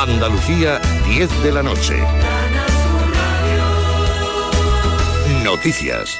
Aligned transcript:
Andalucía, 0.00 0.80
10 1.06 1.42
de 1.42 1.52
la 1.52 1.62
noche. 1.62 2.02
Noticias. 5.44 6.18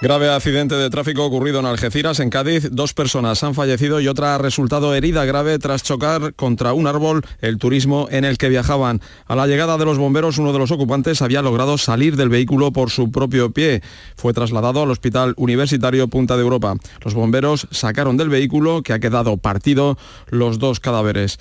Grave 0.00 0.30
accidente 0.30 0.74
de 0.74 0.88
tráfico 0.88 1.26
ocurrido 1.26 1.60
en 1.60 1.66
Algeciras, 1.66 2.20
en 2.20 2.30
Cádiz. 2.30 2.70
Dos 2.72 2.94
personas 2.94 3.44
han 3.44 3.54
fallecido 3.54 4.00
y 4.00 4.08
otra 4.08 4.34
ha 4.34 4.38
resultado 4.38 4.94
herida 4.94 5.26
grave 5.26 5.58
tras 5.58 5.82
chocar 5.82 6.32
contra 6.32 6.72
un 6.72 6.86
árbol 6.86 7.20
el 7.42 7.58
turismo 7.58 8.08
en 8.10 8.24
el 8.24 8.38
que 8.38 8.48
viajaban. 8.48 9.02
A 9.26 9.36
la 9.36 9.46
llegada 9.46 9.76
de 9.76 9.84
los 9.84 9.98
bomberos, 9.98 10.38
uno 10.38 10.54
de 10.54 10.58
los 10.58 10.70
ocupantes 10.70 11.20
había 11.20 11.42
logrado 11.42 11.76
salir 11.76 12.16
del 12.16 12.30
vehículo 12.30 12.72
por 12.72 12.88
su 12.88 13.10
propio 13.10 13.50
pie. 13.52 13.82
Fue 14.16 14.32
trasladado 14.32 14.82
al 14.82 14.90
Hospital 14.90 15.34
Universitario 15.36 16.08
Punta 16.08 16.36
de 16.36 16.42
Europa. 16.42 16.76
Los 17.04 17.12
bomberos 17.12 17.68
sacaron 17.72 18.16
del 18.16 18.30
vehículo, 18.30 18.82
que 18.82 18.94
ha 18.94 19.00
quedado 19.00 19.36
partido, 19.36 19.98
los 20.30 20.58
dos 20.58 20.80
cadáveres. 20.80 21.38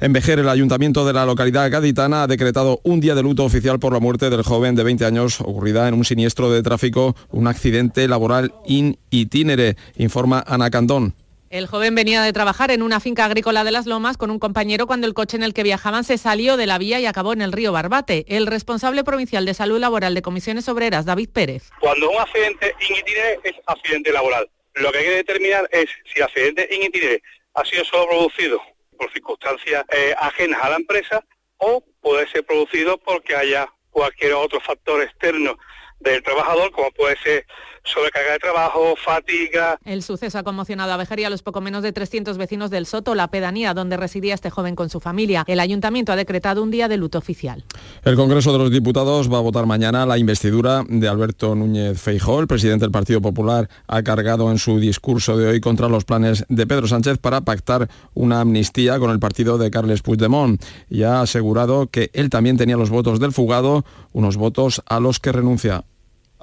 En 0.00 0.12
Vejer, 0.12 0.40
el 0.40 0.48
ayuntamiento 0.48 1.06
de 1.06 1.12
la 1.12 1.24
localidad 1.24 1.70
gaditana 1.70 2.24
ha 2.24 2.26
decretado 2.26 2.80
un 2.82 3.00
día 3.00 3.14
de 3.14 3.22
luto 3.22 3.44
oficial 3.44 3.78
por 3.78 3.92
la 3.92 4.00
muerte 4.00 4.28
del 4.28 4.42
joven 4.42 4.74
de 4.74 4.82
20 4.82 5.04
años 5.04 5.40
ocurrida 5.40 5.86
en 5.86 5.94
un 5.94 6.04
siniestro 6.04 6.50
de 6.50 6.62
tráfico, 6.62 7.14
un 7.30 7.46
accidente 7.46 8.08
laboral 8.08 8.52
in 8.66 8.98
itinere, 9.10 9.76
informa 9.96 10.42
Ana 10.46 10.70
Candón. 10.70 11.14
El 11.48 11.68
joven 11.68 11.94
venía 11.94 12.22
de 12.22 12.32
trabajar 12.32 12.72
en 12.72 12.82
una 12.82 12.98
finca 12.98 13.24
agrícola 13.24 13.62
de 13.62 13.70
Las 13.70 13.86
Lomas 13.86 14.16
con 14.16 14.32
un 14.32 14.40
compañero 14.40 14.88
cuando 14.88 15.06
el 15.06 15.14
coche 15.14 15.36
en 15.36 15.44
el 15.44 15.54
que 15.54 15.62
viajaban 15.62 16.02
se 16.02 16.18
salió 16.18 16.56
de 16.56 16.66
la 16.66 16.78
vía 16.78 16.98
y 16.98 17.06
acabó 17.06 17.32
en 17.32 17.42
el 17.42 17.52
río 17.52 17.70
Barbate. 17.70 18.24
El 18.26 18.48
responsable 18.48 19.04
provincial 19.04 19.46
de 19.46 19.54
salud 19.54 19.78
laboral 19.78 20.14
de 20.14 20.22
comisiones 20.22 20.68
obreras, 20.68 21.04
David 21.04 21.28
Pérez. 21.32 21.70
Cuando 21.78 22.10
un 22.10 22.18
accidente 22.18 22.74
in 22.88 22.96
itinere 22.96 23.38
es 23.44 23.54
accidente 23.66 24.10
laboral. 24.10 24.50
Lo 24.74 24.90
que 24.90 24.98
hay 24.98 25.04
que 25.04 25.10
determinar 25.10 25.68
es 25.70 25.86
si 26.12 26.18
el 26.18 26.24
accidente 26.24 26.68
in 26.74 26.82
itinere 26.82 27.22
ha 27.54 27.64
sido 27.64 27.84
solo 27.84 28.08
producido 28.08 28.60
por 28.94 29.12
circunstancias 29.12 29.84
eh, 29.90 30.14
ajenas 30.18 30.62
a 30.62 30.70
la 30.70 30.76
empresa 30.76 31.24
o 31.58 31.84
puede 32.00 32.26
ser 32.28 32.44
producido 32.44 32.98
porque 32.98 33.34
haya 33.34 33.68
cualquier 33.90 34.34
otro 34.34 34.60
factor 34.60 35.02
externo 35.02 35.56
del 36.00 36.22
trabajador, 36.22 36.70
como 36.72 36.90
puede 36.92 37.16
ser 37.18 37.46
sobrecarga 37.84 38.32
de 38.32 38.38
trabajo, 38.38 38.94
fatiga. 38.96 39.78
El 39.84 40.02
suceso 40.02 40.38
ha 40.38 40.42
conmocionado 40.42 40.92
a 40.92 40.96
Vejer 40.96 41.20
y 41.20 41.24
a 41.24 41.30
los 41.30 41.42
poco 41.42 41.60
menos 41.60 41.82
de 41.82 41.92
300 41.92 42.36
vecinos 42.38 42.70
del 42.70 42.86
Soto, 42.86 43.14
la 43.14 43.28
pedanía 43.28 43.74
donde 43.74 43.96
residía 43.96 44.34
este 44.34 44.50
joven 44.50 44.74
con 44.74 44.90
su 44.90 45.00
familia. 45.00 45.44
El 45.46 45.60
ayuntamiento 45.60 46.12
ha 46.12 46.16
decretado 46.16 46.62
un 46.62 46.70
día 46.70 46.88
de 46.88 46.96
luto 46.96 47.18
oficial. 47.18 47.64
El 48.04 48.16
Congreso 48.16 48.52
de 48.52 48.58
los 48.58 48.70
Diputados 48.70 49.32
va 49.32 49.38
a 49.38 49.42
votar 49.42 49.66
mañana 49.66 50.06
la 50.06 50.18
investidura 50.18 50.82
de 50.88 51.08
Alberto 51.08 51.54
Núñez 51.54 52.00
Feijóo. 52.00 52.40
El 52.40 52.46
presidente 52.46 52.84
del 52.84 52.92
Partido 52.92 53.20
Popular 53.20 53.68
ha 53.86 54.02
cargado 54.02 54.50
en 54.50 54.58
su 54.58 54.78
discurso 54.80 55.36
de 55.36 55.48
hoy 55.48 55.60
contra 55.60 55.88
los 55.88 56.04
planes 56.04 56.44
de 56.48 56.66
Pedro 56.66 56.88
Sánchez 56.88 57.18
para 57.18 57.42
pactar 57.42 57.88
una 58.14 58.40
amnistía 58.40 58.98
con 58.98 59.10
el 59.10 59.18
partido 59.18 59.58
de 59.58 59.70
Carles 59.70 60.02
Puigdemont 60.02 60.62
y 60.88 61.02
ha 61.02 61.20
asegurado 61.20 61.88
que 61.88 62.10
él 62.14 62.30
también 62.30 62.56
tenía 62.56 62.76
los 62.76 62.90
votos 62.90 63.20
del 63.20 63.32
fugado, 63.32 63.84
unos 64.12 64.36
votos 64.36 64.82
a 64.86 65.00
los 65.00 65.20
que 65.20 65.32
renuncia. 65.32 65.84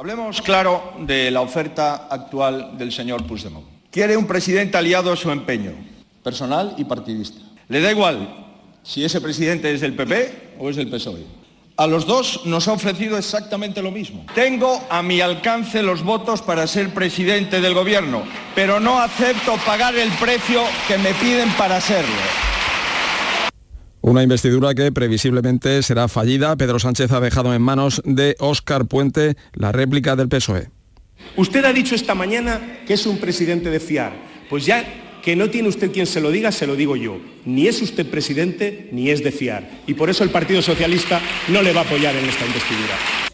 Hablemos 0.02 0.42
claro 0.42 0.94
de 1.02 1.30
la 1.30 1.42
oferta 1.42 2.08
actual 2.10 2.76
del 2.76 2.92
señor 2.92 3.28
Puigdemont. 3.28 3.68
Quiere 3.92 4.18
un 4.18 4.26
presidente 4.26 4.76
aliado 4.76 5.14
a 5.14 5.16
su 5.16 5.30
empeño, 5.30 5.74
personal 6.24 6.74
y 6.80 6.86
partidista. 6.86 7.40
Le 7.70 7.82
da 7.82 7.92
igual 7.92 8.58
si 8.82 9.06
ese 9.06 9.22
presidente 9.22 9.72
es 9.72 9.80
del 9.80 9.94
PP 9.94 10.56
o 10.58 10.72
es 10.72 10.76
del 10.76 10.90
PSOE. 10.90 11.24
A 11.78 11.86
los 11.86 12.08
dos 12.08 12.48
nos 12.48 12.68
ha 12.68 12.74
ofrecido 12.74 13.16
exactamente 13.16 13.84
lo 13.84 13.92
mismo. 13.92 14.26
Tengo 14.34 14.82
a 14.90 15.04
mi 15.04 15.22
alcance 15.22 15.84
los 15.84 16.02
votos 16.02 16.42
para 16.42 16.66
ser 16.66 16.92
presidente 16.96 17.62
del 17.62 17.76
gobierno, 17.76 18.24
pero 18.56 18.80
no 18.80 19.00
acepto 19.00 19.56
pagar 19.68 19.96
el 19.96 20.10
precio 20.14 20.64
que 20.88 20.98
me 20.98 21.14
piden 21.14 21.50
para 21.52 21.80
serlo. 21.80 22.10
Una 24.02 24.24
investidura 24.24 24.74
que 24.74 24.92
previsiblemente 24.92 25.84
será 25.84 26.08
fallida. 26.08 26.56
Pedro 26.56 26.80
Sánchez 26.80 27.12
ha 27.12 27.20
dejado 27.20 27.54
en 27.54 27.62
manos 27.62 28.02
de 28.04 28.36
Óscar 28.40 28.86
Puente 28.86 29.36
la 29.54 29.72
réplica 29.72 30.16
del 30.16 30.28
PSOE. 30.28 30.70
Usted 31.38 31.64
ha 31.66 31.72
dicho 31.72 31.94
esta 31.94 32.16
mañana 32.16 32.80
que 32.88 32.96
es 32.96 33.06
un 33.06 33.20
presidente 33.20 33.70
de 33.70 33.80
fiar. 33.80 34.14
Pues 34.50 34.66
ya 34.66 34.84
que 35.22 35.36
no 35.36 35.52
tiene 35.52 35.70
usted 35.70 35.92
quien 35.92 36.08
se 36.08 36.20
lo 36.20 36.32
diga, 36.32 36.52
se 36.52 36.66
lo 36.66 36.76
digo 36.76 36.96
yo. 36.96 37.20
Ni 37.46 37.68
es 37.68 37.80
usted 37.82 38.10
presidente 38.10 38.90
ni 38.92 39.12
es 39.12 39.24
de 39.24 39.32
fiar. 39.32 39.70
Y 39.86 39.94
por 39.94 40.10
eso 40.10 40.24
el 40.24 40.32
Partido 40.32 40.64
Socialista 40.64 41.22
no 41.50 41.62
le 41.62 41.72
va 41.72 41.82
a 41.82 41.84
apoyar 41.84 42.16
en 42.16 42.26
esta 42.26 42.46
investidura. 42.46 43.31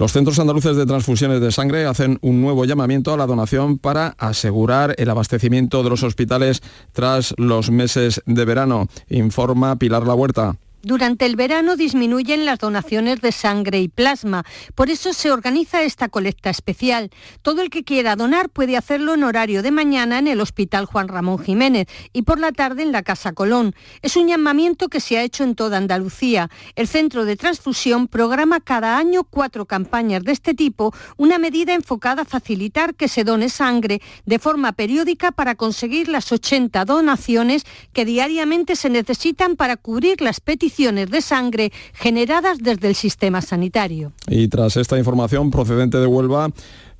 Los 0.00 0.12
centros 0.12 0.38
andaluces 0.38 0.76
de 0.76 0.86
transfusiones 0.86 1.42
de 1.42 1.52
sangre 1.52 1.84
hacen 1.84 2.18
un 2.22 2.40
nuevo 2.40 2.64
llamamiento 2.64 3.12
a 3.12 3.18
la 3.18 3.26
donación 3.26 3.76
para 3.76 4.14
asegurar 4.16 4.94
el 4.96 5.10
abastecimiento 5.10 5.82
de 5.82 5.90
los 5.90 6.02
hospitales 6.02 6.62
tras 6.92 7.34
los 7.36 7.70
meses 7.70 8.22
de 8.24 8.46
verano, 8.46 8.88
informa 9.10 9.76
Pilar 9.76 10.06
La 10.06 10.14
Huerta. 10.14 10.56
Durante 10.82 11.26
el 11.26 11.36
verano 11.36 11.76
disminuyen 11.76 12.46
las 12.46 12.58
donaciones 12.58 13.20
de 13.20 13.32
sangre 13.32 13.80
y 13.80 13.88
plasma. 13.88 14.46
Por 14.74 14.88
eso 14.88 15.12
se 15.12 15.30
organiza 15.30 15.82
esta 15.82 16.08
colecta 16.08 16.48
especial. 16.48 17.10
Todo 17.42 17.60
el 17.60 17.68
que 17.68 17.84
quiera 17.84 18.16
donar 18.16 18.48
puede 18.48 18.78
hacerlo 18.78 19.12
en 19.12 19.24
horario 19.24 19.62
de 19.62 19.72
mañana 19.72 20.18
en 20.18 20.26
el 20.26 20.40
Hospital 20.40 20.86
Juan 20.86 21.08
Ramón 21.08 21.38
Jiménez 21.38 21.86
y 22.14 22.22
por 22.22 22.40
la 22.40 22.52
tarde 22.52 22.82
en 22.82 22.92
la 22.92 23.02
Casa 23.02 23.32
Colón. 23.34 23.74
Es 24.00 24.16
un 24.16 24.28
llamamiento 24.28 24.88
que 24.88 25.00
se 25.00 25.18
ha 25.18 25.22
hecho 25.22 25.44
en 25.44 25.54
toda 25.54 25.76
Andalucía. 25.76 26.48
El 26.76 26.88
Centro 26.88 27.26
de 27.26 27.36
Transfusión 27.36 28.08
programa 28.08 28.60
cada 28.60 28.96
año 28.96 29.24
cuatro 29.24 29.66
campañas 29.66 30.24
de 30.24 30.32
este 30.32 30.54
tipo, 30.54 30.94
una 31.18 31.38
medida 31.38 31.74
enfocada 31.74 32.22
a 32.22 32.24
facilitar 32.24 32.94
que 32.94 33.08
se 33.08 33.24
done 33.24 33.50
sangre 33.50 34.00
de 34.24 34.38
forma 34.38 34.72
periódica 34.72 35.30
para 35.30 35.56
conseguir 35.56 36.08
las 36.08 36.32
80 36.32 36.86
donaciones 36.86 37.64
que 37.92 38.06
diariamente 38.06 38.76
se 38.76 38.88
necesitan 38.88 39.56
para 39.56 39.76
cubrir 39.76 40.22
las 40.22 40.40
peticiones 40.40 40.69
de 40.76 41.20
sangre 41.20 41.72
generadas 41.92 42.58
desde 42.58 42.88
el 42.88 42.94
sistema 42.94 43.42
sanitario. 43.42 44.12
Y 44.28 44.48
tras 44.48 44.76
esta 44.76 44.98
información 44.98 45.50
procedente 45.50 45.98
de 45.98 46.06
Huelva, 46.06 46.50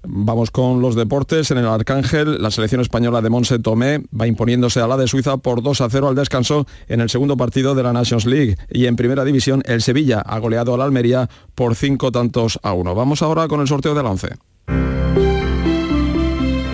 Vamos 0.02 0.50
con 0.50 0.80
los 0.80 0.94
deportes. 0.94 1.50
En 1.50 1.58
el 1.58 1.66
Arcángel, 1.66 2.40
la 2.40 2.50
selección 2.50 2.80
española 2.80 3.20
de 3.20 3.28
Monse 3.28 3.58
Tomé 3.58 4.02
va 4.18 4.26
imponiéndose 4.26 4.80
a 4.80 4.86
la 4.86 4.96
de 4.96 5.06
Suiza 5.06 5.36
por 5.36 5.62
2 5.62 5.78
a 5.82 5.90
0 5.90 6.08
al 6.08 6.14
descanso 6.14 6.66
en 6.88 7.02
el 7.02 7.10
segundo 7.10 7.36
partido 7.36 7.74
de 7.74 7.82
la 7.82 7.92
Nations 7.92 8.24
League. 8.24 8.56
Y 8.70 8.86
en 8.86 8.96
primera 8.96 9.26
división, 9.26 9.62
el 9.66 9.82
Sevilla 9.82 10.20
ha 10.20 10.38
goleado 10.38 10.72
a 10.72 10.78
la 10.78 10.84
Almería 10.84 11.28
por 11.54 11.74
5 11.74 12.12
tantos 12.12 12.58
a 12.62 12.72
1. 12.72 12.94
Vamos 12.94 13.20
ahora 13.20 13.46
con 13.46 13.60
el 13.60 13.68
sorteo 13.68 13.94
de 13.94 14.02
la 14.02 14.10
11. 14.10 14.28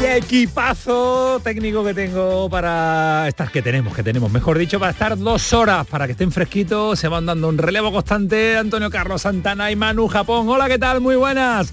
Y 0.00 0.04
equipazo 0.04 1.40
técnico 1.42 1.82
que 1.84 1.92
tengo 1.92 2.48
para 2.48 3.26
estas 3.26 3.50
que 3.50 3.62
tenemos, 3.62 3.94
que 3.94 4.02
tenemos, 4.02 4.30
mejor 4.30 4.58
dicho, 4.58 4.78
para 4.78 4.92
estar 4.92 5.18
dos 5.18 5.52
horas, 5.52 5.86
para 5.86 6.06
que 6.06 6.12
estén 6.12 6.30
fresquitos, 6.30 6.98
se 6.98 7.08
van 7.08 7.26
dando 7.26 7.48
un 7.48 7.58
relevo 7.58 7.90
constante 7.90 8.56
Antonio 8.56 8.90
Carlos 8.90 9.22
Santana 9.22 9.70
y 9.70 9.76
Manu 9.76 10.06
Japón. 10.06 10.48
Hola, 10.48 10.68
¿qué 10.68 10.78
tal? 10.78 11.00
Muy 11.00 11.16
buenas. 11.16 11.72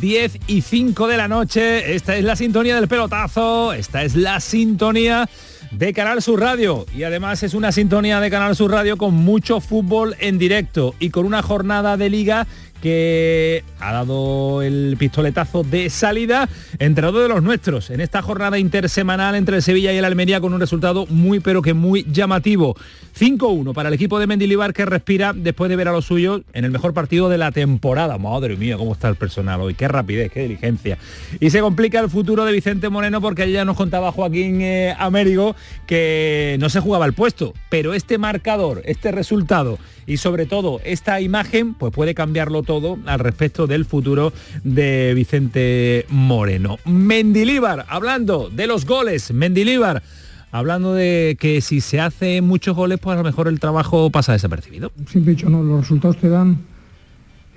10 0.00 0.38
y 0.46 0.60
5 0.60 1.06
de 1.06 1.16
la 1.16 1.28
noche, 1.28 1.94
esta 1.94 2.16
es 2.16 2.24
la 2.24 2.36
sintonía 2.36 2.76
del 2.76 2.88
pelotazo, 2.88 3.72
esta 3.72 4.02
es 4.02 4.16
la 4.16 4.40
sintonía 4.40 5.28
de 5.70 5.92
Canal 5.94 6.20
Sur 6.20 6.40
Radio 6.40 6.84
y 6.94 7.02
además 7.04 7.42
es 7.42 7.54
una 7.54 7.72
sintonía 7.72 8.20
de 8.20 8.30
Canal 8.30 8.54
Sur 8.54 8.70
Radio 8.70 8.98
con 8.98 9.14
mucho 9.14 9.60
fútbol 9.60 10.14
en 10.18 10.38
directo 10.38 10.94
y 10.98 11.10
con 11.10 11.24
una 11.24 11.42
jornada 11.42 11.96
de 11.96 12.10
liga 12.10 12.46
que 12.82 13.64
ha 13.78 13.92
dado 13.92 14.60
el 14.60 14.96
pistoletazo 14.98 15.62
de 15.62 15.88
salida 15.88 16.48
entre 16.80 17.06
dos 17.06 17.22
de 17.22 17.28
los 17.28 17.42
nuestros 17.42 17.90
en 17.90 18.00
esta 18.00 18.22
jornada 18.22 18.58
intersemanal 18.58 19.36
entre 19.36 19.56
el 19.56 19.62
Sevilla 19.62 19.92
y 19.92 19.98
el 19.98 20.04
Almería 20.04 20.40
con 20.40 20.52
un 20.52 20.60
resultado 20.60 21.06
muy 21.06 21.40
pero 21.40 21.62
que 21.62 21.74
muy 21.74 22.04
llamativo. 22.10 22.76
5-1 23.18 23.72
para 23.72 23.88
el 23.88 23.94
equipo 23.94 24.18
de 24.18 24.26
Mendilibar 24.26 24.72
que 24.72 24.84
respira 24.84 25.32
después 25.32 25.68
de 25.68 25.76
ver 25.76 25.88
a 25.88 25.92
los 25.92 26.06
suyos 26.06 26.42
en 26.54 26.64
el 26.64 26.70
mejor 26.70 26.92
partido 26.92 27.28
de 27.28 27.38
la 27.38 27.52
temporada. 27.52 28.18
Madre 28.18 28.56
mía, 28.56 28.76
cómo 28.76 28.92
está 28.92 29.08
el 29.08 29.16
personal 29.16 29.60
hoy, 29.60 29.74
qué 29.74 29.86
rapidez, 29.86 30.32
qué 30.32 30.42
diligencia. 30.42 30.98
Y 31.38 31.50
se 31.50 31.60
complica 31.60 32.00
el 32.00 32.10
futuro 32.10 32.44
de 32.44 32.52
Vicente 32.52 32.88
Moreno 32.88 33.20
porque 33.20 33.50
ya 33.50 33.64
nos 33.64 33.76
contaba 33.76 34.10
Joaquín 34.10 34.60
eh, 34.60 34.94
Américo 34.98 35.54
que 35.86 36.56
no 36.58 36.68
se 36.68 36.80
jugaba 36.80 37.06
el 37.06 37.12
puesto, 37.12 37.54
pero 37.68 37.94
este 37.94 38.18
marcador, 38.18 38.82
este 38.86 39.12
resultado 39.12 39.78
y 40.06 40.16
sobre 40.16 40.46
todo 40.46 40.80
esta 40.84 41.20
imagen 41.20 41.74
pues 41.74 41.92
puede 41.92 42.14
cambiarlo 42.14 42.62
todo 42.62 42.98
al 43.06 43.18
respecto 43.18 43.66
del 43.66 43.84
futuro 43.84 44.32
de 44.64 45.12
Vicente 45.14 46.06
Moreno. 46.08 46.78
Mendilíbar, 46.84 47.86
hablando 47.88 48.50
de 48.50 48.66
los 48.66 48.86
goles, 48.86 49.32
Mendilíbar, 49.32 50.02
hablando 50.50 50.94
de 50.94 51.36
que 51.40 51.60
si 51.60 51.80
se 51.80 52.00
hace 52.00 52.42
muchos 52.42 52.76
goles, 52.76 52.98
pues 53.00 53.14
a 53.14 53.18
lo 53.18 53.24
mejor 53.24 53.48
el 53.48 53.60
trabajo 53.60 54.10
pasa 54.10 54.32
desapercibido. 54.32 54.92
Siempre 55.06 55.34
dicho, 55.34 55.48
no, 55.48 55.62
los 55.62 55.80
resultados 55.80 56.18
te 56.18 56.28
dan 56.28 56.58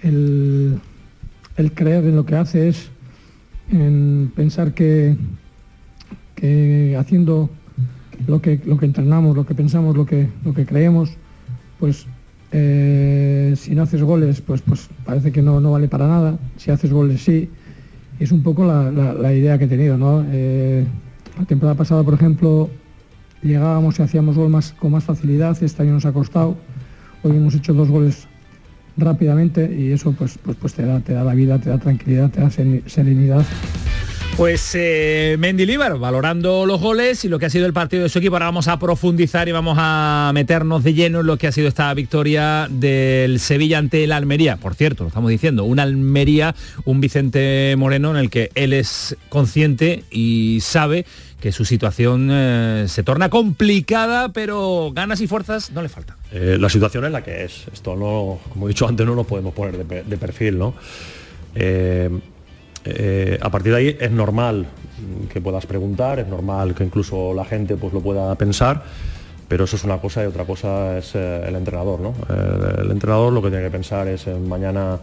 el, 0.01 0.79
el 1.57 1.71
creer 1.73 2.05
en 2.05 2.15
lo 2.15 2.25
que 2.25 2.35
haces, 2.35 2.89
en 3.71 4.31
pensar 4.35 4.73
que, 4.73 5.17
que 6.35 6.95
haciendo 6.97 7.49
lo 8.27 8.41
que, 8.41 8.61
lo 8.65 8.77
que 8.77 8.85
entrenamos, 8.85 9.35
lo 9.35 9.45
que 9.45 9.55
pensamos, 9.55 9.95
lo 9.95 10.05
que, 10.05 10.29
lo 10.43 10.53
que 10.53 10.65
creemos, 10.65 11.11
pues 11.79 12.07
eh, 12.57 13.53
si 13.57 13.75
no 13.75 13.83
haces 13.83 14.01
goles, 14.01 14.39
pues, 14.39 14.61
pues 14.61 14.87
parece 15.03 15.33
que 15.33 15.41
no, 15.41 15.59
no, 15.59 15.73
vale 15.73 15.89
para 15.89 16.07
nada. 16.07 16.39
Si 16.55 16.71
haces 16.71 16.89
goles, 16.89 17.21
sí. 17.21 17.49
Es 18.17 18.31
un 18.31 18.43
poco 18.43 18.63
la, 18.63 19.33
idea 19.33 19.57
que 19.57 19.65
he 19.65 19.67
tenido. 19.67 19.97
¿no? 19.97 20.23
Eh, 20.31 20.85
la 21.37 21.43
temporada 21.43 21.75
pasada, 21.75 22.01
por 22.03 22.13
ejemplo, 22.13 22.69
llegábamos 23.43 23.99
y 23.99 24.03
hacíamos 24.03 24.37
gol 24.37 24.49
más, 24.49 24.71
con 24.71 24.93
más 24.93 25.03
facilidad. 25.03 25.61
Este 25.61 25.83
año 25.83 25.91
nos 25.91 26.05
ha 26.05 26.13
costado. 26.13 26.55
Hoy 27.23 27.35
hemos 27.35 27.55
hecho 27.55 27.73
dos 27.73 27.89
goles 27.89 28.25
rápidamente 28.95 29.75
y 29.77 29.91
eso 29.91 30.13
pues, 30.13 30.37
pues, 30.41 30.55
pues 30.55 30.73
te, 30.75 30.85
da, 30.85 31.01
te 31.01 31.11
da 31.11 31.25
la 31.25 31.33
vida, 31.33 31.59
te 31.59 31.69
da 31.69 31.77
tranquilidad, 31.77 32.31
te 32.31 32.39
da 32.39 32.49
serenidad. 32.49 33.45
Pues 34.37 34.71
eh, 34.75 35.37
Mendilibar 35.39 35.97
valorando 35.97 36.65
los 36.65 36.81
goles 36.81 37.23
y 37.23 37.29
lo 37.29 37.39
que 37.39 37.45
ha 37.45 37.49
sido 37.49 37.65
el 37.65 37.71
partido 37.71 38.03
de 38.03 38.09
su 38.09 38.19
equipo. 38.19 38.35
Ahora 38.35 38.47
vamos 38.47 38.67
a 38.67 38.77
profundizar 38.77 39.47
y 39.47 39.53
vamos 39.53 39.77
a 39.79 40.31
meternos 40.33 40.83
de 40.83 40.93
lleno 40.93 41.21
en 41.21 41.27
lo 41.27 41.37
que 41.37 41.47
ha 41.47 41.53
sido 41.53 41.69
esta 41.69 41.93
victoria 41.93 42.67
del 42.69 43.39
Sevilla 43.39 43.77
ante 43.77 44.03
el 44.03 44.11
Almería. 44.11 44.57
Por 44.57 44.75
cierto, 44.75 45.05
lo 45.05 45.07
estamos 45.07 45.31
diciendo, 45.31 45.63
un 45.63 45.79
Almería, 45.79 46.53
un 46.83 46.99
Vicente 46.99 47.75
Moreno 47.77 48.11
en 48.11 48.17
el 48.17 48.29
que 48.29 48.51
él 48.55 48.73
es 48.73 49.15
consciente 49.29 50.03
y 50.11 50.59
sabe 50.61 51.05
que 51.39 51.53
su 51.53 51.63
situación 51.63 52.27
eh, 52.29 52.85
se 52.89 53.03
torna 53.03 53.29
complicada, 53.29 54.33
pero 54.33 54.91
ganas 54.93 55.21
y 55.21 55.27
fuerzas 55.27 55.71
no 55.71 55.81
le 55.81 55.87
faltan. 55.87 56.17
Eh, 56.33 56.57
la 56.59 56.67
situación 56.67 57.05
es 57.05 57.11
la 57.13 57.23
que 57.23 57.45
es. 57.45 57.67
Esto 57.71 57.95
no, 57.95 58.39
como 58.49 58.67
he 58.67 58.69
dicho 58.69 58.85
antes, 58.85 59.05
no 59.05 59.15
lo 59.15 59.23
podemos 59.23 59.53
poner 59.53 59.85
de, 59.85 60.17
perfil, 60.17 60.57
¿no? 60.57 60.73
Eh, 62.85 62.93
eh, 63.35 63.39
a 63.41 63.49
partir 63.49 63.71
de 63.71 63.77
ahí 63.79 63.97
es 63.99 64.11
normal 64.11 64.67
que 65.31 65.41
puedas 65.41 65.65
preguntar, 65.65 66.19
es 66.19 66.27
normal 66.27 66.75
que 66.75 66.83
incluso 66.83 67.33
la 67.33 67.43
gente 67.43 67.75
pues, 67.77 67.91
lo 67.93 67.99
pueda 67.99 68.33
pensar, 68.35 68.83
pero 69.47 69.63
eso 69.65 69.75
es 69.75 69.83
una 69.83 69.97
cosa 69.97 70.23
y 70.23 70.27
otra 70.27 70.45
cosa 70.45 70.97
es 70.97 71.15
eh, 71.15 71.45
el 71.47 71.55
entrenador. 71.55 71.99
¿no? 71.99 72.13
El, 72.29 72.91
entrenador 72.91 73.33
lo 73.33 73.41
que 73.41 73.49
tiene 73.49 73.63
que 73.63 73.71
pensar 73.71 74.07
es 74.07 74.27
mañana 74.27 74.99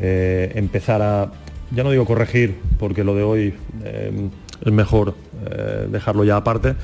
eh, 0.00 0.52
empezar 0.54 1.02
a, 1.02 1.30
ya 1.72 1.82
no 1.82 1.90
digo 1.90 2.06
corregir, 2.06 2.56
porque 2.78 3.02
lo 3.02 3.14
de 3.14 3.22
hoy 3.22 3.54
es 3.84 4.72
mejor 4.72 5.14
dejarlo 5.90 6.24
ya 6.24 6.36
aparte, 6.36 6.74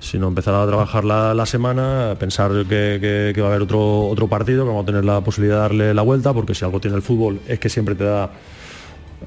sino 0.00 0.28
empezar 0.28 0.54
a 0.54 0.66
trabajar 0.66 1.04
la, 1.04 1.46
semana, 1.46 2.14
pensar 2.18 2.50
que, 2.68 3.32
que, 3.34 3.40
va 3.40 3.48
a 3.48 3.50
haber 3.50 3.62
otro, 3.62 4.06
otro 4.08 4.28
partido, 4.28 4.64
que 4.64 4.68
vamos 4.68 4.82
a 4.84 4.86
tener 4.86 5.04
la 5.04 5.20
posibilidad 5.22 5.56
de 5.56 5.62
darle 5.62 5.94
la 5.94 6.02
vuelta, 6.02 6.32
porque 6.32 6.54
si 6.54 6.64
algo 6.64 6.80
tiene 6.80 6.96
el 6.96 7.02
fútbol 7.02 7.40
es 7.48 7.58
que 7.58 7.68
siempre 7.68 7.94
te 7.94 8.04
da 8.04 8.30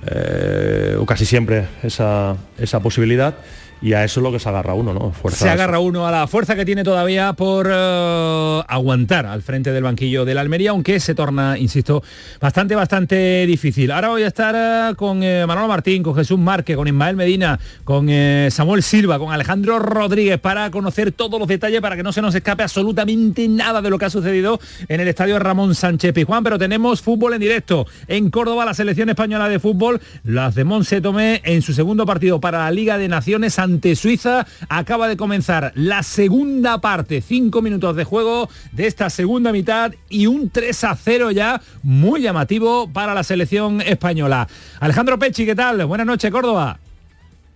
eh, 0.06 0.96
o 1.00 1.06
casi 1.06 1.26
siempre 1.26 1.66
esa, 1.84 2.36
esa 2.58 2.80
posibilidad 2.80 3.36
y 3.82 3.94
a 3.94 4.04
eso 4.04 4.20
es 4.20 4.24
lo 4.24 4.32
que 4.32 4.40
se 4.40 4.50
agarra 4.50 4.74
uno, 4.74 4.94
¿no? 4.94 5.14
se 5.30 5.50
agarra 5.50 5.80
uno 5.80 6.08
a 6.08 6.12
la 6.12 6.28
fuerza 6.28 6.56
que 6.56 6.66
tiene 6.66 6.84
todavía 6.84 7.34
por 7.34 7.68
eh, 7.70 8.62
aguantar 8.68 9.26
al 9.26 9.42
frente 9.44 9.72
del 9.72 9.84
banquillo 9.84 10.26
del 10.26 10.38
Almería, 10.38 10.72
aunque 10.72 11.00
se 11.00 11.14
torna, 11.14 11.58
insisto, 11.58 12.04
bastante, 12.40 12.76
bastante 12.76 13.46
difícil. 13.46 13.92
Ahora 13.92 14.10
voy 14.10 14.24
a 14.24 14.28
estar 14.28 14.56
eh, 14.58 14.96
con 14.96 15.22
eh, 15.22 15.46
Manolo 15.46 15.68
Martín, 15.68 16.02
con 16.02 16.16
Jesús 16.16 16.40
Márquez, 16.40 16.76
con 16.76 16.88
Ismael 16.88 17.16
Medina, 17.16 17.60
con 17.84 18.08
Samuel 18.50 18.84
Silva, 18.84 19.20
con 19.20 19.32
Alejandro 19.32 19.80
Rodríguez, 19.80 20.40
para 20.40 20.72
conocer 20.72 21.12
todos 21.12 21.40
los 21.40 21.48
detalles, 21.48 21.82
para 21.82 21.96
que 21.96 22.04
no 22.04 22.12
se 22.12 22.22
nos 22.22 22.34
escape 22.34 22.64
absolutamente 22.64 23.48
nada 23.48 23.82
de 23.82 23.90
lo 23.90 24.00
que 24.00 24.06
ha 24.06 24.10
sucedido 24.10 24.60
en 24.88 25.02
el 25.02 25.08
estadio 25.08 25.38
Ramón 25.40 25.76
Sánchez 25.76 26.14
Pizjuán. 26.14 26.44
Pero 26.44 26.58
tenemos 26.58 27.02
fútbol 27.02 27.34
en 27.34 27.40
directo. 27.40 27.86
En 28.08 28.30
Córdoba, 28.30 28.66
la 28.66 28.74
selección 28.74 29.10
española 29.10 29.50
de 29.50 29.60
fútbol, 29.60 30.02
las 30.24 30.56
de 30.56 30.64
Monse 30.64 31.02
Tomé, 31.02 31.42
en 31.44 31.62
su 31.62 31.74
segundo 31.74 32.06
partido 32.06 32.40
para 32.40 32.60
la 32.60 32.72
Liga 32.72 32.98
de 32.98 33.08
Naciones 33.08 33.60
ante 33.68 33.96
Suiza. 33.96 34.48
Acaba 34.70 35.08
de 35.08 35.18
comenzar 35.18 35.72
la 35.76 36.04
segunda 36.04 36.80
parte, 36.80 37.22
cinco 37.22 37.62
minutos 37.62 37.96
de 37.96 38.04
juego 38.04 38.50
de 38.72 38.88
esta 38.88 39.10
segunda 39.10 39.52
mitad 39.52 39.94
y 40.10 40.28
un 40.28 40.50
3 40.50 40.84
a 40.86 40.96
0 40.96 41.32
ya 41.32 41.62
muy 41.84 42.22
llamativo 42.22 42.90
para 42.92 43.14
la 43.14 43.24
selección 43.24 43.82
española. 43.82 44.48
Alejandro 44.80 45.20
Pechi, 45.20 45.46
¿qué 45.46 45.56
tal? 45.56 45.86
Buenas 45.86 46.08
noches, 46.08 46.32
Córdoba. 46.32 46.80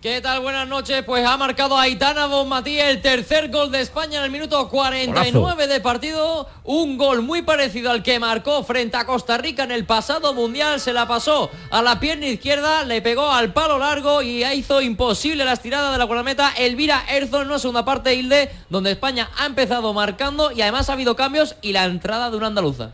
¿Qué 0.02 0.20
tal? 0.20 0.40
Buenas 0.40 0.66
noches. 0.66 1.04
Pues 1.04 1.24
ha 1.24 1.36
marcado 1.36 1.78
Aitana 1.78 2.26
Bonmatí 2.26 2.76
el 2.76 3.00
tercer 3.00 3.52
gol 3.52 3.70
de 3.70 3.82
España 3.82 4.18
en 4.18 4.24
el 4.24 4.32
minuto 4.32 4.68
49 4.68 5.68
de 5.68 5.78
partido. 5.78 6.48
Un 6.64 6.98
gol 6.98 7.22
muy 7.22 7.42
parecido 7.42 7.92
al 7.92 8.02
que 8.02 8.18
marcó 8.18 8.64
frente 8.64 8.96
a 8.96 9.06
Costa 9.06 9.38
Rica 9.38 9.62
en 9.62 9.70
el 9.70 9.86
pasado 9.86 10.34
mundial. 10.34 10.80
Se 10.80 10.92
la 10.92 11.06
pasó 11.06 11.52
a 11.70 11.82
la 11.82 12.00
pierna 12.00 12.26
izquierda, 12.26 12.82
le 12.82 13.00
pegó 13.00 13.30
al 13.30 13.52
palo 13.52 13.78
largo 13.78 14.22
y 14.22 14.44
hizo 14.44 14.80
imposible 14.80 15.44
la 15.44 15.52
estirada 15.52 15.92
de 15.92 15.98
la 15.98 16.04
guardameta 16.04 16.52
Elvira 16.58 17.04
Erzon 17.08 17.42
en 17.42 17.46
una 17.50 17.60
segunda 17.60 17.84
parte, 17.84 18.12
Hilde, 18.16 18.50
donde 18.70 18.90
España 18.90 19.30
ha 19.38 19.46
empezado 19.46 19.94
marcando 19.94 20.50
y 20.50 20.62
además 20.62 20.90
ha 20.90 20.94
habido 20.94 21.14
cambios 21.14 21.54
y 21.62 21.74
la 21.74 21.84
entrada 21.84 22.28
de 22.28 22.38
una 22.38 22.48
andaluza. 22.48 22.90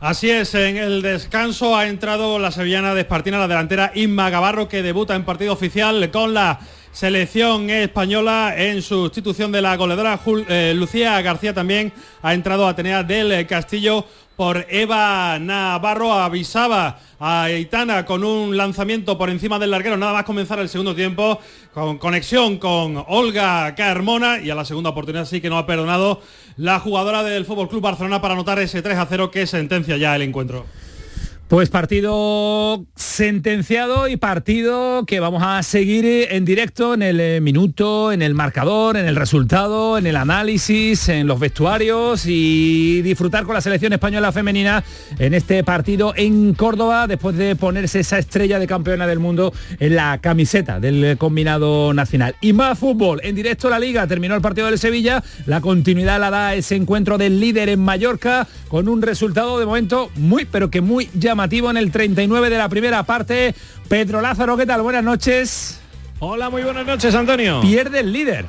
Así 0.00 0.30
es, 0.30 0.54
en 0.54 0.76
el 0.76 1.02
descanso 1.02 1.76
ha 1.76 1.88
entrado 1.88 2.38
la 2.38 2.52
sevillana 2.52 2.94
de 2.94 3.00
Espartina, 3.00 3.36
la 3.36 3.48
delantera 3.48 3.90
Inma 3.96 4.30
Gavarro, 4.30 4.68
que 4.68 4.80
debuta 4.80 5.16
en 5.16 5.24
partido 5.24 5.52
oficial 5.52 6.08
con 6.12 6.34
la 6.34 6.60
selección 6.98 7.70
española 7.70 8.54
en 8.56 8.82
sustitución 8.82 9.52
de 9.52 9.62
la 9.62 9.76
goleadora 9.76 10.18
eh, 10.48 10.72
Lucía 10.74 11.22
García 11.22 11.54
también 11.54 11.92
ha 12.22 12.34
entrado 12.34 12.66
Atenea 12.66 13.04
del 13.04 13.46
Castillo 13.46 14.04
por 14.34 14.66
Eva 14.68 15.38
Navarro. 15.38 16.12
Avisaba 16.12 16.98
a 17.20 17.44
Aitana 17.44 18.04
con 18.04 18.24
un 18.24 18.56
lanzamiento 18.56 19.16
por 19.16 19.30
encima 19.30 19.60
del 19.60 19.70
larguero, 19.70 19.96
nada 19.96 20.12
más 20.12 20.24
comenzar 20.24 20.58
el 20.58 20.68
segundo 20.68 20.92
tiempo, 20.92 21.38
con 21.72 21.98
conexión 21.98 22.58
con 22.58 23.04
Olga 23.06 23.76
Carmona 23.76 24.40
y 24.40 24.50
a 24.50 24.56
la 24.56 24.64
segunda 24.64 24.90
oportunidad 24.90 25.24
sí 25.24 25.40
que 25.40 25.50
no 25.50 25.56
ha 25.56 25.66
perdonado 25.66 26.20
la 26.56 26.80
jugadora 26.80 27.22
del 27.22 27.44
Fútbol 27.44 27.68
Club 27.68 27.80
Barcelona 27.80 28.20
para 28.20 28.34
anotar 28.34 28.58
ese 28.58 28.82
3 28.82 28.98
a 28.98 29.06
0 29.06 29.30
que 29.30 29.46
sentencia 29.46 29.96
ya 29.98 30.16
el 30.16 30.22
encuentro. 30.22 30.66
Pues 31.48 31.70
partido 31.70 32.84
sentenciado 32.94 34.06
y 34.06 34.18
partido 34.18 35.06
que 35.06 35.18
vamos 35.18 35.42
a 35.42 35.62
seguir 35.62 36.04
en 36.30 36.44
directo 36.44 36.92
en 36.92 37.00
el 37.00 37.20
eh, 37.20 37.40
minuto, 37.40 38.12
en 38.12 38.20
el 38.20 38.34
marcador, 38.34 38.98
en 38.98 39.06
el 39.06 39.16
resultado, 39.16 39.96
en 39.96 40.06
el 40.06 40.16
análisis, 40.16 41.08
en 41.08 41.26
los 41.26 41.40
vestuarios 41.40 42.26
y 42.26 43.00
disfrutar 43.00 43.44
con 43.44 43.54
la 43.54 43.62
selección 43.62 43.94
española 43.94 44.30
femenina 44.30 44.84
en 45.18 45.32
este 45.32 45.64
partido 45.64 46.12
en 46.16 46.52
Córdoba 46.52 47.06
después 47.06 47.34
de 47.34 47.56
ponerse 47.56 48.00
esa 48.00 48.18
estrella 48.18 48.58
de 48.58 48.66
campeona 48.66 49.06
del 49.06 49.18
mundo 49.18 49.54
en 49.80 49.96
la 49.96 50.18
camiseta 50.18 50.80
del 50.80 51.16
combinado 51.16 51.94
nacional. 51.94 52.36
Y 52.42 52.52
más 52.52 52.78
fútbol, 52.78 53.22
en 53.24 53.34
directo 53.34 53.70
la 53.70 53.78
liga, 53.78 54.06
terminó 54.06 54.34
el 54.34 54.42
partido 54.42 54.66
del 54.66 54.78
Sevilla, 54.78 55.24
la 55.46 55.62
continuidad 55.62 56.20
la 56.20 56.28
da 56.28 56.54
ese 56.54 56.76
encuentro 56.76 57.16
del 57.16 57.40
líder 57.40 57.70
en 57.70 57.80
Mallorca 57.80 58.46
con 58.68 58.86
un 58.86 59.00
resultado 59.00 59.58
de 59.58 59.64
momento 59.64 60.10
muy 60.16 60.44
pero 60.44 60.70
que 60.70 60.82
muy 60.82 61.08
llamativo 61.14 61.37
en 61.70 61.76
el 61.76 61.92
39 61.92 62.50
de 62.50 62.58
la 62.58 62.68
primera 62.68 63.04
parte. 63.04 63.54
Pedro 63.88 64.20
Lázaro, 64.20 64.56
¿qué 64.56 64.66
tal? 64.66 64.82
Buenas 64.82 65.04
noches. 65.04 65.80
Hola, 66.18 66.50
muy 66.50 66.62
buenas 66.62 66.84
noches, 66.84 67.14
Antonio. 67.14 67.60
Pierde 67.60 68.00
el 68.00 68.12
líder. 68.12 68.46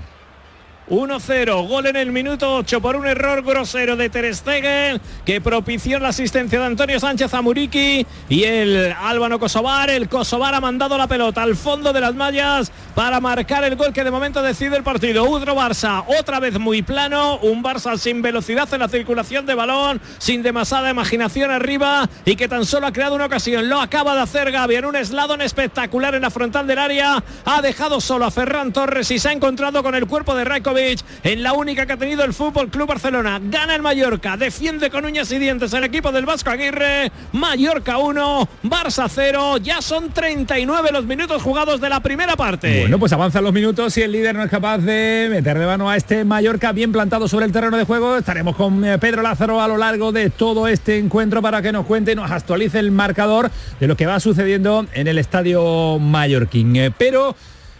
1-0, 0.89 1.67
gol 1.67 1.85
en 1.85 1.95
el 1.95 2.11
minuto 2.11 2.55
8 2.55 2.81
por 2.81 2.95
un 2.95 3.05
error 3.05 3.43
grosero 3.43 3.95
de 3.95 4.09
Ter 4.09 4.33
Stegen 4.33 4.99
que 5.23 5.39
propició 5.39 5.99
la 5.99 6.09
asistencia 6.09 6.59
de 6.59 6.65
Antonio 6.65 6.99
Sánchez 6.99 7.31
a 7.35 7.43
Muriqui 7.43 8.07
y 8.27 8.43
el 8.43 8.95
Álvaro 8.99 9.37
Kosovar, 9.37 9.91
el 9.91 10.09
Kosovar 10.09 10.55
ha 10.55 10.59
mandado 10.59 10.97
la 10.97 11.05
pelota 11.05 11.43
al 11.43 11.55
fondo 11.55 11.93
de 11.93 12.01
las 12.01 12.15
mallas 12.15 12.71
para 12.95 13.19
marcar 13.19 13.63
el 13.65 13.75
gol 13.75 13.93
que 13.93 14.03
de 14.03 14.09
momento 14.09 14.41
decide 14.41 14.77
el 14.77 14.83
partido. 14.83 15.25
Udro 15.25 15.55
Barça, 15.55 16.03
otra 16.19 16.39
vez 16.39 16.57
muy 16.57 16.81
plano, 16.81 17.37
un 17.37 17.63
Barça 17.63 17.95
sin 17.97 18.23
velocidad 18.23 18.67
en 18.73 18.79
la 18.79 18.89
circulación 18.89 19.45
de 19.45 19.53
balón, 19.53 20.01
sin 20.17 20.41
demasiada 20.41 20.89
imaginación 20.89 21.51
arriba 21.51 22.09
y 22.25 22.35
que 22.35 22.47
tan 22.47 22.65
solo 22.65 22.87
ha 22.87 22.91
creado 22.91 23.13
una 23.13 23.27
ocasión. 23.27 23.69
Lo 23.69 23.79
acaba 23.79 24.15
de 24.15 24.21
hacer 24.21 24.51
Gaby 24.51 24.77
en 24.77 24.85
un 24.85 24.95
esladón 24.95 25.41
espectacular 25.41 26.15
en 26.15 26.23
la 26.23 26.31
frontal 26.31 26.65
del 26.65 26.79
área, 26.79 27.23
ha 27.45 27.61
dejado 27.61 28.01
solo 28.01 28.25
a 28.25 28.31
Ferran 28.31 28.73
Torres 28.73 29.11
y 29.11 29.19
se 29.19 29.29
ha 29.29 29.33
encontrado 29.33 29.83
con 29.83 29.93
el 29.93 30.07
cuerpo 30.07 30.33
de 30.33 30.45
Raikovic 30.45 30.78
en 31.23 31.43
la 31.43 31.53
única 31.53 31.85
que 31.85 31.93
ha 31.93 31.97
tenido 31.97 32.23
el 32.23 32.33
Fútbol 32.33 32.69
Club 32.69 32.87
Barcelona. 32.87 33.39
Gana 33.43 33.75
el 33.75 33.81
Mallorca, 33.81 34.37
defiende 34.37 34.89
con 34.89 35.05
uñas 35.05 35.31
y 35.31 35.39
dientes 35.39 35.73
el 35.73 35.83
equipo 35.83 36.11
del 36.11 36.25
Vasco 36.25 36.49
Aguirre. 36.49 37.11
Mallorca 37.33 37.97
1, 37.97 38.49
Barça 38.63 39.09
0. 39.09 39.57
Ya 39.57 39.81
son 39.81 40.11
39 40.11 40.89
los 40.91 41.05
minutos 41.05 41.41
jugados 41.41 41.81
de 41.81 41.89
la 41.89 41.99
primera 41.99 42.35
parte. 42.35 42.81
Bueno, 42.81 42.99
pues 42.99 43.11
avanzan 43.13 43.43
los 43.43 43.53
minutos 43.53 43.97
y 43.97 44.01
el 44.01 44.11
líder 44.11 44.35
no 44.35 44.43
es 44.43 44.49
capaz 44.49 44.79
de 44.79 45.27
meterle 45.29 45.65
mano 45.65 45.89
a 45.89 45.97
este 45.97 46.23
Mallorca 46.23 46.71
bien 46.71 46.91
plantado 46.91 47.27
sobre 47.27 47.45
el 47.45 47.51
terreno 47.51 47.77
de 47.77 47.83
juego. 47.83 48.17
Estaremos 48.17 48.55
con 48.55 48.83
eh, 48.85 48.97
Pedro 48.97 49.21
Lázaro 49.21 49.61
a 49.61 49.67
lo 49.67 49.77
largo 49.77 50.11
de 50.11 50.29
todo 50.29 50.67
este 50.67 50.97
encuentro 50.97 51.41
para 51.41 51.61
que 51.61 51.71
nos 51.71 51.85
cuente 51.85 52.13
y 52.13 52.15
nos 52.15 52.31
actualice 52.31 52.79
el 52.79 52.91
marcador 52.91 53.51
de 53.79 53.87
lo 53.87 53.95
que 53.95 54.05
va 54.05 54.19
sucediendo 54.19 54.85
en 54.93 55.07
el 55.07 55.17
estadio 55.17 55.99
mallorquín. 55.99 56.75
Eh, 56.75 56.91
pero 56.97 57.35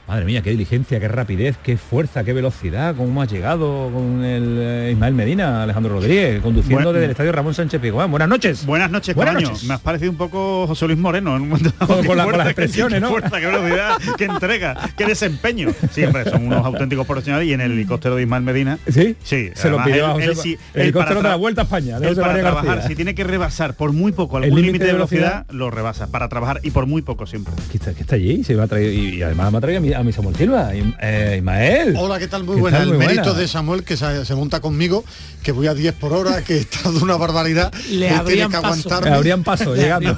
Madre 0.09 0.25
mía, 0.25 0.41
qué 0.41 0.49
diligencia, 0.49 0.99
qué 0.99 1.07
rapidez, 1.07 1.55
qué 1.61 1.77
fuerza, 1.77 2.23
qué 2.23 2.33
velocidad, 2.33 2.95
cómo 2.95 3.21
ha 3.21 3.25
llegado 3.25 3.91
con 3.93 4.23
el 4.25 4.57
eh, 4.59 4.89
Ismael 4.93 5.13
Medina, 5.13 5.61
Alejandro 5.61 5.93
Rodríguez, 5.93 6.41
conduciendo 6.41 6.91
desde 6.91 7.05
el 7.05 7.11
estadio 7.11 7.31
Ramón 7.31 7.53
Sánchez 7.53 7.79
Piguán. 7.79 8.09
Buenas 8.09 8.27
noches. 8.27 8.65
Buenas 8.65 8.89
noches, 8.89 9.13
Buenas 9.13 9.35
noches. 9.35 9.63
Me 9.65 9.75
has 9.75 9.81
parecido 9.81 10.09
un 10.09 10.17
poco 10.17 10.65
José 10.65 10.87
Luis 10.87 10.97
Moreno 10.97 11.35
en 11.35 11.43
un 11.43 11.49
momento. 11.49 11.71
Con- 11.85 12.03
con 12.07 12.17
la- 12.17 12.23
con 12.23 12.33
fuerza, 12.33 12.37
las 12.37 12.47
expresiones, 12.47 12.93
qué 12.95 12.99
¿no? 13.01 13.09
fuerza, 13.09 13.39
qué 13.39 13.45
velocidad, 13.45 13.97
qué 14.17 14.25
entrega, 14.25 14.89
qué 14.97 15.05
desempeño. 15.05 15.69
Siempre 15.91 16.23
son 16.27 16.47
unos 16.47 16.65
auténticos 16.65 17.05
profesionales 17.05 17.47
y 17.47 17.53
en 17.53 17.61
el 17.61 17.73
helicóptero 17.73 18.15
de 18.15 18.23
Ismael 18.23 18.41
Medina. 18.41 18.79
Sí, 18.91 19.15
Sí, 19.21 19.51
se 19.53 19.69
lo 19.69 19.83
pidió 19.83 20.17
él- 20.17 20.29
él 20.31 20.35
sí- 20.35 20.57
el 20.73 20.81
helicóptero 20.81 21.21
de 21.21 21.29
la 21.29 21.35
Vuelta 21.35 21.61
a 21.61 21.63
España, 21.65 21.99
de 21.99 22.07
él 22.09 22.15
para 22.15 22.33
trabajar, 22.39 22.65
García. 22.65 22.87
si 22.87 22.95
tiene 22.95 23.13
que 23.13 23.23
rebasar 23.25 23.75
por 23.75 23.93
muy 23.93 24.11
poco 24.11 24.37
algún 24.37 24.59
límite 24.59 24.85
de 24.85 24.93
velocidad, 24.93 25.43
velocidad, 25.43 25.45
lo 25.51 25.69
rebasa 25.69 26.07
para 26.07 26.27
trabajar 26.29 26.61
y 26.63 26.71
por 26.71 26.87
muy 26.87 27.03
poco 27.03 27.27
siempre. 27.27 27.53
Que 27.71 27.77
está, 27.77 27.93
que 27.93 28.01
está 28.01 28.15
allí, 28.15 28.43
se 28.43 28.55
va 28.55 28.63
a 28.63 28.67
traer, 28.67 28.91
y, 28.91 29.17
y 29.17 29.21
además 29.21 29.51
me 29.51 29.59
ha 29.59 29.61
traído 29.61 29.77
a 29.77 29.81
mi, 29.83 29.93
a 29.99 30.03
mi 30.03 30.13
Samuel 30.13 30.35
Silva, 30.35 30.73
y- 30.75 30.95
eh, 31.01 31.35
Ismael. 31.37 31.95
Hola, 31.97 32.19
¿qué 32.19 32.27
tal? 32.27 32.43
Muy 32.45 32.55
¿Qué 32.55 32.61
buena. 32.61 32.79
tal? 32.79 32.89
El 32.89 32.97
mérito 32.97 33.33
de 33.33 33.47
Samuel 33.47 33.83
que 33.83 33.97
se, 33.97 34.25
se 34.25 34.33
monta 34.35 34.61
conmigo, 34.61 35.03
que 35.43 35.51
voy 35.51 35.67
a 35.67 35.73
10 35.73 35.93
por 35.95 36.13
hora, 36.13 36.41
que 36.43 36.57
está 36.57 36.89
de 36.89 36.99
una 36.99 37.17
barbaridad. 37.17 37.71
Le 37.89 38.09
abrían 38.09 38.25
tiene 38.25 38.45
que 38.47 38.61
paso. 38.61 38.67
aguantarme. 38.67 39.09
Le 39.09 39.15
abrían 39.15 39.43
paso, 39.43 39.75
llegando. 39.75 40.17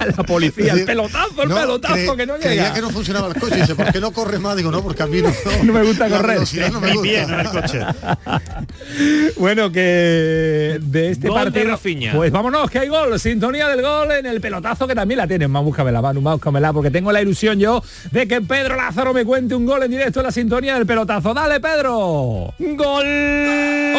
la 0.16 0.22
policía, 0.24 0.72
el 0.72 0.84
pelotazo, 0.84 1.42
el 1.42 1.48
pelotazo, 1.48 1.94
cre- 1.94 2.16
que 2.16 2.26
no 2.26 2.34
Creía 2.34 2.50
llega. 2.64 2.74
que 2.74 2.80
no 2.80 2.90
funcionaba 2.90 3.28
el 3.28 3.34
coche. 3.34 3.56
Dice, 3.56 3.74
¿por 3.74 3.92
qué 3.92 4.00
no 4.00 4.10
corre 4.12 4.38
más? 4.38 4.56
Digo, 4.56 4.70
no, 4.70 4.82
porque 4.82 5.02
a 5.02 5.06
mí 5.06 5.20
no, 5.22 5.30
No 5.62 5.72
me 5.72 5.82
gusta 5.82 6.08
correr. 6.08 6.40
no 6.72 6.80
me 6.80 6.94
gusta. 6.94 7.40
el 7.40 7.48
coche. 7.48 7.80
Bueno, 9.36 9.70
que 9.72 10.78
de 10.80 11.10
este 11.10 11.28
Gol 11.28 11.38
de 11.38 11.44
partido. 11.44 11.68
Rafinha. 11.70 12.12
Pues 12.14 12.30
vámonos, 12.32 12.70
que 12.70 12.78
hay 12.80 12.88
gol. 12.88 13.18
Sintonía 13.18 13.68
del 13.68 13.82
gol 13.82 14.10
en 14.12 14.26
el 14.26 14.40
pelotazo 14.40 14.86
que 14.86 14.94
también 14.94 15.18
la 15.18 15.26
tienen. 15.26 15.50
Más 15.50 15.62
búscamela, 15.64 16.00
Manu, 16.02 16.20
más 16.20 16.34
búscamela, 16.34 16.72
porque 16.72 16.90
tengo 16.90 17.10
la 17.12 17.22
ilusión 17.22 17.58
yo 17.58 17.82
de 18.10 18.26
que 18.28 18.40
Pedro 18.40 18.76
Lázaro 18.76 19.12
me 19.14 19.24
cuente 19.24 19.54
un 19.54 19.66
gol 19.66 19.82
en 19.82 19.90
directo 19.90 20.20
en 20.20 20.26
la 20.26 20.32
sintonía 20.32 20.74
del 20.74 20.86
pelotazo. 20.86 21.32
¡Dale, 21.34 21.60
Pedro! 21.60 22.54
Gol 22.58 23.04
de 23.04 23.94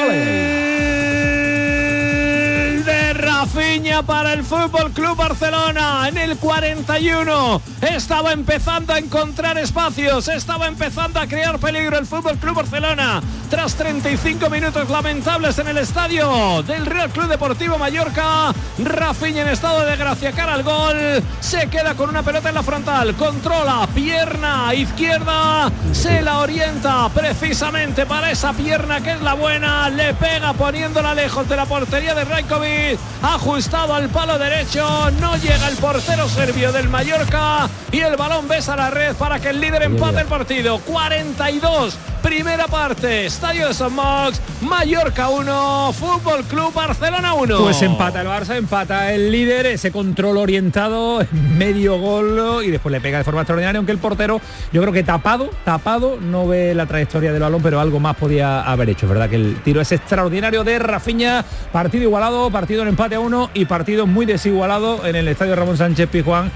Rafinha 3.38 4.02
para 4.02 4.32
el 4.32 4.46
Fútbol 4.46 4.92
Club 4.92 5.18
Barcelona 5.18 6.08
en 6.08 6.18
el 6.18 6.38
41. 6.38 7.62
Estaba 7.82 8.32
empezando 8.32 8.94
a 8.94 8.98
encontrar 8.98 9.58
espacios, 9.58 10.30
estaba 10.30 10.68
empezando 10.68 11.20
a 11.20 11.28
crear 11.28 11.60
peligro 11.60 11.98
el 11.98 12.06
Fútbol 12.06 12.38
Club 12.38 12.56
Barcelona. 12.56 13.22
Tras 13.50 13.76
35 13.76 14.50
minutos 14.50 14.90
lamentables 14.90 15.60
en 15.60 15.68
el 15.68 15.78
estadio 15.78 16.64
del 16.64 16.86
Real 16.86 17.10
Club 17.12 17.28
Deportivo 17.28 17.78
Mallorca, 17.78 18.54
Rafinha 18.80 19.44
en 19.44 19.50
estado 19.50 19.86
de 19.86 19.98
gracia 19.98 20.32
cara 20.32 20.54
al 20.54 20.64
gol, 20.64 21.24
se 21.42 21.68
queda 21.70 21.94
con 21.94 22.10
una 22.10 22.24
pelota 22.24 22.50
en 22.50 22.56
la 22.56 22.64
frontal, 22.64 23.16
controla 23.16 23.88
pierna 23.94 24.74
izquierda, 24.74 25.72
se 25.92 26.22
la 26.22 26.40
orienta 26.40 27.08
precisamente 27.10 28.06
para 28.06 28.32
esa 28.32 28.54
pierna 28.54 29.02
que 29.02 29.12
es 29.12 29.22
la 29.22 29.36
buena, 29.36 29.90
le 29.90 30.14
pega 30.16 30.54
poniéndola 30.54 31.14
lejos 31.14 31.48
de 31.48 31.56
la 31.56 31.66
portería 31.66 32.16
de 32.16 32.26
Rajkovic, 32.26 33.00
ajustado 33.34 33.96
al 33.96 34.10
palo 34.10 34.38
derecho, 34.38 35.10
no 35.20 35.36
llega 35.38 35.68
el 35.68 35.76
portero 35.78 36.30
serbio 36.30 36.72
del 36.72 36.90
Mallorca 36.90 37.68
y 37.92 38.00
el 38.00 38.16
balón 38.16 38.48
besa 38.48 38.76
la 38.76 38.92
red 38.92 39.16
para 39.16 39.40
que 39.40 39.50
el 39.50 39.60
líder 39.60 39.84
empate 39.84 40.22
el 40.22 40.28
partido. 40.28 40.80
42, 40.80 41.98
primera 42.22 42.68
parte, 42.68 43.26
Estadio 43.26 43.68
de 43.68 43.74
San 43.74 43.94
Mox, 43.94 44.40
Mallorca 44.62 45.30
1, 45.30 45.94
Fútbol 45.94 46.44
Club 46.44 46.74
Barcelona 46.74 47.34
1. 47.34 47.58
Pues 47.58 47.82
empata 47.82 48.22
el 48.22 48.28
Barça, 48.28 48.56
empata 48.56 49.12
el 49.12 49.32
líder, 49.32 49.66
ese 49.68 49.92
control 49.92 50.38
orientado, 50.38 51.26
medio 51.32 51.98
gol 52.00 52.64
y 52.64 52.72
después 52.72 52.92
le 52.92 53.02
pega 53.02 53.18
de 53.18 53.24
forma 53.24 53.42
extraordinaria, 53.42 53.78
aunque 53.78 53.92
el 53.92 53.98
portero, 53.98 54.40
yo 54.72 54.82
creo 54.82 54.94
que 54.94 55.04
tapado, 55.04 55.50
tapado, 55.64 56.18
no 56.20 56.48
ve 56.48 56.76
la 56.76 56.86
trayectoria 56.86 57.32
del 57.32 57.42
balón, 57.42 57.62
pero 57.62 57.80
algo 57.80 58.00
más 58.00 58.16
podía 58.16 58.62
haber 58.62 58.90
hecho. 58.90 59.06
Es 59.06 59.10
verdad 59.12 59.30
que 59.30 59.36
el 59.38 59.62
tiro 59.64 59.82
es 59.82 59.92
extraordinario 59.92 60.64
de 60.64 60.80
Rafinha, 60.80 61.44
partido 61.72 62.04
igualado, 62.04 62.52
partido 62.52 62.82
en 62.84 62.90
empate 62.90 63.15
uno 63.18 63.50
y 63.54 63.66
partido 63.66 64.08
muy 64.08 64.26
desigualado 64.26 65.06
en 65.06 65.16
el 65.16 65.28
estadio 65.28 65.56
Ramón 65.56 65.78
Sánchez 65.78 66.10
Pizjuán. 66.10 66.52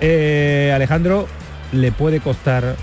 Eh, 0.00 0.72
Alejandro, 0.74 1.26
le 1.72 1.92
puede 1.92 2.20
costar 2.20 2.76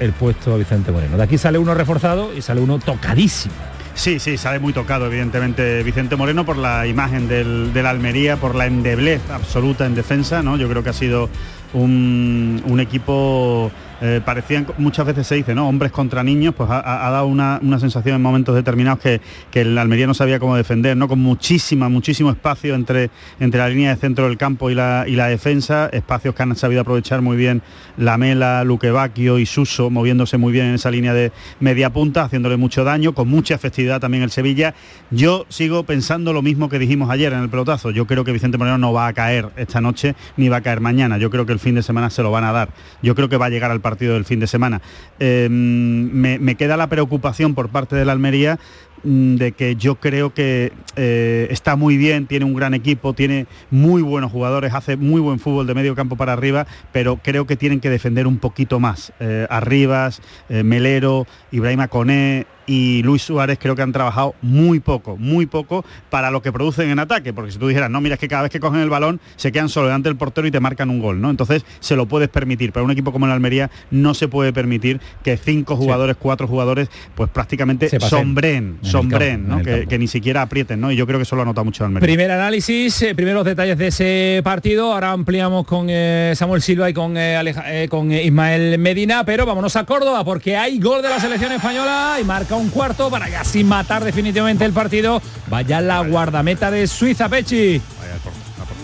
el 0.00 0.12
puesto 0.12 0.54
a 0.54 0.56
Vicente 0.56 0.92
Moreno. 0.92 1.16
De 1.16 1.22
aquí 1.22 1.38
sale 1.38 1.58
uno 1.58 1.74
reforzado 1.74 2.34
y 2.34 2.42
sale 2.42 2.60
uno 2.60 2.78
tocadísimo. 2.78 3.54
Sí, 3.94 4.20
sí, 4.20 4.36
sale 4.36 4.60
muy 4.60 4.72
tocado, 4.72 5.06
evidentemente, 5.06 5.82
Vicente 5.82 6.14
Moreno 6.14 6.46
por 6.46 6.56
la 6.56 6.86
imagen 6.86 7.26
del, 7.26 7.72
del 7.72 7.84
Almería, 7.84 8.36
por 8.36 8.54
la 8.54 8.66
endeblez 8.66 9.20
absoluta 9.28 9.86
en 9.86 9.96
defensa, 9.96 10.40
¿no? 10.40 10.56
Yo 10.56 10.68
creo 10.68 10.84
que 10.84 10.90
ha 10.90 10.92
sido 10.92 11.28
un, 11.72 12.62
un 12.64 12.78
equipo, 12.78 13.72
eh, 14.00 14.20
parecían, 14.24 14.66
muchas 14.78 15.06
veces 15.06 15.26
se 15.26 15.34
dice, 15.34 15.54
¿no? 15.54 15.68
Hombres 15.68 15.90
contra 15.90 16.22
niños, 16.22 16.54
pues 16.54 16.70
ha, 16.70 17.10
dado 17.10 17.26
una, 17.26 17.58
una 17.62 17.80
sensación 17.80 18.14
en 18.14 18.22
momentos 18.22 18.54
determinados 18.54 19.00
que, 19.00 19.20
que 19.50 19.62
el 19.62 19.76
Almería 19.76 20.06
no 20.06 20.14
sabía 20.14 20.38
cómo 20.38 20.54
defender, 20.56 20.96
¿no? 20.96 21.08
Con 21.08 21.18
muchísima, 21.18 21.88
muchísimo 21.88 22.30
espacio 22.30 22.76
entre, 22.76 23.10
entre 23.40 23.58
la 23.58 23.68
línea 23.68 23.90
de 23.90 24.00
centro 24.00 24.28
del 24.28 24.36
campo 24.36 24.70
y 24.70 24.76
la, 24.76 25.04
y 25.08 25.16
la 25.16 25.26
defensa, 25.26 25.88
espacios 25.92 26.34
que 26.36 26.42
han 26.44 26.54
sabido 26.54 26.82
aprovechar 26.82 27.22
muy 27.22 27.36
bien 27.36 27.60
Lamela, 27.96 28.62
Luquevacchio 28.62 29.40
y 29.40 29.46
Suso, 29.46 29.90
moviéndose 29.90 30.38
muy 30.38 30.52
bien 30.52 30.66
en 30.66 30.74
esa 30.74 30.92
línea 30.92 31.12
de 31.12 31.32
media 31.58 31.90
punta, 31.90 32.22
haciéndole 32.22 32.56
mucho 32.56 32.84
daño, 32.84 33.14
con 33.14 33.28
mucha 33.28 33.56
efectividad 33.56 34.00
también 34.00 34.22
el 34.22 34.30
Sevilla. 34.30 34.74
Yo 35.10 35.44
sigo 35.48 35.82
pensando 35.82 36.32
lo 36.32 36.42
mismo 36.42 36.68
que 36.68 36.78
dijimos 36.78 37.10
ayer 37.10 37.32
en 37.32 37.40
el 37.40 37.48
pelotazo. 37.48 37.90
Yo 37.90 38.06
creo 38.06 38.22
que 38.22 38.30
Vicente 38.30 38.58
Moreno 38.58 38.78
no 38.78 38.92
va 38.92 39.08
a 39.08 39.12
caer 39.12 39.48
esta 39.56 39.80
noche 39.80 40.14
ni 40.36 40.48
va 40.48 40.58
a 40.58 40.60
caer 40.60 40.80
mañana. 40.80 41.18
Yo 41.18 41.30
creo 41.30 41.46
que 41.46 41.52
el 41.52 41.58
fin 41.58 41.74
de 41.74 41.82
semana 41.82 42.10
se 42.10 42.22
lo 42.22 42.30
van 42.30 42.44
a 42.44 42.52
dar. 42.52 42.68
Yo 43.02 43.16
creo 43.16 43.28
que 43.28 43.36
va 43.36 43.46
a 43.46 43.50
llegar 43.50 43.72
al 43.72 43.80
partido 43.80 43.87
del 43.96 44.24
fin 44.24 44.40
de 44.40 44.46
semana. 44.46 44.80
Me, 45.18 46.38
me 46.38 46.54
queda 46.54 46.76
la 46.76 46.88
preocupación 46.88 47.54
por 47.54 47.68
parte 47.68 47.96
de 47.96 48.04
la 48.04 48.12
Almería 48.12 48.58
mm, 49.04 49.36
de 49.36 49.52
que 49.52 49.76
yo 49.76 49.96
creo 49.96 50.34
que 50.34 50.72
eh, 50.96 51.48
está 51.50 51.76
muy 51.76 51.96
bien, 51.96 52.26
tiene 52.26 52.44
un 52.44 52.54
gran 52.54 52.74
equipo, 52.74 53.12
tiene 53.12 53.46
muy 53.70 54.02
buenos 54.02 54.32
jugadores, 54.32 54.74
hace 54.74 54.96
muy 54.96 55.20
buen 55.20 55.38
fútbol 55.38 55.66
de 55.66 55.74
medio 55.74 55.94
campo 55.94 56.16
para 56.16 56.32
arriba, 56.32 56.66
pero 56.92 57.16
creo 57.16 57.46
que 57.46 57.56
tienen 57.56 57.80
que 57.80 57.90
defender 57.90 58.26
un 58.26 58.38
poquito 58.38 58.80
más. 58.80 59.12
Eh, 59.20 59.46
Arribas, 59.50 60.20
eh, 60.48 60.62
Melero, 60.62 61.26
Ibrahima 61.52 61.88
Coné 61.88 62.46
y 62.68 63.02
Luis 63.02 63.22
Suárez 63.22 63.58
creo 63.60 63.74
que 63.74 63.82
han 63.82 63.90
trabajado 63.92 64.34
muy 64.42 64.78
poco, 64.78 65.16
muy 65.16 65.46
poco 65.46 65.84
para 66.10 66.30
lo 66.30 66.42
que 66.42 66.52
producen 66.52 66.90
en 66.90 66.98
ataque, 67.00 67.32
porque 67.32 67.50
si 67.50 67.58
tú 67.58 67.66
dijeras, 67.66 67.90
no, 67.90 68.00
mira, 68.00 68.14
es 68.14 68.20
que 68.20 68.28
cada 68.28 68.42
vez 68.42 68.52
que 68.52 68.60
cogen 68.60 68.80
el 68.80 68.90
balón 68.90 69.20
se 69.36 69.50
quedan 69.50 69.68
solo 69.68 69.86
delante 69.88 70.08
del 70.10 70.16
portero 70.16 70.46
y 70.46 70.50
te 70.50 70.60
marcan 70.60 70.90
un 70.90 71.00
gol, 71.00 71.20
¿no? 71.20 71.30
Entonces 71.30 71.64
se 71.80 71.96
lo 71.96 72.06
puedes 72.06 72.28
permitir, 72.28 72.70
pero 72.72 72.84
un 72.84 72.90
equipo 72.90 73.10
como 73.10 73.26
el 73.26 73.32
Almería 73.32 73.70
no 73.90 74.12
se 74.14 74.28
puede 74.28 74.52
permitir 74.52 75.00
que 75.24 75.36
cinco 75.38 75.74
jugadores, 75.76 76.16
cuatro 76.18 76.46
jugadores, 76.46 76.88
pues 77.14 77.30
prácticamente 77.30 77.88
sombren, 78.00 78.78
sombren, 78.82 79.48
Que, 79.88 79.98
ni 79.98 80.06
siquiera 80.06 80.42
aprieten, 80.42 80.78
¿no? 80.80 80.92
Y 80.92 80.96
yo 80.96 81.06
creo 81.06 81.18
que 81.18 81.22
eso 81.22 81.34
lo 81.36 81.42
ha 81.42 81.44
notado 81.46 81.64
mucho 81.64 81.82
el 81.84 81.88
Almería. 81.88 82.06
Primer 82.06 82.30
análisis, 82.30 83.00
eh, 83.02 83.14
primeros 83.14 83.44
detalles 83.46 83.78
de 83.78 83.86
ese 83.88 84.40
partido. 84.44 84.92
Ahora 84.92 85.12
ampliamos 85.12 85.66
con 85.66 85.86
eh, 85.88 86.34
Samuel 86.36 86.60
Silva 86.60 86.90
y 86.90 86.92
con, 86.92 87.16
eh, 87.16 87.34
Aleja- 87.36 87.64
con 87.88 88.12
Ismael 88.12 88.78
Medina, 88.78 89.24
pero 89.24 89.46
vámonos 89.46 89.74
a 89.76 89.84
Córdoba 89.84 90.22
porque 90.22 90.54
hay 90.56 90.78
gol 90.78 91.00
de 91.00 91.08
la 91.08 91.18
selección 91.18 91.52
española 91.52 92.18
y 92.20 92.24
marca 92.24 92.57
un 92.58 92.70
cuarto 92.70 93.10
para 93.10 93.30
casi 93.30 93.64
matar 93.64 94.04
definitivamente 94.04 94.64
el 94.64 94.72
partido. 94.72 95.22
Vaya 95.48 95.80
la 95.80 96.00
guardameta 96.00 96.70
de 96.70 96.86
Suiza, 96.86 97.28
Pechi. 97.28 97.80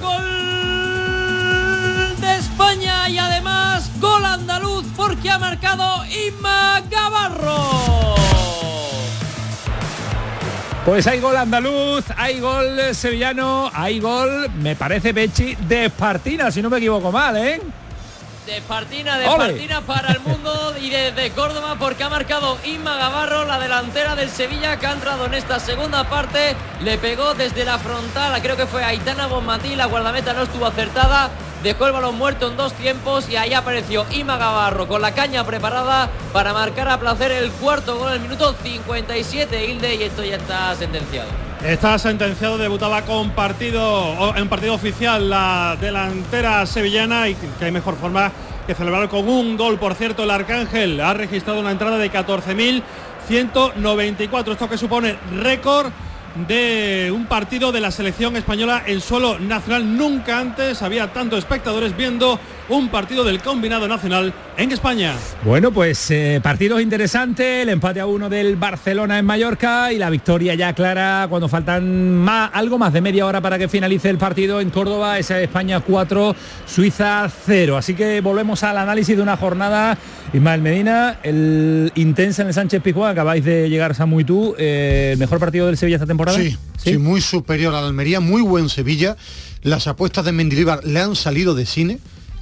Gol 0.01 0.25
de 2.21 2.37
España 2.37 3.09
y 3.09 3.19
además 3.19 3.45
más, 3.45 4.01
gol 4.01 4.25
andaluz 4.25 4.87
porque 4.97 5.31
ha 5.31 5.39
marcado 5.39 6.05
Inma 6.07 6.83
Gavarro. 6.91 8.15
Pues 10.85 11.07
hay 11.07 11.21
gol 11.21 11.37
andaluz, 11.37 12.05
hay 12.17 12.41
gol 12.41 12.79
sevillano, 12.93 13.71
hay 13.73 14.01
gol, 14.01 14.51
me 14.61 14.77
parece 14.77 15.13
Bechi, 15.13 15.55
de 15.67 15.87
Espartina, 15.87 16.51
si 16.51 16.61
no 16.61 16.69
me 16.69 16.77
equivoco 16.77 17.11
mal, 17.11 17.37
¿eh? 17.39 17.61
De 18.47 18.59
Espartina, 18.59 19.17
de. 19.17 19.25
Espartina 19.25 19.81
para 19.81 20.13
el 20.13 20.21
mundo 20.21 20.75
y 20.79 20.91
desde 20.91 21.31
Córdoba 21.31 21.77
porque 21.79 22.05
ha 22.05 22.11
marcado 22.11 22.59
Inma 22.65 22.95
Gavarro, 22.97 23.47
la 23.47 23.59
delantera 23.59 24.15
del 24.17 24.29
Sevilla 24.29 24.79
que 24.79 24.87
ha 24.87 24.93
entrado 24.93 25.25
en 25.25 25.33
esta 25.33 25.59
segunda 25.59 26.05
parte. 26.11 26.55
Le 26.83 26.99
pegó 26.99 27.33
desde 27.33 27.65
la 27.65 27.79
frontal, 27.79 28.39
creo 28.43 28.57
que 28.57 28.67
fue 28.67 28.85
Aitana 28.85 29.29
Bonmatí, 29.29 29.77
la 29.77 29.87
guardameta 29.87 30.35
no 30.35 30.43
estuvo 30.43 30.67
acertada. 30.67 31.31
Dejó 31.63 31.87
el 31.87 31.93
balón 31.93 32.19
muerto 32.19 32.49
en 32.49 32.59
dos 32.59 32.75
tiempos 32.75 33.31
y 33.31 33.37
ahí 33.37 33.55
apareció 33.55 34.05
Ima 34.11 34.37
Gavarro 34.37 34.87
con 34.87 35.01
la 35.01 35.15
caña 35.15 35.43
preparada 35.45 36.11
para 36.35 36.53
marcar 36.53 36.91
a 36.91 37.01
placer 37.01 37.33
el 37.33 37.51
cuarto 37.53 37.97
gol 37.97 38.09
en 38.09 38.15
el 38.17 38.21
minuto 38.21 38.55
57, 38.63 39.65
Hilde, 39.65 39.95
y 39.95 40.03
esto 40.03 40.23
ya 40.23 40.37
está 40.37 40.75
sentenciado. 40.75 41.44
Está 41.65 41.99
sentenciado, 41.99 42.59
debutaba 42.59 43.03
con 43.07 43.31
partido 43.31 44.37
en 44.37 44.51
partido 44.51 44.75
oficial 44.75 45.31
la 45.31 45.79
delantera 45.81 46.67
sevillana 46.67 47.31
y 47.31 47.37
que 47.37 47.65
hay 47.65 47.73
mejor 47.73 47.97
forma 47.97 48.31
que 48.67 48.75
celebrar 48.75 49.09
con 49.09 49.27
un 49.27 49.57
gol. 49.57 49.79
Por 49.79 49.95
cierto, 49.95 50.25
el 50.25 50.31
Arcángel 50.31 51.01
ha 51.01 51.15
registrado 51.15 51.61
una 51.61 51.71
entrada 51.71 51.97
de 51.97 52.13
14.194, 52.13 54.53
esto 54.53 54.69
que 54.69 54.77
supone 54.77 55.17
récord 55.33 55.91
de 56.49 57.13
un 57.15 57.27
partido 57.27 57.73
de 57.73 57.81
la 57.81 57.91
selección 57.91 58.37
española 58.37 58.83
en 58.87 59.01
suelo 59.01 59.39
nacional. 59.39 59.97
Nunca 59.97 60.39
antes 60.39 60.83
había 60.83 61.13
tantos 61.13 61.39
espectadores 61.39 61.97
viendo 61.97 62.39
un 62.69 62.89
partido 62.89 63.25
del 63.25 63.41
combinado 63.41 63.87
nacional 63.87 64.33
en 64.57 64.73
España. 64.73 65.15
Bueno, 65.45 65.71
pues 65.71 66.11
eh, 66.11 66.41
partidos 66.43 66.81
interesantes, 66.81 67.63
el 67.63 67.69
empate 67.69 68.01
a 68.01 68.07
uno 68.07 68.29
del 68.29 68.57
Barcelona 68.57 69.19
en 69.19 69.27
Mallorca 69.27 69.93
y 69.93 69.99
la 69.99 70.11
victoria 70.11 70.55
ya 70.55 70.73
clara 70.73 71.27
cuando 71.29 71.49
faltan 71.49 72.17
más, 72.17 72.51
algo 72.55 72.79
más 72.79 72.93
de 72.93 73.01
media 73.01 73.27
hora 73.27 73.41
para 73.41 73.59
que 73.59 73.69
finalice 73.69 74.09
el 74.09 74.19
partido 74.19 74.61
en 74.61 74.71
Córdoba, 74.71 75.19
esa 75.19 75.41
España 75.41 75.81
4, 75.81 76.35
Suiza 76.67 77.29
0. 77.47 77.77
Así 77.77 77.95
que 77.95 78.21
volvemos 78.21 78.63
al 78.63 78.79
análisis 78.79 79.17
de 79.17 79.23
una 79.23 79.37
jornada. 79.37 79.99
Ismael 80.33 80.61
Medina, 80.63 81.19
el 81.23 81.93
intensa 81.95 82.43
en 82.43 82.49
el 82.49 82.55
Sánchez 82.55 82.83
Pizjuán, 82.83 83.13
acabáis 83.13 83.45
de 83.45 83.69
llegar 83.69 83.95
Samu 83.95 84.21
y 84.21 84.25
tú, 84.25 84.55
eh, 84.59 85.11
el 85.13 85.19
mejor 85.19 85.39
partido 85.39 85.67
del 85.67 85.77
Sevilla 85.77 85.97
esta 85.97 86.07
temporada. 86.07 86.37
Sí, 86.39 86.57
sí, 86.77 86.99
muy 86.99 87.21
superior 87.21 87.75
a 87.75 87.81
la 87.81 87.87
Almería, 87.87 88.19
muy 88.21 88.43
buen 88.43 88.69
Sevilla. 88.69 89.17
Las 89.63 89.87
apuestas 89.87 90.25
de 90.25 90.33
Mendilibar 90.33 90.85
le 90.85 91.01
han 91.01 91.15
salido 91.15 91.55
de 91.55 91.67
cine. 91.67 91.99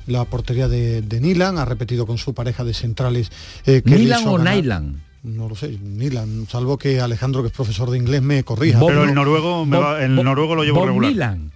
La 0.07 0.25
portería 0.25 0.69
de, 0.69 1.03
de 1.03 1.21
Nilan 1.21 1.59
ha 1.59 1.65
repetido 1.65 2.07
con 2.07 2.19
su 2.19 2.35
pareja 2.35 2.65
de 2.65 2.75
centrales. 2.75 3.31
eh, 3.67 3.83
que 3.85 3.91
le 3.91 3.99
¿Nilan 3.99 4.21
hizo 4.21 4.31
o 4.33 4.39
ganar- 4.39 4.55
Nailan? 4.55 5.03
No 5.25 5.49
lo 5.49 5.55
sé, 5.55 5.79
Nilan, 5.81 6.49
salvo 6.51 6.77
que 6.77 7.01
Alejandro, 7.01 7.43
que 7.43 7.47
es 7.47 7.55
profesor 7.55 7.89
de 7.91 7.97
inglés, 7.97 8.23
me 8.23 8.43
corrija. 8.43 8.81
Pero 8.85 9.05
el 9.05 9.15
noruego, 9.15 9.65
me 9.65 9.79
va- 9.79 10.03
el 10.03 10.17
noruego 10.17 10.57
lo 10.57 10.65
llevo 10.65 10.81
Bob 10.81 10.89
regular. 10.89 11.13
Nilan. 11.13 11.53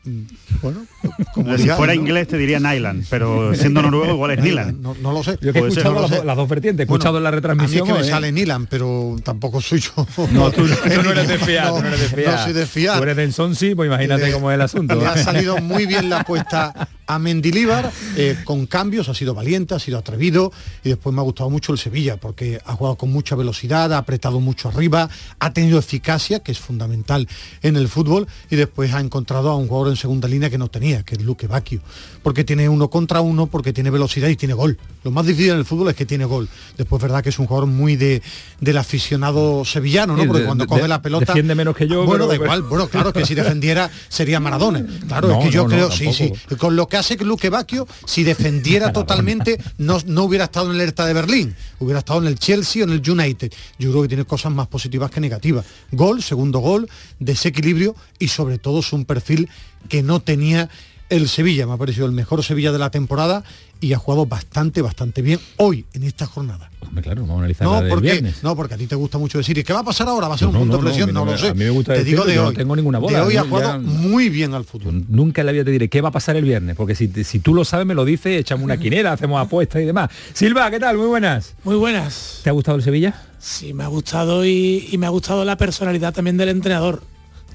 Bueno, 0.62 0.87
si 1.35 1.42
digáis, 1.62 1.73
fuera 1.76 1.92
¿no? 1.94 2.00
inglés 2.00 2.28
te 2.28 2.38
diría 2.38 2.61
Nyland, 2.61 3.06
pero 3.11 3.52
siendo 3.56 3.82
noruego 3.82 4.14
igual 4.14 4.30
es 4.30 4.40
Nyland. 4.44 4.80
No, 4.80 4.94
no 5.02 5.11
lo 5.12 5.25
sé. 5.25 5.37
Yo 5.42 5.52
que 5.52 5.58
he 5.58 5.62
ser, 5.62 5.68
escuchado 5.70 5.94
no 5.94 5.94
lo 5.96 6.00
las, 6.02 6.11
sé. 6.11 6.16
do- 6.18 6.25
las 6.25 6.37
dos 6.37 6.49
vertientes, 6.49 6.80
he 6.80 6.85
escuchado 6.85 7.16
en 7.18 7.25
la 7.25 7.28
A 7.28 7.32
mí 7.32 7.37
retransmisión. 7.37 7.88
es 7.88 7.92
que 7.92 7.99
me 8.02 8.06
¿eh? 8.06 8.11
sale 8.11 8.30
Nilan, 8.30 8.66
pero 8.66 9.16
tampoco 9.25 9.61
soy 9.61 9.80
yo. 9.80 9.90
No, 10.32 10.50
tú, 10.52 10.62
tú 10.66 11.02
no 11.02 11.11
eres 11.11 11.26
de 11.26 11.38
fiar, 11.38 11.66
No, 11.66 11.75
tú 11.76 11.82
no 11.82 11.88
eres 11.88 12.00
de 12.02 12.16
fiar. 12.16 12.35
no 12.38 12.44
soy 12.44 12.52
de 12.52 12.66
fiar. 12.66 12.96
Tú 12.99 13.02
eres 13.02 13.16
de 13.16 13.25
Ensonsi, 13.25 13.75
pues 13.75 13.88
imagínate 13.88 14.26
Le- 14.26 14.32
cómo 14.32 14.49
es 14.52 14.54
el 14.54 14.62
asunto. 14.62 15.00
Ha 15.04 15.16
salido 15.18 15.58
muy 15.58 15.87
bien 15.87 16.08
la 16.08 16.20
apuesta 16.20 16.88
a 17.06 17.18
Mendilíbar, 17.18 17.92
eh, 18.16 18.36
con 18.44 18.66
cambios, 18.66 19.08
ha 19.08 19.14
sido 19.14 19.32
valiente, 19.34 19.75
ha 19.75 19.78
sido 19.78 19.98
atrevido 19.98 20.52
y 20.82 20.88
después 20.88 21.14
me 21.14 21.20
ha 21.20 21.25
gustado 21.25 21.50
mucho 21.50 21.72
el 21.72 21.78
Sevilla 21.78 22.16
porque 22.16 22.60
ha 22.64 22.72
jugado 22.75 22.96
con 22.96 23.12
mucha 23.12 23.36
velocidad, 23.36 23.92
ha 23.92 23.98
apretado 23.98 24.40
mucho 24.40 24.68
arriba, 24.68 25.08
ha 25.38 25.52
tenido 25.52 25.78
eficacia, 25.78 26.40
que 26.40 26.52
es 26.52 26.58
fundamental 26.58 27.28
en 27.62 27.76
el 27.76 27.88
fútbol, 27.88 28.26
y 28.50 28.56
después 28.56 28.92
ha 28.92 29.00
encontrado 29.00 29.50
a 29.50 29.57
un 29.57 29.68
jugador 29.68 29.88
en 29.90 29.96
segunda 29.96 30.26
línea 30.28 30.50
que 30.50 30.59
no 30.59 30.68
tenía, 30.68 31.02
que 31.04 31.14
es 31.14 31.22
Luque 31.22 31.46
Bacchio, 31.46 31.81
porque 32.22 32.44
tiene 32.44 32.68
uno 32.68 32.90
contra 32.90 33.20
uno, 33.20 33.46
porque 33.46 33.72
tiene 33.72 33.90
velocidad 33.90 34.28
y 34.28 34.37
tiene 34.37 34.54
gol. 34.54 34.78
Lo 35.04 35.11
más 35.12 35.26
difícil 35.26 35.52
en 35.52 35.59
el 35.59 35.64
fútbol 35.64 35.88
es 35.90 35.94
que 35.96 36.07
tiene 36.07 36.24
gol. 36.24 36.48
Después 36.76 37.00
verdad 37.00 37.22
que 37.22 37.28
es 37.28 37.38
un 37.38 37.46
jugador 37.46 37.68
muy 37.68 37.94
de, 37.96 38.20
del 38.61 38.76
aficionado 38.78 39.64
sevillano, 39.64 40.16
¿no? 40.16 40.24
Porque 40.26 40.40
de- 40.40 40.46
cuando 40.46 40.64
de- 40.64 40.68
coge 40.68 40.88
la 40.88 41.00
pelota. 41.00 41.26
defiende 41.26 41.54
menos 41.54 41.76
que 41.76 41.87
yo, 41.87 42.04
Bueno, 42.04 42.26
pero- 42.26 42.28
da 42.28 42.35
igual, 42.35 42.62
bueno, 42.62 42.88
claro 42.88 43.12
que 43.12 43.24
si 43.24 43.35
defendiera 43.37 43.88
sería 44.09 44.40
Maradona. 44.40 44.85
Claro, 45.07 45.28
No, 45.28 45.38
es 45.38 45.44
que 45.46 45.50
yo 45.52 45.62
no, 45.62 45.68
no, 45.68 45.74
creo, 45.74 45.90
sí, 45.92 46.12
sí. 46.12 46.33
Con 46.57 46.74
lo 46.74 46.88
que 46.88 46.95
hace 46.96 47.16
que 47.16 47.24
Luque 47.24 47.50
Bacchio, 47.50 47.87
si 48.04 48.24
defendiera 48.24 48.92
totalmente, 48.94 49.59
no, 49.78 49.98
no 50.06 50.24
hubiera 50.24 50.44
estado 50.44 50.70
en 50.70 50.76
el 50.76 50.82
Hertha 50.82 51.06
de 51.06 51.12
Berlín, 51.12 51.56
hubiera 51.78 52.00
estado 52.00 52.20
en 52.20 52.26
el 52.26 52.38
Chelsea 52.38 52.82
o 52.82 52.87
en 52.87 52.92
el 52.92 53.11
United. 53.11 53.52
Yo 53.78 53.90
creo 53.90 54.02
que 54.02 54.09
tiene 54.09 54.24
cosas 54.24 54.52
más 54.52 54.68
positivas 54.68 55.11
que 55.11 55.20
negativas. 55.20 55.64
Gol, 55.92 56.22
segundo 56.22 56.59
gol, 56.61 56.88
desequilibrio 57.18 57.94
y 58.18 58.28
sobre 58.28 58.59
todo 58.59 58.80
es 58.80 58.92
un 58.92 59.04
perfil 59.04 59.48
que 59.88 60.02
no 60.02 60.20
tenía 60.20 60.68
el 61.09 61.28
Sevilla. 61.28 61.66
Me 61.66 61.74
ha 61.74 61.76
parecido 61.76 62.06
el 62.06 62.12
mejor 62.12 62.42
Sevilla 62.42 62.72
de 62.72 62.78
la 62.78 62.90
temporada 62.90 63.44
y 63.80 63.92
ha 63.92 63.98
jugado 63.98 64.26
bastante, 64.26 64.80
bastante 64.82 65.20
bien 65.22 65.38
hoy 65.58 65.84
en 65.92 66.02
esta 66.04 66.26
jornada. 66.26 66.70
Hombre, 66.86 67.02
claro, 67.02 67.22
vamos 67.22 67.36
a 67.36 67.38
analizar 67.40 67.66
la 67.66 67.72
No 67.74 67.80
del 67.82 67.90
porque, 67.90 68.10
viernes. 68.12 68.42
no, 68.42 68.56
porque 68.56 68.74
a 68.74 68.76
ti 68.78 68.86
te 68.86 68.94
gusta 68.94 69.18
mucho 69.18 69.38
decir, 69.38 69.58
¿y 69.58 69.64
qué 69.64 69.72
va 69.72 69.80
a 69.80 69.84
pasar 69.84 70.08
ahora? 70.08 70.28
¿Va 70.28 70.34
a 70.36 70.38
ser 70.38 70.46
No, 70.48 70.52
un 70.52 70.58
punto 70.68 70.76
de 70.78 70.82
presión? 70.84 71.12
no, 71.12 71.24
lo 71.24 71.36
sé. 71.36 71.48
a 71.48 71.54
mí 71.54 71.64
me 71.64 71.70
gusta 71.70 71.94
te 71.94 72.04
digo 72.04 72.24
de 72.24 72.34
yo 72.36 72.42
no 72.42 72.48
hoy. 72.48 72.54
tengo 72.54 72.74
ninguna 72.76 72.98
bola, 72.98 73.18
De 73.18 73.24
hoy 73.26 73.36
ha 73.36 73.42
jugado 73.42 73.72
ya- 73.72 73.78
muy 73.78 74.28
bien 74.30 74.54
al 74.54 74.64
fútbol. 74.64 75.04
Nunca 75.08 75.42
en 75.42 75.46
la 75.46 75.52
vida 75.52 75.64
te 75.64 75.70
diré 75.72 75.88
qué 75.88 76.00
va 76.00 76.08
a 76.08 76.12
pasar 76.12 76.36
el 76.36 76.44
viernes, 76.44 76.74
porque 76.76 76.94
si, 76.94 77.08
si 77.24 77.38
tú 77.40 77.52
lo 77.54 77.64
sabes 77.64 77.86
me 77.86 77.94
lo 77.94 78.04
dices, 78.04 78.40
echamos 78.40 78.64
una 78.64 78.76
quinera, 78.78 79.12
hacemos 79.12 79.40
apuestas 79.44 79.82
y 79.82 79.84
demás. 79.84 80.10
Silva, 80.32 80.70
¿qué 80.70 80.78
tal? 80.80 80.96
Muy 80.96 81.06
buenas. 81.08 81.54
Muy 81.64 81.76
buenas. 81.76 82.40
¿Te 82.44 82.50
ha 82.50 82.52
gustado 82.52 82.76
el 82.78 82.82
Sevilla? 82.84 83.20
Sí, 83.38 83.74
me 83.74 83.84
ha 83.84 83.88
gustado 83.88 84.44
y, 84.46 84.88
y 84.90 84.96
me 84.98 85.06
ha 85.06 85.10
gustado 85.10 85.44
la 85.44 85.56
personalidad 85.56 86.14
también 86.14 86.36
del 86.36 86.48
entrenador, 86.48 87.02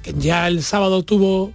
que 0.03 0.13
ya 0.13 0.47
el 0.47 0.61
sábado 0.63 1.03
tuvo 1.03 1.51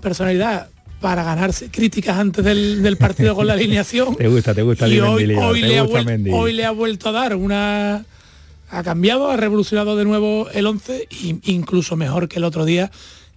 personalidad 0.00 0.68
para 1.06 1.22
ganarse 1.22 1.70
críticas 1.70 2.18
antes 2.18 2.44
del, 2.44 2.82
del 2.82 2.96
partido 2.96 3.36
con 3.36 3.46
la 3.46 3.52
alineación. 3.58 4.16
Te 4.16 4.26
gusta, 4.26 4.52
te 4.52 4.62
gusta 4.62 4.88
y 4.88 4.98
hoy, 4.98 5.36
hoy 5.36 5.60
te 5.60 5.68
le 5.68 5.78
ha 5.78 5.82
gusta 5.82 6.00
vuel- 6.00 6.04
Mendy. 6.04 6.30
hoy 6.32 6.52
le 6.52 6.64
ha 6.64 6.72
vuelto 6.72 7.10
a 7.10 7.12
dar 7.12 7.36
una... 7.36 8.04
Ha 8.70 8.82
cambiado, 8.82 9.30
ha 9.30 9.36
revolucionado 9.36 9.94
de 9.96 10.04
nuevo 10.04 10.48
el 10.52 10.66
11 10.66 11.06
y 11.08 11.38
incluso 11.52 11.94
mejor 11.94 12.26
que 12.28 12.38
el 12.40 12.44
otro 12.44 12.64
día, 12.64 12.90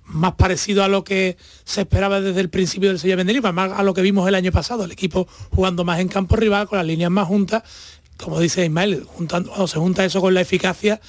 más 0.05 0.33
parecido 0.33 0.83
a 0.83 0.87
lo 0.87 1.03
que 1.03 1.37
se 1.63 1.81
esperaba 1.81 2.21
desde 2.21 2.41
el 2.41 2.49
principio 2.49 2.89
del 2.89 2.97
Sevilla 2.97 3.17
Mendilibar, 3.17 3.53
más 3.53 3.71
a 3.71 3.83
lo 3.83 3.93
que 3.93 4.01
vimos 4.01 4.27
el 4.27 4.33
año 4.33 4.51
pasado, 4.51 4.85
el 4.85 4.91
equipo 4.91 5.27
jugando 5.51 5.83
más 5.85 5.99
en 5.99 6.07
campo 6.07 6.37
rival, 6.37 6.67
con 6.67 6.79
las 6.79 6.87
líneas 6.87 7.11
más 7.11 7.27
juntas, 7.27 7.61
como 8.17 8.39
dice 8.39 8.65
Ismael, 8.65 9.03
juntando, 9.05 9.49
cuando 9.49 9.67
se 9.67 9.77
junta 9.77 10.03
eso 10.03 10.19
con 10.21 10.33
la 10.33 10.41
eficacia, 10.41 10.99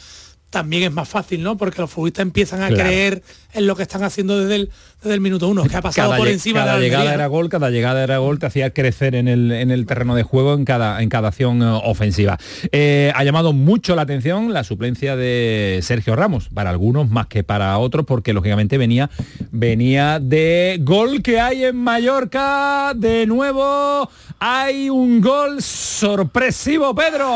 también 0.50 0.82
es 0.82 0.92
más 0.92 1.08
fácil, 1.08 1.42
¿no? 1.42 1.56
Porque 1.56 1.80
los 1.80 1.90
futbolistas 1.90 2.22
empiezan 2.22 2.62
a 2.62 2.68
Claro. 2.68 2.84
creer 2.84 3.22
en 3.52 3.66
lo 3.66 3.74
que 3.76 3.82
están 3.82 4.02
haciendo 4.04 4.38
desde 4.38 4.56
el, 4.56 4.70
desde 5.02 5.14
el 5.14 5.20
minuto 5.20 5.48
uno, 5.48 5.64
que 5.64 5.76
ha 5.76 5.80
pasado 5.82 6.16
por 6.16 6.28
encima 6.28 6.60
cada 6.60 6.72
de 6.74 6.78
la 6.78 6.84
llegada 6.84 7.02
Almería, 7.02 7.14
era 7.14 7.24
¿no? 7.24 7.30
gol, 7.30 7.48
cada 7.48 7.70
llegada 7.70 8.02
era 8.04 8.18
gol, 8.18 8.38
te 8.38 8.46
hacía 8.46 8.70
crecer 8.70 9.14
en 9.14 9.26
el, 9.28 9.50
en 9.52 9.70
el 9.70 9.86
terreno 9.86 10.14
de 10.14 10.22
juego 10.22 10.54
en 10.54 10.64
cada, 10.64 11.02
en 11.02 11.08
cada 11.08 11.28
acción 11.28 11.62
eh, 11.62 11.80
ofensiva. 11.84 12.38
Eh, 12.72 13.12
ha 13.14 13.24
llamado 13.24 13.52
mucho 13.52 13.96
la 13.96 14.02
atención 14.02 14.52
la 14.52 14.62
suplencia 14.64 15.16
de 15.16 15.80
Sergio 15.82 16.14
Ramos, 16.16 16.48
para 16.52 16.70
algunos 16.70 17.08
más 17.10 17.26
que 17.26 17.42
para 17.44 17.76
otros, 17.78 18.04
porque 18.06 18.32
lógicamente 18.32 18.76
venía, 18.78 19.10
venía 19.52 20.18
de 20.20 20.78
gol 20.82 21.22
que 21.22 21.40
hay 21.40 21.64
en 21.64 21.76
Mallorca. 21.76 22.92
De 22.94 23.26
nuevo 23.26 24.10
hay 24.38 24.90
un 24.90 25.20
gol 25.20 25.62
sorpresivo, 25.62 26.94
Pedro. 26.94 27.26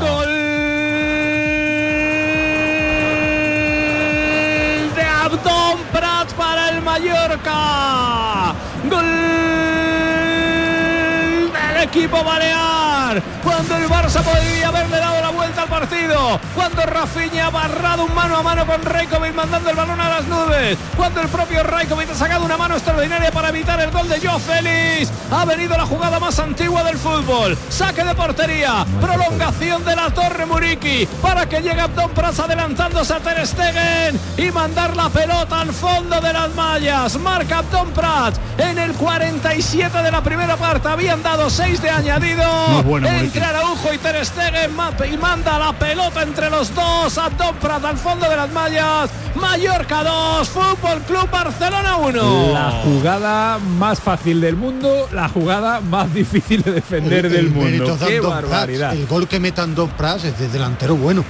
Gol 0.00 0.67
el 7.44 7.44
Mallorca. 7.44 8.54
Gol 8.88 9.04
del 11.74 11.77
equipo 11.88 12.22
balear. 12.22 13.22
Cuando 13.42 13.76
el 13.76 13.88
Barça 13.88 14.22
podría 14.22 14.68
haberle 14.68 14.98
dado 14.98 15.20
la 15.22 15.30
vuelta 15.30 15.62
al 15.62 15.68
partido. 15.68 16.38
Cuando 16.54 16.82
Rafinha 16.82 17.46
ha 17.46 17.50
barrado 17.50 18.04
un 18.04 18.14
mano 18.14 18.36
a 18.36 18.42
mano 18.42 18.66
con 18.66 18.82
Raikovic 18.82 19.34
mandando 19.34 19.70
el 19.70 19.76
balón 19.76 20.00
a 20.00 20.10
las 20.10 20.26
nubes. 20.26 20.76
Cuando 20.96 21.22
el 21.22 21.28
propio 21.28 21.62
Raikovic 21.62 22.10
ha 22.10 22.14
sacado 22.14 22.44
una 22.44 22.58
mano 22.58 22.74
extraordinaria 22.74 23.30
para 23.32 23.48
evitar 23.48 23.80
el 23.80 23.90
gol 23.90 24.06
de 24.08 24.20
Joe 24.20 24.38
Félix. 24.38 25.10
Ha 25.30 25.44
venido 25.46 25.76
la 25.76 25.86
jugada 25.86 26.20
más 26.20 26.38
antigua 26.38 26.84
del 26.84 26.98
fútbol. 26.98 27.56
Saque 27.70 28.04
de 28.04 28.14
portería. 28.14 28.84
Prolongación 29.00 29.84
de 29.84 29.96
la 29.96 30.10
Torre 30.10 30.44
Muriqui 30.44 31.08
para 31.22 31.48
que 31.48 31.62
llegue 31.62 31.80
Abdón 31.80 32.10
Prats 32.10 32.40
adelantándose 32.40 33.14
a 33.14 33.20
Ter 33.20 33.46
Stegen 33.46 34.20
y 34.36 34.50
mandar 34.52 34.94
la 34.94 35.08
pelota 35.08 35.60
al 35.60 35.72
fondo 35.72 36.20
de 36.20 36.32
las 36.34 36.54
mallas. 36.54 37.18
Marca 37.18 37.58
Abdón 37.58 37.90
Prats 37.92 38.38
en 38.58 38.78
el 38.78 38.92
47 38.92 40.02
de 40.02 40.10
la 40.10 40.22
primera 40.22 40.56
parte. 40.56 40.88
Habían 40.88 41.22
dado 41.22 41.48
6 41.48 41.77
de 41.82 41.90
añadido. 41.90 42.44
No 42.70 42.82
bueno. 42.82 43.08
Entre 43.08 43.42
Araujo 43.44 43.92
y 43.92 43.98
Ter 43.98 44.24
Stegen 44.24 44.70
y 45.12 45.16
manda 45.16 45.58
la 45.58 45.72
pelota 45.72 46.22
entre 46.22 46.50
los 46.50 46.74
dos. 46.74 47.16
Antón 47.18 47.56
Prat 47.56 47.84
al 47.84 47.96
fondo 47.96 48.28
de 48.28 48.36
las 48.36 48.50
mallas. 48.52 49.10
Mallorca 49.34 50.02
2, 50.02 50.48
Fútbol 50.48 51.00
Club 51.06 51.30
Barcelona 51.30 51.96
1. 51.96 52.52
La 52.54 52.70
jugada 52.82 53.58
más 53.58 54.00
fácil 54.00 54.40
del 54.40 54.56
mundo, 54.56 55.08
la 55.12 55.28
jugada 55.28 55.80
más 55.80 56.12
difícil 56.12 56.62
de 56.62 56.72
defender 56.72 57.26
El- 57.26 57.32
del 57.32 57.46
el 57.46 57.50
mundo. 57.52 57.96
de 57.96 58.06
Qué 58.06 58.20
Prats. 58.20 58.68
El 58.94 59.06
gol 59.06 59.28
que 59.28 59.38
metan 59.38 59.74
dos 59.76 59.90
Prats 59.96 60.24
es 60.24 60.38
de 60.38 60.48
delantero 60.48 60.96
bueno. 60.96 61.24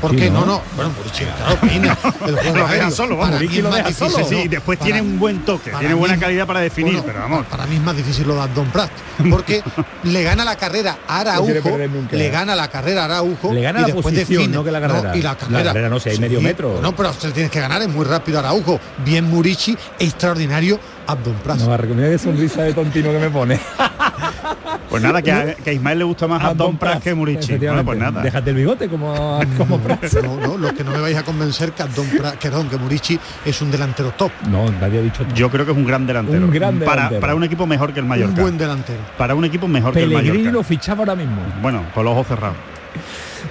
Porque 0.00 0.28
¿no? 0.30 0.40
no, 0.40 0.46
no, 0.46 0.62
bueno, 0.76 0.92
Muriqui, 0.98 1.24
claro, 1.24 1.56
peina 1.60 1.96
el 2.26 2.34
juego 2.34 2.56
Lo 2.58 2.62
deja 2.62 2.68
aéreo. 2.68 2.90
solo, 2.90 3.16
Para 3.18 3.30
vamos, 3.30 3.40
mí 3.40 3.46
Muriqui 3.46 3.56
es 3.58 3.62
lo 3.62 3.70
más 3.70 3.76
deja 3.78 3.88
difícil, 3.88 4.10
solo. 4.12 4.24
Sí, 4.28 4.34
¿no? 4.34 4.42
sí, 4.42 4.48
después 4.48 4.78
Para- 4.78 4.86
tiene 4.86 5.00
un 5.02 5.18
buen 5.18 5.38
toque, 5.44 5.70
tiene 5.70 5.94
mí- 5.94 6.00
buena 6.00 6.18
calidad 6.18 6.46
para 6.46 6.60
definir, 6.60 6.92
bueno, 6.94 7.06
pero 7.06 7.20
vamos. 7.20 7.46
Para 7.46 7.66
mí 7.66 7.76
es 7.76 7.82
más 7.82 7.96
difícil 7.96 8.26
lo 8.28 8.34
de 8.34 8.42
Andón 8.42 8.66
Prat, 8.70 8.90
porque 9.30 9.62
le 10.04 10.22
gana 10.22 10.44
la 10.44 10.56
carrera 10.56 10.98
a 11.08 11.20
Araujo, 11.20 11.78
le 12.12 12.30
gana 12.30 12.54
la 12.54 12.68
carrera 12.68 13.02
a 13.02 13.04
Araujo 13.06 13.52
Le 13.52 13.60
gana 13.62 13.78
y 13.78 13.82
la 13.82 13.86
después 13.86 14.04
posición, 14.04 14.28
define. 14.42 14.56
no 14.56 14.64
que 14.64 14.70
la 14.70 14.80
carrera. 14.80 15.16
y 15.16 15.22
la 15.22 15.36
La 15.50 15.62
carrera. 15.64 15.88
no, 15.88 15.98
si 16.00 16.10
hay 16.10 16.18
medio 16.18 16.40
metro. 16.40 16.80
No, 16.80 16.94
pero 16.94 17.12
se 17.12 17.30
tienes 17.32 17.50
que 17.50 17.60
ganar, 17.60 17.82
es 17.82 17.88
muy 17.88 18.04
rápido 18.04 18.38
Araujo. 18.38 18.78
Bien 19.04 19.24
Murici, 19.24 19.76
extraordinario 19.98 20.78
Abdon 21.06 21.34
Prat. 21.34 21.58
No, 21.58 21.76
qué 21.76 22.18
sonrisa 22.18 22.62
de 22.62 22.72
tontino 22.74 23.10
que 23.10 23.18
me 23.18 23.30
pone. 23.30 23.60
Pues 24.94 25.02
nada, 25.02 25.22
que 25.22 25.32
a, 25.32 25.54
que 25.56 25.70
a 25.70 25.72
Ismael 25.72 25.98
le 25.98 26.04
gusta 26.04 26.28
más 26.28 26.44
a 26.44 26.54
Don 26.54 26.78
Pras 26.78 27.02
que 27.02 27.12
Murici. 27.16 27.56
Bueno, 27.56 27.84
pues 27.84 27.98
nada. 27.98 28.22
Déjate 28.22 28.50
el 28.50 28.56
bigote 28.56 28.88
como, 28.88 29.40
como 29.58 29.78
Prats. 29.80 30.22
No, 30.22 30.36
no, 30.36 30.56
lo 30.56 30.72
que 30.72 30.84
no 30.84 30.92
me 30.92 31.00
vais 31.00 31.16
a 31.16 31.24
convencer 31.24 31.72
que 31.72 31.82
Abdon 31.82 32.06
Prat, 32.16 32.34
que, 32.36 32.48
que 32.48 32.76
Murici 32.76 33.18
es 33.44 33.60
un 33.60 33.72
delantero 33.72 34.12
top. 34.12 34.30
No, 34.48 34.70
nadie 34.70 35.00
ha 35.00 35.02
dicho 35.02 35.26
Yo 35.34 35.50
creo 35.50 35.64
que 35.66 35.72
es 35.72 35.76
un 35.76 35.84
gran 35.84 36.06
delantero. 36.06 36.44
Un 36.44 36.52
gran 36.52 36.78
Para, 36.78 36.94
delantero. 36.94 37.20
para 37.20 37.34
un 37.34 37.42
equipo 37.42 37.66
mejor 37.66 37.92
que 37.92 37.98
el 37.98 38.06
Mallorca. 38.06 38.36
Un 38.36 38.40
buen 38.40 38.56
delantero. 38.56 39.00
Para 39.18 39.34
un 39.34 39.44
equipo 39.44 39.66
mejor 39.66 39.94
que 39.94 40.04
el 40.04 40.10
Mallorca. 40.12 40.52
lo 40.52 40.62
fichaba 40.62 41.00
ahora 41.00 41.16
mismo. 41.16 41.42
Bueno, 41.60 41.82
con 41.92 42.04
los 42.04 42.12
ojos 42.12 42.28
cerrados. 42.28 42.56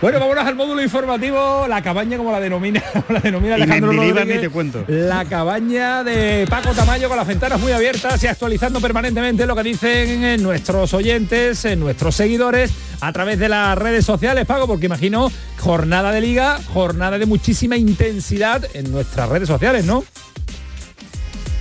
Bueno, 0.01 0.19
vámonos 0.19 0.45
al 0.45 0.55
módulo 0.55 0.81
informativo, 0.81 1.65
la 1.67 1.81
cabaña 1.81 2.17
como 2.17 2.31
la 2.31 2.39
denomina, 2.39 2.83
la 3.09 3.19
denomina 3.19 3.57
Y 3.57 3.61
Alejandro 3.61 3.91
Rodríguez. 3.93 4.41
te 4.41 4.49
cuento. 4.49 4.83
La 4.87 5.25
cabaña 5.25 6.03
de 6.03 6.45
Paco 6.49 6.71
Tamayo 6.73 7.07
con 7.07 7.17
las 7.17 7.27
ventanas 7.27 7.59
muy 7.59 7.71
abiertas 7.71 8.21
y 8.23 8.27
actualizando 8.27 8.81
permanentemente 8.81 9.45
lo 9.45 9.55
que 9.55 9.63
dicen 9.63 10.41
nuestros 10.43 10.93
oyentes, 10.93 11.63
eh, 11.65 11.75
nuestros 11.75 12.15
seguidores 12.15 12.71
a 13.01 13.11
través 13.13 13.39
de 13.39 13.49
las 13.49 13.77
redes 13.77 14.05
sociales, 14.05 14.45
Paco, 14.45 14.67
porque 14.67 14.85
imagino 14.87 15.31
jornada 15.59 16.11
de 16.11 16.21
liga, 16.21 16.59
jornada 16.73 17.17
de 17.17 17.25
muchísima 17.25 17.77
intensidad 17.77 18.63
en 18.73 18.91
nuestras 18.91 19.29
redes 19.29 19.47
sociales, 19.47 19.85
¿no? 19.85 20.03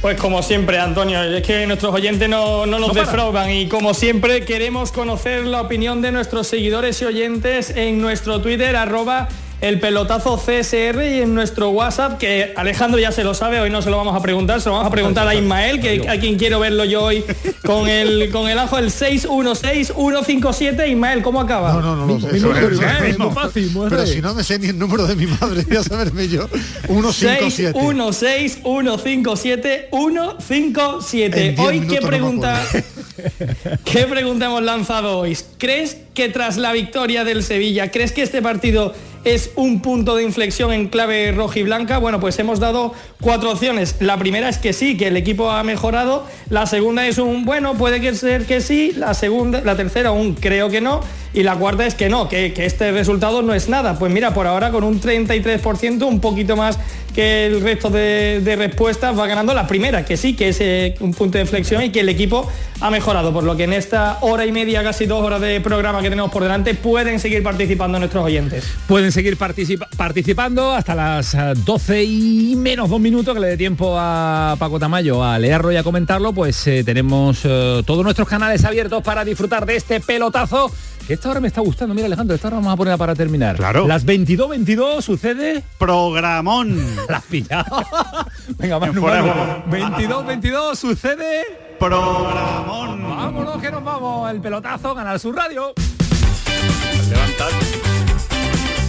Pues 0.02 0.18
como 0.20 0.42
siempre, 0.42 0.80
Antonio, 0.80 1.22
es 1.22 1.42
que 1.44 1.64
nuestros 1.64 1.94
oyentes 1.94 2.28
no, 2.28 2.66
no 2.66 2.80
nos 2.80 2.88
No 2.88 2.94
para. 2.94 3.06
defraudan 3.06 3.50
y 3.52 3.68
como 3.68 3.94
siempre 3.94 4.44
queremos 4.44 4.90
conocer 4.90 5.44
la 5.46 5.60
opinión 5.60 6.02
de 6.02 6.10
nuestros 6.10 6.48
seguidores 6.48 7.00
y 7.02 7.04
oyentes 7.04 7.70
en 7.70 8.00
nuestro 8.00 8.40
Twitter, 8.40 8.74
arroba 8.74 9.28
el 9.62 9.80
pelotazo 9.80 10.36
CSR 10.36 11.02
y 11.04 11.22
en 11.22 11.34
nuestro 11.34 11.70
WhatsApp, 11.70 12.18
que 12.18 12.52
Alejandro 12.56 12.98
ya 12.98 13.12
se 13.12 13.22
lo 13.22 13.32
sabe, 13.32 13.60
hoy 13.60 13.70
no 13.70 13.80
se 13.80 13.90
lo 13.90 13.96
vamos 13.96 14.16
a 14.16 14.20
preguntar, 14.20 14.60
se 14.60 14.68
lo 14.68 14.74
vamos 14.74 14.88
a 14.88 14.90
preguntar 14.90 15.28
a 15.28 15.36
Ismael, 15.36 15.80
que 15.80 16.08
a 16.08 16.18
quien 16.18 16.36
quiero 16.36 16.58
verlo 16.58 16.84
yo 16.84 17.04
hoy 17.04 17.22
con 17.64 17.88
el 17.88 18.32
con 18.32 18.50
el 18.50 18.58
ajo, 18.58 18.76
el 18.78 18.90
616-157. 18.90 20.90
Ismael, 20.90 21.22
¿cómo 21.22 21.40
acaba? 21.40 21.74
No, 21.74 21.80
no, 21.80 21.94
no 21.94 22.06
lo 22.06 22.18
sé. 22.20 22.36
Eso 22.36 22.52
es 22.52 22.76
Pero 23.88 24.06
si 24.06 24.20
no 24.20 24.34
me 24.34 24.42
sé 24.42 24.58
ni 24.58 24.66
el 24.66 24.78
número 24.78 25.06
de 25.06 25.14
mi 25.14 25.26
madre, 25.26 25.62
voy 25.62 25.76
a 25.76 25.84
saberme 25.84 26.26
yo. 26.26 26.48
157. 26.88 27.78
616 27.78 28.62
157 28.64 29.90
157. 29.92 31.46
En 31.46 31.54
diez 31.54 31.68
Hoy 31.68 31.86
qué 31.86 32.00
pregunta 32.00 32.60
¿Qué 33.84 34.06
pregunta 34.06 34.46
hemos 34.46 34.62
lanzado 34.62 35.18
hoy? 35.18 35.36
¿Crees 35.58 35.96
que 36.14 36.28
tras 36.28 36.56
la 36.56 36.72
victoria 36.72 37.24
del 37.24 37.42
Sevilla, 37.42 37.90
crees 37.90 38.12
que 38.12 38.22
este 38.22 38.42
partido 38.42 38.94
es 39.24 39.50
un 39.56 39.80
punto 39.80 40.16
de 40.16 40.22
inflexión 40.22 40.72
en 40.72 40.88
clave 40.88 41.32
rojiblanca? 41.32 41.98
Bueno, 41.98 42.20
pues 42.20 42.38
hemos 42.38 42.60
dado 42.60 42.94
cuatro 43.20 43.50
opciones. 43.50 43.96
La 44.00 44.16
primera 44.16 44.48
es 44.48 44.58
que 44.58 44.72
sí, 44.72 44.96
que 44.96 45.08
el 45.08 45.16
equipo 45.16 45.50
ha 45.50 45.62
mejorado. 45.62 46.26
La 46.50 46.66
segunda 46.66 47.06
es 47.06 47.18
un 47.18 47.44
bueno, 47.44 47.74
puede 47.74 48.00
que 48.00 48.14
ser 48.14 48.46
que 48.46 48.60
sí. 48.60 48.92
La 48.96 49.14
segunda, 49.14 49.60
la 49.62 49.76
tercera 49.76 50.12
un 50.12 50.34
creo 50.34 50.68
que 50.68 50.80
no. 50.80 51.00
Y 51.34 51.44
la 51.44 51.56
cuarta 51.56 51.86
es 51.86 51.94
que 51.94 52.10
no, 52.10 52.28
que, 52.28 52.52
que 52.52 52.66
este 52.66 52.92
resultado 52.92 53.42
no 53.42 53.54
es 53.54 53.68
nada. 53.68 53.98
Pues 53.98 54.12
mira, 54.12 54.34
por 54.34 54.46
ahora 54.46 54.70
con 54.70 54.84
un 54.84 55.00
33%, 55.00 56.02
un 56.06 56.20
poquito 56.20 56.56
más 56.56 56.78
que 57.14 57.46
el 57.46 57.60
resto 57.60 57.90
de, 57.90 58.40
de 58.42 58.56
respuestas, 58.56 59.18
va 59.18 59.26
ganando 59.26 59.54
la 59.54 59.66
primera, 59.66 60.04
que 60.04 60.16
sí, 60.16 60.34
que 60.34 60.48
es 60.48 60.60
eh, 60.60 60.94
un 61.00 61.12
punto 61.12 61.38
de 61.38 61.42
inflexión 61.42 61.82
y 61.82 61.90
que 61.90 62.00
el 62.00 62.08
equipo 62.08 62.50
ha 62.80 62.90
mejorado. 62.90 63.32
Por 63.32 63.44
lo 63.44 63.56
que 63.56 63.64
en 63.64 63.72
esta 63.72 64.18
hora 64.22 64.46
y 64.46 64.52
media, 64.52 64.82
casi 64.82 65.06
dos 65.06 65.22
horas 65.22 65.40
de 65.40 65.60
programa 65.60 66.00
que 66.02 66.08
tenemos 66.08 66.30
por 66.30 66.42
delante, 66.42 66.74
pueden 66.74 67.20
seguir 67.20 67.42
participando 67.42 67.98
nuestros 67.98 68.24
oyentes. 68.24 68.66
Pueden 68.86 69.11
seguir 69.12 69.36
participa- 69.38 69.88
participando 69.96 70.72
hasta 70.72 70.94
las 70.94 71.34
eh, 71.34 71.52
12 71.64 72.02
y 72.04 72.54
menos 72.56 72.90
dos 72.90 73.00
minutos 73.00 73.34
que 73.34 73.40
le 73.40 73.48
dé 73.48 73.56
tiempo 73.56 73.94
a 73.98 74.56
Paco 74.58 74.78
Tamayo 74.80 75.22
a 75.22 75.38
leerlo 75.38 75.70
y 75.72 75.76
a 75.76 75.82
comentarlo, 75.82 76.32
pues 76.32 76.66
eh, 76.66 76.82
tenemos 76.84 77.40
eh, 77.44 77.82
todos 77.86 78.02
nuestros 78.04 78.28
canales 78.28 78.64
abiertos 78.64 79.02
para 79.02 79.24
disfrutar 79.24 79.66
de 79.66 79.76
este 79.76 80.00
pelotazo. 80.00 80.70
Que 81.06 81.14
esta 81.14 81.30
hora 81.30 81.40
me 81.40 81.48
está 81.48 81.60
gustando, 81.60 81.94
mira 81.94 82.06
Alejandro, 82.06 82.36
esta 82.36 82.46
hora 82.46 82.58
vamos 82.58 82.72
a 82.72 82.76
poner 82.76 82.96
para 82.96 83.14
terminar. 83.16 83.56
Claro. 83.56 83.88
Las 83.88 84.06
22.22 84.06 85.02
sucede... 85.02 85.64
Programón. 85.76 86.80
Las 87.08 87.22
pillado. 87.24 87.84
Venga, 88.58 88.78
Manu. 88.78 89.02
22.22 89.02 90.76
sucede... 90.76 91.42
Programón. 91.80 93.02
Vámonos 93.02 93.60
que 93.60 93.70
nos 93.72 93.82
vamos. 93.82 94.30
El 94.30 94.40
pelotazo, 94.40 94.94
Canal 94.94 95.18
Sur 95.18 95.34
Radio. 95.34 95.74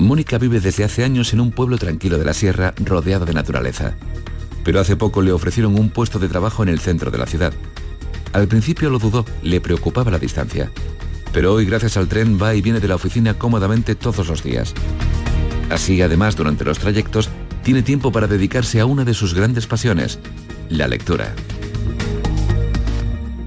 Mónica 0.00 0.38
vive 0.38 0.60
desde 0.60 0.84
hace 0.84 1.04
años 1.04 1.32
en 1.32 1.40
un 1.40 1.52
pueblo 1.52 1.76
tranquilo 1.76 2.18
de 2.18 2.24
la 2.24 2.34
sierra 2.34 2.74
rodeado 2.84 3.26
de 3.26 3.34
naturaleza. 3.34 3.94
Pero 4.64 4.80
hace 4.80 4.96
poco 4.96 5.22
le 5.22 5.32
ofrecieron 5.32 5.78
un 5.78 5.90
puesto 5.90 6.18
de 6.18 6.28
trabajo 6.28 6.62
en 6.62 6.70
el 6.70 6.80
centro 6.80 7.10
de 7.10 7.18
la 7.18 7.26
ciudad. 7.26 7.52
Al 8.32 8.48
principio 8.48 8.90
lo 8.90 8.98
dudó, 8.98 9.24
le 9.42 9.60
preocupaba 9.60 10.10
la 10.10 10.18
distancia. 10.18 10.70
Pero 11.32 11.52
hoy 11.52 11.66
gracias 11.66 11.96
al 11.96 12.08
tren 12.08 12.38
va 12.40 12.54
y 12.54 12.62
viene 12.62 12.80
de 12.80 12.88
la 12.88 12.94
oficina 12.94 13.34
cómodamente 13.34 13.94
todos 13.94 14.26
los 14.28 14.42
días. 14.42 14.74
Así, 15.70 16.02
además, 16.02 16.34
durante 16.34 16.64
los 16.64 16.78
trayectos, 16.78 17.28
tiene 17.62 17.82
tiempo 17.82 18.10
para 18.10 18.26
dedicarse 18.26 18.80
a 18.80 18.86
una 18.86 19.04
de 19.04 19.14
sus 19.14 19.34
grandes 19.34 19.66
pasiones, 19.66 20.18
la 20.68 20.88
lectura. 20.88 21.34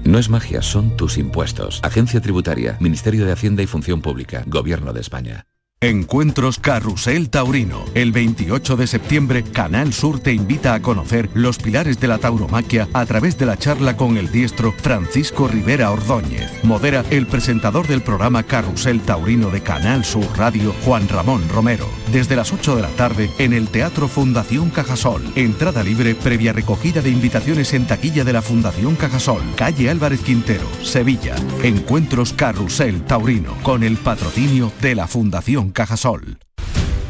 No 0.04 0.18
es 0.18 0.28
magia, 0.28 0.62
son 0.62 0.96
tus 0.96 1.18
impuestos. 1.18 1.80
Agencia 1.82 2.20
Tributaria, 2.20 2.76
Ministerio 2.80 3.26
de 3.26 3.32
Hacienda 3.32 3.62
y 3.62 3.66
Función 3.66 4.02
Pública, 4.02 4.44
Gobierno 4.46 4.92
de 4.92 5.00
España. 5.00 5.46
Encuentros 5.84 6.58
Carrusel 6.58 7.28
Taurino. 7.28 7.84
El 7.92 8.10
28 8.10 8.76
de 8.76 8.86
septiembre, 8.86 9.42
Canal 9.42 9.92
Sur 9.92 10.18
te 10.18 10.32
invita 10.32 10.72
a 10.72 10.80
conocer 10.80 11.28
los 11.34 11.58
pilares 11.58 12.00
de 12.00 12.08
la 12.08 12.16
tauromaquia 12.16 12.88
a 12.94 13.04
través 13.04 13.36
de 13.36 13.44
la 13.44 13.58
charla 13.58 13.94
con 13.94 14.16
el 14.16 14.32
diestro 14.32 14.72
Francisco 14.72 15.46
Rivera 15.46 15.90
Ordóñez. 15.90 16.50
Modera 16.64 17.04
el 17.10 17.26
presentador 17.26 17.86
del 17.86 18.00
programa 18.00 18.44
Carrusel 18.44 19.02
Taurino 19.02 19.50
de 19.50 19.60
Canal 19.60 20.06
Sur 20.06 20.26
Radio, 20.38 20.74
Juan 20.86 21.06
Ramón 21.06 21.46
Romero. 21.50 21.86
Desde 22.10 22.34
las 22.34 22.50
8 22.50 22.76
de 22.76 22.82
la 22.82 22.88
tarde 22.88 23.28
en 23.38 23.52
el 23.52 23.68
Teatro 23.68 24.08
Fundación 24.08 24.70
Cajasol. 24.70 25.22
Entrada 25.36 25.82
libre 25.82 26.14
previa 26.14 26.54
recogida 26.54 27.02
de 27.02 27.10
invitaciones 27.10 27.74
en 27.74 27.86
taquilla 27.86 28.24
de 28.24 28.32
la 28.32 28.40
Fundación 28.40 28.96
Cajasol. 28.96 29.42
Calle 29.54 29.90
Álvarez 29.90 30.22
Quintero, 30.22 30.66
Sevilla. 30.82 31.34
Encuentros 31.62 32.32
Carrusel 32.32 33.02
Taurino 33.02 33.54
con 33.62 33.82
el 33.82 33.98
patrocinio 33.98 34.72
de 34.80 34.94
la 34.94 35.06
Fundación 35.06 35.73
Cajasol. 35.74 36.38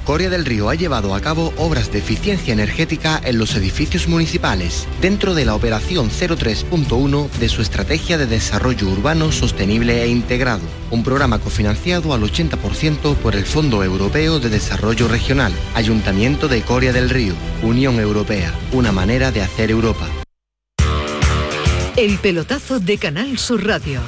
Coria 0.05 0.29
del 0.29 0.45
Río 0.45 0.69
ha 0.69 0.75
llevado 0.75 1.15
a 1.15 1.21
cabo 1.21 1.55
obras 1.57 1.91
de 1.91 1.99
eficiencia 1.99 2.53
energética 2.53 3.21
en 3.25 3.39
los 3.39 3.55
edificios 3.55 4.07
municipales, 4.07 4.87
dentro 5.01 5.35
de 5.35 5.47
la 5.47 5.55
operación 5.55 6.11
03.1 6.11 7.31
de 7.31 7.49
su 7.49 7.63
estrategia 7.63 8.19
de 8.19 8.27
desarrollo 8.27 8.89
urbano 8.89 9.33
sostenible 9.33 10.03
e 10.03 10.09
integrado, 10.09 10.63
un 10.91 11.05
programa 11.05 11.39
cofinanciado 11.39 12.13
al 12.13 12.23
80% 12.23 13.17
por 13.17 13.35
el 13.35 13.47
Fondo 13.47 13.83
Europeo 13.83 14.41
de 14.41 14.51
Desarrollo 14.51 15.09
Regional, 15.09 15.55
Ayuntamiento 15.75 16.49
de 16.49 16.61
Coria 16.61 16.93
del 16.93 17.09
Río, 17.09 17.35
Unión 17.63 17.99
Europea, 17.99 18.53
una 18.73 18.93
manera 18.93 19.33
de 19.33 19.41
hacer 19.41 19.71
Europa. 19.71 20.07
El 21.97 22.19
pelotazo 22.19 22.79
de 22.79 22.99
Canal 22.99 23.39
Sur 23.39 23.65
Radio 23.65 24.01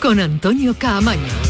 con 0.00 0.20
Antonio 0.20 0.74
Caamaño. 0.78 1.47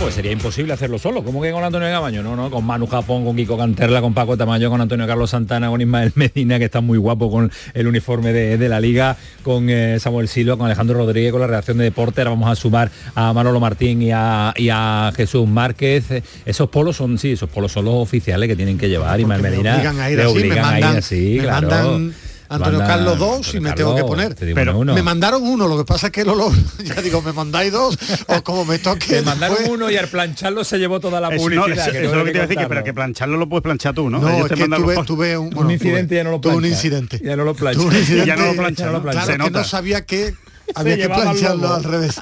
Pues 0.00 0.14
sería 0.14 0.32
imposible 0.32 0.72
hacerlo 0.72 0.98
solo. 0.98 1.22
¿Cómo 1.22 1.42
que 1.42 1.52
con 1.52 1.62
Antonio 1.62 1.86
Caamaño? 1.88 2.22
No, 2.22 2.34
no, 2.34 2.50
con 2.50 2.64
Manu 2.64 2.86
Japón, 2.86 3.22
con 3.22 3.36
Kiko 3.36 3.58
Canterla, 3.58 4.00
con 4.00 4.14
Paco 4.14 4.34
Tamayo, 4.34 4.70
con 4.70 4.80
Antonio 4.80 5.06
Carlos 5.06 5.28
Santana, 5.28 5.68
con 5.68 5.78
Ismael 5.82 6.10
Medina, 6.14 6.58
que 6.58 6.64
está 6.64 6.80
muy 6.80 6.96
guapo 6.96 7.30
con 7.30 7.52
el 7.74 7.86
uniforme 7.86 8.32
de, 8.32 8.56
de 8.56 8.68
la 8.70 8.80
liga, 8.80 9.16
con 9.42 9.68
eh, 9.68 9.98
Samuel 10.00 10.26
Silva, 10.28 10.56
con 10.56 10.64
Alejandro 10.66 10.96
Rodríguez, 10.98 11.32
con 11.32 11.42
la 11.42 11.46
redacción 11.46 11.76
de 11.76 11.84
deporte. 11.84 12.22
Ahora 12.22 12.30
vamos 12.30 12.50
a 12.50 12.56
sumar 12.56 12.90
a 13.14 13.34
Manolo 13.34 13.60
Martín 13.60 14.00
y 14.00 14.10
a, 14.10 14.54
y 14.56 14.70
a 14.72 15.12
Jesús 15.14 15.46
Márquez. 15.46 16.06
Esos 16.46 16.70
polos 16.70 16.96
son, 16.96 17.18
sí, 17.18 17.32
esos 17.32 17.50
polos 17.50 17.70
son 17.70 17.84
los 17.84 17.94
oficiales 17.96 18.48
que 18.48 18.56
tienen 18.56 18.78
que 18.78 18.88
llevar. 18.88 19.20
Ismael 19.20 19.42
Medina. 19.42 19.74
obligan 19.76 20.00
a 20.00 20.10
ir 20.10 20.18
así, 20.20 20.26
me 20.34 20.40
obligan 20.40 20.64
a 20.64 20.78
ir 20.78 20.84
mandan- 20.84 20.96
así, 20.96 21.34
me 21.36 21.42
claro. 21.42 21.68
mandan 21.68 22.14
Antonio 22.50 22.80
Manda- 22.80 22.94
Carlos 22.94 23.18
dos 23.18 23.54
y 23.54 23.60
me 23.60 23.72
tengo 23.72 23.94
que 23.94 24.02
poner. 24.02 24.34
te 24.34 24.52
Pero 24.54 24.76
uno. 24.76 24.92
me 24.92 25.02
mandaron 25.02 25.42
uno, 25.42 25.68
lo 25.68 25.78
que 25.78 25.84
pasa 25.84 26.08
es 26.08 26.12
que 26.12 26.24
lo, 26.24 26.34
lo- 26.34 26.52
ya 26.84 27.00
digo, 27.00 27.22
me 27.22 27.32
mandáis 27.32 27.70
dos 27.72 27.96
o 28.26 28.42
como 28.42 28.64
me 28.64 28.78
toque. 28.80 29.14
Me 29.16 29.22
mandaron 29.22 29.56
después- 29.56 29.76
uno 29.78 29.88
y 29.90 29.96
al 29.96 30.08
plancharlo 30.08 30.64
se 30.64 30.78
llevó 30.78 30.98
toda 31.00 31.20
la 31.20 31.28
Eso, 31.28 31.36
no, 31.48 31.62
publicidad. 31.62 31.86
eso- 31.88 31.92
que 31.92 31.98
eso 32.00 32.10
es 32.10 32.16
lo 32.16 32.24
que 32.24 32.30
te 32.32 32.36
iba 32.38 32.44
a 32.44 32.46
decir, 32.48 32.62
que, 32.62 32.68
pero 32.68 32.84
que 32.84 32.92
plancharlo 32.92 33.36
lo 33.36 33.48
puedes 33.48 33.62
planchar 33.62 33.94
tú, 33.94 34.10
¿no? 34.10 34.18
No, 34.18 34.28
Ellos 34.28 34.42
es 34.42 34.48
te 34.48 34.54
que 34.56 34.64
tuve, 34.76 34.94
los- 34.96 35.06
tuve 35.06 35.38
un, 35.38 35.46
Un 35.46 35.50
bueno, 35.54 35.70
incidente 35.72 36.08
tuve- 36.08 36.16
ya 36.16 36.24
no 36.24 36.30
lo 36.30 36.36
un 36.36 36.40
plancha. 36.42 36.66
incidente. 36.68 37.20
Ya 37.24 37.36
no 37.36 37.44
lo 37.44 37.54
plancha. 37.54 37.80
Tuve 37.80 37.88
un 37.90 37.96
incidente, 37.96 38.26
Ya 38.26 38.36
no 38.36 38.46
lo 38.46 38.54
plancha, 38.56 38.80
ya 38.82 38.86
no 38.86 38.92
lo 38.94 39.02
plancha. 39.02 39.20
Claro, 39.24 39.44
Se 39.44 39.50
que 39.50 39.58
no 39.58 39.64
sabía 39.64 40.04
que 40.04 40.34
había 40.74 40.96
que 40.96 41.08
plancharlo 41.08 41.74
al 41.74 41.84
revés. 41.84 42.20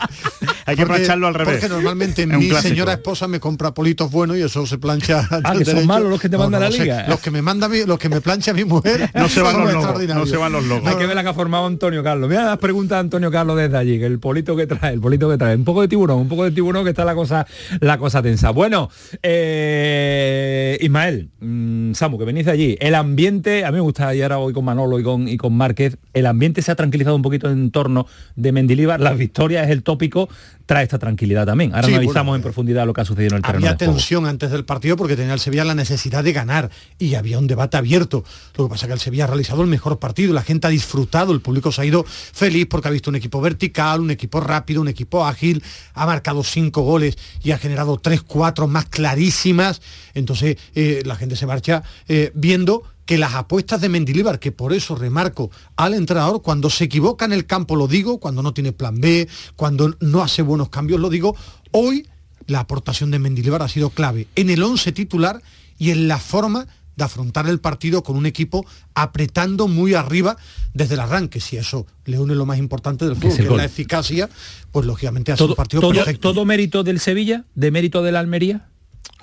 Hay 0.66 0.76
que 0.76 0.86
plancharlo 0.86 1.26
al 1.26 1.34
revés. 1.34 1.54
Porque 1.60 1.68
normalmente 1.68 2.22
Es 2.28 2.28
mi 2.28 2.48
clásico. 2.48 2.68
señora 2.68 2.92
esposa 2.92 3.26
me 3.28 3.40
compra 3.40 3.72
politos 3.74 4.10
buenos 4.10 4.36
y 4.36 4.42
eso 4.42 4.66
se 4.66 4.78
plancha. 4.78 5.26
Ah, 5.44 5.54
que 5.56 5.64
son 5.64 5.86
malos 5.86 6.10
los 6.10 6.20
que 6.20 6.28
te 6.28 6.36
manda 6.38 6.58
la 6.58 6.66
lo 6.66 6.72
sé. 6.72 6.82
liga. 6.82 7.06
Los 7.08 7.20
que 7.20 7.30
me 7.30 7.42
manda 7.42 7.68
mi- 7.68 7.84
los 7.84 7.98
que 7.98 8.08
me 8.08 8.20
plancha 8.20 8.52
mi 8.52 8.64
mujer. 8.64 9.10
No 9.14 9.28
se 9.28 9.40
van 9.40 9.58
los 9.64 9.72
logos, 9.72 10.06
no 10.08 10.26
se 10.26 10.36
van 10.36 10.52
los 10.52 10.64
logos. 10.64 10.86
Hay 10.88 10.96
que 10.96 11.06
ver 11.06 11.14
la 11.16 11.22
que 11.22 11.28
ha 11.30 11.34
formado 11.34 11.66
Antonio 11.66 12.02
Carlos. 12.02 12.28
Mira 12.28 12.44
las 12.44 12.58
preguntas 12.58 12.96
de 12.96 13.00
Antonio 13.00 13.30
Carlos 13.30 13.56
desde 13.56 13.76
allí, 13.76 13.98
que 13.98 14.06
el 14.06 14.18
polito 14.18 14.54
que 14.56 14.66
trae, 14.66 14.92
el 14.94 15.00
polito 15.00 15.28
que 15.30 15.38
trae. 15.38 15.54
Un 15.56 15.64
poco 15.64 15.80
de 15.82 15.88
tiburón, 15.88 16.18
un 16.20 16.28
poco 16.28 16.44
de 16.44 16.50
tiburón 16.50 16.84
que 16.84 16.90
está 16.90 17.04
la 17.04 17.14
cosa, 17.14 17.46
la 17.80 17.98
cosa 17.98 18.22
tensa. 18.22 18.50
Bueno, 18.50 18.90
eh, 19.22 20.78
Ismael, 20.80 21.30
mm, 21.40 21.92
Samu, 21.94 22.18
que 22.18 22.24
venís 22.24 22.46
de 22.46 22.52
allí. 22.52 22.76
El 22.80 22.94
ambiente, 22.94 23.64
a 23.64 23.70
mí 23.70 23.76
me 23.76 23.80
gusta, 23.80 24.14
y 24.14 24.22
ahora 24.22 24.36
voy 24.36 24.52
con 24.52 24.64
Manolo 24.64 24.98
y 24.98 25.02
con, 25.02 25.28
y 25.28 25.36
con 25.36 25.54
Márquez, 25.54 25.96
el 26.12 26.26
ambiente 26.26 26.62
se 26.62 26.70
ha 26.70 26.74
tranquilizado 26.76 27.16
un 27.16 27.22
poquito 27.22 27.48
en 27.50 27.70
torno 27.70 28.06
de 28.38 28.52
Mendilibar. 28.52 29.00
Las 29.00 29.18
victorias 29.18 29.64
es 29.66 29.70
el 29.72 29.82
tópico, 29.82 30.28
trae 30.64 30.84
esta 30.84 30.98
tranquilidad 30.98 31.44
también. 31.44 31.74
Ahora 31.74 31.88
Sí, 31.88 31.92
analizamos 31.94 32.26
bueno, 32.26 32.36
en 32.36 32.42
profundidad 32.42 32.86
lo 32.86 32.92
que 32.92 33.00
ha 33.00 33.04
sucedido 33.04 33.32
en 33.32 33.38
el 33.38 33.42
terreno 33.42 33.58
Había 33.66 33.72
de 33.74 33.84
juego. 33.84 33.92
tensión 33.94 34.26
antes 34.26 34.50
del 34.50 34.64
partido 34.64 34.96
porque 34.96 35.16
tenía 35.16 35.34
el 35.34 35.40
Sevilla 35.40 35.64
la 35.64 35.74
necesidad 35.74 36.22
de 36.22 36.32
ganar 36.32 36.70
y 36.98 37.16
había 37.16 37.38
un 37.38 37.46
debate 37.48 37.76
abierto. 37.76 38.24
Lo 38.56 38.64
que 38.66 38.70
pasa 38.70 38.86
es 38.86 38.88
que 38.88 38.94
el 38.94 39.00
Sevilla 39.00 39.24
ha 39.24 39.26
realizado 39.26 39.62
el 39.62 39.68
mejor 39.68 39.98
partido, 39.98 40.32
la 40.32 40.42
gente 40.42 40.66
ha 40.66 40.70
disfrutado, 40.70 41.32
el 41.32 41.40
público 41.40 41.72
se 41.72 41.82
ha 41.82 41.84
ido 41.84 42.04
feliz 42.04 42.66
porque 42.70 42.88
ha 42.88 42.90
visto 42.92 43.10
un 43.10 43.16
equipo 43.16 43.40
vertical, 43.40 44.00
un 44.00 44.10
equipo 44.12 44.40
rápido, 44.40 44.80
un 44.80 44.88
equipo 44.88 45.26
ágil, 45.26 45.62
ha 45.94 46.06
marcado 46.06 46.44
cinco 46.44 46.82
goles 46.82 47.18
y 47.42 47.50
ha 47.50 47.58
generado 47.58 47.98
tres, 47.98 48.22
cuatro 48.22 48.68
más 48.68 48.86
clarísimas. 48.86 49.82
Entonces 50.14 50.56
eh, 50.74 51.02
la 51.04 51.16
gente 51.16 51.34
se 51.34 51.46
marcha 51.46 51.82
eh, 52.06 52.30
viendo 52.34 52.84
que 53.08 53.16
las 53.16 53.32
apuestas 53.34 53.80
de 53.80 53.88
Mendilibar, 53.88 54.38
que 54.38 54.52
por 54.52 54.74
eso 54.74 54.94
remarco 54.94 55.50
al 55.76 55.94
entrenador, 55.94 56.42
cuando 56.42 56.68
se 56.68 56.84
equivoca 56.84 57.24
en 57.24 57.32
el 57.32 57.46
campo 57.46 57.74
lo 57.74 57.88
digo, 57.88 58.20
cuando 58.20 58.42
no 58.42 58.52
tiene 58.52 58.72
plan 58.72 59.00
B, 59.00 59.26
cuando 59.56 59.96
no 60.00 60.22
hace 60.22 60.42
buenos 60.42 60.68
cambios 60.68 61.00
lo 61.00 61.08
digo, 61.08 61.34
hoy 61.70 62.06
la 62.46 62.60
aportación 62.60 63.10
de 63.10 63.18
Mendilibar 63.18 63.62
ha 63.62 63.68
sido 63.68 63.88
clave 63.88 64.26
en 64.36 64.50
el 64.50 64.62
11 64.62 64.92
titular 64.92 65.40
y 65.78 65.90
en 65.90 66.06
la 66.06 66.18
forma 66.18 66.66
de 66.96 67.04
afrontar 67.04 67.48
el 67.48 67.60
partido 67.60 68.02
con 68.02 68.14
un 68.14 68.26
equipo 68.26 68.66
apretando 68.92 69.68
muy 69.68 69.94
arriba 69.94 70.36
desde 70.74 70.92
el 70.92 71.00
arranque. 71.00 71.40
Si 71.40 71.56
eso 71.56 71.86
le 72.04 72.18
une 72.18 72.34
lo 72.34 72.44
más 72.44 72.58
importante 72.58 73.06
del 73.06 73.16
fútbol, 73.16 73.36
que 73.38 73.42
es 73.44 73.50
la 73.50 73.64
eficacia, 73.64 74.28
pues 74.70 74.84
lógicamente 74.84 75.32
hace 75.32 75.38
Todo, 75.38 75.52
un 75.52 75.56
partido 75.56 75.80
todo- 75.80 75.94
perfecto. 75.94 76.30
todo 76.34 76.44
mérito 76.44 76.84
del 76.84 77.00
Sevilla, 77.00 77.46
de 77.54 77.70
mérito 77.70 78.02
de 78.02 78.12
la 78.12 78.20
Almería. 78.20 78.68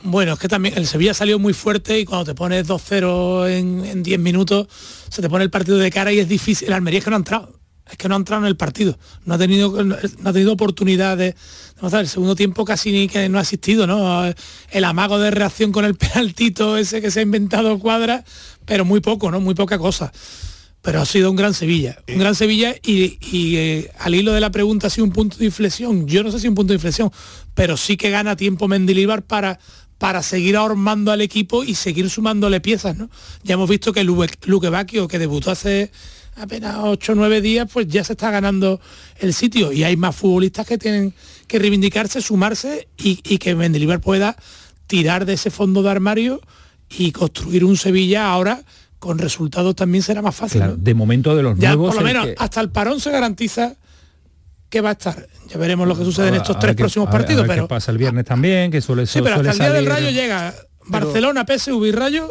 Bueno, 0.03 0.34
es 0.34 0.39
que 0.39 0.47
también 0.47 0.77
el 0.77 0.88
Sevilla 0.88 1.13
salió 1.13 1.39
muy 1.39 1.53
fuerte 1.53 1.99
y 1.99 2.05
cuando 2.05 2.25
te 2.25 2.36
pones 2.36 2.67
2-0 2.67 3.49
en, 3.49 3.86
en 3.86 4.03
10 4.03 4.19
minutos, 4.19 4.67
se 5.10 5.21
te 5.21 5.29
pone 5.29 5.43
el 5.43 5.49
partido 5.49 5.77
de 5.77 5.89
cara 5.91 6.12
y 6.12 6.19
es 6.19 6.29
difícil. 6.29 6.67
El 6.67 6.73
Almería 6.73 6.99
es 6.99 7.05
que 7.05 7.10
no 7.10 7.15
ha 7.15 7.19
entrado. 7.19 7.60
Es 7.89 7.97
que 7.97 8.10
no 8.10 8.15
ha 8.15 8.17
entrado 8.17 8.41
en 8.41 8.47
el 8.47 8.58
partido. 8.58 8.97
No 9.25 9.36
ha 9.36 9.38
tenido, 9.38 9.84
no 9.84 9.95
ha 9.95 10.34
tenido 10.34 10.53
oportunidad 10.53 11.17
de. 11.17 11.36
vamos 11.79 11.93
el 11.93 12.08
segundo 12.08 12.36
tiempo 12.36 12.65
casi 12.65 12.91
ni 12.91 13.08
que 13.08 13.29
no 13.29 13.38
ha 13.38 13.41
asistido, 13.41 13.86
¿no? 13.86 14.25
El 14.71 14.84
amago 14.84 15.19
de 15.19 15.29
reacción 15.29 15.71
con 15.71 15.86
el 15.86 15.95
penaltito 15.95 16.77
ese 16.77 17.01
que 17.01 17.12
se 17.12 17.19
ha 17.19 17.23
inventado 17.23 17.77
cuadra, 17.77 18.23
pero 18.65 18.86
muy 18.86 19.01
poco, 19.01 19.29
¿no? 19.29 19.39
Muy 19.39 19.53
poca 19.53 19.77
cosa. 19.77 20.12
Pero 20.81 21.01
ha 21.01 21.05
sido 21.05 21.29
un 21.29 21.36
gran 21.36 21.53
Sevilla. 21.53 21.97
Un 22.08 22.19
gran 22.19 22.36
Sevilla 22.36 22.75
y, 22.84 23.17
y, 23.21 23.58
eh, 23.58 23.91
al 23.99 24.13
hilo 24.13 24.34
de 24.34 24.39
la 24.39 24.51
pregunta 24.51 24.88
ha 24.88 24.89
sido 24.91 25.05
un 25.05 25.12
punto 25.12 25.38
de 25.38 25.45
inflexión. 25.45 26.08
Yo 26.08 26.23
no 26.23 26.31
sé 26.31 26.39
si 26.39 26.47
un 26.47 26.55
punto 26.55 26.73
de 26.73 26.75
inflexión, 26.75 27.12
pero 27.53 27.77
sí 27.77 27.97
que 27.97 28.10
gana 28.10 28.36
tiempo 28.36 28.67
Mendilibar 28.67 29.23
para 29.23 29.60
para 29.97 30.21
seguir 30.23 30.58
ahormando 30.58 31.12
al 31.12 31.21
equipo 31.21 31.63
y 31.63 31.75
seguir 31.75 32.10
sumándole 32.10 32.60
piezas, 32.62 32.97
¿no? 32.97 33.10
Ya 33.43 33.53
hemos 33.53 33.69
visto 33.69 33.93
que 33.93 34.03
Luque, 34.03 34.69
Bacchio, 34.69 35.08
que 35.08 35.19
debutó 35.19 35.51
hace 35.51 35.91
apenas 36.36 36.75
8 36.81 37.13
o 37.13 37.15
9 37.15 37.39
días, 37.41 37.69
pues 37.71 37.88
ya 37.88 38.03
se 38.03 38.13
está 38.13 38.29
ganando 38.29 38.81
el 39.19 39.34
sitio 39.34 39.71
y 39.71 39.84
hay 39.86 39.95
más 39.95 40.15
futbolistas 40.15 40.67
que 40.67 40.77
tienen 40.77 41.13
que 41.47 41.60
reivindicarse, 41.60 42.21
sumarse 42.21 42.89
y, 42.97 43.19
y 43.23 43.38
que 43.38 43.55
Mendilibar 43.55 44.01
pueda 44.01 44.36
tirar 44.88 45.25
de 45.25 45.34
ese 45.34 45.49
fondo 45.49 45.81
de 45.81 45.89
armario 45.91 46.41
y 46.89 47.12
construir 47.13 47.63
un 47.63 47.77
Sevilla 47.77 48.29
ahora 48.29 48.63
con 48.99 49.17
resultados 49.17 49.75
también 49.75 50.03
será 50.03 50.21
más 50.21 50.36
fácil. 50.36 50.60
Claro, 50.60 50.73
¿no? 50.77 50.84
de 50.84 50.93
momento 50.93 51.36
de 51.36 51.43
los 51.43 51.58
Ya 51.58 51.69
nuevos. 51.69 51.93
por 51.95 52.03
lo 52.03 52.08
menos 52.08 52.25
que- 52.25 52.36
hasta 52.38 52.60
el 52.60 52.69
parón 52.69 52.99
se 52.99 53.12
garantiza 53.12 53.75
que 54.75 54.81
va 54.81 54.89
a 54.89 54.91
estar. 54.91 55.15
Ya 55.47 55.57
veremos 55.57 55.88
lo 55.88 55.97
que 55.97 56.03
sucede 56.03 56.27
en 56.27 56.33
a- 56.33 56.38
estos 56.38 56.59
tres 56.59 56.75
qué- 56.75 56.83
próximos 56.83 57.07
a 57.07 57.11
ver- 57.11 57.15
a 57.15 57.23
partidos, 57.23 57.45
pero 57.47 57.65
pasa 57.69 57.91
el 57.93 57.97
viernes 57.97 58.25
también, 58.25 58.69
que 58.71 58.81
suele 58.81 59.05
Sí, 59.05 59.21
pero 59.21 59.35
hasta 59.35 59.51
el 59.51 59.57
día 59.57 59.71
del 59.71 59.85
salir- 59.85 59.89
Rayo 59.89 60.09
llega 60.09 60.53
Barcelona, 60.88 61.45
PSV 61.45 61.88
y 61.88 61.91
Rayo, 61.93 62.27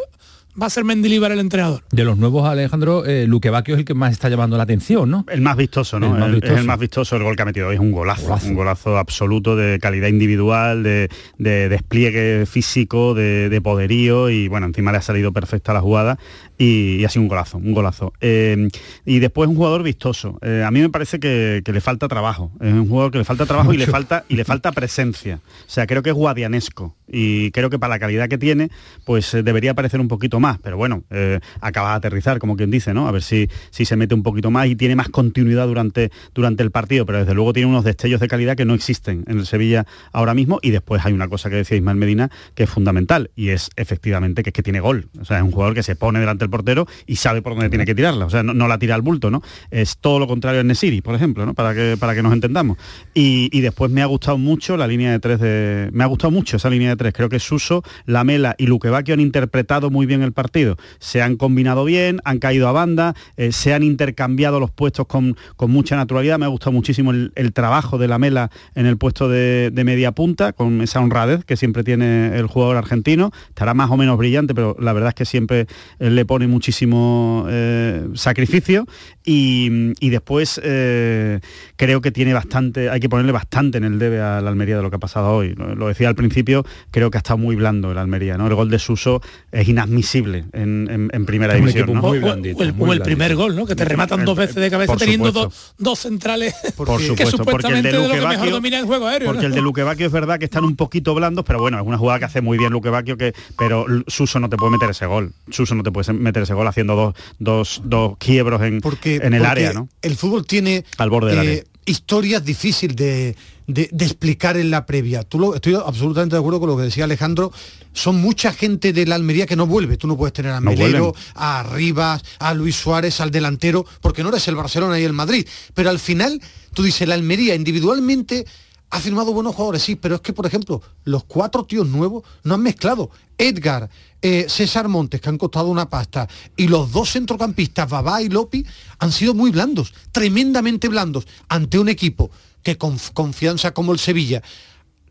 va 0.60 0.66
a 0.66 0.70
ser 0.70 0.84
Mendilibar 0.84 1.32
el 1.32 1.40
entrenador. 1.40 1.82
De 1.90 2.04
los 2.04 2.16
nuevos, 2.18 2.46
Alejandro, 2.48 3.04
eh, 3.04 3.26
Luque 3.26 3.50
Bacchio 3.50 3.74
es 3.74 3.80
el 3.80 3.84
que 3.84 3.94
más 3.94 4.12
está 4.12 4.28
llamando 4.28 4.56
la 4.56 4.62
atención, 4.62 5.10
¿no? 5.10 5.24
El 5.30 5.40
más 5.40 5.56
vistoso, 5.56 5.98
¿no? 5.98 6.14
El 6.14 6.20
más 6.20 6.28
El- 6.28 6.32
vistoso. 6.34 6.52
Es 6.54 6.60
el 6.60 6.66
más 6.66 6.78
vistoso. 6.78 7.16
El 7.16 7.22
gol 7.24 7.36
que 7.36 7.42
ha 7.42 7.46
metido 7.46 7.68
hoy 7.68 7.74
es 7.74 7.80
un 7.80 7.90
golazo, 7.90 8.38
un 8.46 8.54
golazo 8.54 8.96
absoluto 8.98 9.56
de 9.56 9.78
calidad 9.80 10.08
individual, 10.08 10.82
de, 10.82 11.08
de 11.38 11.68
despliegue 11.68 12.46
físico, 12.46 13.14
de, 13.14 13.48
de 13.48 13.60
poderío 13.60 14.30
y 14.30 14.48
bueno, 14.48 14.66
encima 14.66 14.92
le 14.92 14.98
ha 14.98 15.02
salido 15.02 15.32
perfecta 15.32 15.72
la 15.72 15.80
jugada 15.80 16.18
y, 16.56 16.96
y 17.00 17.04
ha 17.04 17.08
sido 17.08 17.22
un 17.22 17.28
golazo, 17.28 17.58
un 17.58 17.72
golazo. 17.72 18.12
Eh, 18.20 18.68
y 19.04 19.18
después 19.18 19.48
un 19.48 19.56
jugador 19.56 19.82
vistoso. 19.82 20.38
Eh, 20.42 20.62
a 20.64 20.70
mí 20.70 20.80
me 20.80 20.88
parece 20.90 21.18
que, 21.18 21.62
que 21.64 21.72
le 21.72 21.80
falta 21.80 22.06
trabajo. 22.06 22.52
Es 22.60 22.72
un 22.72 22.88
jugador 22.88 23.10
que 23.10 23.18
le 23.18 23.24
falta 23.24 23.44
trabajo 23.46 23.72
y 23.72 23.76
le 23.76 23.86
falta 23.86 24.24
y 24.28 24.36
le 24.36 24.44
falta 24.44 24.70
presencia. 24.72 25.40
O 25.66 25.70
sea, 25.70 25.86
creo 25.86 26.02
que 26.02 26.10
es 26.10 26.16
guadianesco 26.16 26.94
y 27.08 27.50
creo 27.50 27.70
que 27.70 27.78
para 27.78 27.94
la 27.94 27.98
calidad 27.98 28.28
que 28.28 28.38
tiene, 28.38 28.70
pues 29.04 29.34
eh, 29.34 29.42
debería 29.42 29.72
aparecer 29.72 30.00
un 30.00 30.08
poquito 30.08 30.38
más. 30.40 30.43
Pero 30.62 30.76
bueno, 30.76 31.04
eh, 31.11 31.40
acaba 31.61 31.90
de 31.90 31.96
aterrizar, 31.96 32.38
como 32.38 32.57
quien 32.57 32.70
dice, 32.70 32.94
¿no? 32.94 33.09
A 33.09 33.12
ver 33.12 33.22
si, 33.22 33.48
si 33.70 33.85
se 33.85 33.96
mete 33.96 34.14
un 34.14 34.22
poquito 34.22 34.50
más 34.50 34.66
y 34.66 34.76
tiene 34.76 34.96
más 34.96 35.09
continuidad 35.09 35.66
durante, 35.66 36.11
durante 36.35 36.62
el 36.62 36.70
partido. 36.70 37.07
Pero 37.07 37.18
desde 37.20 37.35
luego 37.35 37.52
tiene 37.52 37.68
unos 37.68 37.85
destellos 37.85 38.20
de 38.20 38.28
calidad 38.28 38.57
que 38.57 38.64
no 38.64 38.74
existen 38.74 39.24
en 39.26 39.38
el 39.38 39.46
Sevilla 39.46 39.87
ahora 40.12 40.35
mismo. 40.35 40.59
Y 40.62 40.70
después 40.70 41.04
hay 41.04 41.12
una 41.12 41.28
cosa 41.28 41.50
que 41.50 41.57
decía 41.57 41.76
Ismael 41.76 41.96
Medina 41.96 42.30
que 42.54 42.64
es 42.64 42.70
fundamental 42.70 43.30
y 43.35 43.50
es 43.50 43.70
efectivamente 43.76 44.42
que 44.42 44.50
es 44.50 44.54
que 44.54 44.62
tiene 44.62 44.80
gol. 44.80 45.09
O 45.20 45.24
sea, 45.24 45.38
es 45.38 45.42
un 45.42 45.50
jugador 45.50 45.74
que 45.74 45.83
se 45.83 45.96
pone 45.96 46.20
delante 46.20 46.44
del 46.44 46.50
portero 46.50 46.87
y 47.07 47.16
sabe 47.16 47.42
por 47.42 47.54
dónde 47.54 47.68
tiene 47.68 47.85
que 47.85 47.94
tirarla. 47.94 48.26
O 48.26 48.30
sea, 48.30 48.42
no, 48.42 48.54
no 48.54 48.68
la 48.68 48.78
tira 48.78 48.94
al 48.94 49.02
bulto, 49.02 49.30
¿no? 49.30 49.42
Es 49.70 49.98
todo 49.98 50.18
lo 50.18 50.26
contrario 50.26 50.61
en 50.61 50.66
Nesiri, 50.66 51.00
por 51.00 51.14
ejemplo, 51.14 51.46
¿no? 51.46 51.54
Para 51.54 51.74
que, 51.74 51.96
para 51.98 52.14
que 52.14 52.22
nos 52.22 52.33
entendamos. 52.33 52.78
Y, 53.14 53.48
y 53.52 53.61
después 53.61 53.90
me 53.90 54.02
ha 54.02 54.07
gustado 54.07 54.38
mucho 54.38 54.76
la 54.76 54.87
línea 54.87 55.12
de 55.12 55.18
tres 55.18 55.40
de. 55.40 55.90
Me 55.92 56.04
ha 56.04 56.07
gustado 56.07 56.30
mucho 56.30 56.57
esa 56.57 56.70
línea 56.70 56.90
de 56.90 56.96
tres. 56.96 57.12
Creo 57.12 57.28
que 57.28 57.38
Suso, 57.38 57.83
Lamela 58.07 58.54
y 58.59 58.66
Luque 58.66 58.88
Bacchio 58.88 59.14
han 59.14 59.20
interpretado 59.20 59.90
muy 59.90 60.07
bien 60.07 60.22
el 60.22 60.33
partido. 60.35 60.77
Se 60.99 61.23
han 61.23 61.37
combinado 61.37 61.85
bien, 61.85 62.20
han 62.25 62.38
caído 62.38 62.68
a 62.68 62.73
banda, 62.73 63.14
eh, 63.37 63.53
se 63.53 63.73
han 63.73 63.83
intercambiado 63.83 64.61
los 64.61 64.70
puestos 64.70 65.07
con, 65.07 65.37
con 65.57 65.70
mucha 65.70 65.97
naturalidad. 65.97 66.38
Me 66.38 66.44
ha 66.44 66.49
gustado 66.49 66.73
muchísimo 66.73 67.12
el, 67.12 67.53
trabajo 67.55 67.99
de 67.99 68.09
Lamela 68.09 68.51
en 68.75 68.87
el 68.87 68.97
puesto 68.99 69.29
de, 69.29 69.70
de 69.73 69.85
media 69.85 70.12
punta, 70.12 70.53
con 70.53 70.83
esa 70.83 71.01
honradez 71.01 71.44
que 71.44 71.57
siempre 71.57 71.85
tiene 71.85 72.37
el 72.37 72.47
jugador 72.47 72.77
argentino. 72.77 73.31
Estará 73.49 73.75
más 73.75 73.90
o 73.90 73.97
menos 73.97 74.18
brillante, 74.18 74.55
pero 74.55 74.77
la 74.79 74.92
verdad 74.92 75.11
es 75.11 75.14
que 75.14 75.25
siempre 75.25 75.66
eh, 75.99 76.11
le 76.11 76.25
pone 76.25 76.47
muchísimo 76.47 77.47
eh, 77.49 78.09
sacrificio. 78.14 78.87
Y, 79.26 79.92
y 80.00 80.10
después 80.10 80.60
eh, 80.62 81.40
creo 81.76 82.02
que 82.02 82.10
tiene 82.12 82.34
bastante, 82.34 82.90
hay 82.90 83.00
que 83.00 83.08
ponerle 83.08 83.32
bastante 83.32 83.78
en 83.78 83.84
el 83.84 83.98
debe 83.98 84.20
a 84.20 84.42
la 84.42 84.50
Almería 84.50 84.76
de 84.76 84.82
lo 84.82 84.90
que 84.90 84.96
ha 84.96 85.00
pasado 85.00 85.30
hoy. 85.34 85.54
Lo, 85.54 85.74
lo 85.74 85.88
decía 85.88 86.08
al 86.08 86.14
principio, 86.14 86.66
creo 86.90 87.10
que 87.10 87.16
ha 87.16 87.20
estado 87.20 87.38
muy 87.38 87.56
blando 87.56 87.90
el 87.90 87.96
Almería, 87.96 88.37
¿no? 88.37 88.46
El 88.46 88.54
gol 88.54 88.68
de 88.68 88.78
Suso 88.78 89.22
es 89.50 89.66
inadmisible 89.66 90.44
en, 90.52 90.88
en- 90.90 91.10
en 91.12 91.24
primera 91.26 91.54
división. 91.54 91.84
equipo 91.84 91.94
¿no? 92.02 92.06
muy 92.08 92.18
blandito, 92.18 92.58
O 92.58 92.62
el- 92.62 92.74
muy 92.74 92.90
o 92.90 92.92
el 92.92 92.98
blandito. 92.98 93.04
primer 93.04 93.34
gol, 93.34 93.56
¿no? 93.56 93.64
Que 93.64 93.74
te 93.74 93.84
rematan 93.87 94.26
dos 94.26 94.37
veces 94.37 94.56
de 94.56 94.70
cabeza 94.70 94.94
teniendo 94.96 95.32
dos, 95.32 95.74
dos 95.78 95.98
centrales 96.00 96.54
Por 96.76 96.87
que 96.98 97.06
supuesto, 97.26 97.44
porque 97.44 97.68
el 97.68 97.82
de 97.82 97.92
de 97.92 97.98
lo 97.98 98.02
que 98.02 98.08
Luque 98.08 98.20
mejor 98.28 98.37
Bacchio- 98.46 98.50
domina 98.52 98.78
el 98.78 98.84
juego 98.84 99.06
aéreo. 99.06 99.26
Porque 99.28 99.42
¿no? 99.42 99.48
el 99.48 99.54
de 99.54 99.62
Luque 99.62 99.82
Bacchio 99.84 100.06
es 100.06 100.12
verdad 100.12 100.38
que 100.38 100.44
están 100.44 100.64
un 100.64 100.76
poquito 100.76 101.14
blandos, 101.14 101.46
pero 101.46 101.60
bueno, 101.60 101.78
es 101.80 101.87
una 101.87 101.96
jugada 101.96 102.18
que 102.18 102.24
hace 102.26 102.42
muy 102.42 102.58
bien 102.58 102.72
Luque 102.72 102.90
Bacchio, 102.90 103.16
que, 103.16 103.32
pero 103.58 103.87
Suso 104.06 104.38
no 104.38 104.50
te 104.50 104.56
puede 104.58 104.72
meter 104.72 104.90
ese 104.90 105.06
gol. 105.06 105.32
Suso 105.50 105.74
no 105.74 105.82
te 105.82 105.90
puede 105.90 106.12
meter 106.12 106.42
ese 106.42 106.52
gol 106.52 106.66
haciendo 106.68 106.94
dos, 106.94 107.14
dos, 107.38 107.80
dos 107.87 108.18
quiebros 108.18 108.60
en, 108.62 108.80
en 109.22 109.35
el 109.35 109.40
porque 109.40 109.46
área, 109.50 109.72
¿no? 109.72 109.88
El 110.03 110.16
fútbol 110.16 110.46
tiene 110.46 110.85
Al 110.98 111.11
borde 111.11 111.31
del 111.35 111.38
eh, 111.46 111.50
área. 111.50 111.64
historias 111.87 112.44
difíciles 112.44 112.96
de, 112.96 113.37
de- 113.66 113.88
de 113.92 114.05
explicar 114.05 114.57
en 114.57 114.70
la 114.70 114.85
previa. 114.87 115.22
Tú 115.22 115.38
lo, 115.38 115.55
estoy 115.55 115.74
absolutamente 115.74 116.37
de 116.37 116.40
acuerdo 116.40 116.61
con 116.61 116.68
lo 116.70 116.77
que 116.77 116.83
decía 116.85 117.05
Alejandro. 117.05 117.53
Son 117.92 118.16
mucha 118.16 118.53
gente 118.53 118.92
de 118.92 119.07
la 119.07 119.14
Almería 119.14 119.46
que 119.46 119.55
no 119.57 119.66
vuelve. 119.66 119.96
Tú 119.96 120.07
no 120.09 120.16
puedes 120.16 120.33
tener 120.33 120.50
a 120.53 120.61
No 120.61 120.70
Melero, 120.72 121.14
a 121.35 121.62
Rivas, 121.62 122.22
a 122.40 122.53
Luis 122.55 122.74
Suárez, 122.77 123.20
al 123.20 123.31
delantero, 123.31 123.87
porque 124.00 124.22
no 124.22 124.31
eres 124.31 124.48
el 124.48 124.57
Barcelona 124.57 124.98
y 124.98 125.05
el 125.05 125.12
Madrid. 125.12 125.46
Pero 125.74 125.90
al 125.90 125.98
final, 126.00 126.40
tú 126.74 126.83
dices, 126.83 127.07
la 127.07 127.14
Almería 127.14 127.55
individualmente 127.55 128.44
ha 128.90 129.01
firmado 129.01 129.33
buenos 129.33 129.55
jugadores, 129.55 129.83
sí, 129.83 129.97
pero 129.97 130.16
es 130.16 130.20
que, 130.20 130.33
por 130.33 130.47
ejemplo, 130.47 130.81
los 131.05 131.25
cuatro 131.25 131.64
tíos 131.64 131.87
nuevos 131.88 132.23
no 132.44 132.55
han 132.55 132.62
mezclado. 132.62 133.11
Edgar, 133.37 133.90
eh, 134.23 134.47
César 134.49 134.88
Montes, 134.88 135.20
que 135.20 135.29
han 135.29 135.38
costado 135.38 135.68
una 135.68 135.88
pasta, 135.90 136.29
y 136.57 136.68
los 136.68 136.92
dos 136.92 137.11
centrocampistas, 137.12 137.88
Babá 137.90 138.23
y 138.23 138.29
Lopi, 138.29 138.64
han 138.99 139.11
sido 139.11 139.35
muy 139.35 139.51
blandos, 139.51 139.92
tremendamente 140.12 140.88
blandos, 140.88 141.27
ante 141.49 141.79
un 141.79 141.88
equipo 141.88 142.31
que 142.62 142.79
con 142.79 142.97
confianza 143.12 143.75
como 143.75 143.92
el 143.92 143.99
Sevilla 143.99 144.42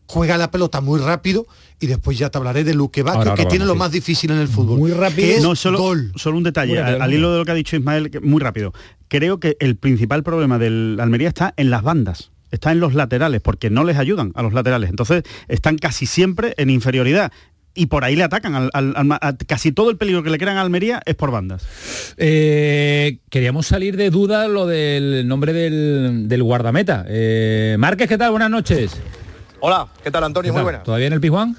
juega 0.06 0.36
la 0.36 0.50
pelota 0.50 0.80
muy 0.80 1.00
rápido 1.00 1.46
y 1.80 1.86
después 1.86 2.18
ya 2.18 2.30
te 2.30 2.38
hablaré 2.38 2.64
de 2.64 2.74
Luque 2.74 3.00
Ahora, 3.00 3.12
ahora 3.14 3.34
que 3.34 3.46
tiene 3.46 3.64
lo 3.64 3.74
más 3.74 3.90
difícil 3.90 4.30
en 4.30 4.38
el 4.38 4.48
fútbol. 4.48 4.78
Muy 4.78 4.92
Que 5.14 5.40
no, 5.40 5.56
solo, 5.56 5.78
solo 6.14 6.36
un 6.36 6.44
detalle, 6.44 6.80
rápido, 6.80 7.02
al, 7.02 7.12
hilo 7.12 7.32
de 7.32 7.38
lo 7.38 7.44
que 7.44 7.50
ha 7.50 7.54
dicho 7.54 7.76
Ismael, 7.76 8.10
que- 8.10 8.20
muy 8.20 8.40
rápido. 8.40 8.72
Creo 9.08 9.38
que 9.40 9.56
el 9.60 9.76
principal 9.76 10.22
problema 10.22 10.58
del 10.58 10.98
Almería 11.00 11.28
está 11.28 11.54
en 11.56 11.70
las 11.70 11.82
bandas, 11.82 12.30
está 12.50 12.72
en 12.72 12.80
los 12.80 12.94
laterales, 12.94 13.40
porque 13.40 13.70
no 13.70 13.84
les 13.84 13.96
ayudan 13.98 14.32
a 14.34 14.42
los 14.42 14.52
laterales. 14.52 14.90
Entonces 14.90 15.22
están 15.48 15.78
casi 15.78 16.06
siempre 16.06 16.54
en 16.56 16.70
inferioridad. 16.70 17.32
Y 17.76 17.86
por 17.86 18.04
ahí 18.04 18.14
le 18.14 18.22
atacan. 18.22 18.54
al- 18.54 18.70
al- 18.72 18.94
al- 18.96 19.12
a- 19.20 19.36
casi 19.48 19.72
todo 19.72 19.90
el 19.90 19.96
peligro 19.96 20.22
que 20.22 20.30
le 20.30 20.38
crean 20.38 20.56
a 20.56 20.60
Almería 20.60 21.02
es 21.06 21.16
por 21.16 21.32
bandas. 21.32 21.66
Eh, 22.16 23.18
queríamos 23.30 23.66
salir 23.66 23.96
de 23.96 24.10
duda 24.10 24.46
lo 24.46 24.66
del 24.66 25.26
nombre 25.26 25.52
del, 25.52 26.28
del 26.28 26.42
guardameta. 26.44 27.04
Eh, 27.08 27.74
Márquez, 27.78 28.08
¿qué 28.08 28.16
tal? 28.16 28.30
Buenas 28.30 28.50
noches. 28.50 28.92
Hola, 29.58 29.88
¿qué 30.04 30.10
tal 30.12 30.22
Antonio? 30.22 30.50
¿Qué 30.52 30.56
Muy 30.56 30.62
buenas. 30.62 30.84
¿Todavía 30.84 31.08
en 31.08 31.12
el 31.14 31.20
Pijuán? 31.20 31.56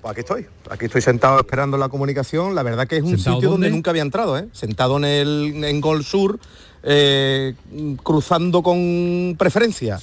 Pues 0.00 0.12
aquí 0.12 0.20
estoy, 0.20 0.46
aquí 0.70 0.86
estoy 0.86 1.02
sentado 1.02 1.38
esperando 1.40 1.76
la 1.76 1.88
comunicación. 1.88 2.54
La 2.54 2.62
verdad 2.62 2.86
que 2.86 2.96
es 2.96 3.02
un 3.02 3.10
¿Sentado 3.10 3.36
sitio 3.36 3.50
donde 3.50 3.70
nunca 3.70 3.90
había 3.90 4.02
entrado, 4.02 4.38
¿eh? 4.38 4.48
Sentado 4.52 4.96
en 4.96 5.04
el 5.04 5.64
en 5.64 5.80
Gol 5.80 6.04
Sur, 6.04 6.38
eh, 6.82 7.54
cruzando 8.02 8.62
con 8.62 9.36
preferencia. 9.38 9.98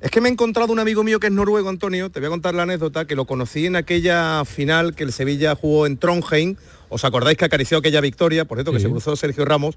Es 0.00 0.10
que 0.10 0.20
me 0.20 0.28
he 0.28 0.32
encontrado 0.32 0.72
un 0.72 0.78
amigo 0.78 1.04
mío 1.04 1.20
que 1.20 1.26
es 1.26 1.32
noruego, 1.32 1.68
Antonio, 1.68 2.10
te 2.10 2.20
voy 2.20 2.26
a 2.26 2.30
contar 2.30 2.54
la 2.54 2.62
anécdota, 2.62 3.06
que 3.06 3.14
lo 3.16 3.26
conocí 3.26 3.66
en 3.66 3.76
aquella 3.76 4.44
final 4.44 4.94
que 4.94 5.04
el 5.04 5.12
Sevilla 5.12 5.54
jugó 5.54 5.86
en 5.86 5.98
Trondheim. 5.98 6.56
¿Os 6.88 7.04
acordáis 7.04 7.36
que 7.36 7.44
acarició 7.44 7.78
aquella 7.78 8.00
victoria? 8.00 8.44
Por 8.44 8.58
cierto, 8.58 8.72
que 8.72 8.80
se 8.80 8.88
cruzó 8.88 9.16
Sergio 9.16 9.44
Ramos, 9.44 9.76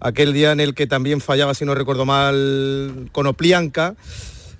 aquel 0.00 0.32
día 0.32 0.52
en 0.52 0.60
el 0.60 0.74
que 0.74 0.86
también 0.86 1.20
fallaba, 1.20 1.54
si 1.54 1.64
no 1.64 1.74
recuerdo 1.74 2.06
mal, 2.06 3.08
con 3.12 3.26
Oplianca. 3.26 3.94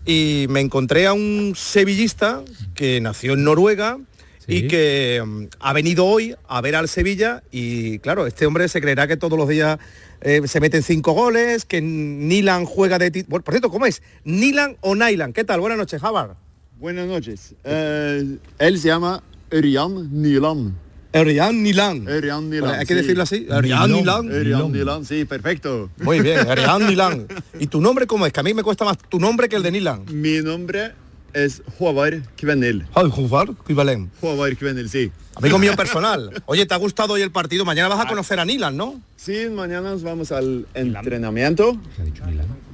Y 0.04 0.46
me 0.48 0.60
encontré 0.60 1.06
a 1.06 1.12
un 1.12 1.52
sevillista 1.56 2.42
que 2.74 3.00
nació 3.00 3.34
en 3.34 3.44
Noruega, 3.44 3.98
y 4.46 4.66
que 4.68 5.22
mm, 5.24 5.44
ha 5.60 5.72
venido 5.72 6.04
hoy 6.06 6.34
a 6.48 6.60
ver 6.60 6.76
al 6.76 6.88
Sevilla 6.88 7.42
y 7.50 7.98
claro, 8.00 8.26
este 8.26 8.46
hombre 8.46 8.68
se 8.68 8.80
creerá 8.80 9.06
que 9.06 9.16
todos 9.16 9.38
los 9.38 9.48
días 9.48 9.78
eh, 10.20 10.40
se 10.46 10.60
meten 10.60 10.82
cinco 10.82 11.12
goles, 11.12 11.64
que 11.64 11.80
Nilan 11.80 12.64
juega 12.64 12.98
de... 12.98 13.10
ti- 13.10 13.24
Bueno, 13.28 13.44
por 13.44 13.54
cierto, 13.54 13.70
¿cómo 13.70 13.86
es? 13.86 14.02
¿Nilan 14.24 14.76
o 14.80 14.94
Nailan? 14.94 15.32
¿Qué 15.32 15.44
tal? 15.44 15.60
Buenas 15.60 15.78
noches, 15.78 16.00
Javar. 16.00 16.36
Buenas 16.78 17.06
noches. 17.06 17.54
Eh, 17.64 18.36
él 18.58 18.78
se 18.78 18.88
llama 18.88 19.22
Erian 19.50 20.08
Nilan. 20.22 20.74
Erian 21.12 21.62
Nilan. 21.62 22.08
Erian 22.08 22.48
Nilan. 22.48 22.74
Hay 22.80 22.86
que 22.86 22.94
decirlo 22.94 23.22
así. 23.24 23.46
Erian 23.50 23.90
Nilan. 23.92 24.32
Erian 24.32 24.72
Nilan, 24.72 25.04
sí, 25.04 25.24
perfecto. 25.26 25.90
Muy 25.98 26.20
bien, 26.20 26.38
Erian 26.48 26.86
Nilan. 26.88 27.26
¿Y 27.60 27.66
tu 27.66 27.80
nombre 27.80 28.06
cómo 28.06 28.24
es? 28.26 28.32
Que 28.32 28.40
a 28.40 28.42
mí 28.42 28.54
me 28.54 28.62
cuesta 28.62 28.84
más 28.84 28.96
tu 28.96 29.18
nombre 29.20 29.48
que 29.48 29.56
el 29.56 29.62
de 29.62 29.70
Nilan. 29.72 30.04
Mi 30.10 30.40
nombre 30.40 30.92
es 31.34 31.62
Håvard 31.78 32.22
Kvenil. 32.36 32.84
Håvard 32.94 33.54
Kvenil. 33.64 34.08
Håvard 34.20 34.56
Kvenil, 34.56 34.88
sí. 34.88 35.10
Amigo 35.34 35.58
mío 35.58 35.74
personal. 35.76 36.42
Oye, 36.46 36.66
¿te 36.66 36.74
ha 36.74 36.76
gustado 36.76 37.14
hoy 37.14 37.22
el 37.22 37.30
partido? 37.30 37.64
Mañana 37.64 37.88
vas 37.88 38.04
a 38.04 38.08
conocer 38.08 38.38
a 38.38 38.44
Nilan, 38.44 38.76
¿no? 38.76 39.00
Sí, 39.16 39.48
mañana 39.50 39.90
nos 39.92 40.02
vamos 40.02 40.30
al 40.30 40.66
entrenamiento 40.74 41.78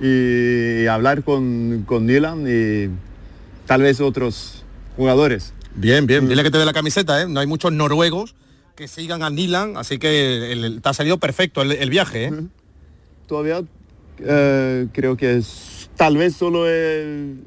y 0.01 0.87
hablar 0.87 1.23
con, 1.23 1.85
con 1.87 2.07
Nilan 2.07 2.45
y 2.49 2.89
tal 3.67 3.83
vez 3.83 4.01
otros 4.01 4.65
jugadores. 4.97 5.53
Bien, 5.75 6.07
bien. 6.07 6.29
Dile 6.29 6.43
que 6.43 6.51
te 6.51 6.59
dé 6.59 6.65
la 6.65 6.73
camiseta, 6.73 7.23
¿eh? 7.23 7.29
No 7.29 7.41
hay 7.41 7.47
muchos 7.47 7.73
noruegos 7.73 8.35
que 8.75 8.89
sigan 8.89 9.23
a 9.23 9.31
Nilan, 9.31 9.77
así 9.77 9.99
que 9.99 10.53
el- 10.53 10.65
el- 10.65 10.83
te 10.83 10.89
ha 10.89 10.95
salido 10.95 11.19
perfecto 11.19 11.63
el, 11.63 11.73
el 11.73 11.91
viaje, 11.91 12.25
¿eh? 12.27 12.33
Todavía 13.27 13.63
eh, 14.21 14.87
creo 14.93 15.17
que 15.17 15.37
es 15.37 15.91
tal 15.97 16.17
vez 16.17 16.35
solo 16.35 16.69
el, 16.69 17.41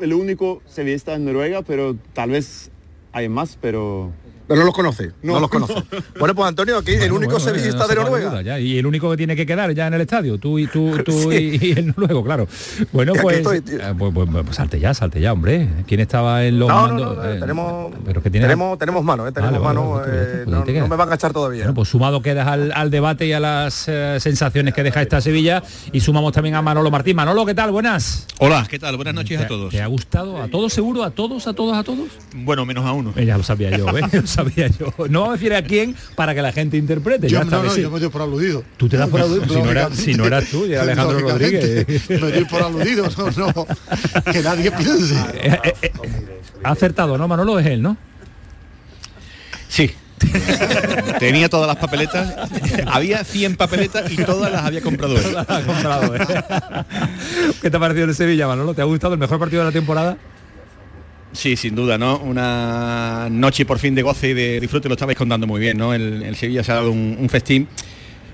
el 0.00 0.12
único 0.12 0.62
sevillista 0.66 1.14
en 1.14 1.24
Noruega, 1.24 1.62
pero 1.62 1.96
tal 2.12 2.30
vez 2.30 2.70
hay 3.12 3.28
más, 3.28 3.58
pero... 3.60 4.12
Pero 4.52 4.60
no 4.60 4.66
los 4.66 4.74
conoce, 4.74 5.12
no, 5.22 5.40
los 5.40 5.50
conoce. 5.50 5.74
Bueno, 6.18 6.34
pues 6.34 6.48
Antonio, 6.48 6.78
aquí 6.78 6.92
el 6.92 7.10
único 7.12 7.32
Bueno, 7.32 7.44
sevillista 7.46 7.78
no 7.78 7.88
de 7.88 7.94
Noruega. 7.96 8.42
ya. 8.42 8.58
Y 8.60 8.78
el 8.78 8.86
único 8.86 9.10
que 9.10 9.16
tiene 9.16 9.34
que 9.34 9.46
quedar 9.46 9.72
ya 9.74 9.86
en 9.86 9.94
el 9.94 10.00
estadio, 10.02 10.38
tú 10.38 10.58
y 10.58 10.66
tú, 10.66 10.96
tú 11.04 11.30
Sí. 11.30 11.58
y, 11.60 11.66
y 11.68 11.72
el 11.72 11.86
noruego, 11.88 12.22
claro. 12.24 12.46
Bueno, 12.92 13.12
pues, 13.20 13.38
estoy, 13.38 13.58
eh, 13.58 13.94
pues, 13.98 14.12
pues- 14.14 14.28
pues 14.30 14.56
salte 14.56 14.78
ya, 14.78 14.94
salte 14.94 15.20
ya, 15.20 15.32
hombre. 15.32 15.68
¿Quién 15.86 16.00
estaba 16.00 16.44
en 16.44 16.58
los 16.58 16.68
mandos? 16.68 17.16
no, 17.16 17.22
no, 17.22 17.30
Eh, 17.32 17.38
tenemos, 17.40 17.92
pero 18.04 18.22
que 18.22 18.30
tiene 18.30 18.46
tenemos, 18.46 18.78
tenemos 18.78 19.02
mano, 19.04 19.26
¿eh? 19.26 19.32
tenemos 19.32 19.62
mano. 19.62 19.90
vale, 19.92 20.12
eh, 20.14 20.44
no, 20.46 20.64
me 20.88 20.96
van 20.96 21.10
a 21.10 21.14
echar 21.14 21.32
todavía. 21.32 21.62
Bueno, 21.64 21.74
pues 21.74 21.88
sumado 21.88 22.20
quedas 22.22 22.46
al, 22.46 22.72
al 22.72 22.90
debate 22.90 23.26
y 23.26 23.32
a 23.32 23.40
las 23.40 23.84
eh, 23.88 24.18
sensaciones 24.20 24.74
que 24.74 24.82
deja 24.82 25.00
esta 25.02 25.20
Sevilla 25.20 25.62
y 25.92 26.00
sumamos 26.00 26.32
también 26.32 26.54
a 26.56 26.62
Manolo 26.62 26.90
Martín. 26.90 27.16
Manolo, 27.16 27.46
¿qué 27.46 27.54
tal? 27.54 27.70
Buenas. 27.72 28.26
Hola, 28.38 28.66
¿qué 28.68 28.78
tal? 28.78 28.96
Buenas 28.96 29.14
noches 29.14 29.38
¿Te- 29.38 29.44
a 29.44 29.48
todos. 29.48 29.70
¿Te 29.70 29.80
ha 29.82 29.86
gustado? 29.86 30.40
¿A 30.42 30.48
todos 30.48 30.72
seguro? 30.72 31.04
¿A 31.04 31.10
todos? 31.10 31.46
¿A 31.46 31.52
todos? 31.54 31.76
¿A 31.76 31.82
todos? 31.82 32.08
Bueno, 32.34 32.64
menos 32.66 32.84
a 32.84 32.92
uno. 32.92 33.12
Eh, 33.16 33.24
Ya 33.24 33.36
lo 33.36 33.42
sabía 33.42 33.76
yo, 33.76 33.86
¿eh? 33.96 34.02
lo 34.44 34.50
sabía 34.50 34.68
yo. 34.68 34.92
No 35.08 35.20
vamos 35.20 35.28
a 35.28 35.32
decir 35.38 35.54
a 35.54 35.62
quién 35.62 35.94
para 36.14 36.34
que 36.34 36.42
la 36.42 36.52
gente 36.52 36.76
interprete. 36.76 37.28
Yo, 37.28 37.38
ya 37.38 37.44
no, 37.44 37.62
no, 37.62 37.70
sí. 37.70 37.82
yo 37.82 37.90
me 37.90 38.00
doy 38.00 38.08
por 38.08 38.22
aludido. 38.22 38.64
Tú 38.76 38.88
te 38.88 38.96
das 38.96 39.08
por 39.08 39.20
aludido. 39.20 39.46
Si 39.48 39.62
no, 39.62 39.70
era- 39.70 39.90
si 39.90 40.14
no 40.14 40.24
eras 40.26 40.44
tú, 40.50 40.64
era 40.64 40.82
Alejandro 40.82 41.18
Rodríguez. 41.20 41.86
Me 42.10 42.16
doy 42.18 42.44
por 42.44 42.62
aludido, 42.62 43.08
no, 43.16 43.30
no. 43.52 43.66
Que 44.32 44.42
nadie 44.42 44.70
piense. 44.72 45.14
Eh, 45.34 45.58
eh, 45.64 45.74
eh, 45.82 45.92
ha 46.64 46.70
acertado, 46.70 47.16
¿no? 47.18 47.26
Manolo 47.28 47.58
es 47.58 47.66
él, 47.66 47.82
¿no? 47.82 47.96
Sí. 49.68 49.90
Tenía 51.18 51.48
todas 51.48 51.66
las 51.66 51.76
papeletas. 51.76 52.34
había 52.86 53.24
100 53.24 53.56
papeletas 53.56 54.10
y 54.12 54.16
todas 54.16 54.52
las 54.52 54.64
había 54.64 54.80
comprado 54.80 55.16
él. 55.16 55.22
Todas 55.22 55.48
las 55.48 55.50
ha 55.62 55.66
comprado, 55.66 56.14
¿eh? 56.16 56.20
¿Qué 57.60 57.70
te 57.70 57.76
ha 57.76 57.80
parecido 57.80 58.06
el 58.06 58.14
Sevilla, 58.14 58.46
Manolo? 58.46 58.74
¿Te 58.74 58.82
ha 58.82 58.84
gustado 58.84 59.14
el 59.14 59.20
mejor 59.20 59.38
partido 59.38 59.62
de 59.62 59.66
la 59.68 59.72
temporada? 59.72 60.16
Sí, 61.32 61.56
sin 61.56 61.74
duda, 61.74 61.96
¿no? 61.96 62.18
Una 62.18 63.28
noche 63.30 63.64
por 63.64 63.78
fin 63.78 63.94
de 63.94 64.02
goce 64.02 64.28
y 64.28 64.34
de 64.34 64.60
disfrute, 64.60 64.88
lo 64.88 64.94
estabais 64.94 65.16
contando 65.16 65.46
muy 65.46 65.60
bien, 65.60 65.78
¿no? 65.78 65.94
El, 65.94 66.36
Sevilla 66.36 66.62
se 66.62 66.72
ha 66.72 66.76
dado 66.76 66.90
un 66.90 67.28
festín. 67.30 67.68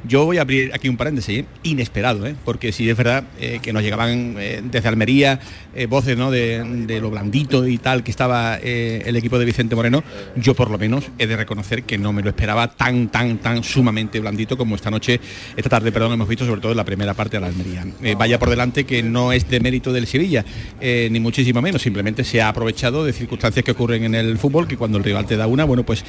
Yo 0.07 0.25
voy 0.25 0.39
a 0.39 0.43
abrir 0.43 0.71
aquí 0.75 0.89
un 0.89 0.97
paréntesis, 0.97 1.45
inesperado, 1.63 2.27
¿eh? 2.27 2.35
porque 2.45 2.73
sí 2.73 2.89
es 2.89 2.97
verdad 2.97 3.25
eh, 3.41 3.59
que 3.61 3.73
nos 3.73 3.83
llegaban 3.83 4.37
eh, 4.39 4.63
desde 4.63 4.89
Almería 4.89 5.41
eh, 5.75 5.87
voces 5.87 6.17
¿no? 6.17 6.31
de, 6.31 6.99
lo 7.01 7.11
blandito 7.11 7.67
y 7.67 7.79
tal 7.79 8.03
que 8.03 8.11
estaba 8.11 8.57
el 8.57 9.17
equipo 9.17 9.39
de 9.39 9.45
Vicente 9.45 9.75
Moreno. 9.75 10.03
Yo 10.37 10.55
por 10.55 10.71
lo 10.71 10.79
menos 10.79 11.05
he 11.19 11.27
de 11.27 11.37
reconocer 11.37 11.85
que 11.85 11.99
no 11.99 12.13
me 12.13 12.23
lo 12.23 12.29
esperaba 12.29 12.69
tan, 12.69 13.09
tan, 13.09 13.39
tan 13.39 13.63
sumamente 13.63 14.21
blandito 14.21 14.57
como 14.57 14.75
esta 14.75 14.91
noche, 14.91 15.21
esta 15.57 15.69
tarde, 15.69 15.93
perdón, 15.93 16.13
hemos 16.13 16.29
visto 16.29 16.47
sobre 16.47 16.61
todo 16.61 16.73
en 16.73 16.77
la 16.77 16.85
primera 16.85 17.15
parte 17.15 17.37
de 17.37 17.41
la 17.41 17.47
Almería. 17.49 17.85
Vaya 18.17 18.39
por 18.39 18.51
delante 18.51 18.85
que 18.85 19.03
no 19.03 19.33
es 19.33 19.49
de 19.49 19.61
mérito 19.61 19.93
del 19.93 20.07
Sevilla, 20.07 20.45
ni 20.81 21.21
muchísimo 21.21 21.63
menos, 21.63 21.83
simplemente 21.83 22.25
se 22.25 22.41
ha 22.41 22.49
aprovechado 22.49 23.05
de 23.05 23.13
circunstancias 23.13 23.65
que 23.65 23.73
ocurren 23.73 24.05
en 24.05 24.15
el 24.15 24.39
fútbol, 24.39 24.67
que 24.67 24.77
cuando 24.77 24.99
el 24.99 25.05
rival 25.05 25.27
te 25.27 25.37
da 25.37 25.47
una, 25.47 25.65
bueno, 25.65 25.85
pues 25.85 26.05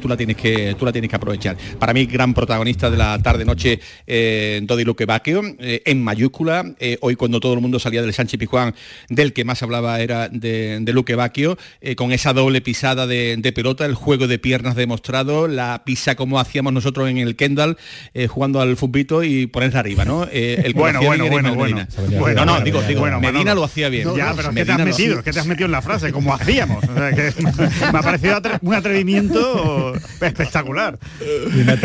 tú 0.00 0.08
la 0.08 0.16
tienes 0.16 0.36
que 0.36 0.74
tú 0.78 0.84
la 0.84 0.92
tienes 0.92 1.10
que 1.10 1.16
aprovechar. 1.16 1.56
Para 1.78 1.92
mí, 1.92 2.06
gran 2.06 2.34
protagonista 2.34 2.90
de 2.90 2.96
la 2.96 3.18
tarde-noche 3.22 3.80
eh, 4.06 4.60
Dodi 4.64 4.84
Luque 4.84 5.06
Bacchio, 5.06 5.42
eh, 5.58 5.82
en 5.84 6.02
mayúscula. 6.02 6.74
Eh, 6.78 6.98
hoy 7.00 7.16
cuando 7.16 7.40
todo 7.40 7.54
el 7.54 7.60
mundo 7.60 7.78
salía 7.78 8.02
del 8.02 8.12
Sánchez 8.12 8.38
Pijuán, 8.38 8.74
del 9.08 9.32
que 9.32 9.44
más 9.44 9.62
hablaba 9.62 10.00
era 10.00 10.28
de, 10.28 10.78
de 10.80 10.92
Luque 10.92 11.14
Bacchio, 11.14 11.56
eh, 11.80 11.94
con 11.96 12.12
esa 12.12 12.32
doble 12.32 12.60
pisada 12.60 13.06
de, 13.06 13.36
de 13.38 13.52
pelota, 13.52 13.86
el 13.86 13.94
juego 13.94 14.26
de 14.26 14.38
piernas 14.38 14.74
demostrado, 14.76 15.48
la 15.48 15.82
pisa 15.84 16.14
como 16.14 16.38
hacíamos 16.40 16.72
nosotros 16.72 17.08
en 17.08 17.18
el 17.18 17.36
Kendall, 17.36 17.76
eh, 18.14 18.26
jugando 18.26 18.60
al 18.60 18.76
futbito 18.76 19.22
y 19.22 19.46
ponerse 19.46 19.78
arriba, 19.78 20.04
¿no? 20.04 20.26
Eh, 20.30 20.62
el 20.64 20.74
Bueno, 20.74 21.00
bueno, 21.02 21.26
bueno, 21.28 21.54
bueno. 21.54 21.76
Medina. 21.76 21.88
Bueno, 22.18 22.40
no, 22.40 22.46
no, 22.46 22.52
bueno, 22.52 22.64
digo, 22.64 22.76
bueno, 22.78 22.88
digo, 22.88 23.00
bueno, 23.00 23.20
Medina 23.20 23.38
Manolo. 23.38 23.54
lo 23.60 23.64
hacía 23.64 23.88
bien. 23.88 24.08
ya, 24.16 24.32
pero 24.34 24.50
que 24.52 24.64
te 24.64 24.72
has 24.72 24.78
metido, 24.84 25.22
que 25.22 25.32
te 25.32 25.40
has 25.40 25.46
metido 25.46 25.66
en 25.66 25.72
la 25.72 25.82
frase, 25.82 26.12
como 26.12 26.34
hacíamos. 26.34 26.82
O 26.84 26.94
sea, 26.94 27.12
que 27.12 27.32
me 27.92 27.98
ha 27.98 28.02
parecido 28.02 28.36
atre- 28.36 28.58
un 28.62 28.74
atrevimiento 28.74 29.94
espectacular. 29.94 30.98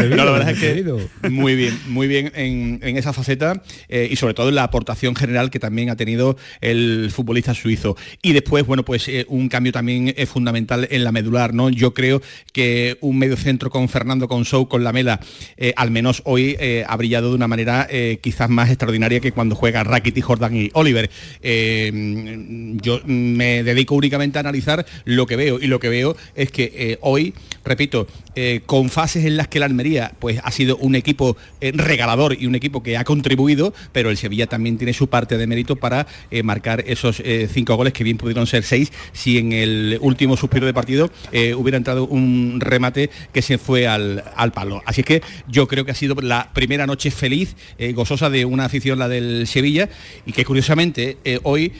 No, 0.10 0.26
la 0.26 0.32
verdad 0.32 0.50
es 0.52 0.60
que 0.60 1.27
muy 1.30 1.56
bien, 1.56 1.80
muy 1.88 2.08
bien 2.08 2.32
en, 2.36 2.98
esa 2.98 3.14
faceta 3.14 3.62
eh, 3.90 4.08
y 4.10 4.16
sobre 4.16 4.34
todo 4.34 4.50
en 4.50 4.56
la 4.56 4.64
aportación 4.64 5.16
general 5.16 5.50
que 5.50 5.60
también 5.60 5.90
ha 5.90 5.96
tenido 5.96 6.38
el 6.62 7.12
futbolista 7.12 7.54
suizo. 7.54 7.96
Y 8.22 8.34
después, 8.34 8.66
bueno, 8.66 8.84
pues 8.84 9.08
eh, 9.08 9.26
un 9.30 9.50
cambio 9.50 9.72
también 9.72 10.14
eh, 10.16 10.26
fundamental 10.26 10.88
en 10.90 11.04
la 11.04 11.12
medular, 11.12 11.54
¿no? 11.54 11.70
Yo 11.70 11.94
creo 11.94 12.22
que 12.54 12.98
un 13.02 13.18
medio 13.18 13.38
centro 13.38 13.70
con 13.70 13.90
Fernando 13.90 14.28
Consou, 14.28 14.68
con 14.68 14.84
la 14.84 14.94
Mela, 14.94 15.20
eh, 15.58 15.74
al 15.76 15.92
menos 15.92 16.22
hoy 16.26 16.58
ha 16.88 16.96
brillado 16.96 17.30
de 17.30 17.36
una 17.36 17.48
manera 17.48 17.88
quizás 18.22 18.50
más 18.50 18.70
extraordinaria 18.70 19.20
que 19.20 19.32
cuando 19.32 19.56
juega 19.56 19.84
Rakitic, 19.84 20.24
Jordan 20.24 20.56
y 20.56 20.70
Oliver. 20.74 21.10
Yo 21.42 23.02
me 23.06 23.64
dedico 23.64 23.96
únicamente 23.96 24.40
a 24.40 24.42
analizar 24.42 24.86
lo 25.06 25.26
que 25.26 25.36
veo 25.36 25.60
y 25.60 25.68
lo 25.68 25.80
que 25.80 25.90
veo 25.90 26.16
es 26.36 26.52
que 26.52 26.98
hoy, 27.02 27.34
repito, 27.68 28.07
eh, 28.36 28.61
con 28.65 28.89
fases 28.89 29.26
en 29.26 29.38
las 29.38 29.47
que 29.47 29.59
la 29.59 29.65
Almería 29.65 30.13
pues 30.20 30.39
ha 30.43 30.51
sido 30.51 30.78
un 30.78 30.95
equipo 30.95 31.38
eh, 31.61 31.72
regalador 31.74 32.38
y 32.39 32.45
un 32.45 32.55
equipo 32.55 32.84
que 32.84 32.97
ha 32.97 33.03
contribuido, 33.03 33.74
pero 33.91 34.09
el 34.09 34.18
Sevilla 34.18 34.47
también 34.47 34.78
tiene 34.78 34.93
su 34.93 35.07
parte 35.07 35.38
de 35.38 35.47
mérito 35.47 35.76
para 35.76 36.07
eh, 36.32 36.43
marcar 36.43 36.84
esos 36.88 37.22
cinco 37.51 37.76
goles 37.76 37.93
que 37.93 38.03
bien 38.03 38.18
pudieron 38.18 38.47
ser 38.47 38.63
seis 38.63 38.91
si 39.11 39.38
en 39.38 39.51
el 39.51 39.97
último 40.01 40.38
suspiro 40.38 40.65
de 40.65 40.74
partido 40.74 41.09
hubiera 41.57 41.78
entrado 41.78 42.05
un 42.05 42.59
remate 42.59 43.09
que 43.34 43.41
se 43.41 43.57
fue 43.57 43.88
al, 43.88 44.24
al 44.36 44.51
palo. 44.51 44.82
Así 44.86 45.03
que 45.03 45.22
yo 45.47 45.68
creo 45.68 45.86
que 45.86 45.91
ha 45.91 45.95
sido 45.95 46.15
la 46.22 46.51
primera 46.53 46.86
noche 46.86 47.11
feliz, 47.11 47.55
gozosa 47.93 48.30
de 48.30 48.45
una 48.45 48.65
afición, 48.65 48.99
la 48.99 49.07
del 49.07 49.47
Sevilla, 49.47 49.89
y 50.26 50.32
que 50.32 50.45
curiosamente 50.45 51.18
hoy 51.43 51.74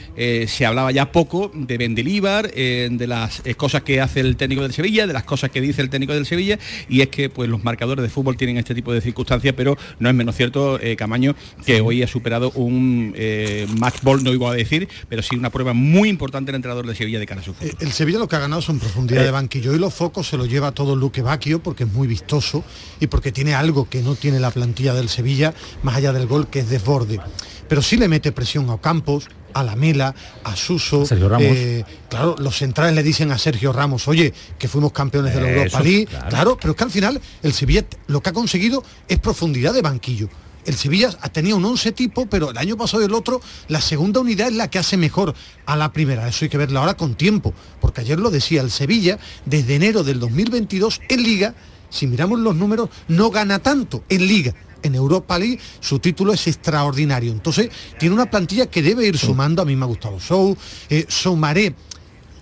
se 0.46 0.66
hablaba 0.66 0.90
ya 0.92 1.12
poco 1.12 1.50
de 1.54 1.78
Bendelíbar, 1.78 2.50
de 2.52 3.06
las 3.06 3.42
cosas 3.56 3.82
que 3.82 4.00
hace 4.00 4.20
el 4.20 4.36
técnico 4.36 4.62
del 4.62 4.72
Sevilla, 4.72 5.06
de 5.06 5.12
las 5.12 5.24
cosas 5.24 5.50
que 5.50 5.60
dice 5.60 5.77
el 5.82 5.90
técnico 5.90 6.12
del 6.14 6.26
Sevilla, 6.26 6.58
y 6.88 7.00
es 7.00 7.08
que 7.08 7.28
pues 7.30 7.48
los 7.48 7.64
marcadores 7.64 8.02
de 8.02 8.08
fútbol 8.08 8.36
tienen 8.36 8.56
este 8.58 8.74
tipo 8.74 8.92
de 8.92 9.00
circunstancias, 9.00 9.54
pero 9.56 9.76
no 9.98 10.08
es 10.08 10.14
menos 10.14 10.36
cierto, 10.36 10.80
eh, 10.80 10.96
Camaño, 10.96 11.34
que 11.66 11.80
hoy 11.80 12.02
ha 12.02 12.06
superado 12.08 12.50
un 12.52 13.12
eh, 13.16 13.66
match 13.78 13.96
ball, 14.02 14.22
no 14.22 14.32
iba 14.32 14.50
a 14.50 14.54
decir, 14.54 14.88
pero 15.08 15.22
sí 15.22 15.36
una 15.36 15.50
prueba 15.50 15.72
muy 15.72 16.08
importante 16.08 16.50
el 16.50 16.56
entrenador 16.56 16.86
del 16.86 16.96
Sevilla 16.96 17.18
de 17.18 17.26
cara 17.26 17.40
a 17.40 17.44
su 17.44 17.54
futuro. 17.54 17.76
El 17.80 17.92
Sevilla 17.92 18.18
lo 18.18 18.28
que 18.28 18.36
ha 18.36 18.40
ganado 18.40 18.62
son 18.62 18.78
profundidad 18.78 19.22
Eh. 19.22 19.26
de 19.26 19.30
banquillo 19.30 19.74
y 19.74 19.78
los 19.78 19.94
focos 19.94 20.28
se 20.28 20.36
lo 20.36 20.46
lleva 20.46 20.72
todo 20.72 20.96
Luque 20.96 21.22
Bacchio 21.22 21.62
porque 21.62 21.84
es 21.84 21.92
muy 21.92 22.06
vistoso 22.08 22.64
y 23.00 23.06
porque 23.08 23.32
tiene 23.32 23.54
algo 23.54 23.88
que 23.88 24.02
no 24.02 24.14
tiene 24.14 24.40
la 24.40 24.50
plantilla 24.50 24.94
del 24.94 25.08
Sevilla, 25.08 25.54
más 25.82 25.96
allá 25.96 26.12
del 26.12 26.26
gol 26.26 26.48
que 26.48 26.60
es 26.60 26.68
desborde. 26.70 27.20
Pero 27.68 27.82
sí 27.82 27.96
le 27.96 28.08
mete 28.08 28.32
presión 28.32 28.68
a 28.70 28.78
Campos, 28.78 29.28
a 29.54 29.62
Lamela, 29.62 30.14
a 30.44 30.56
Suso. 30.56 31.04
Sergio 31.06 31.28
Ramos. 31.28 31.46
eh, 31.46 31.84
claro, 32.08 32.36
los 32.38 32.56
centrales 32.56 32.94
le 32.94 33.02
dicen 33.02 33.30
a 33.32 33.38
Sergio 33.38 33.72
Ramos, 33.72 34.08
oye, 34.08 34.32
que 34.58 34.68
fuimos 34.68 34.92
campeones 34.92 35.34
de 35.34 35.40
la 35.40 35.48
Eso, 35.50 35.58
Europa 35.58 35.80
League. 35.82 36.06
claro. 36.06 36.28
Claro. 36.28 36.58
pero 36.60 36.70
es 36.72 36.76
que 36.76 36.84
al 36.84 36.90
final 36.90 37.20
el 37.42 37.52
Sevilla 37.52 37.84
lo 38.06 38.22
que 38.22 38.30
ha 38.30 38.32
conseguido 38.32 38.82
es 39.08 39.18
profundidad 39.18 39.74
de 39.74 39.82
banquillo. 39.82 40.28
El 40.64 40.74
Sevilla 40.74 41.10
ha 41.22 41.28
tenido 41.30 41.56
un 41.56 41.64
11 41.64 41.92
tipo, 41.92 42.26
pero 42.26 42.50
el 42.50 42.58
año 42.58 42.76
pasado 42.76 43.02
y 43.02 43.06
el 43.06 43.14
otro, 43.14 43.40
la 43.68 43.80
segunda 43.80 44.20
unidad 44.20 44.48
es 44.48 44.54
la 44.54 44.68
que 44.68 44.78
hace 44.78 44.98
mejor 44.98 45.34
a 45.64 45.76
la 45.76 45.92
primera. 45.92 46.28
Eso 46.28 46.44
hay 46.44 46.50
que 46.50 46.58
verlo 46.58 46.80
ahora 46.80 46.94
con 46.94 47.14
tiempo, 47.14 47.54
porque 47.80 48.02
ayer 48.02 48.18
lo 48.18 48.30
decía, 48.30 48.60
el 48.60 48.70
Sevilla, 48.70 49.18
desde 49.46 49.76
enero 49.76 50.04
del 50.04 50.20
2022 50.20 51.00
en 51.08 51.22
Liga, 51.22 51.54
si 51.88 52.06
miramos 52.06 52.38
los 52.40 52.54
números, 52.54 52.90
no 53.08 53.30
gana 53.30 53.60
tanto 53.60 54.04
en 54.10 54.26
Liga. 54.26 54.54
En 54.82 54.94
Europa 54.94 55.38
League 55.38 55.58
su 55.80 55.98
título 55.98 56.32
es 56.32 56.46
extraordinario. 56.46 57.32
Entonces, 57.32 57.70
tiene 57.98 58.14
una 58.14 58.30
plantilla 58.30 58.66
que 58.66 58.82
debe 58.82 59.06
ir 59.06 59.18
sumando. 59.18 59.62
A 59.62 59.64
mí 59.64 59.76
me 59.76 59.84
ha 59.84 59.88
gustado 59.88 60.20
Sou, 60.20 60.56
eh, 60.88 61.04
Soumaré. 61.08 61.74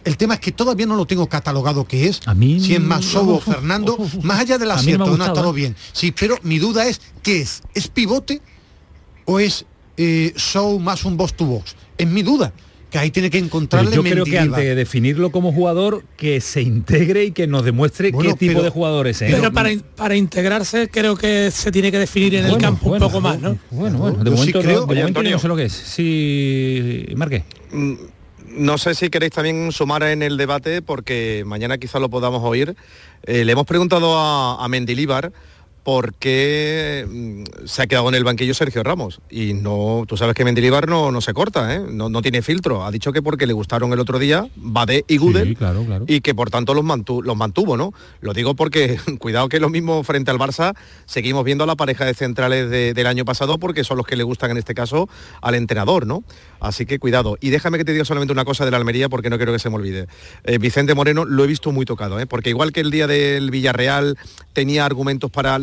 El 0.05 0.17
tema 0.17 0.35
es 0.35 0.41
que 0.41 0.53
todavía 0.53 0.87
no 0.87 0.95
lo 0.95 1.05
tengo 1.05 1.29
catalogado 1.29 1.85
que 1.85 2.07
es. 2.07 2.21
Si 2.61 2.75
es 2.75 2.81
más 2.81 3.15
o 3.17 3.41
Fernando, 3.45 3.99
más 4.23 4.41
allá 4.41 4.57
del 4.57 4.71
A 4.71 4.75
mí 4.75 4.81
acierto, 4.81 5.17
no 5.17 5.25
ha 5.25 5.27
estado 5.27 5.51
¿eh? 5.51 5.55
bien. 5.55 5.77
Sí, 5.93 6.13
pero 6.13 6.37
mi 6.43 6.59
duda 6.61 6.87
es, 6.87 7.01
¿qué 7.23 7.41
es? 7.41 7.63
¿Es 7.75 7.89
pivote 7.89 8.41
o 9.25 9.41
es 9.41 9.67
eh, 9.97 10.33
Show 10.37 10.79
más 10.79 11.05
un 11.05 11.17
box 11.17 11.35
to 11.35 11.45
box? 11.45 11.75
Es 11.99 12.07
mi 12.07 12.23
duda, 12.23 12.53
que 12.97 13.01
ahí 13.03 13.11
tiene 13.11 13.29
que 13.31 13.39
Pero 13.39 13.47
encontrarle 13.47 13.95
yo 13.95 14.03
creo 14.03 14.25
que 14.25 14.39
antes 14.39 14.65
de 14.65 14.75
definirlo 14.75 15.31
como 15.31 15.53
jugador, 15.53 16.03
que 16.17 16.41
se 16.41 16.63
integre 16.63 17.25
y 17.25 17.31
que 17.33 17.47
nos 17.47 17.65
demuestre 17.65 18.11
Bueno, 18.11 18.31
qué 18.31 18.37
tipo 18.39 18.53
pero- 18.55 18.63
de 18.65 18.71
jugador 18.71 19.07
es. 19.07 19.21
¿eh? 19.23 19.29
Pero 19.31 19.53
para, 19.53 19.71
in- 19.71 19.83
para 19.97 20.17
integrarse 20.17 20.89
creo 20.89 21.17
que 21.17 21.51
se 21.51 21.71
tiene 21.71 21.91
que 21.93 21.99
definir 21.99 22.35
en 22.37 22.47
el 22.47 22.57
campo 22.59 22.89
bueno, 22.89 23.07
un 23.07 23.13
poco 23.13 23.21
más, 23.21 23.39
¿no? 23.41 23.59
Bueno, 23.71 23.99
bueno, 23.99 24.19
de 24.25 24.31
Yo 24.31 24.37
sí 24.37 24.39
momento, 24.53 24.61
creo- 24.63 24.81
no, 24.81 24.87
de 24.87 25.01
momento 25.01 25.23
yo 25.23 25.31
no 25.31 25.39
sé 25.39 25.49
lo 25.49 25.57
que 25.57 25.65
es. 25.65 25.73
Sí, 25.73 27.07
Marque. 27.17 27.45
Mm, 27.73 27.95
No 28.59 28.79
sé 28.79 28.95
si 28.95 29.11
queréis 29.11 29.33
también 29.33 29.71
sumar 29.71 30.03
en 30.05 30.23
el 30.23 30.39
debate, 30.39 30.81
porque 30.81 31.43
mañana 31.47 31.77
quizá 31.77 31.99
lo 31.99 32.09
podamos 32.09 32.43
oír. 32.43 32.75
Eh, 33.25 33.45
le 33.45 33.53
hemos 33.53 33.67
preguntado 33.67 34.17
a, 34.19 34.65
a 34.65 34.69
Mendilíbar 34.69 35.31
por 35.87 36.15
qué 36.15 37.07
mm, 37.09 37.65
se 37.67 37.81
ha 37.83 37.87
quedado 37.87 38.09
en 38.09 38.17
el 38.17 38.25
banquillo 38.25 38.55
Sergio 38.55 38.83
Ramos. 38.83 39.21
Y 39.31 39.55
no, 39.55 40.03
tú 40.09 40.17
sabes 40.17 40.35
que 40.35 40.45
Mendilíbar 40.45 40.89
no, 40.89 41.13
no 41.13 41.21
se 41.21 41.33
corta, 41.33 41.77
¿eh? 41.77 41.81
no, 41.89 42.09
no 42.09 42.23
tiene 42.23 42.43
filtro. 42.43 42.85
Ha 42.85 42.91
dicho 42.91 43.13
que 43.13 43.23
porque 43.23 43.47
le 43.47 43.53
gustaron 43.53 43.93
el 43.93 44.01
otro 44.01 44.19
día 44.19 44.49
Badé 44.57 45.05
y 45.07 45.17
Gudel 45.19 45.51
Sí, 45.51 45.55
claro, 45.55 45.85
claro. 45.85 46.05
y 46.09 46.23
que 46.23 46.35
por 46.35 46.51
tanto 46.51 46.75
los, 46.75 46.85
mantu- 46.85 47.23
los 47.23 47.37
mantuvo, 47.37 47.77
¿no? 47.77 47.93
Lo 48.21 48.33
digo 48.35 48.55
porque 48.57 48.99
cuidado 49.21 49.49
que 49.49 49.61
lo 49.61 49.69
mismo 49.69 50.03
frente 50.03 50.33
al 50.33 50.39
Barça 50.39 50.75
seguimos 51.05 51.45
viendo 51.45 51.63
a 51.63 51.69
la 51.69 51.77
pareja 51.77 52.05
de 52.05 52.15
centrales 52.15 52.69
de- 52.69 52.93
del 52.93 53.07
año 53.07 53.25
pasado 53.25 53.57
porque 53.59 53.85
son 53.85 53.97
los 53.99 54.07
que 54.09 54.17
le 54.17 54.25
gustan 54.25 54.51
en 54.51 54.57
este 54.57 54.75
caso 54.75 55.09
al 55.41 55.55
entrenador, 55.55 56.05
¿no? 56.05 56.25
Así 56.59 56.85
que 56.85 56.99
cuidado. 56.99 57.37
Y 57.41 57.51
déjame 57.51 57.79
que 57.79 57.85
te 57.85 57.93
diga 57.93 58.05
solamente 58.05 58.33
una 58.33 58.45
cosa 58.45 58.65
de 58.65 58.73
la 58.73 58.77
Almería 58.79 59.09
porque 59.09 59.31
no 59.31 59.37
quiero 59.37 59.53
que 59.53 59.61
se 59.61 59.71
me 59.71 59.77
olvide. 59.77 60.09
Eh, 60.43 60.59
Vicente 60.59 60.95
Moreno 60.97 61.25
lo 61.25 61.45
he 61.45 61.47
visto 61.47 61.71
muy 61.71 61.85
tocado, 61.87 62.19
¿eh? 62.19 62.27
porque 62.27 62.51
igual 62.51 62.73
que 62.73 62.81
el 62.81 62.91
día 62.91 63.07
del 63.07 63.53
Villarreal 63.53 64.19
tenía 64.53 64.85
argumentos 64.85 65.31
para 65.31 65.61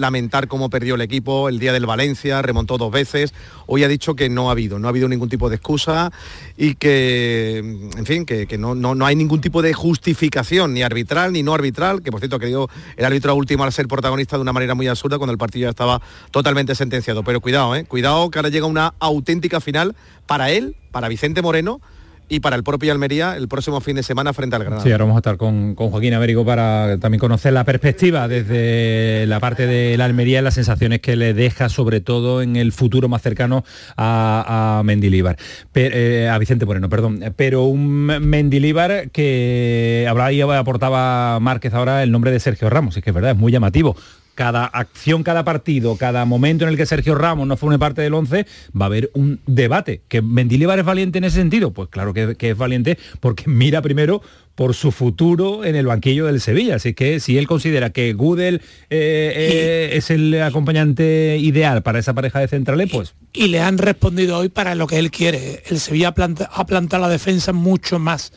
cómo 0.48 0.70
perdió 0.70 0.96
el 0.96 1.02
equipo, 1.02 1.50
el 1.50 1.60
día 1.60 1.74
del 1.74 1.86
Valencia 1.86 2.42
remontó 2.42 2.78
dos 2.78 2.92
veces, 2.92 3.34
hoy 3.66 3.84
ha 3.84 3.88
dicho 3.88 4.16
que 4.16 4.30
no 4.30 4.50
ha 4.50 4.52
habido, 4.52 4.80
no 4.80 4.88
ha 4.88 4.90
habido 4.90 5.08
ningún 5.08 5.30
tipo 5.30 5.50
de 5.50 5.56
excusa 5.56 6.12
y 6.58 6.76
que, 6.76 7.58
en 7.58 8.06
fin, 8.06 8.26
que, 8.26 8.48
no, 8.58 8.76
no, 8.76 8.96
no 8.96 9.06
hay 9.06 9.16
ningún 9.16 9.42
tipo 9.42 9.62
de 9.62 9.74
justificación, 9.74 10.74
ni 10.74 10.84
arbitral 10.84 11.34
ni 11.34 11.44
no 11.44 11.54
arbitral, 11.54 12.02
que 12.02 12.12
por 12.12 12.20
cierto 12.20 12.40
que 12.40 12.48
dio 12.48 12.70
el 12.96 13.06
árbitro 13.06 13.36
último 13.36 13.64
al 13.64 13.74
ser 13.74 13.88
protagonista 13.88 14.38
de 14.38 14.42
una 14.42 14.54
manera 14.54 14.76
muy 14.76 14.88
absurda 14.88 15.18
cuando 15.18 15.32
el 15.32 15.38
partido 15.38 15.64
ya 15.64 15.70
estaba 15.72 16.02
totalmente 16.32 16.76
sentenciado. 16.76 17.24
Pero 17.24 17.42
cuidado, 17.42 17.76
¿eh? 17.76 17.86
cuidado 17.86 18.30
que 18.30 18.40
ahora 18.40 18.50
llega 18.50 18.66
una 18.66 18.94
auténtica 19.00 19.62
final 19.62 19.96
para 20.28 20.52
él, 20.52 20.76
para 20.92 21.08
Vicente 21.08 21.42
Moreno 21.42 21.82
y 22.30 22.40
para 22.40 22.56
el 22.56 22.64
propio 22.64 22.92
Almería 22.92 23.36
el 23.38 23.48
próximo 23.48 23.82
fin 23.82 23.96
de 23.96 24.04
semana 24.04 24.34
frente 24.34 24.56
al 24.56 24.64
Granada. 24.64 24.84
Sí, 24.84 24.92
ahora 24.92 25.06
vamos 25.06 25.18
a 25.18 25.20
estar 25.20 25.38
con, 25.38 25.76
con 25.76 25.90
Joaquín 25.90 26.14
Américo 26.14 26.46
para 26.46 26.98
también 27.00 27.20
conocer 27.20 27.54
la 27.54 27.64
perspectiva 27.64 28.28
desde 28.28 29.26
la 29.28 29.40
parte 29.40 29.68
de 29.68 29.98
la 29.98 30.06
Almería 30.06 30.40
y 30.40 30.42
las 30.42 30.56
sensaciones 30.56 31.02
que 31.02 31.16
le 31.16 31.34
deja, 31.34 31.70
sobre 31.70 32.02
todo 32.02 32.42
en 32.42 32.56
el 32.56 32.72
futuro 32.72 33.10
más 33.10 33.22
cercano 33.22 33.64
a, 33.98 34.80
a 34.80 34.84
Mendilíbar, 34.84 35.38
eh, 35.76 36.30
a 36.32 36.38
Vicente 36.38 36.66
Moreno, 36.66 36.90
perdón. 36.90 37.34
Pero 37.36 37.64
un 37.64 38.06
Mendilíbar 38.06 39.10
que 39.12 40.06
hablaba 40.10 40.32
y 40.32 40.42
aportaba 40.42 41.40
Márquez 41.40 41.74
ahora 41.74 42.04
el 42.04 42.12
nombre 42.12 42.32
de 42.32 42.40
Sergio 42.40 42.70
Ramos, 42.70 42.98
es 42.98 43.04
que 43.04 43.10
es 43.10 43.14
verdad, 43.14 43.32
es 43.32 43.38
muy 43.38 43.52
llamativo. 43.52 43.96
Cada 44.36 44.66
acción, 44.66 45.22
cada 45.22 45.44
partido, 45.44 45.96
cada 45.96 46.26
momento 46.26 46.64
en 46.66 46.72
el 46.72 46.78
que 46.78 46.86
Sergio 46.88 47.14
Ramos 47.14 47.48
no 47.48 47.56
forme 47.56 47.78
parte 47.78 48.02
del 48.02 48.14
11, 48.16 48.48
va 48.80 48.86
a 48.86 48.88
haber 48.88 49.12
un 49.14 49.40
debate. 49.46 50.02
¿Que 50.08 50.22
Mendilibar 50.24 50.80
es 50.80 50.86
valiente 50.86 51.20
en 51.20 51.24
ese 51.26 51.38
sentido? 51.38 51.72
Pues 51.72 51.90
claro 51.90 52.14
que, 52.14 52.36
que 52.36 52.50
es 52.50 52.58
valiente 52.58 52.98
porque 53.20 53.44
mira 53.48 53.82
primero 53.84 54.22
por 54.56 54.74
su 54.76 54.92
futuro 54.92 55.66
en 55.66 55.76
el 55.76 55.86
banquillo 55.88 56.26
del 56.28 56.40
Sevilla. 56.42 56.76
Así 56.76 56.94
que 56.94 57.20
si 57.20 57.38
él 57.38 57.48
considera 57.48 57.92
que 57.92 58.14
Gudel 58.14 58.62
eh, 58.90 59.34
eh, 59.36 59.90
es 59.94 60.10
el 60.12 60.42
acompañante 60.42 61.38
ideal 61.40 61.82
para 61.84 62.00
esa 62.00 62.14
pareja 62.14 62.40
de 62.40 62.48
centrales, 62.48 62.90
pues 62.92 63.14
y 63.34 63.48
le 63.48 63.60
han 63.62 63.78
respondido 63.80 64.38
hoy 64.38 64.50
para 64.50 64.76
lo 64.76 64.86
que 64.88 64.98
él 65.00 65.10
quiere. 65.12 65.64
El 65.68 65.80
Sevilla 65.80 66.10
ha, 66.10 66.14
planta- 66.16 66.50
ha 66.52 66.66
plantado 66.66 67.02
la 67.02 67.10
defensa 67.10 67.52
mucho 67.54 67.98
más 68.00 68.32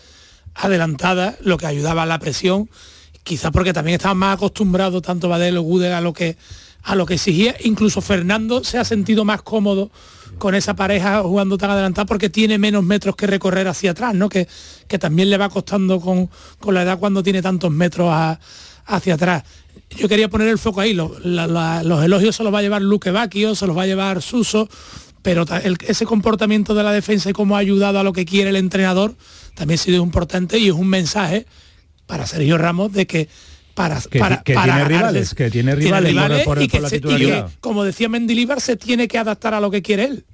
adelantada, 0.54 1.36
lo 1.42 1.58
que 1.58 1.66
ayudaba 1.66 2.04
a 2.04 2.06
la 2.06 2.18
presión, 2.18 2.68
quizás 3.26 3.50
porque 3.50 3.72
también 3.72 3.96
estaban 3.96 4.16
más 4.16 4.36
acostumbrados 4.36 5.02
tanto 5.02 5.28
Badel 5.28 5.56
o 5.56 5.62
Gudel 5.62 5.92
a 5.92 6.00
lo 6.00 6.12
que 6.12 6.36
a 6.84 6.94
lo 6.94 7.04
que 7.04 7.14
exigía. 7.14 7.56
Incluso 7.64 8.00
Fernando 8.00 8.62
se 8.62 8.78
ha 8.78 8.84
sentido 8.84 9.24
más 9.24 9.42
cómodo 9.42 9.90
con 10.38 10.54
esa 10.54 10.76
pareja 10.76 11.22
jugando 11.22 11.58
tan 11.58 11.70
adelantada 11.70 12.06
porque 12.06 12.30
tiene 12.30 12.56
menos 12.56 12.84
metros 12.84 13.16
que 13.16 13.26
recorrer 13.26 13.66
hacia 13.66 13.90
atrás, 13.90 14.14
¿no? 14.14 14.28
Que, 14.28 14.46
que 14.86 14.96
también 15.00 15.28
le 15.28 15.38
va 15.38 15.48
costando 15.48 16.00
con, 16.00 16.30
con 16.60 16.74
la 16.74 16.82
edad 16.82 17.00
cuando 17.00 17.24
tiene 17.24 17.42
tantos 17.42 17.72
metros 17.72 18.14
hacia 18.86 19.14
atrás. 19.14 19.42
yo 19.90 20.08
quería 20.08 20.28
poner 20.28 20.46
el 20.46 20.58
foco 20.58 20.80
ahí. 20.80 20.94
Los 20.94 22.04
elogios 22.04 22.36
se 22.36 22.44
los 22.44 22.54
va 22.54 22.60
a 22.60 22.62
llevar 22.62 22.82
Luque 22.82 23.10
Bacchio, 23.10 23.56
se 23.56 23.66
los 23.66 23.76
va 23.76 23.82
a 23.82 23.86
llevar 23.86 24.22
Suso, 24.22 24.68
pero 25.22 25.44
ese 25.88 26.06
comportamiento 26.06 26.76
de 26.76 26.84
la 26.84 26.92
defensa 26.92 27.30
y 27.30 27.32
cómo 27.32 27.56
ha 27.56 27.58
ayudado 27.58 27.98
a 27.98 28.04
lo 28.04 28.12
que 28.12 28.24
quiere 28.24 28.50
el 28.50 28.56
entrenador 28.56 29.16
también 29.56 29.80
ha 29.80 29.82
sido 29.82 30.00
importante 30.00 30.60
y 30.60 30.68
es 30.68 30.74
un 30.74 30.86
mensaje 30.86 31.46
para 32.06 32.26
Sergio 32.26 32.56
Ramos 32.58 32.92
de 32.92 33.06
que 33.06 33.28
para, 33.74 34.00
Que- 34.00 34.18
para- 34.18 34.42
que 34.42 34.54
para 34.54 34.74
tiene 34.74 34.80
ganarles- 34.84 34.98
rivales, 34.98 35.34
que 35.34 35.50
tiene 35.50 35.74
rivales 35.74 36.14
por- 36.44 36.54
por- 36.54 36.62
y, 36.62 36.68
que 36.68 36.78
por 36.78 36.82
la 36.82 36.88
se- 36.88 36.96
y 36.96 37.00
que, 37.00 37.08
titularidad. 37.08 37.50
como 37.60 37.84
decía 37.84 38.08
Mendilibar, 38.08 38.60
se 38.60 38.76
tiene 38.76 39.06
que 39.08 39.18
adaptar 39.18 39.52
a 39.54 39.60
lo 39.60 39.70
que 39.70 39.82
quiere 39.82 40.04
él. 40.04 40.24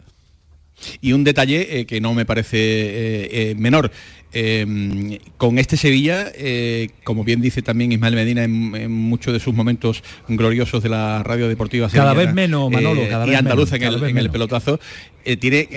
Y 1.01 1.13
un 1.13 1.23
detalle 1.25 1.81
eh, 1.81 1.87
que 1.87 2.01
no 2.01 2.15
me 2.15 2.25
parece 2.25 2.57
eh, 2.59 3.29
eh, 3.51 3.55
menor. 3.57 3.91
eh, 4.35 5.19
con 5.37 5.59
este 5.59 5.77
Sevilla, 5.77 6.33
eh, 6.35 6.89
como 7.05 7.23
bien 7.23 7.43
dice 7.43 7.61
también 7.61 7.93
Ismael 7.93 8.15
Medina 8.15 8.45
en, 8.45 8.75
en 8.75 8.91
muchos 8.91 9.33
de 9.35 9.41
sus 9.41 9.53
momentos 9.55 10.03
gloriosos 10.27 10.83
de 10.83 10.89
la 10.89 11.23
radio 11.23 11.49
deportiva 11.49 11.89
Cada 11.91 12.13
sevillana, 12.13 12.27
vez 12.27 12.35
menos, 12.35 12.71
Manolo, 12.71 13.03
cada 13.11 13.27
y 13.31 13.35
andaluza 13.35 13.77
menos, 13.77 13.97
en, 13.97 14.03
el, 14.05 14.11
en 14.11 14.19
el 14.19 14.31
pelotazo, 14.31 14.81
eh, 15.27 15.37
tiene 15.37 15.69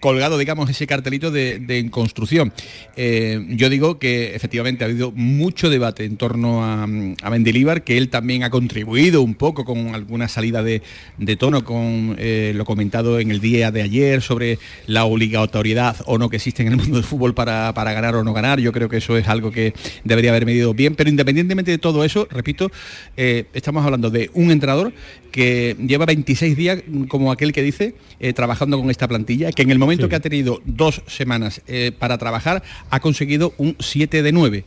colgado, 0.00 0.38
digamos, 0.38 0.70
ese 0.70 0.86
cartelito 0.86 1.30
de, 1.30 1.58
de 1.58 1.90
construcción. 1.90 2.52
Eh, 2.96 3.44
yo 3.50 3.68
digo 3.68 3.98
que 3.98 4.34
efectivamente 4.34 4.84
ha 4.84 4.88
habido 4.88 5.12
mucho 5.12 5.70
debate 5.70 6.04
en 6.04 6.16
torno 6.16 6.64
a, 6.64 6.84
a 6.84 7.30
Mendilibar, 7.30 7.84
que 7.84 7.96
él 7.96 8.08
también 8.08 8.42
ha 8.42 8.50
contribuido 8.50 9.22
un 9.22 9.34
poco 9.34 9.64
con 9.64 9.94
alguna 9.94 10.28
salida 10.28 10.62
de, 10.62 10.82
de 11.18 11.36
tono 11.36 11.64
con 11.64 12.16
eh, 12.18 12.52
lo 12.54 12.64
comentado 12.64 13.18
en 13.20 13.30
el 13.30 13.40
día 13.40 13.70
de 13.70 13.82
ayer 13.82 14.22
sobre 14.22 14.58
la 14.86 15.04
obligatoriedad 15.04 15.96
o 16.06 16.18
no 16.18 16.28
que 16.28 16.36
existe 16.36 16.62
en 16.62 16.68
el 16.68 16.76
mundo 16.76 16.96
del 16.96 17.04
fútbol 17.04 17.34
para, 17.34 17.72
para 17.74 17.92
ganar 17.92 18.16
o 18.16 18.24
no 18.24 18.32
ganar. 18.32 18.60
Yo 18.60 18.72
creo 18.72 18.88
que 18.88 18.98
eso 18.98 19.16
es 19.16 19.28
algo 19.28 19.50
que 19.50 19.72
debería 20.04 20.30
haber 20.30 20.46
medido 20.46 20.74
bien, 20.74 20.94
pero 20.94 21.10
independientemente 21.10 21.70
de 21.70 21.78
todo 21.78 22.04
eso, 22.04 22.28
repito, 22.30 22.70
eh, 23.16 23.44
estamos 23.54 23.84
hablando 23.84 24.10
de 24.10 24.30
un 24.34 24.50
entrenador 24.50 24.92
que 25.36 25.76
lleva 25.86 26.06
26 26.06 26.56
días, 26.56 26.82
como 27.08 27.30
aquel 27.30 27.52
que 27.52 27.62
dice, 27.62 27.94
eh, 28.20 28.32
trabajando 28.32 28.80
con 28.80 28.88
esta 28.88 29.06
plantilla, 29.06 29.52
que 29.52 29.60
en 29.60 29.70
el 29.70 29.78
momento 29.78 30.08
que 30.08 30.16
ha 30.16 30.20
tenido 30.20 30.62
dos 30.64 31.02
semanas 31.08 31.60
eh, 31.66 31.92
para 31.96 32.16
trabajar, 32.16 32.62
ha 32.88 33.00
conseguido 33.00 33.52
un 33.58 33.76
7 33.78 34.22
de 34.22 34.32
9 34.32 34.64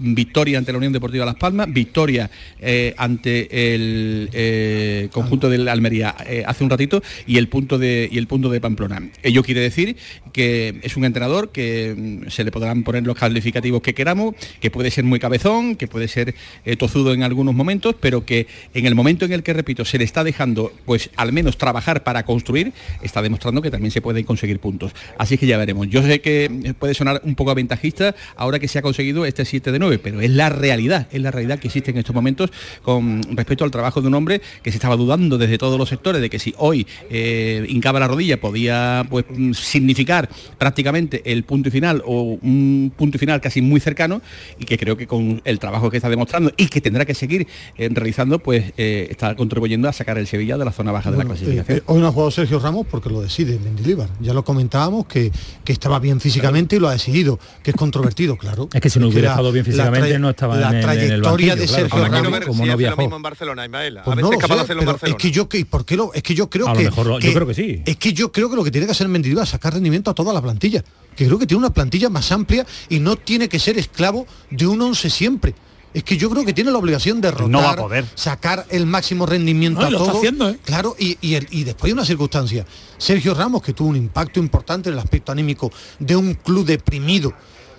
victoria 0.00 0.58
ante 0.58 0.72
la 0.72 0.78
Unión 0.78 0.92
Deportiva 0.92 1.24
Las 1.24 1.36
Palmas, 1.36 1.72
victoria 1.72 2.30
eh, 2.58 2.94
ante 2.96 3.74
el 3.74 4.28
eh, 4.32 5.08
conjunto 5.12 5.48
del 5.48 5.68
Almería 5.68 6.14
eh, 6.26 6.42
hace 6.46 6.64
un 6.64 6.70
ratito 6.70 7.02
y 7.26 7.36
el 7.36 7.48
punto 7.48 7.78
de 7.78 8.08
y 8.10 8.18
el 8.18 8.26
punto 8.26 8.48
de 8.48 8.60
Pamplona. 8.60 9.10
Ello 9.22 9.42
quiere 9.42 9.60
decir 9.60 9.96
que 10.32 10.80
es 10.82 10.96
un 10.96 11.04
entrenador 11.04 11.50
que 11.50 11.94
mm, 11.96 12.30
se 12.30 12.44
le 12.44 12.50
podrán 12.50 12.82
poner 12.82 13.06
los 13.06 13.16
calificativos 13.16 13.82
que 13.82 13.94
queramos, 13.94 14.34
que 14.60 14.70
puede 14.70 14.90
ser 14.90 15.04
muy 15.04 15.18
cabezón, 15.18 15.76
que 15.76 15.86
puede 15.86 16.08
ser 16.08 16.34
tozudo 16.78 17.12
en 17.12 17.22
algunos 17.22 17.54
momentos, 17.54 17.94
pero 18.00 18.24
que 18.24 18.46
en 18.74 18.86
el 18.86 18.94
momento 18.94 19.24
en 19.24 19.32
el 19.32 19.42
que 19.42 19.52
repito 19.52 19.84
se 19.84 19.98
le 19.98 20.04
está 20.04 20.24
dejando 20.24 20.72
pues 20.84 21.10
al 21.16 21.32
menos 21.32 21.58
trabajar 21.58 22.04
para 22.04 22.24
construir, 22.24 22.72
está 23.02 23.22
demostrando 23.22 23.62
que 23.62 23.70
también 23.70 23.90
se 23.90 24.00
pueden 24.00 24.24
conseguir 24.24 24.60
puntos. 24.60 24.92
Así 25.18 25.36
que 25.36 25.46
ya 25.46 25.58
veremos. 25.58 25.88
Yo 25.88 26.02
sé 26.02 26.20
que 26.20 26.74
puede 26.78 26.94
sonar 26.94 27.20
un 27.24 27.34
poco 27.34 27.50
aventajista 27.50 28.14
ahora 28.36 28.58
que 28.58 28.68
se 28.68 28.78
ha 28.78 28.82
conseguido 28.82 29.26
este 29.26 29.44
7 29.44 29.72
de 29.72 29.78
9, 29.78 29.89
pero 29.98 30.20
es 30.20 30.30
la 30.30 30.48
realidad, 30.48 31.08
es 31.10 31.20
la 31.20 31.30
realidad 31.30 31.58
que 31.58 31.68
existe 31.68 31.90
en 31.90 31.98
estos 31.98 32.14
momentos 32.14 32.50
con 32.82 33.22
respecto 33.36 33.64
al 33.64 33.70
trabajo 33.70 34.00
de 34.00 34.08
un 34.08 34.14
hombre 34.14 34.40
que 34.62 34.70
se 34.70 34.76
estaba 34.76 34.96
dudando 34.96 35.38
desde 35.38 35.58
todos 35.58 35.78
los 35.78 35.88
sectores 35.88 36.20
de 36.20 36.30
que 36.30 36.38
si 36.38 36.54
hoy 36.58 36.86
eh, 37.10 37.64
hincaba 37.68 38.00
la 38.00 38.08
rodilla 38.08 38.40
podía 38.40 39.06
pues 39.08 39.24
significar 39.52 40.28
prácticamente 40.58 41.22
el 41.24 41.44
punto 41.44 41.68
y 41.68 41.72
final 41.72 42.02
o 42.06 42.38
un 42.42 42.92
punto 42.96 43.16
y 43.16 43.20
final 43.20 43.40
casi 43.40 43.60
muy 43.62 43.80
cercano 43.80 44.20
y 44.58 44.64
que 44.64 44.78
creo 44.78 44.96
que 44.96 45.06
con 45.06 45.40
el 45.44 45.58
trabajo 45.58 45.90
que 45.90 45.96
está 45.96 46.08
demostrando 46.08 46.52
y 46.56 46.68
que 46.68 46.80
tendrá 46.80 47.04
que 47.04 47.14
seguir 47.14 47.46
eh, 47.76 47.88
realizando 47.92 48.38
pues 48.38 48.72
eh, 48.76 49.08
está 49.10 49.34
contribuyendo 49.34 49.88
a 49.88 49.92
sacar 49.92 50.18
el 50.18 50.26
Sevilla 50.26 50.56
de 50.56 50.64
la 50.64 50.72
zona 50.72 50.92
baja 50.92 51.10
de 51.10 51.18
la 51.18 51.24
clasificación. 51.24 51.78
eh, 51.78 51.80
eh, 51.80 51.82
hoy 51.86 52.00
no 52.00 52.06
ha 52.06 52.12
jugado 52.12 52.30
Sergio 52.30 52.58
Ramos 52.58 52.86
porque 52.90 53.08
lo 53.10 53.20
decide 53.20 53.58
Mendilibar. 53.58 54.08
Ya 54.20 54.32
lo 54.34 54.44
comentábamos 54.44 55.06
que, 55.06 55.32
que 55.64 55.72
estaba 55.72 55.98
bien 55.98 56.20
físicamente 56.20 56.76
y 56.76 56.78
lo 56.78 56.88
ha 56.88 56.92
decidido, 56.92 57.38
que 57.62 57.70
es 57.70 57.76
controvertido, 57.76 58.36
claro. 58.36 58.68
Es 58.72 58.80
que 58.80 58.90
si 58.90 58.98
no 58.98 59.08
Es 59.08 59.14
hubiera 59.14 59.30
estado 59.30 59.52
bien 59.52 59.64
la 59.76 59.79
físicamente 59.82 60.18
no 60.18 60.30
estaba 60.30 60.56
la 60.56 60.68
en 60.68 60.68
el- 60.68 60.72
en 60.72 60.76
el 60.78 60.84
trayectoria 60.84 61.30
banquillo, 61.30 61.56
de 61.56 61.66
claro. 61.66 61.82
Sergio 61.82 62.04
que 62.04 62.08
Ramos. 62.30 62.46
como 62.46 62.66
no 62.66 62.76
viajó. 62.76 63.16
en 63.16 63.22
Barcelona, 63.22 63.64
Ismael. 63.64 63.98
A 63.98 64.02
Pues 64.04 64.16
ver 64.16 64.22
no 64.24 64.28
si 64.28 64.32
lo 64.34 64.38
es 64.38 64.42
capaz 64.42 64.54
sé, 64.54 64.58
de 64.58 64.64
hacerlo 64.64 64.82
en 64.82 64.86
Barcelona. 64.86 65.16
Es 65.16 65.22
que 65.22 65.30
yo 65.30 65.48
que 65.48 65.64
¿por 65.64 65.84
qué 65.84 65.96
lo? 65.96 66.12
Es 66.14 66.22
que 66.22 66.34
yo 66.34 66.50
creo 66.50 66.66
A 66.68 66.72
lo 66.72 66.78
que, 66.78 66.84
mejor 66.84 67.06
lo- 67.06 67.18
yo 67.20 67.32
creo 67.32 67.46
que 67.46 67.54
sí. 67.54 67.82
Es 67.84 67.96
que 67.96 68.12
yo 68.12 68.30
creo 68.32 68.50
que 68.50 68.56
lo 68.56 68.64
que 68.64 68.70
tiene 68.70 68.86
que 68.86 68.92
hacer 68.92 69.08
Mendilibar 69.08 69.44
es 69.44 69.50
sacar 69.50 69.74
rendimiento 69.74 70.10
a 70.10 70.14
toda 70.14 70.32
la 70.32 70.40
plantilla. 70.42 70.84
Que 71.16 71.26
creo 71.26 71.38
que 71.38 71.46
tiene 71.46 71.58
una 71.58 71.72
plantilla 71.74 72.08
más 72.08 72.30
amplia 72.32 72.64
y 72.88 73.00
no 73.00 73.16
tiene 73.16 73.48
que 73.48 73.58
ser 73.58 73.76
esclavo 73.78 74.26
de 74.50 74.66
un 74.66 74.80
once 74.80 75.10
siempre. 75.10 75.54
Es 75.92 76.04
que 76.04 76.16
yo 76.16 76.30
creo 76.30 76.44
que 76.44 76.52
tiene 76.52 76.70
la 76.70 76.78
obligación 76.78 77.20
de 77.20 77.32
rotar, 77.32 77.48
No 77.48 77.62
va 77.62 77.70
a 77.72 77.76
poder. 77.76 78.04
sacar 78.14 78.64
el 78.70 78.86
máximo 78.86 79.26
rendimiento 79.26 79.80
No, 79.80 79.86
a 79.88 79.90
lo 79.90 79.96
está 79.98 80.10
todo. 80.10 80.18
haciendo, 80.18 80.48
¿eh? 80.48 80.56
Claro, 80.64 80.94
y, 80.96 81.18
y, 81.20 81.34
el- 81.34 81.48
y 81.50 81.64
después 81.64 81.88
hay 81.90 81.92
una 81.94 82.04
circunstancia. 82.04 82.64
Sergio 82.96 83.34
Ramos, 83.34 83.60
que 83.60 83.72
tuvo 83.72 83.88
un 83.88 83.96
impacto 83.96 84.38
importante 84.38 84.88
en 84.88 84.92
el 84.92 85.00
aspecto 85.00 85.32
anímico 85.32 85.72
de 85.98 86.14
un 86.14 86.34
club 86.34 86.64
deprimido, 86.64 87.32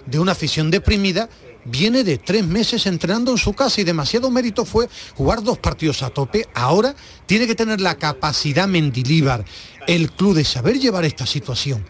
de 0.05 0.19
una 0.19 0.33
afición 0.33 0.69
deprimida, 0.69 1.29
viene 1.65 2.03
de 2.03 2.17
tres 2.17 2.45
meses 2.45 2.85
entrenando 2.85 3.31
en 3.31 3.37
su 3.37 3.53
casa 3.53 3.81
y 3.81 3.83
demasiado 3.83 4.29
mérito 4.31 4.65
fue 4.65 4.87
jugar 5.15 5.43
dos 5.43 5.57
partidos 5.57 6.01
a 6.03 6.09
tope. 6.09 6.47
Ahora 6.53 6.95
tiene 7.25 7.47
que 7.47 7.55
tener 7.55 7.81
la 7.81 7.95
capacidad 7.95 8.67
Mendilíbar, 8.67 9.45
el 9.87 10.11
club 10.11 10.35
de 10.35 10.43
saber 10.43 10.79
llevar 10.79 11.05
esta 11.05 11.25
situación 11.25 11.85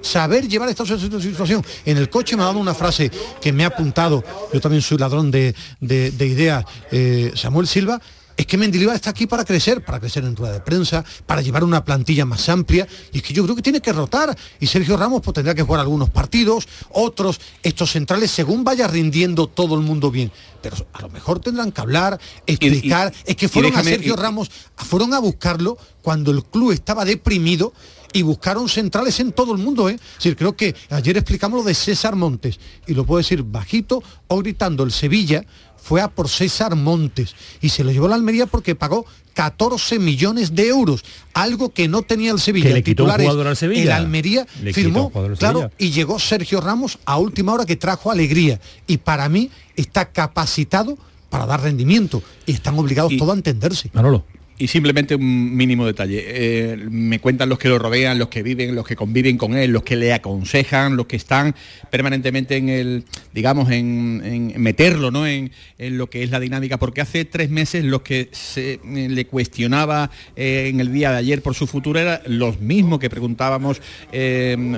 saber 0.00 0.48
llevar 0.48 0.68
esta 0.68 0.84
situación. 0.84 1.64
En 1.84 1.96
el 1.96 2.10
coche 2.10 2.34
me 2.36 2.42
ha 2.42 2.46
dado 2.46 2.58
una 2.58 2.74
frase 2.74 3.08
que 3.40 3.52
me 3.52 3.62
ha 3.62 3.68
apuntado, 3.68 4.24
yo 4.52 4.60
también 4.60 4.82
soy 4.82 4.98
ladrón 4.98 5.30
de, 5.30 5.54
de- 5.80 6.10
de 6.10 6.26
ideas, 6.26 6.64
eh, 6.90 7.30
Samuel 7.36 7.68
Silva, 7.68 8.00
es 8.36 8.46
que 8.46 8.56
Mendilibar 8.56 8.94
está 8.94 9.10
aquí 9.10 9.26
para 9.26 9.44
crecer, 9.44 9.84
para 9.84 10.00
crecer 10.00 10.24
en 10.24 10.34
rueda 10.36 10.54
de 10.54 10.60
prensa, 10.60 11.04
para 11.26 11.42
llevar 11.42 11.64
una 11.64 11.84
plantilla 11.84 12.24
más 12.24 12.48
amplia, 12.48 12.86
y 13.12 13.18
es 13.18 13.22
que 13.22 13.32
yo 13.34 13.44
creo 13.44 13.56
que 13.56 13.62
tiene 13.62 13.80
que 13.80 13.92
rotar, 13.92 14.36
y 14.60 14.66
Sergio 14.66 14.96
Ramos 14.96 15.20
pues, 15.22 15.34
tendrá 15.34 15.54
que 15.54 15.62
jugar 15.62 15.80
algunos 15.80 16.10
partidos, 16.10 16.68
otros, 16.90 17.40
estos 17.62 17.90
centrales, 17.90 18.30
según 18.30 18.64
vaya 18.64 18.86
rindiendo 18.88 19.46
todo 19.46 19.74
el 19.74 19.82
mundo 19.82 20.10
bien. 20.10 20.32
Pero 20.62 20.76
a 20.92 21.02
lo 21.02 21.08
mejor 21.08 21.40
tendrán 21.40 21.72
que 21.72 21.80
hablar, 21.80 22.20
explicar, 22.46 23.12
es 23.24 23.36
que 23.36 23.48
fueron 23.48 23.74
a 23.76 23.82
Sergio 23.82 24.14
y- 24.14 24.16
Ramos, 24.16 24.50
fueron 24.76 25.12
a 25.14 25.18
buscarlo 25.18 25.76
cuando 26.02 26.30
el 26.30 26.44
club 26.44 26.72
estaba 26.72 27.04
deprimido 27.04 27.72
y 28.12 28.22
buscaron 28.22 28.68
centrales 28.68 29.18
en 29.20 29.32
todo 29.32 29.52
el 29.52 29.58
mundo. 29.58 29.88
¿eh? 29.88 29.94
Es 29.94 30.16
decir, 30.18 30.36
creo 30.36 30.54
que 30.54 30.74
ayer 30.90 31.16
explicamos 31.16 31.60
lo 31.60 31.64
de 31.64 31.74
César 31.74 32.14
Montes 32.14 32.60
y 32.86 32.94
lo 32.94 33.04
puedo 33.06 33.18
decir 33.18 33.42
bajito 33.42 34.02
o 34.28 34.38
gritando. 34.38 34.84
El 34.84 34.92
Sevilla 34.92 35.44
fue 35.82 36.00
a 36.00 36.08
por 36.08 36.28
César 36.28 36.76
Montes 36.76 37.34
y 37.60 37.68
se 37.70 37.84
lo 37.84 37.90
llevó 37.90 38.08
la 38.08 38.14
Almería 38.14 38.46
porque 38.46 38.74
pagó 38.74 39.04
14 39.34 39.98
millones 39.98 40.54
de 40.54 40.68
euros, 40.68 41.04
algo 41.34 41.72
que 41.72 41.88
no 41.88 42.02
tenía 42.02 42.32
el 42.32 42.38
Sevilla. 42.38 42.68
Que 42.68 42.72
le 42.74 42.78
El 42.78 42.84
quitó 42.84 43.04
un 43.04 43.08
titular 43.08 43.20
es, 43.20 43.26
jugador 43.26 43.46
al 43.48 43.56
Sevilla. 43.56 43.82
El 43.82 43.92
Almería 43.92 44.46
Le 44.62 44.72
firmó, 44.72 45.10
al 45.14 45.36
claro, 45.36 45.58
Sevilla. 45.60 45.74
y 45.78 45.90
llegó 45.90 46.18
Sergio 46.18 46.60
Ramos 46.60 46.98
a 47.04 47.18
última 47.18 47.52
hora 47.52 47.64
que 47.64 47.76
trajo 47.76 48.10
alegría 48.10 48.60
y 48.86 48.98
para 48.98 49.28
mí 49.28 49.50
está 49.76 50.10
capacitado 50.10 50.98
para 51.30 51.46
dar 51.46 51.62
rendimiento 51.62 52.22
y 52.46 52.52
están 52.52 52.78
obligados 52.78 53.16
todos 53.16 53.32
a 53.32 53.36
entenderse. 53.36 53.90
Manolo. 53.94 54.24
Y 54.62 54.68
simplemente 54.68 55.16
un 55.16 55.56
mínimo 55.56 55.84
detalle. 55.84 56.22
Eh, 56.24 56.76
me 56.88 57.18
cuentan 57.18 57.48
los 57.48 57.58
que 57.58 57.68
lo 57.68 57.80
rodean, 57.80 58.16
los 58.16 58.28
que 58.28 58.44
viven, 58.44 58.76
los 58.76 58.86
que 58.86 58.94
conviven 58.94 59.36
con 59.36 59.56
él, 59.56 59.72
los 59.72 59.82
que 59.82 59.96
le 59.96 60.12
aconsejan, 60.12 60.94
los 60.96 61.06
que 61.06 61.16
están 61.16 61.56
permanentemente 61.90 62.56
en 62.56 62.68
el, 62.68 63.04
digamos, 63.34 63.72
en, 63.72 64.22
en 64.54 64.62
meterlo, 64.62 65.10
¿no? 65.10 65.26
En, 65.26 65.50
en 65.78 65.98
lo 65.98 66.08
que 66.08 66.22
es 66.22 66.30
la 66.30 66.38
dinámica. 66.38 66.78
Porque 66.78 67.00
hace 67.00 67.24
tres 67.24 67.50
meses 67.50 67.84
los 67.84 68.02
que 68.02 68.28
se 68.30 68.74
eh, 68.74 69.08
le 69.10 69.26
cuestionaba 69.26 70.12
eh, 70.36 70.68
en 70.72 70.78
el 70.78 70.92
día 70.92 71.10
de 71.10 71.16
ayer 71.16 71.42
por 71.42 71.56
su 71.56 71.66
futuro 71.66 71.98
eran 71.98 72.20
los 72.26 72.60
mismos 72.60 73.00
que 73.00 73.10
preguntábamos 73.10 73.80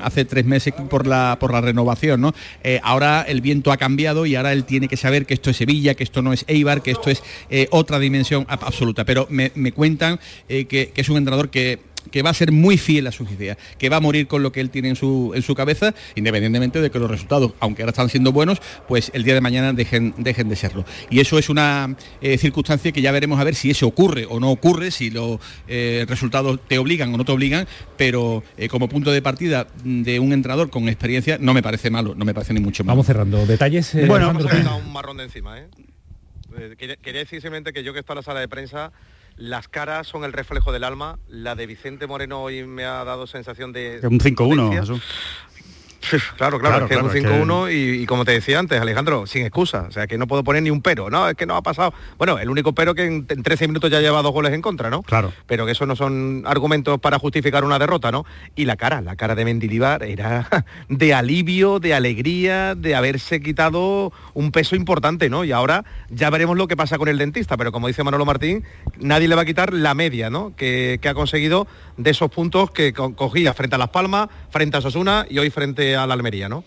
hace 0.02 0.24
tres 0.24 0.46
meses 0.46 0.72
por 0.88 1.06
la 1.06 1.36
por 1.38 1.52
la 1.52 1.60
renovación, 1.60 2.22
¿no? 2.22 2.34
Ahora 2.82 3.26
el 3.28 3.42
viento 3.42 3.70
ha 3.70 3.76
cambiado 3.76 4.24
y 4.24 4.34
ahora 4.34 4.54
él 4.54 4.64
tiene 4.64 4.88
que 4.88 4.96
saber 4.96 5.26
que 5.26 5.34
esto 5.34 5.50
es 5.50 5.58
Sevilla, 5.58 5.94
que 5.94 6.04
esto 6.04 6.22
no 6.22 6.32
es 6.32 6.46
Eibar, 6.48 6.82
que 6.82 6.92
esto 6.92 7.10
es 7.10 7.22
otra 7.70 7.98
dimensión 7.98 8.46
ab- 8.46 8.62
absoluta. 8.62 9.04
Pero 9.04 9.26
me 9.28 9.73
cuentan 9.74 10.18
eh, 10.48 10.64
que, 10.66 10.88
que 10.88 11.00
es 11.00 11.08
un 11.08 11.16
entrenador 11.18 11.50
que 11.50 11.78
que 12.10 12.22
va 12.22 12.30
a 12.30 12.34
ser 12.34 12.52
muy 12.52 12.78
fiel 12.78 13.06
a 13.06 13.12
sus 13.12 13.30
ideas, 13.30 13.56
que 13.78 13.88
va 13.88 13.96
a 13.96 14.00
morir 14.00 14.26
con 14.26 14.42
lo 14.42 14.52
que 14.52 14.60
él 14.60 14.70
tiene 14.70 14.90
en 14.90 14.96
su, 14.96 15.32
en 15.34 15.42
su 15.42 15.54
cabeza, 15.54 15.94
independientemente 16.14 16.80
de 16.80 16.90
que 16.90 16.98
los 16.98 17.10
resultados, 17.10 17.52
aunque 17.60 17.82
ahora 17.82 17.90
están 17.90 18.08
siendo 18.08 18.30
buenos, 18.32 18.60
pues 18.86 19.10
el 19.14 19.24
día 19.24 19.34
de 19.34 19.40
mañana 19.40 19.72
dejen, 19.72 20.14
dejen 20.18 20.48
de 20.48 20.56
serlo. 20.56 20.84
Y 21.10 21.20
eso 21.20 21.38
es 21.38 21.48
una 21.48 21.96
eh, 22.20 22.38
circunstancia 22.38 22.92
que 22.92 23.00
ya 23.02 23.12
veremos 23.12 23.40
a 23.40 23.44
ver 23.44 23.54
si 23.54 23.70
eso 23.70 23.86
ocurre 23.86 24.26
o 24.28 24.38
no 24.38 24.50
ocurre, 24.50 24.90
si 24.90 25.10
los 25.10 25.40
eh, 25.66 26.04
resultados 26.08 26.60
te 26.68 26.78
obligan 26.78 27.12
o 27.14 27.16
no 27.16 27.24
te 27.24 27.32
obligan, 27.32 27.66
pero 27.96 28.44
eh, 28.56 28.68
como 28.68 28.88
punto 28.88 29.10
de 29.10 29.22
partida 29.22 29.66
de 29.82 30.20
un 30.20 30.32
entrenador 30.32 30.70
con 30.70 30.88
experiencia 30.88 31.38
no 31.40 31.54
me 31.54 31.62
parece 31.62 31.90
malo, 31.90 32.14
no 32.14 32.24
me 32.24 32.34
parece 32.34 32.52
ni 32.54 32.60
mucho 32.60 32.84
malo. 32.84 32.96
Vamos 32.96 33.06
cerrando. 33.06 33.46
Detalles. 33.46 33.94
eh, 33.94 34.06
Bueno, 34.06 34.26
vamos 34.26 34.44
a 34.46 34.74
un 34.74 34.92
marrón 34.92 35.16
de 35.16 35.24
encima, 35.24 35.56
Quería, 36.78 36.94
quería 36.94 37.20
decir 37.20 37.40
simplemente 37.40 37.72
que 37.72 37.82
yo 37.82 37.92
que 37.92 37.98
estoy 37.98 38.14
en 38.14 38.18
la 38.18 38.22
sala 38.22 38.38
de 38.38 38.46
prensa, 38.46 38.92
las 39.36 39.68
caras 39.68 40.06
son 40.06 40.24
el 40.24 40.32
reflejo 40.32 40.72
del 40.72 40.84
alma. 40.84 41.18
La 41.28 41.54
de 41.54 41.66
Vicente 41.66 42.06
Moreno 42.06 42.42
hoy 42.42 42.66
me 42.66 42.84
ha 42.84 43.04
dado 43.04 43.26
sensación 43.26 43.72
de... 43.72 44.00
Un 44.02 44.20
5-1, 44.20 44.36
potencia. 44.36 44.80
Jesús. 44.80 45.02
Claro, 46.36 46.58
claro, 46.58 46.60
Claro, 46.60 46.84
es 46.84 46.88
que 46.88 46.94
claro, 46.94 47.08
es 47.08 47.14
un 47.14 47.46
que- 47.68 47.70
5-1 47.70 47.72
y, 47.98 48.02
y 48.02 48.06
como 48.06 48.24
te 48.24 48.32
decía 48.32 48.58
antes, 48.58 48.80
Alejandro, 48.80 49.26
sin 49.26 49.42
excusa. 49.44 49.86
O 49.88 49.92
sea, 49.92 50.06
que 50.06 50.18
no 50.18 50.26
puedo 50.26 50.42
poner 50.44 50.62
ni 50.62 50.70
un 50.70 50.82
pero. 50.82 51.10
No, 51.10 51.28
es 51.28 51.34
que 51.36 51.46
no 51.46 51.56
ha 51.56 51.62
pasado. 51.62 51.94
Bueno, 52.18 52.38
el 52.38 52.48
único 52.50 52.72
pero 52.74 52.94
que 52.94 53.04
en, 53.04 53.26
en 53.28 53.42
13 53.42 53.68
minutos 53.68 53.90
ya 53.90 54.00
lleva 54.00 54.22
dos 54.22 54.32
goles 54.32 54.52
en 54.52 54.62
contra, 54.62 54.90
¿no? 54.90 55.02
Claro. 55.02 55.32
Pero 55.46 55.66
que 55.66 55.72
eso 55.72 55.86
no 55.86 55.96
son 55.96 56.42
argumentos 56.46 56.98
para 57.00 57.18
justificar 57.18 57.64
una 57.64 57.78
derrota, 57.78 58.10
¿no? 58.10 58.24
Y 58.56 58.64
la 58.64 58.76
cara, 58.76 59.00
la 59.00 59.16
cara 59.16 59.34
de 59.34 59.44
Mendilibar 59.44 60.02
era 60.02 60.48
de 60.88 61.14
alivio, 61.14 61.78
de 61.80 61.94
alegría, 61.94 62.74
de 62.74 62.94
haberse 62.94 63.40
quitado 63.40 64.12
un 64.34 64.50
peso 64.52 64.76
importante, 64.76 65.30
¿no? 65.30 65.44
Y 65.44 65.52
ahora 65.52 65.84
ya 66.10 66.30
veremos 66.30 66.56
lo 66.56 66.68
que 66.68 66.76
pasa 66.76 66.98
con 66.98 67.08
el 67.08 67.18
dentista, 67.18 67.56
pero 67.56 67.72
como 67.72 67.86
dice 67.88 68.02
Manolo 68.04 68.24
Martín, 68.24 68.64
nadie 68.98 69.28
le 69.28 69.34
va 69.34 69.42
a 69.42 69.44
quitar 69.46 69.72
la 69.72 69.94
media, 69.94 70.30
¿no? 70.30 70.54
Que, 70.56 70.98
que 71.00 71.08
ha 71.08 71.14
conseguido 71.14 71.66
de 71.96 72.10
esos 72.10 72.30
puntos 72.30 72.70
que 72.70 72.92
co- 72.92 73.14
cogía 73.14 73.54
frente 73.54 73.76
a 73.76 73.78
Las 73.78 73.90
Palmas, 73.90 74.28
frente 74.50 74.76
a 74.76 74.80
Sosuna 74.80 75.26
y 75.28 75.38
hoy 75.38 75.50
frente 75.50 75.93
a 75.96 76.06
la 76.06 76.14
Almería, 76.14 76.48
¿no? 76.48 76.64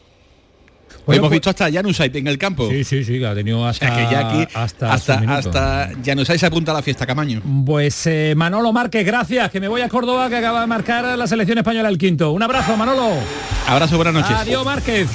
Hoy 1.06 1.18
hemos 1.18 1.32
visto 1.32 1.50
hasta 1.50 1.72
Januzaj 1.72 2.16
en 2.16 2.28
el 2.28 2.38
campo. 2.38 2.70
Sí, 2.70 2.84
sí, 2.84 3.04
sí, 3.04 3.20
que 3.20 3.26
ha 3.26 3.34
tenido 3.34 3.66
hasta, 3.66 3.96
que 3.96 4.02
ya 4.12 4.28
aquí 4.28 4.48
hasta, 4.54 4.92
hasta, 4.92 5.14
hasta 5.36 5.92
Januzaj 6.04 6.38
se 6.38 6.46
apunta 6.46 6.72
a 6.72 6.76
la 6.76 6.82
fiesta, 6.82 7.06
Camaño. 7.06 7.42
Pues 7.66 8.08
eh, 8.08 8.34
Manolo 8.36 8.74
Márquez, 8.74 9.06
gracias, 9.06 9.50
que 9.50 9.62
me 9.62 9.70
voy 9.70 9.82
a 9.82 9.90
Córdoba, 9.90 10.30
que 10.30 10.36
acaba 10.36 10.62
de 10.62 10.68
marcar 10.68 11.18
la 11.18 11.28
selección 11.28 11.58
española 11.58 11.88
el 11.88 11.98
quinto. 11.98 12.32
Un 12.32 12.44
abrazo, 12.44 12.76
Manolo. 12.76 13.10
Abrazo, 13.68 13.96
buenas 13.96 14.14
noches. 14.16 14.36
Adiós, 14.36 14.66
Márquez. 14.66 15.08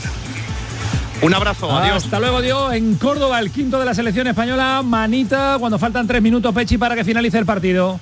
Un 1.21 1.35
abrazo, 1.35 1.71
adiós. 1.71 2.05
Hasta 2.05 2.19
luego, 2.19 2.41
Dios. 2.41 2.73
En 2.73 2.95
Córdoba, 2.97 3.39
el 3.39 3.51
quinto 3.51 3.79
de 3.79 3.85
la 3.85 3.95
selección 3.95 4.27
española. 4.27 4.83
Manita, 4.83 5.57
cuando 5.61 5.79
faltan 5.79 6.07
tres 6.07 6.23
minutos, 6.23 6.55
Pechi, 6.55 6.79
para 6.79 6.97
que 6.97 7.05
finalice 7.05 7.39
el 7.39 7.47
partido. 7.47 8.01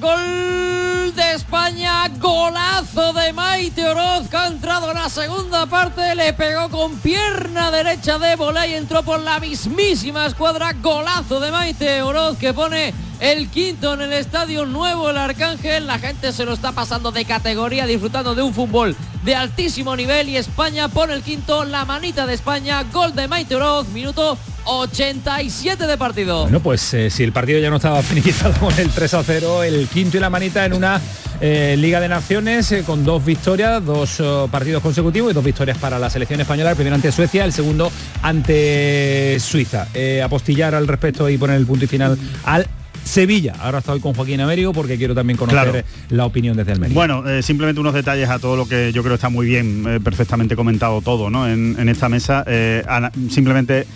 Gol 0.00 0.73
de 1.12 1.34
España, 1.34 2.08
golazo 2.18 3.12
de 3.12 3.34
Maite 3.34 3.86
Oroz 3.86 4.32
ha 4.32 4.46
entrado 4.46 4.90
en 4.90 4.96
la 4.96 5.10
segunda 5.10 5.66
parte, 5.66 6.14
le 6.14 6.32
pegó 6.32 6.70
con 6.70 6.96
pierna 6.98 7.70
derecha 7.70 8.18
de 8.18 8.34
volei, 8.36 8.74
entró 8.74 9.02
por 9.02 9.20
la 9.20 9.38
mismísima 9.38 10.24
escuadra, 10.24 10.72
golazo 10.80 11.40
de 11.40 11.50
Maite 11.50 12.00
Oroz 12.02 12.38
que 12.38 12.54
pone 12.54 12.94
el 13.20 13.50
quinto 13.50 13.92
en 13.92 14.00
el 14.00 14.14
estadio 14.14 14.64
nuevo 14.64 15.10
el 15.10 15.18
Arcángel, 15.18 15.86
la 15.86 15.98
gente 15.98 16.32
se 16.32 16.46
lo 16.46 16.54
está 16.54 16.72
pasando 16.72 17.12
de 17.12 17.26
categoría, 17.26 17.86
disfrutando 17.86 18.34
de 18.34 18.42
un 18.42 18.54
fútbol 18.54 18.96
de 19.24 19.34
altísimo 19.34 19.96
nivel 19.96 20.28
y 20.28 20.36
España 20.36 20.88
pone 20.88 21.14
el 21.14 21.22
quinto, 21.22 21.64
la 21.64 21.84
manita 21.84 22.26
de 22.26 22.34
España, 22.34 22.82
gol 22.92 23.14
de 23.14 23.26
Maite 23.26 23.56
Oroz, 23.56 23.88
minuto 23.88 24.36
87 24.64 25.86
de 25.86 25.98
partido. 25.98 26.42
Bueno, 26.42 26.60
pues 26.60 26.94
eh, 26.94 27.10
si 27.10 27.22
el 27.22 27.32
partido 27.32 27.58
ya 27.58 27.70
no 27.70 27.76
estaba 27.76 28.02
finiquitado 28.02 28.54
con 28.60 28.78
el 28.78 28.90
3 28.90 29.14
a 29.14 29.22
0, 29.22 29.62
el 29.62 29.88
quinto 29.88 30.16
y 30.16 30.20
la 30.20 30.30
manita 30.30 30.64
en 30.64 30.74
una 30.74 31.00
eh, 31.40 31.74
Liga 31.76 32.00
de 32.00 32.08
Naciones 32.08 32.70
eh, 32.72 32.84
con 32.84 33.04
dos 33.04 33.24
victorias, 33.24 33.84
dos 33.84 34.20
eh, 34.20 34.46
partidos 34.50 34.82
consecutivos 34.82 35.32
y 35.32 35.34
dos 35.34 35.44
victorias 35.44 35.76
para 35.78 35.98
la 35.98 36.08
selección 36.08 36.40
española, 36.40 36.70
el 36.70 36.76
primero 36.76 36.94
ante 36.94 37.10
Suecia, 37.10 37.44
el 37.44 37.52
segundo 37.52 37.90
ante 38.22 39.38
Suiza. 39.40 39.88
Apostillar 40.24 40.74
al 40.74 40.86
respecto 40.86 41.28
y 41.28 41.36
poner 41.36 41.56
el 41.56 41.66
punto 41.66 41.84
y 41.84 41.88
final 41.88 42.18
al 42.44 42.66
Sevilla. 43.04 43.54
Ahora 43.60 43.78
estoy 43.78 44.00
con 44.00 44.14
Joaquín 44.14 44.40
Américo 44.40 44.72
porque 44.72 44.96
quiero 44.96 45.14
también 45.14 45.36
conocer 45.36 45.70
Claro. 45.70 45.86
la 46.10 46.24
opinión 46.26 46.56
desde 46.56 46.72
Almería. 46.72 46.94
Bueno, 46.94 47.28
eh, 47.28 47.42
simplemente 47.42 47.80
unos 47.80 47.94
detalles 47.94 48.28
a 48.30 48.38
todo 48.38 48.56
lo 48.56 48.66
que 48.66 48.92
yo 48.92 49.02
creo 49.02 49.14
está 49.14 49.28
muy 49.28 49.46
bien, 49.46 49.84
eh, 49.86 50.00
perfectamente 50.02 50.56
comentado 50.56 51.00
todo 51.02 51.30
¿no? 51.30 51.48
en, 51.48 51.76
en 51.78 51.88
esta 51.88 52.08
mesa. 52.08 52.44
Eh, 52.46 52.82
simplemente 53.30 53.86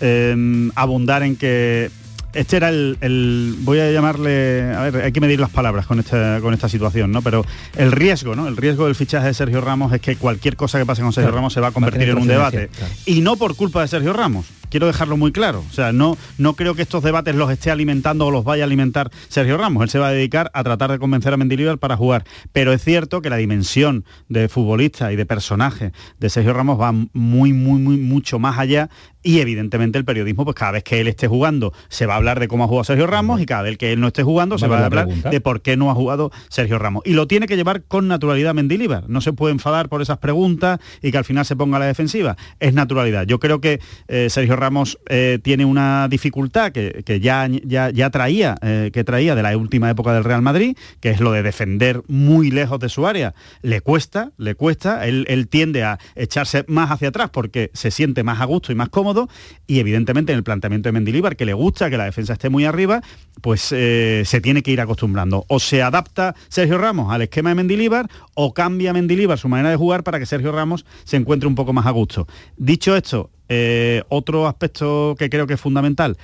eh, 0.00 0.70
abundar 0.74 1.22
en 1.22 1.36
que 1.36 1.90
este 2.32 2.56
era 2.56 2.68
el, 2.68 2.98
el- 3.00 3.54
voy 3.60 3.78
a 3.78 3.92
llamarle, 3.92 4.62
a 4.76 4.80
ver, 4.90 5.04
hay 5.04 5.12
que 5.12 5.20
medir 5.20 5.38
las 5.38 5.50
palabras 5.50 5.86
con 5.86 6.00
esta, 6.00 6.40
con 6.40 6.52
esta 6.52 6.68
situación, 6.68 7.12
¿no? 7.12 7.22
Pero 7.22 7.46
el 7.76 7.92
riesgo, 7.92 8.34
¿no? 8.34 8.48
El 8.48 8.56
riesgo 8.56 8.86
del 8.86 8.96
fichaje 8.96 9.28
de 9.28 9.34
Sergio 9.34 9.60
Ramos 9.60 9.92
es 9.92 10.00
que 10.00 10.16
cualquier 10.16 10.56
cosa 10.56 10.80
que 10.80 10.84
pase 10.84 11.02
con 11.02 11.12
Sergio 11.12 11.28
Claro, 11.28 11.36
Ramos 11.36 11.52
se 11.52 11.60
va 11.60 11.68
a 11.68 11.70
va 11.70 11.70
a 11.70 11.74
convertir 11.74 12.08
en 12.08 12.18
un 12.18 12.26
debate. 12.26 12.70
claro. 12.76 12.92
Y 13.06 13.20
no 13.20 13.36
por 13.36 13.54
culpa 13.54 13.82
de 13.82 13.88
Sergio 13.88 14.12
Ramos. 14.12 14.46
Quiero 14.74 14.88
dejarlo 14.88 15.16
muy 15.16 15.30
claro. 15.30 15.62
O 15.70 15.72
sea, 15.72 15.92
no, 15.92 16.18
no 16.36 16.54
creo 16.54 16.74
que 16.74 16.82
estos 16.82 17.04
debates 17.04 17.36
los 17.36 17.48
esté 17.48 17.70
alimentando 17.70 18.26
o 18.26 18.32
los 18.32 18.42
vaya 18.42 18.64
a 18.64 18.66
alimentar 18.66 19.08
Sergio 19.28 19.56
Ramos. 19.56 19.84
Él 19.84 19.88
se 19.88 20.00
va 20.00 20.08
a 20.08 20.10
dedicar 20.10 20.50
a 20.52 20.64
tratar 20.64 20.90
de 20.90 20.98
convencer 20.98 21.32
a 21.32 21.36
Mendilibar 21.36 21.78
para 21.78 21.96
jugar. 21.96 22.24
Pero 22.50 22.72
es 22.72 22.82
cierto 22.82 23.22
que 23.22 23.30
la 23.30 23.36
dimensión 23.36 24.04
de 24.28 24.48
futbolista 24.48 25.12
y 25.12 25.16
de 25.16 25.26
personaje 25.26 25.92
de 26.18 26.28
Sergio 26.28 26.54
Ramos 26.54 26.80
va 26.80 26.90
muy, 26.90 27.52
muy, 27.52 27.80
muy, 27.80 27.98
mucho 27.98 28.40
más 28.40 28.58
allá. 28.58 28.90
Y 29.26 29.38
evidentemente 29.38 29.96
el 29.96 30.04
periodismo, 30.04 30.44
pues 30.44 30.54
cada 30.54 30.72
vez 30.72 30.84
que 30.84 31.00
él 31.00 31.08
esté 31.08 31.28
jugando, 31.28 31.72
se 31.88 32.04
va 32.04 32.12
a 32.12 32.16
hablar 32.18 32.40
de 32.40 32.48
cómo 32.48 32.64
ha 32.64 32.66
jugado 32.66 32.84
Sergio 32.84 33.06
Ramos 33.06 33.40
y 33.40 33.46
cada 33.46 33.62
vez 33.62 33.78
que 33.78 33.92
él 33.92 34.00
no 34.00 34.08
esté 34.08 34.22
jugando, 34.22 34.58
se 34.58 34.66
Va 34.66 34.80
a 34.80 34.84
hablar 34.84 35.06
pregunta. 35.06 35.30
de 35.30 35.40
por 35.40 35.62
qué 35.62 35.78
no 35.78 35.90
ha 35.90 35.94
jugado 35.94 36.30
Sergio 36.50 36.78
Ramos. 36.78 37.04
Y 37.06 37.14
lo 37.14 37.26
tiene 37.26 37.46
que 37.46 37.56
llevar 37.56 37.84
con 37.84 38.06
naturalidad 38.06 38.52
Mendilibar. 38.54 39.08
No 39.08 39.22
se 39.22 39.32
puede 39.32 39.52
enfadar 39.52 39.88
por 39.88 40.02
esas 40.02 40.18
preguntas 40.18 40.78
y 41.00 41.10
que 41.10 41.16
al 41.16 41.24
final 41.24 41.46
se 41.46 41.56
ponga 41.56 41.76
a 41.76 41.80
la 41.80 41.86
defensiva. 41.86 42.36
Es 42.60 42.74
naturalidad. 42.74 43.24
Yo 43.24 43.38
creo 43.38 43.62
que 43.62 43.80
eh, 44.08 44.28
Sergio 44.28 44.56
Ramos 44.56 44.63
eh, 45.08 45.38
tiene 45.42 45.64
una 45.64 46.08
dificultad 46.08 46.72
que, 46.72 47.20
ya, 47.20 47.48
ya, 47.48 47.90
ya 47.90 48.10
traía, 48.10 48.56
eh, 48.62 48.90
que 48.92 49.04
traía 49.04 49.34
de 49.34 49.42
la 49.42 49.56
última 49.56 49.90
época 49.90 50.12
del 50.12 50.24
Real 50.24 50.42
Madrid, 50.42 50.76
que 51.00 51.10
es 51.10 51.20
lo 51.20 51.32
de 51.32 51.42
defender 51.42 52.02
muy 52.08 52.50
lejos 52.50 52.78
de 52.80 52.88
su 52.88 53.06
área. 53.06 53.34
Le 53.62 53.80
cuesta, 53.80 54.32
le 54.38 54.54
cuesta. 54.54 55.06
Él, 55.06 55.24
él 55.28 55.48
tiende 55.48 55.84
a 55.84 55.98
echarse 56.14 56.64
más 56.68 56.90
hacia 56.90 57.08
atrás 57.08 57.30
porque 57.30 57.70
se 57.74 57.90
siente 57.90 58.22
más 58.22 58.40
a 58.40 58.44
gusto 58.44 58.72
y 58.72 58.74
más 58.74 58.88
cómodo. 58.88 59.28
Y 59.66 59.78
evidentemente 59.78 60.32
en 60.32 60.38
el 60.38 60.44
planteamiento 60.44 60.88
de 60.88 60.92
Mendilibar, 60.92 61.36
que 61.36 61.44
le 61.44 61.54
gusta 61.54 61.90
que 61.90 61.96
la 61.96 62.04
defensa 62.04 62.34
esté 62.34 62.48
muy 62.48 62.64
arriba, 62.64 63.02
pues 63.40 63.72
eh, 63.72 64.22
se 64.24 64.40
tiene 64.40 64.62
que 64.62 64.70
ir 64.70 64.80
acostumbrando. 64.80 65.44
O 65.48 65.60
se 65.60 65.82
adapta 65.82 66.34
Sergio 66.48 66.78
Ramos 66.78 67.12
al 67.12 67.22
esquema 67.22 67.50
de 67.50 67.56
Mendilibar 67.56 68.08
o 68.34 68.54
cambia 68.54 68.92
Mendilibar 68.92 69.38
su 69.38 69.48
manera 69.48 69.70
de 69.70 69.76
jugar 69.76 70.02
para 70.02 70.18
que 70.18 70.26
Sergio 70.26 70.52
Ramos 70.52 70.84
se 71.04 71.16
encuentre 71.16 71.48
un 71.48 71.54
poco 71.54 71.72
más 71.72 71.86
a 71.86 71.90
gusto. 71.90 72.26
Dicho 72.56 72.96
esto, 72.96 73.30
eh, 73.48 74.02
otro 74.08 74.46
aspecto 74.48 75.14
que 75.18 75.28
creo 75.30 75.46
que 75.46 75.54
es 75.54 75.60
fundamental. 75.60 76.16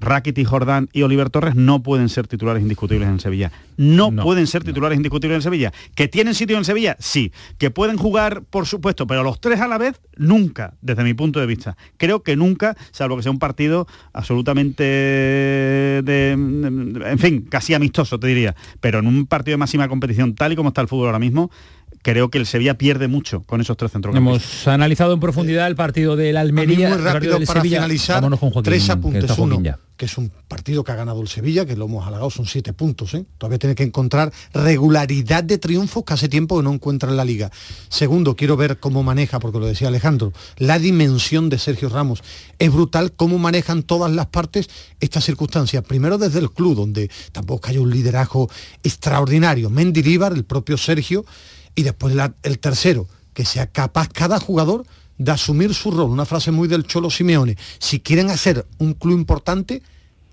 Rakitic, 0.00 0.46
Jordán 0.46 0.90
y 0.92 1.00
Oliver 1.02 1.30
Torres 1.30 1.54
no 1.54 1.82
pueden 1.82 2.10
ser 2.10 2.26
titulares 2.26 2.60
indiscutibles 2.62 3.08
en 3.08 3.20
Sevilla. 3.20 3.52
No, 3.78 4.14
pueden 4.14 4.46
ser 4.46 4.62
titulares 4.62 4.96
indiscutibles 4.96 5.36
en 5.36 5.42
Sevilla. 5.42 5.72
¿Que 5.94 6.08
tienen 6.08 6.34
sitio 6.34 6.58
en 6.58 6.64
Sevilla? 6.66 6.96
Sí. 6.98 7.32
¿Que 7.56 7.70
pueden 7.70 7.96
jugar, 7.96 8.42
por 8.50 8.66
supuesto, 8.66 9.06
pero 9.06 9.22
los 9.22 9.40
tres 9.40 9.60
a 9.60 9.68
la 9.68 9.78
vez? 9.78 9.98
Nunca, 10.16 10.74
desde 10.82 11.04
mi 11.04 11.14
punto 11.14 11.40
de 11.40 11.46
vista. 11.46 11.76
Creo 11.96 12.22
que 12.22 12.36
nunca, 12.36 12.76
salvo 12.90 13.16
que 13.16 13.22
sea 13.22 13.32
un 13.32 13.38
partido 13.38 13.86
absolutamente 14.12 14.82
de, 14.82 16.02
de- 16.04 17.10
en 17.10 17.18
fin, 17.18 17.42
casi 17.48 17.72
amistoso, 17.72 18.18
te 18.18 18.26
diría. 18.26 18.54
Pero 18.80 18.98
en 18.98 19.06
un 19.06 19.26
partido 19.26 19.54
de 19.54 19.58
máxima 19.58 19.88
competición, 19.88 20.34
tal 20.34 20.52
y 20.52 20.56
como 20.56 20.68
está 20.68 20.82
el 20.82 20.88
fútbol 20.88 21.06
ahora 21.06 21.18
mismo, 21.18 21.50
creo 22.04 22.30
que 22.30 22.38
el 22.38 22.46
Sevilla 22.46 22.78
pierde 22.78 23.08
mucho 23.08 23.42
con 23.42 23.60
esos 23.62 23.76
tres 23.76 23.90
centrocampistas. 23.90 24.52
Hemos 24.52 24.68
analizado 24.68 25.14
en 25.14 25.20
profundidad 25.20 25.66
el 25.66 25.74
partido 25.74 26.14
del 26.14 26.36
Almería. 26.36 26.90
muy 26.90 26.98
rápido 26.98 27.40
para 27.40 27.60
Sevilla. 27.60 27.78
finalizar, 27.78 28.16
Vámonos 28.16 28.38
con 28.38 28.50
Joaquín, 28.50 28.70
tres 28.70 28.84
que 28.84 28.92
apuntes. 28.92 29.26
Joaquín 29.26 29.44
Uno, 29.44 29.60
ya. 29.62 29.78
que 29.96 30.04
es 30.04 30.18
un 30.18 30.30
partido 30.46 30.84
que 30.84 30.92
ha 30.92 30.96
ganado 30.96 31.22
el 31.22 31.28
Sevilla, 31.28 31.64
que 31.64 31.76
lo 31.76 31.86
hemos 31.86 32.06
halagado, 32.06 32.28
son 32.28 32.44
siete 32.46 32.74
puntos. 32.74 33.14
¿eh? 33.14 33.24
Todavía 33.38 33.58
tiene 33.58 33.74
que 33.74 33.84
encontrar 33.84 34.30
regularidad 34.52 35.42
de 35.44 35.56
triunfos 35.56 36.04
que 36.04 36.12
hace 36.12 36.28
tiempo 36.28 36.58
que 36.58 36.62
no 36.62 36.74
encuentra 36.74 37.08
en 37.10 37.16
la 37.16 37.24
liga. 37.24 37.50
Segundo, 37.88 38.36
quiero 38.36 38.56
ver 38.58 38.78
cómo 38.78 39.02
maneja, 39.02 39.40
porque 39.40 39.58
lo 39.58 39.66
decía 39.66 39.88
Alejandro, 39.88 40.32
la 40.58 40.78
dimensión 40.78 41.48
de 41.48 41.58
Sergio 41.58 41.88
Ramos. 41.88 42.22
Es 42.58 42.70
brutal 42.70 43.12
cómo 43.12 43.38
manejan 43.38 43.82
todas 43.82 44.12
las 44.12 44.26
partes 44.26 44.68
estas 45.00 45.24
circunstancias. 45.24 45.82
Primero 45.84 46.18
desde 46.18 46.38
el 46.40 46.50
club, 46.50 46.76
donde 46.76 47.10
tampoco 47.32 47.68
hay 47.68 47.78
un 47.78 47.90
liderazgo 47.90 48.50
extraordinario. 48.82 49.70
Mendilibar, 49.70 50.34
el 50.34 50.44
propio 50.44 50.76
Sergio, 50.76 51.24
y 51.74 51.82
después 51.82 52.14
la- 52.14 52.34
el 52.42 52.58
tercero, 52.58 53.06
que 53.32 53.44
sea 53.44 53.66
capaz 53.66 54.08
cada 54.08 54.38
jugador 54.40 54.84
de 55.18 55.30
asumir 55.32 55.74
su 55.74 55.90
rol. 55.90 56.10
Una 56.10 56.24
frase 56.24 56.50
muy 56.50 56.68
del 56.68 56.84
Cholo 56.84 57.10
Simeone. 57.10 57.56
Si 57.78 58.00
quieren 58.00 58.30
hacer 58.30 58.66
un 58.78 58.94
club 58.94 59.16
importante, 59.18 59.82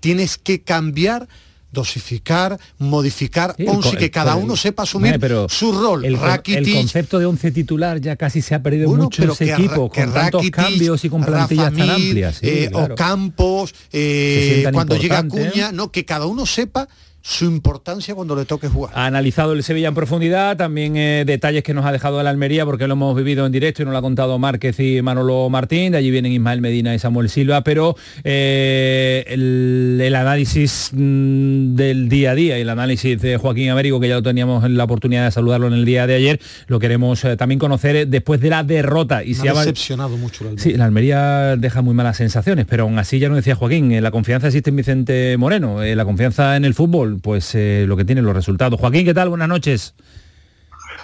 tienes 0.00 0.38
que 0.38 0.62
cambiar 0.62 1.28
dosificar, 1.70 2.58
modificar, 2.78 3.54
Sí, 3.56 3.64
once, 3.66 3.96
que 3.96 4.10
cada 4.10 4.36
el- 4.36 4.44
uno 4.44 4.56
sepa 4.56 4.82
asumir 4.82 5.14
Hombre, 5.14 5.20
pero 5.20 5.48
su 5.48 5.72
rol. 5.72 6.04
El, 6.04 6.18
Rakitic, 6.18 6.66
el 6.68 6.74
concepto 6.74 7.18
de 7.18 7.24
11 7.24 7.50
titular 7.50 7.98
ya 7.98 8.14
casi 8.16 8.42
se 8.42 8.54
ha 8.54 8.62
perdido 8.62 8.88
Bueno, 8.90 9.04
mucho 9.04 9.22
pero 9.22 9.32
ese 9.32 9.46
que 9.46 9.52
equipo, 9.52 9.88
Ra- 9.88 9.92
que 9.94 10.04
con 10.04 10.12
tantos 10.12 10.50
cambios 10.50 11.04
y 11.04 11.08
con 11.08 11.24
plantillas 11.24 11.64
Rafa 11.72 11.76
tan 11.78 11.90
amplias. 11.90 12.36
sí, 12.36 12.46
eh, 12.46 12.68
claro. 12.70 12.92
Ocampos, 12.94 13.74
eh, 13.90 14.68
cuando 14.72 14.96
llega. 14.96 15.18
Acuña, 15.20 15.72
no, 15.72 15.90
que 15.90 16.04
cada 16.04 16.26
uno 16.26 16.44
sepa 16.44 16.88
su 17.22 17.44
importancia 17.44 18.16
cuando 18.16 18.34
le 18.34 18.44
toque 18.44 18.66
jugar. 18.66 18.92
Ha 18.96 19.06
analizado 19.06 19.52
el 19.52 19.62
Sevilla 19.62 19.88
en 19.88 19.94
profundidad, 19.94 20.56
también 20.56 20.96
eh, 20.96 21.22
detalles 21.24 21.62
que 21.62 21.72
nos 21.72 21.86
ha 21.86 21.92
dejado 21.92 22.20
el 22.20 22.26
Almería, 22.26 22.66
porque 22.66 22.88
lo 22.88 22.94
hemos 22.94 23.16
vivido 23.16 23.46
en 23.46 23.52
directo 23.52 23.82
y 23.82 23.84
nos 23.84 23.92
lo 23.92 23.98
ha 23.98 24.02
contado 24.02 24.38
Márquez 24.40 24.80
y 24.80 25.00
Manolo 25.02 25.48
Martín, 25.48 25.92
de 25.92 25.98
allí 25.98 26.10
vienen 26.10 26.32
Ismael 26.32 26.60
Medina 26.60 26.94
y 26.94 26.98
Samuel 26.98 27.28
Silva, 27.28 27.62
pero 27.62 27.96
eh, 28.24 29.24
el, 29.28 30.00
el 30.02 30.14
análisis 30.16 30.90
mm, 30.92 31.76
del 31.76 32.08
día 32.08 32.32
a 32.32 32.34
día 32.34 32.58
y 32.58 32.62
el 32.62 32.68
análisis 32.68 33.20
de 33.22 33.36
Joaquín 33.36 33.70
Américo, 33.70 34.00
que 34.00 34.08
ya 34.08 34.16
lo 34.16 34.22
teníamos 34.22 34.64
en 34.64 34.76
la 34.76 34.84
oportunidad 34.84 35.24
de 35.26 35.30
saludarlo 35.30 35.68
en 35.68 35.74
el 35.74 35.84
día 35.84 36.08
de 36.08 36.16
ayer, 36.16 36.40
lo 36.66 36.80
queremos 36.80 37.24
eh, 37.24 37.36
también 37.36 37.60
conocer 37.60 38.08
después 38.08 38.40
de 38.40 38.50
la 38.50 38.64
derrota. 38.64 39.22
Y 39.22 39.34
se 39.34 39.48
ha 39.48 39.54
decepcionado 39.54 40.16
mucho 40.16 40.42
el 40.42 40.50
Almería. 40.50 40.64
Sí, 40.64 40.76
la 40.76 40.84
Almería 40.86 41.56
deja 41.56 41.82
muy 41.82 41.94
malas 41.94 42.16
sensaciones, 42.16 42.66
pero 42.68 42.82
aún 42.82 42.98
así 42.98 43.20
ya 43.20 43.28
nos 43.28 43.36
decía 43.36 43.54
Joaquín, 43.54 44.02
la 44.02 44.10
confianza 44.10 44.48
existe 44.48 44.70
en 44.70 44.76
Vicente 44.76 45.36
Moreno, 45.38 45.84
la 45.84 46.04
confianza 46.04 46.56
en 46.56 46.64
el 46.64 46.74
fútbol, 46.74 47.11
pues 47.20 47.54
eh, 47.54 47.84
lo 47.86 47.96
que 47.96 48.04
tienen 48.04 48.24
los 48.24 48.34
resultados. 48.34 48.80
Joaquín, 48.80 49.04
¿qué 49.04 49.14
tal? 49.14 49.28
Buenas 49.28 49.48
noches. 49.48 49.94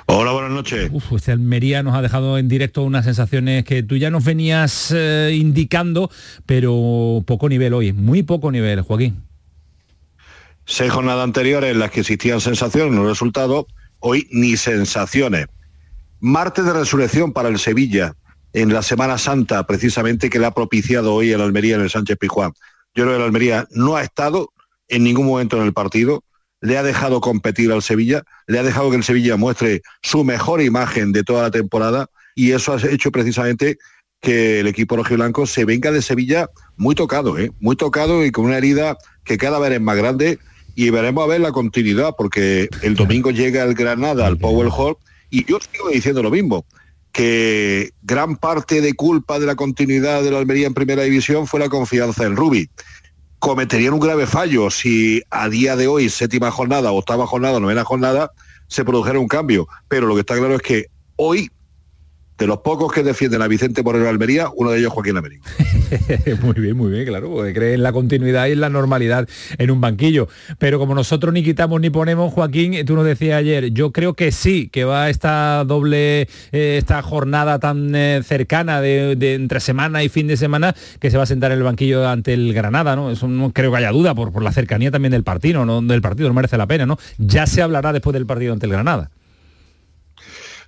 Hola, 0.07 0.33
buenas 0.33 0.51
noches. 0.51 0.91
Uf, 0.93 1.13
este 1.13 1.33
Almería 1.33 1.83
nos 1.83 1.95
ha 1.95 2.03
dejado 2.03 2.39
en 2.39 2.49
directo 2.49 2.83
unas 2.83 3.05
sensaciones 3.05 3.65
que 3.65 3.83
tú 3.83 3.97
ya 3.97 4.11
nos 4.11 4.25
venías 4.25 4.93
eh, 4.97 5.35
indicando, 5.35 6.11
pero 6.47 7.23
poco 7.27 7.49
nivel 7.49 7.75
hoy, 7.75 7.93
muy 7.93 8.23
poco 8.23 8.51
nivel, 8.51 8.81
Joaquín. 8.81 9.23
Seis 10.65 10.91
jornadas 10.93 11.25
anteriores 11.25 11.73
en 11.73 11.79
las 11.79 11.91
que 11.91 12.01
existían 12.01 12.41
sensaciones, 12.41 12.93
no 12.93 13.07
resultados, 13.07 13.67
hoy 14.01 14.29
ni 14.31 14.57
sensaciones. 14.57 15.47
Martes 16.21 16.65
de 16.65 16.73
resurrección 16.73 17.33
para 17.33 17.49
el 17.49 17.59
Sevilla, 17.59 18.15
en 18.53 18.73
la 18.73 18.83
Semana 18.83 19.19
Santa, 19.19 19.67
precisamente, 19.67 20.31
que 20.31 20.39
le 20.39 20.47
ha 20.47 20.55
propiciado 20.55 21.15
hoy 21.15 21.33
el 21.33 21.41
Almería 21.41 21.77
en 21.77 21.83
el 21.83 21.91
Sánchez 21.91 22.17
Pijuán. 22.19 22.53
Yo 22.95 23.05
creo 23.05 23.09
que 23.11 23.17
el 23.17 23.27
Almería 23.27 23.69
no 23.71 23.97
ha 23.97 24.03
estado 24.03 24.53
en 24.89 25.05
ningún 25.05 25.27
momento 25.27 25.57
en 25.57 25.65
el 25.65 25.73
partido, 25.73 26.25
le 26.61 26.77
ha 26.77 26.83
dejado 26.83 27.21
competir 27.21 27.71
al 27.73 27.83
Sevilla, 27.83 28.23
le 28.47 28.59
ha 28.59 28.63
dejado 28.63 28.91
que 28.91 28.97
el 28.97 29.05
Sevilla 29.05 29.37
muestre 29.37 29.83
su 30.03 30.25
mejor 30.25 30.61
imagen 30.61 31.13
de 31.13 31.23
toda 31.23 31.43
la 31.43 31.51
temporada 31.51 32.09
y 32.35 32.53
eso 32.53 32.73
ha 32.73 32.91
hecho 32.91 33.13
precisamente 33.13 33.79
que 34.21 34.61
el 34.61 34.67
equipo 34.67 34.97
rojiblanco 34.97 35.47
se 35.47 35.65
venga 35.65 35.93
de 35.93 36.03
Sevilla 36.03 36.49
muy 36.77 36.95
tocado, 36.95 37.39
¿eh? 37.39 37.53
muy 37.61 37.77
tocado 37.77 38.25
y 38.25 38.33
con 38.33 38.47
una 38.47 38.59
herida 38.59 38.97
que 39.25 39.39
cada 39.39 39.59
vez 39.59 39.73
es 39.73 39.81
más 39.81 39.97
grande 39.97 40.39
y 40.75 40.91
veremos 40.91 41.25
a 41.25 41.29
ver 41.29 41.41
la 41.41 41.53
continuidad 41.53 42.15
porque 42.17 42.69
el 42.83 42.97
domingo 42.97 43.31
llega 43.31 43.63
el 43.63 43.75
Granada 43.75 44.27
al 44.27 44.39
Powell 44.39 44.71
Hall 44.77 44.97
y 45.31 45.45
yo 45.45 45.59
sigo 45.73 45.91
diciendo 45.91 46.23
lo 46.23 46.31
mismo 46.31 46.65
que 47.13 47.91
gran 48.03 48.37
parte 48.37 48.81
de 48.81 48.95
culpa 48.95 49.39
de 49.39 49.47
la 49.47 49.57
continuidad 49.57 50.23
de 50.23 50.31
la 50.31 50.39
Almería 50.39 50.67
en 50.67 50.75
primera 50.75 51.03
división 51.03 51.47
fue 51.47 51.61
la 51.61 51.69
confianza 51.69 52.25
en 52.25 52.37
Rubi 52.37 52.69
cometerían 53.39 53.95
un 53.95 54.01
grave 54.01 54.27
fallo 54.27 54.71
si 54.71 55.23
a 55.31 55.49
día 55.49 55.77
de 55.77 55.87
hoy, 55.87 56.09
séptima 56.09 56.51
jornada, 56.51 56.93
octava 56.93 57.27
jornada, 57.27 57.61
novena 57.61 57.85
jornada, 57.85 58.33
se 58.67 58.85
produjera 58.85 59.19
un 59.19 59.29
cambio. 59.29 59.69
Pero 59.89 60.07
lo 60.07 60.15
que 60.15 60.21
está 60.21 60.37
claro 60.37 60.57
es 60.57 60.63
que 60.63 60.87
hoy 61.17 61.51
de 62.39 62.47
los 62.47 62.59
pocos 62.59 62.93
que 62.93 63.03
defienden 63.03 63.43
a 63.43 63.49
Vicente 63.49 63.83
Moreno 63.83 64.09
Almería, 64.09 64.49
uno 64.55 64.71
de 64.71 64.79
ellos 64.79 64.93
Joaquín 64.93 65.17
Américo. 65.17 65.45
muy 66.43 66.55
bien, 66.55 66.77
muy 66.77 66.91
bien, 66.93 67.05
claro, 67.05 67.31
porque 67.31 67.53
cree 67.53 67.75
en 67.75 67.83
la 67.83 67.93
continuidad 67.93 68.47
y 68.47 68.53
en 68.53 68.61
la 68.61 68.71
normalidad 68.71 69.29
en 69.59 69.71
un 69.73 69.81
banquillo. 69.81 70.29
Pero 70.59 70.79
como 70.79 70.95
nosotros 70.95 71.35
ni 71.35 71.43
quitamos 71.43 71.81
ni 71.81 71.91
ponemos, 71.91 72.33
Joaquín, 72.33 72.85
tú 72.87 72.95
nos 72.95 73.05
decías 73.05 73.39
ayer, 73.39 73.73
yo 73.73 73.91
creo 73.91 74.15
que 74.15 74.31
sí, 74.31 74.69
que 74.69 74.85
va 74.85 75.11
esta 75.11 75.65
doble, 75.67 76.29
eh, 76.53 76.77
esta 76.79 77.03
jornada 77.03 77.59
tan 77.59 77.93
eh, 77.95 78.23
cercana 78.25 78.81
de, 78.81 79.17
entre 79.35 79.59
semana 79.59 80.05
y 80.05 80.09
fin 80.09 80.29
de 80.29 80.37
semana, 80.37 80.77
que 81.01 81.11
se 81.11 81.17
va 81.17 81.25
a 81.25 81.27
sentar 81.27 81.51
en 81.51 81.59
el 81.59 81.65
banquillo 81.65 82.09
ante 82.09 82.35
el 82.35 82.55
Granada, 82.55 82.95
¿no? 82.95 83.11
Eso 83.11 83.27
no 83.27 83.53
creo 83.53 83.73
que 83.73 83.79
haya 83.79 83.91
duda 83.91 84.15
por, 84.15 84.33
por 84.33 84.45
la 84.45 84.53
cercanía 84.53 84.93
también 84.93 85.11
del 85.11 85.25
partido, 85.25 85.65
¿no? 85.65 85.83
Del 85.83 86.03
partido 86.03 86.29
no 86.29 86.35
merece 86.35 86.57
la 86.57 86.69
pena, 86.69 86.87
¿no? 86.87 86.99
Ya 87.19 87.49
se 87.49 87.63
hablará 87.63 87.93
después 87.93 88.15
del 88.15 88.27
partido 88.27 88.53
ante 88.53 88.67
el 88.67 88.73
Granada. 88.73 89.11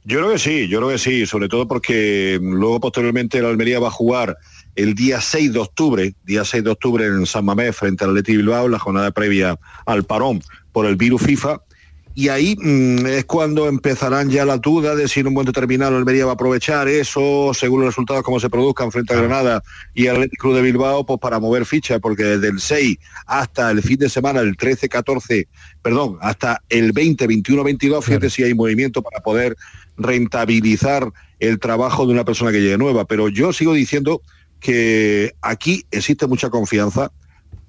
Yo 0.04 0.18
creo 0.18 0.32
que 0.32 0.38
sí, 0.38 0.66
yo 0.68 0.78
creo 0.78 0.90
que 0.90 0.98
sí, 0.98 1.26
sobre 1.26 1.48
todo 1.48 1.68
porque 1.68 2.38
luego 2.40 2.80
posteriormente 2.80 3.42
la 3.42 3.48
Almería 3.48 3.78
va 3.80 3.88
a 3.88 3.92
jugar 3.92 4.38
el 4.74 4.94
día 4.94 5.20
6 5.20 5.52
de 5.52 5.58
octubre, 5.58 6.14
día 6.24 6.44
6 6.44 6.64
de 6.64 6.70
octubre 6.70 7.04
en 7.04 7.26
San 7.26 7.44
Mamés 7.44 7.76
frente 7.76 8.04
al 8.04 8.14
Leti 8.14 8.36
Bilbao, 8.36 8.68
la 8.68 8.78
jornada 8.78 9.10
previa 9.10 9.58
al 9.84 10.04
parón 10.04 10.42
por 10.72 10.86
el 10.86 10.96
virus 10.96 11.22
FIFA. 11.22 11.60
Y 12.14 12.28
ahí 12.28 12.56
mm, 12.58 13.06
es 13.06 13.24
cuando 13.24 13.68
empezarán 13.68 14.30
ya 14.30 14.44
la 14.44 14.56
duda 14.56 14.96
de 14.96 15.06
si 15.06 15.20
en 15.20 15.28
un 15.28 15.34
buen 15.34 15.46
determinado 15.46 15.96
Almería 15.96 16.24
va 16.24 16.32
a 16.32 16.34
aprovechar 16.34 16.88
eso, 16.88 17.52
según 17.54 17.80
los 17.80 17.90
resultados 17.90 18.24
como 18.24 18.40
se 18.40 18.50
produzcan 18.50 18.90
frente 18.90 19.14
a 19.14 19.16
Granada 19.16 19.62
y 19.94 20.08
al 20.08 20.28
Club 20.30 20.56
de 20.56 20.62
Bilbao, 20.62 21.06
pues 21.06 21.20
para 21.20 21.38
mover 21.38 21.66
fichas, 21.66 22.00
porque 22.00 22.24
desde 22.24 22.48
el 22.48 22.60
6 22.60 22.98
hasta 23.26 23.70
el 23.70 23.82
fin 23.82 23.98
de 23.98 24.08
semana, 24.08 24.40
el 24.40 24.56
13, 24.56 24.88
14, 24.88 25.46
perdón, 25.82 26.18
hasta 26.20 26.60
el 26.68 26.92
20, 26.92 27.26
21, 27.26 27.64
22, 27.64 28.04
fíjate 28.04 28.28
si 28.28 28.42
hay 28.42 28.54
movimiento 28.54 29.02
para 29.02 29.20
poder 29.20 29.56
rentabilizar 30.00 31.12
el 31.38 31.58
trabajo 31.58 32.06
de 32.06 32.12
una 32.12 32.24
persona 32.24 32.52
que 32.52 32.60
llegue 32.60 32.78
nueva. 32.78 33.04
Pero 33.04 33.28
yo 33.28 33.52
sigo 33.52 33.72
diciendo 33.72 34.22
que 34.60 35.34
aquí 35.40 35.84
existe 35.90 36.26
mucha 36.26 36.50
confianza, 36.50 37.10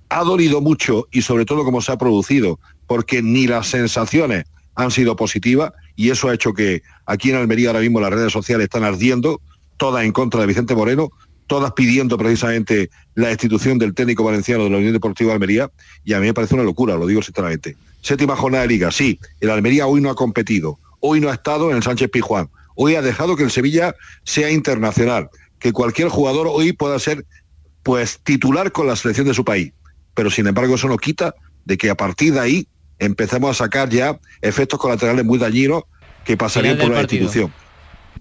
ha 0.09 0.23
dolido 0.23 0.61
mucho 0.61 1.07
y 1.11 1.21
sobre 1.21 1.45
todo 1.45 1.63
como 1.63 1.81
se 1.81 1.91
ha 1.91 1.97
producido, 1.97 2.59
porque 2.85 3.21
ni 3.21 3.47
las 3.47 3.67
sensaciones 3.67 4.45
han 4.75 4.91
sido 4.91 5.15
positivas 5.15 5.71
y 5.95 6.09
eso 6.09 6.29
ha 6.29 6.33
hecho 6.33 6.53
que 6.53 6.81
aquí 7.05 7.29
en 7.29 7.37
Almería 7.37 7.69
ahora 7.69 7.79
mismo 7.79 7.99
las 7.99 8.11
redes 8.11 8.33
sociales 8.33 8.65
están 8.65 8.83
ardiendo, 8.83 9.41
todas 9.77 10.03
en 10.03 10.11
contra 10.11 10.41
de 10.41 10.47
Vicente 10.47 10.75
Moreno, 10.75 11.09
todas 11.47 11.71
pidiendo 11.73 12.17
precisamente 12.17 12.89
la 13.15 13.29
destitución 13.29 13.77
del 13.77 13.93
técnico 13.93 14.23
valenciano 14.23 14.63
de 14.63 14.69
la 14.69 14.77
Unión 14.77 14.93
Deportiva 14.93 15.29
de 15.29 15.33
Almería 15.35 15.71
y 16.03 16.13
a 16.13 16.19
mí 16.19 16.27
me 16.27 16.33
parece 16.33 16.55
una 16.55 16.63
locura, 16.63 16.95
lo 16.95 17.07
digo 17.07 17.21
sinceramente. 17.21 17.75
Séptima 18.01 18.35
jornada 18.35 18.63
de 18.63 18.69
liga, 18.69 18.91
sí, 18.91 19.19
el 19.39 19.49
Almería 19.49 19.85
hoy 19.85 20.01
no 20.01 20.09
ha 20.09 20.15
competido, 20.15 20.79
hoy 21.01 21.19
no 21.19 21.29
ha 21.29 21.33
estado 21.33 21.69
en 21.69 21.77
el 21.77 21.83
Sánchez 21.83 22.09
Pijuán, 22.09 22.49
hoy 22.75 22.95
ha 22.95 23.01
dejado 23.01 23.35
que 23.35 23.43
el 23.43 23.51
Sevilla 23.51 23.93
sea 24.23 24.49
internacional, 24.49 25.29
que 25.59 25.73
cualquier 25.73 26.07
jugador 26.07 26.47
hoy 26.49 26.71
pueda 26.71 26.97
ser 26.99 27.25
pues 27.83 28.19
titular 28.23 28.71
con 28.71 28.87
la 28.87 28.95
selección 28.95 29.27
de 29.27 29.33
su 29.33 29.43
país. 29.43 29.73
Pero 30.13 30.29
sin 30.29 30.47
embargo 30.47 30.75
eso 30.75 30.87
no 30.87 30.97
quita 30.97 31.35
de 31.65 31.77
que 31.77 31.89
a 31.89 31.95
partir 31.95 32.33
de 32.33 32.39
ahí 32.39 32.67
empecemos 32.99 33.49
a 33.51 33.65
sacar 33.65 33.89
ya 33.89 34.19
efectos 34.41 34.79
colaterales 34.79 35.25
muy 35.25 35.39
dañinos 35.39 35.83
que 36.23 36.37
pasarían 36.37 36.77
por 36.77 36.89
la 36.89 37.01
institución. 37.01 37.51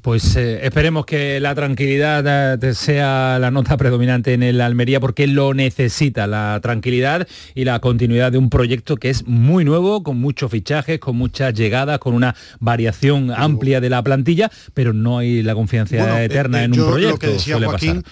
Pues 0.03 0.35
eh, 0.37 0.65
esperemos 0.65 1.05
que 1.05 1.41
la 1.41 1.55
tranquilidad 1.55 2.63
eh, 2.63 2.75
sea 2.75 3.39
la 3.39 3.51
nota 3.51 3.77
predominante 3.77 4.33
en 4.33 4.43
el 4.43 4.61
Almería 4.61 4.99
porque 4.99 5.27
lo 5.27 5.53
necesita, 5.53 6.27
la 6.27 6.59
tranquilidad 6.63 7.29
y 7.55 7.65
la 7.65 7.81
continuidad 7.81 8.33
de 8.33 8.39
un 8.39 8.49
proyecto 8.49 8.97
que 8.97 9.11
es 9.11 9.27
muy 9.27 9.65
nuevo, 9.65 10.03
con 10.03 10.19
muchos 10.19 10.51
fichajes, 10.51 10.99
con 11.01 11.17
muchas 11.17 11.53
llegadas, 11.53 11.99
con 11.99 12.15
una 12.15 12.35
variación 12.61 13.31
amplia 13.31 13.81
de 13.81 13.91
la 13.91 14.03
plantilla, 14.03 14.51
pero 14.73 14.95
no 14.95 15.19
hay 15.19 15.43
la 15.43 15.55
confianza 15.55 16.25
eterna 16.25 16.63
eh, 16.63 16.65
en 16.65 16.81
un 16.81 16.89
proyecto. 16.89 17.13
Lo 17.13 17.19
que 17.19 17.27
decía 17.29 17.59
Joaquín, 17.59 18.03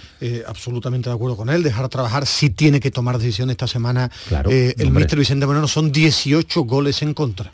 absolutamente 0.46 1.08
de 1.08 1.14
acuerdo 1.14 1.36
con 1.36 1.48
él, 1.48 1.62
dejar 1.62 1.88
trabajar, 1.88 2.26
si 2.26 2.50
tiene 2.50 2.80
que 2.80 2.90
tomar 2.90 3.16
decisiones 3.18 3.54
esta 3.54 3.66
semana. 3.66 4.10
el 4.30 4.90
míster 4.90 5.18
Vicente 5.18 5.46
Moreno 5.46 5.66
son 5.68 5.90
18 5.90 6.62
goles 6.64 7.00
en 7.00 7.14
contra. 7.14 7.50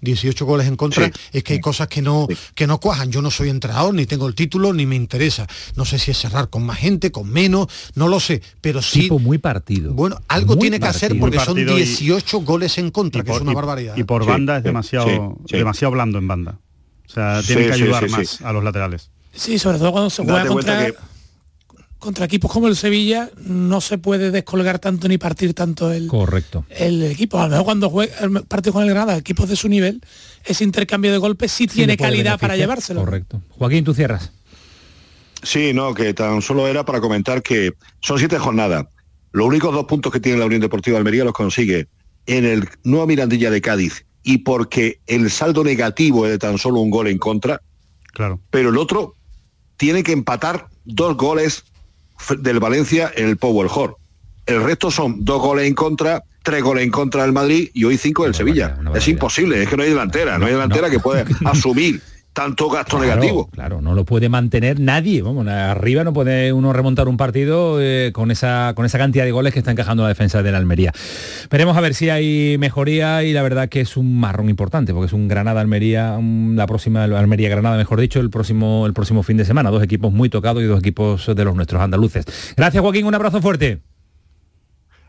18 0.00 0.44
goles 0.44 0.66
en 0.66 0.76
contra, 0.76 1.10
es 1.32 1.42
que 1.42 1.54
hay 1.54 1.60
cosas 1.60 1.88
que 1.88 2.02
no, 2.02 2.26
que 2.54 2.66
no 2.66 2.78
cuajan. 2.78 3.10
Yo 3.10 3.22
no 3.22 3.30
soy 3.30 3.48
entrenador, 3.48 3.94
ni 3.94 4.06
tengo 4.06 4.28
el 4.28 4.34
título, 4.34 4.72
ni 4.72 4.86
me 4.86 4.96
interesa. 4.96 5.46
No 5.76 5.84
sé 5.84 5.98
si 5.98 6.10
es 6.10 6.18
cerrar 6.18 6.48
con 6.48 6.64
más 6.64 6.78
gente, 6.78 7.10
con 7.10 7.30
menos, 7.30 7.68
no 7.94 8.08
lo 8.08 8.20
sé, 8.20 8.42
pero 8.60 8.82
sí... 8.82 9.02
Tipo 9.02 9.18
muy 9.18 9.38
partido. 9.38 9.92
Bueno, 9.92 10.20
algo 10.28 10.56
tiene 10.56 10.80
que 10.80 10.86
hacer 10.86 11.18
porque 11.18 11.40
son 11.40 11.56
18 11.56 12.40
goles 12.40 12.78
en 12.78 12.90
contra, 12.90 13.22
que 13.22 13.32
es 13.32 13.40
una 13.40 13.52
barbaridad. 13.52 13.96
Y 13.96 14.04
por 14.04 14.24
banda 14.26 14.58
es 14.58 14.64
demasiado, 14.64 15.36
demasiado 15.48 15.92
blando 15.92 16.18
en 16.18 16.28
banda. 16.28 16.58
O 17.06 17.12
sea, 17.12 17.42
tiene 17.42 17.66
que 17.66 17.72
ayudar 17.72 18.08
más 18.10 18.40
a 18.40 18.52
los 18.52 18.64
laterales. 18.64 19.10
Sí, 19.32 19.58
sobre 19.58 19.78
todo 19.78 19.92
cuando 19.92 20.10
se 20.10 20.22
juega 20.24 20.46
contra 20.46 20.88
contra 22.04 22.26
equipos 22.26 22.52
como 22.52 22.68
el 22.68 22.76
Sevilla 22.76 23.30
no 23.44 23.80
se 23.80 23.98
puede 23.98 24.30
descolgar 24.30 24.78
tanto 24.78 25.08
ni 25.08 25.18
partir 25.18 25.54
tanto 25.54 25.90
el, 25.90 26.06
Correcto. 26.06 26.64
el 26.68 27.02
equipo. 27.02 27.38
A 27.38 27.44
lo 27.44 27.50
mejor 27.50 27.64
cuando 27.64 27.90
juega 27.90 28.14
el 28.20 28.44
partido 28.44 28.74
con 28.74 28.82
el 28.82 28.90
Granada, 28.90 29.16
equipos 29.16 29.48
de 29.48 29.56
su 29.56 29.68
nivel, 29.68 30.00
ese 30.44 30.64
intercambio 30.64 31.10
de 31.10 31.18
golpes 31.18 31.50
sí, 31.50 31.66
tiene 31.66 31.96
calidad 31.96 32.38
para 32.38 32.56
llevárselo. 32.56 33.00
Correcto. 33.00 33.42
Joaquín, 33.50 33.84
tú 33.84 33.94
cierras. 33.94 34.30
Sí, 35.42 35.72
no, 35.74 35.94
que 35.94 36.14
tan 36.14 36.40
solo 36.42 36.68
era 36.68 36.84
para 36.84 37.00
comentar 37.00 37.42
que 37.42 37.72
son 38.00 38.18
siete 38.18 38.38
jornadas. 38.38 38.86
Los 39.32 39.46
únicos 39.46 39.74
dos 39.74 39.84
puntos 39.86 40.12
que 40.12 40.20
tiene 40.20 40.38
la 40.38 40.46
Unión 40.46 40.60
Deportiva 40.60 40.94
de 40.94 40.98
Almería 40.98 41.24
los 41.24 41.34
consigue 41.34 41.88
en 42.26 42.44
el 42.44 42.68
Nueva 42.84 43.06
Mirandilla 43.06 43.50
de 43.50 43.60
Cádiz 43.60 44.06
y 44.22 44.38
porque 44.38 45.00
el 45.06 45.30
saldo 45.30 45.64
negativo 45.64 46.24
es 46.24 46.32
de 46.32 46.38
tan 46.38 46.58
solo 46.58 46.80
un 46.80 46.90
gol 46.90 47.08
en 47.08 47.18
contra. 47.18 47.60
Claro. 48.12 48.40
Pero 48.50 48.70
el 48.70 48.78
otro 48.78 49.16
tiene 49.76 50.02
que 50.02 50.12
empatar 50.12 50.68
dos 50.84 51.16
goles 51.16 51.64
del 52.38 52.60
Valencia 52.60 53.12
en 53.14 53.28
el 53.28 53.36
Power 53.36 53.68
Hall. 53.74 53.94
El 54.46 54.62
resto 54.62 54.90
son 54.90 55.24
dos 55.24 55.40
goles 55.40 55.66
en 55.66 55.74
contra, 55.74 56.22
tres 56.42 56.62
goles 56.62 56.84
en 56.84 56.90
contra 56.90 57.22
del 57.22 57.32
Madrid 57.32 57.70
y 57.72 57.84
hoy 57.84 57.96
cinco 57.96 58.24
del 58.24 58.34
Sevilla. 58.34 58.76
es 58.94 59.08
imposible, 59.08 59.62
es 59.62 59.68
que 59.68 59.76
no 59.76 59.82
hay 59.82 59.90
delantera, 59.90 60.38
no 60.38 60.46
hay 60.46 60.52
delantera 60.52 60.90
que 60.90 61.00
pueda 61.00 61.24
asumir 61.46 62.00
tanto 62.34 62.68
gasto 62.68 62.98
negativo. 62.98 63.48
Claro, 63.48 63.80
no 63.80 63.94
lo 63.94 64.04
puede 64.04 64.28
mantener 64.28 64.80
nadie. 64.80 65.22
Vamos, 65.22 65.46
arriba 65.46 66.04
no 66.04 66.12
puede 66.12 66.52
uno 66.52 66.72
remontar 66.72 67.08
un 67.08 67.16
partido 67.16 67.80
eh, 67.80 68.10
con, 68.12 68.30
esa, 68.30 68.72
con 68.74 68.84
esa 68.84 68.98
cantidad 68.98 69.24
de 69.24 69.30
goles 69.30 69.52
que 69.52 69.60
está 69.60 69.70
encajando 69.70 70.02
la 70.02 70.10
defensa 70.10 70.42
de 70.42 70.52
la 70.52 70.58
Almería. 70.58 70.92
Veremos 71.50 71.76
a 71.76 71.80
ver 71.80 71.94
si 71.94 72.10
hay 72.10 72.58
mejoría 72.58 73.22
y 73.22 73.32
la 73.32 73.42
verdad 73.42 73.68
que 73.68 73.80
es 73.80 73.96
un 73.96 74.18
marrón 74.18 74.50
importante, 74.50 74.92
porque 74.92 75.06
es 75.06 75.12
un 75.12 75.28
Granada-Almería, 75.28 76.18
la 76.20 76.66
próxima 76.66 77.04
Almería-Granada, 77.04 77.76
mejor 77.76 78.00
dicho, 78.00 78.20
el 78.20 78.30
próximo, 78.30 78.86
el 78.86 78.92
próximo 78.92 79.22
fin 79.22 79.36
de 79.36 79.44
semana. 79.44 79.70
Dos 79.70 79.82
equipos 79.82 80.12
muy 80.12 80.28
tocados 80.28 80.62
y 80.62 80.66
dos 80.66 80.80
equipos 80.80 81.34
de 81.34 81.44
los 81.44 81.54
nuestros 81.54 81.80
andaluces. 81.80 82.26
Gracias 82.56 82.82
Joaquín, 82.82 83.06
un 83.06 83.14
abrazo 83.14 83.40
fuerte. 83.40 83.93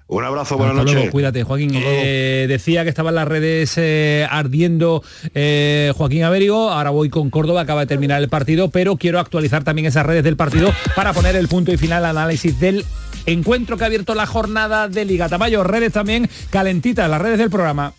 Un 0.07 0.23
abrazo, 0.23 0.57
buenas 0.57 0.75
noches. 0.75 1.09
cuídate, 1.09 1.43
Joaquín. 1.43 1.71
Eh, 1.73 2.45
decía 2.47 2.83
que 2.83 2.89
estaban 2.89 3.15
las 3.15 3.27
redes 3.27 3.73
eh, 3.77 4.27
ardiendo 4.29 5.03
eh, 5.33 5.91
Joaquín 5.95 6.23
Averigo. 6.23 6.69
Ahora 6.69 6.91
voy 6.91 7.09
con 7.09 7.31
Córdoba, 7.31 7.61
acaba 7.61 7.81
de 7.81 7.87
terminar 7.87 8.21
el 8.21 8.29
partido, 8.29 8.69
pero 8.69 8.97
quiero 8.97 9.19
actualizar 9.19 9.63
también 9.63 9.87
esas 9.87 10.05
redes 10.05 10.23
del 10.23 10.37
partido 10.37 10.71
para 10.95 11.11
poner 11.11 11.35
el 11.35 11.47
punto 11.47 11.71
y 11.71 11.77
final 11.77 12.05
análisis 12.05 12.59
del 12.59 12.85
encuentro 13.25 13.77
que 13.77 13.83
ha 13.83 13.87
abierto 13.87 14.13
la 14.13 14.27
jornada 14.27 14.87
de 14.89 15.05
Liga 15.05 15.27
Tamayo. 15.27 15.63
Redes 15.63 15.93
también 15.93 16.29
calentitas, 16.51 17.09
las 17.09 17.21
redes 17.21 17.39
del 17.39 17.49
programa. 17.49 17.93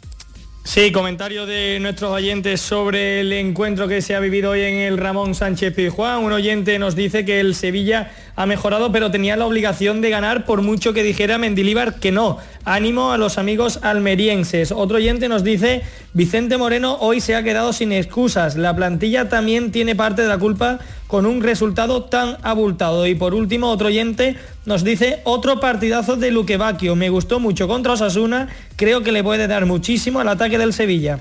Sí, 0.67 0.91
comentario 0.91 1.47
de 1.47 1.79
nuestros 1.79 2.11
oyentes 2.11 2.61
sobre 2.61 3.21
el 3.21 3.33
encuentro 3.33 3.87
que 3.87 4.03
se 4.03 4.17
ha 4.17 4.21
vivido 4.21 4.51
hoy 4.51 4.63
en 4.63 4.75
el 4.79 4.99
Ramón 4.99 5.37
Sánchez 5.37 5.73
Pizjuán. 5.73 6.25
Un 6.25 6.33
oyente 6.33 6.81
nos 6.81 6.97
dice 6.97 7.25
que 7.25 7.39
el 7.39 7.55
Sevilla 7.55 8.11
ha 8.35 8.47
mejorado, 8.47 8.91
pero 8.91 9.13
tenía 9.13 9.37
la 9.37 9.47
obligación 9.47 10.01
de 10.01 10.11
ganar 10.11 10.45
por 10.45 10.63
mucho 10.63 10.93
que 10.93 11.05
dijera 11.05 11.39
Mendilíbar 11.39 12.01
que 12.01 12.11
no. 12.11 12.39
Ánimo 12.65 13.13
a 13.13 13.17
los 13.17 13.39
amigos 13.39 13.79
almerienses. 13.83 14.73
Otro 14.73 14.97
oyente 14.97 15.29
nos 15.29 15.45
dice, 15.45 15.83
Vicente 16.15 16.57
Moreno 16.57 16.97
hoy 16.99 17.21
se 17.21 17.37
ha 17.37 17.45
quedado 17.45 17.73
sin 17.73 17.93
excusas. 17.93 18.57
La 18.57 18.75
plantilla 18.75 19.29
también 19.29 19.71
tiene 19.71 19.95
parte 19.95 20.23
de 20.23 20.29
la 20.29 20.39
culpa 20.39 20.81
con 21.07 21.27
un 21.27 21.43
resultado 21.43 22.05
tan 22.05 22.37
abultado. 22.43 23.07
Y 23.07 23.15
por 23.15 23.35
último, 23.35 23.71
otro 23.71 23.89
oyente 23.89 24.37
nos 24.65 24.85
dice 24.85 25.21
otro 25.25 25.61
partidazo 25.61 26.17
de 26.17 26.31
Luque 26.31 26.57
Bacchio. 26.57 26.97
Me 26.97 27.11
gustó 27.11 27.41
mucho 27.41 27.69
contra 27.69 27.93
Osasuna. 27.93 28.49
Creo 28.77 29.03
que 29.03 29.13
le 29.13 29.23
puede 29.23 29.47
dar 29.47 29.67
muchísimo 29.67 30.21
al 30.21 30.29
ataque 30.29 30.59
del 30.59 30.73
Sevilla. 30.73 31.21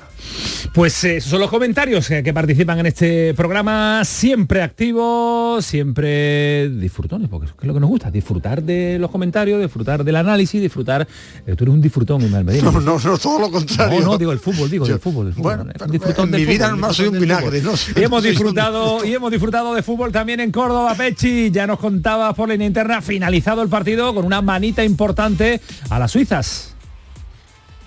Pues 0.73 1.03
eh, 1.05 1.17
esos 1.17 1.29
son 1.31 1.39
los 1.39 1.49
comentarios 1.49 2.07
que, 2.07 2.21
que 2.21 2.33
participan 2.33 2.79
en 2.79 2.87
este 2.87 3.33
programa, 3.33 4.03
siempre 4.03 4.61
activos, 4.61 5.65
siempre 5.65 6.67
disfrutones, 6.69 7.29
porque 7.29 7.47
es 7.47 7.65
lo 7.65 7.73
que 7.73 7.79
nos 7.79 7.89
gusta, 7.89 8.11
disfrutar 8.11 8.61
de 8.61 8.97
los 8.99 9.09
comentarios, 9.09 9.61
disfrutar 9.61 10.03
del 10.03 10.17
análisis, 10.17 10.61
disfrutar. 10.61 11.07
eh, 11.45 11.55
tú 11.55 11.63
eres 11.63 11.73
un 11.73 11.81
disfrutón, 11.81 12.21
Ismael 12.23 12.43
Medina. 12.43 12.71
No, 12.71 12.81
no, 12.81 12.99
no, 12.99 13.17
todo 13.17 13.39
lo 13.39 13.51
contrario. 13.51 14.01
No, 14.01 14.05
no, 14.05 14.17
digo 14.17 14.33
el 14.33 14.39
fútbol, 14.39 14.69
digo 14.69 14.85
el 14.85 14.99
fútbol. 14.99 15.27
el 15.27 15.33
fútbol. 15.33 15.55
Bueno, 15.55 15.71
pero 15.71 15.91
disfrutón 15.91 16.25
en 16.25 16.31
del 16.31 16.41
mi 16.41 16.47
vida 16.47 16.65
fútbol, 16.65 16.79
normal 16.81 16.95
soy 16.95 17.07
un 17.07 17.13
del 17.13 17.21
vinagre, 17.21 17.61
fútbol. 17.61 17.79
no 17.95 18.01
Y 18.01 18.03
hemos 18.03 18.23
disfrutado 18.23 19.05
y 19.05 19.13
hemos 19.13 19.31
disfrutado 19.31 19.74
de 19.75 19.83
fútbol 19.83 20.11
también 20.11 20.39
en 20.39 20.51
Córdoba, 20.51 20.95
Pechi. 20.95 21.51
Ya 21.51 21.67
nos 21.67 21.79
contaba 21.79 22.33
por 22.33 22.49
línea 22.49 22.65
interna, 22.65 23.01
finalizado 23.01 23.61
el 23.61 23.69
partido 23.69 24.13
con 24.15 24.25
una 24.25 24.41
manita 24.41 24.83
importante 24.83 25.61
a 25.89 25.99
las 25.99 26.11
suizas. 26.11 26.75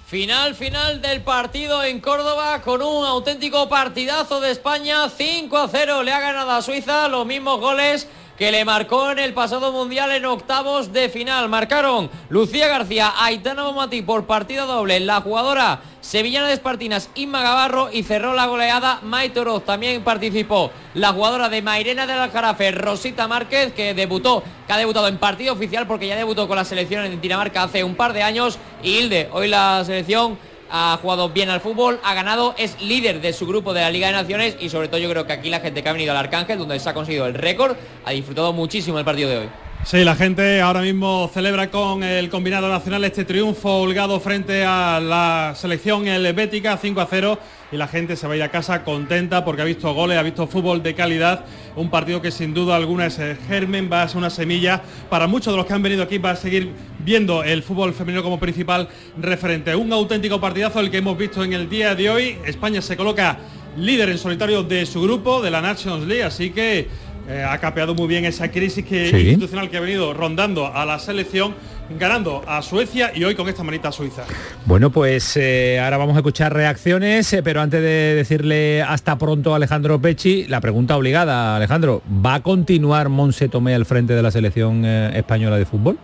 Final, 0.06 0.54
final 0.54 1.02
del 1.02 1.22
partido 1.22 1.82
en 1.82 2.00
Córdoba 2.00 2.62
con 2.62 2.80
un 2.80 3.04
auténtico 3.04 3.68
partidazo 3.68 4.40
de 4.40 4.50
España. 4.50 5.08
5 5.08 5.56
a 5.58 5.68
0 5.68 6.02
le 6.02 6.12
ha 6.12 6.20
ganado 6.20 6.50
a 6.52 6.62
Suiza 6.62 7.08
los 7.08 7.26
mismos 7.26 7.60
goles 7.60 8.06
que 8.38 8.52
le 8.52 8.64
marcó 8.64 9.10
en 9.10 9.18
el 9.18 9.34
pasado 9.34 9.72
mundial 9.72 10.12
en 10.12 10.24
octavos 10.24 10.92
de 10.92 11.08
final. 11.08 11.48
Marcaron 11.48 12.08
Lucía 12.28 12.68
García, 12.68 13.12
Aitana 13.18 13.64
Bomati 13.64 14.02
por 14.02 14.26
partido 14.26 14.66
doble, 14.66 15.00
la 15.00 15.20
jugadora 15.20 15.80
sevillana 16.00 16.46
de 16.46 16.54
Espartinas 16.54 17.10
Inma 17.16 17.42
Gavarro 17.42 17.90
y 17.92 18.04
cerró 18.04 18.34
la 18.34 18.46
goleada 18.46 19.00
Maite 19.02 19.40
Oroz. 19.40 19.64
También 19.64 20.04
participó 20.04 20.70
la 20.94 21.12
jugadora 21.12 21.48
de 21.48 21.62
Mairena 21.62 22.06
del 22.06 22.20
Aljarafe, 22.20 22.70
Rosita 22.70 23.26
Márquez, 23.26 23.72
que 23.72 23.92
debutó, 23.92 24.44
que 24.68 24.72
ha 24.72 24.76
debutado 24.78 25.08
en 25.08 25.18
partido 25.18 25.52
oficial 25.52 25.88
porque 25.88 26.06
ya 26.06 26.14
debutó 26.14 26.46
con 26.46 26.56
la 26.56 26.64
selección 26.64 27.04
en 27.04 27.20
Dinamarca 27.20 27.64
hace 27.64 27.82
un 27.82 27.96
par 27.96 28.12
de 28.12 28.22
años. 28.22 28.58
Y 28.84 28.98
Hilde, 28.98 29.28
hoy 29.32 29.48
la 29.48 29.82
selección 29.84 30.38
ha 30.70 30.98
jugado 31.00 31.30
bien 31.30 31.50
al 31.50 31.60
fútbol, 31.60 32.00
ha 32.02 32.14
ganado, 32.14 32.54
es 32.58 32.80
líder 32.80 33.20
de 33.20 33.32
su 33.32 33.46
grupo 33.46 33.72
de 33.74 33.80
la 33.80 33.90
Liga 33.90 34.08
de 34.08 34.14
Naciones 34.14 34.56
y 34.60 34.68
sobre 34.68 34.88
todo 34.88 34.98
yo 34.98 35.10
creo 35.10 35.26
que 35.26 35.32
aquí 35.32 35.50
la 35.50 35.60
gente 35.60 35.82
que 35.82 35.88
ha 35.88 35.92
venido 35.92 36.12
al 36.12 36.18
Arcángel, 36.18 36.58
donde 36.58 36.78
se 36.78 36.88
ha 36.88 36.94
conseguido 36.94 37.26
el 37.26 37.34
récord, 37.34 37.76
ha 38.04 38.10
disfrutado 38.10 38.52
muchísimo 38.52 38.98
el 38.98 39.04
partido 39.04 39.30
de 39.30 39.38
hoy. 39.38 39.48
Sí, 39.84 40.04
la 40.04 40.16
gente 40.16 40.60
ahora 40.60 40.82
mismo 40.82 41.30
celebra 41.32 41.70
con 41.70 42.02
el 42.02 42.28
combinado 42.28 42.68
nacional 42.68 43.04
este 43.04 43.24
triunfo 43.24 43.80
holgado 43.80 44.20
frente 44.20 44.62
a 44.64 45.00
la 45.00 45.54
selección 45.56 46.06
helvética 46.06 46.76
5 46.76 47.00
a 47.00 47.06
0 47.06 47.38
y 47.72 47.76
la 47.76 47.88
gente 47.88 48.16
se 48.16 48.26
va 48.26 48.34
a 48.34 48.36
ir 48.36 48.42
a 48.42 48.50
casa 48.50 48.84
contenta 48.84 49.46
porque 49.46 49.62
ha 49.62 49.64
visto 49.64 49.94
goles, 49.94 50.18
ha 50.18 50.22
visto 50.22 50.46
fútbol 50.46 50.82
de 50.82 50.94
calidad, 50.94 51.46
un 51.74 51.88
partido 51.88 52.20
que 52.20 52.30
sin 52.30 52.52
duda 52.52 52.76
alguna 52.76 53.06
es 53.06 53.18
el 53.18 53.36
germen, 53.36 53.88
va 53.90 54.02
a 54.02 54.08
ser 54.08 54.18
una 54.18 54.30
semilla 54.30 54.82
para 55.08 55.26
muchos 55.26 55.54
de 55.54 55.56
los 55.56 55.64
que 55.64 55.72
han 55.72 55.82
venido 55.82 56.02
aquí 56.02 56.18
va 56.18 56.32
a 56.32 56.36
seguir 56.36 56.70
viendo 56.98 57.42
el 57.42 57.62
fútbol 57.62 57.94
femenino 57.94 58.22
como 58.22 58.38
principal 58.38 58.88
referente. 59.16 59.74
Un 59.74 59.90
auténtico 59.92 60.38
partidazo 60.38 60.80
el 60.80 60.90
que 60.90 60.98
hemos 60.98 61.16
visto 61.16 61.42
en 61.42 61.54
el 61.54 61.70
día 61.70 61.94
de 61.94 62.10
hoy. 62.10 62.36
España 62.44 62.82
se 62.82 62.96
coloca 62.96 63.38
líder 63.76 64.10
en 64.10 64.18
solitario 64.18 64.62
de 64.62 64.84
su 64.86 65.00
grupo, 65.00 65.40
de 65.40 65.50
la 65.50 65.62
Nations 65.62 66.06
League, 66.06 66.24
así 66.24 66.50
que 66.50 66.88
eh, 67.28 67.44
ha 67.48 67.58
capeado 67.58 67.94
muy 67.94 68.08
bien 68.08 68.24
esa 68.24 68.50
crisis 68.50 68.84
que, 68.84 69.10
Sí. 69.10 69.16
institucional 69.16 69.68
que 69.70 69.76
ha 69.76 69.80
venido 69.80 70.14
rondando 70.14 70.66
a 70.74 70.84
la 70.86 70.98
selección, 70.98 71.54
ganando 71.98 72.42
a 72.46 72.60
Suecia 72.62 73.12
y 73.14 73.24
hoy 73.24 73.34
con 73.34 73.48
esta 73.48 73.62
manita 73.62 73.90
suiza. 73.92 74.24
Bueno, 74.66 74.90
pues 74.90 75.36
eh, 75.36 75.80
ahora 75.82 75.96
vamos 75.96 76.16
a 76.16 76.18
escuchar 76.20 76.52
reacciones, 76.52 77.32
eh, 77.32 77.42
pero 77.42 77.60
antes 77.60 77.80
de 77.82 78.14
decirle 78.14 78.82
hasta 78.82 79.16
pronto 79.18 79.52
a 79.52 79.56
Alejandro 79.56 80.00
Pecci, 80.00 80.46
la 80.48 80.60
pregunta 80.60 80.96
obligada, 80.96 81.56
Alejandro, 81.56 82.02
¿va 82.24 82.34
a 82.36 82.40
continuar 82.42 83.08
Monse 83.08 83.48
Tomé 83.48 83.74
al 83.74 83.86
frente 83.86 84.14
de 84.14 84.22
la 84.22 84.30
selección 84.30 84.84
eh, 84.84 85.12
española 85.18 85.56
de 85.56 85.64
fútbol? 85.64 85.98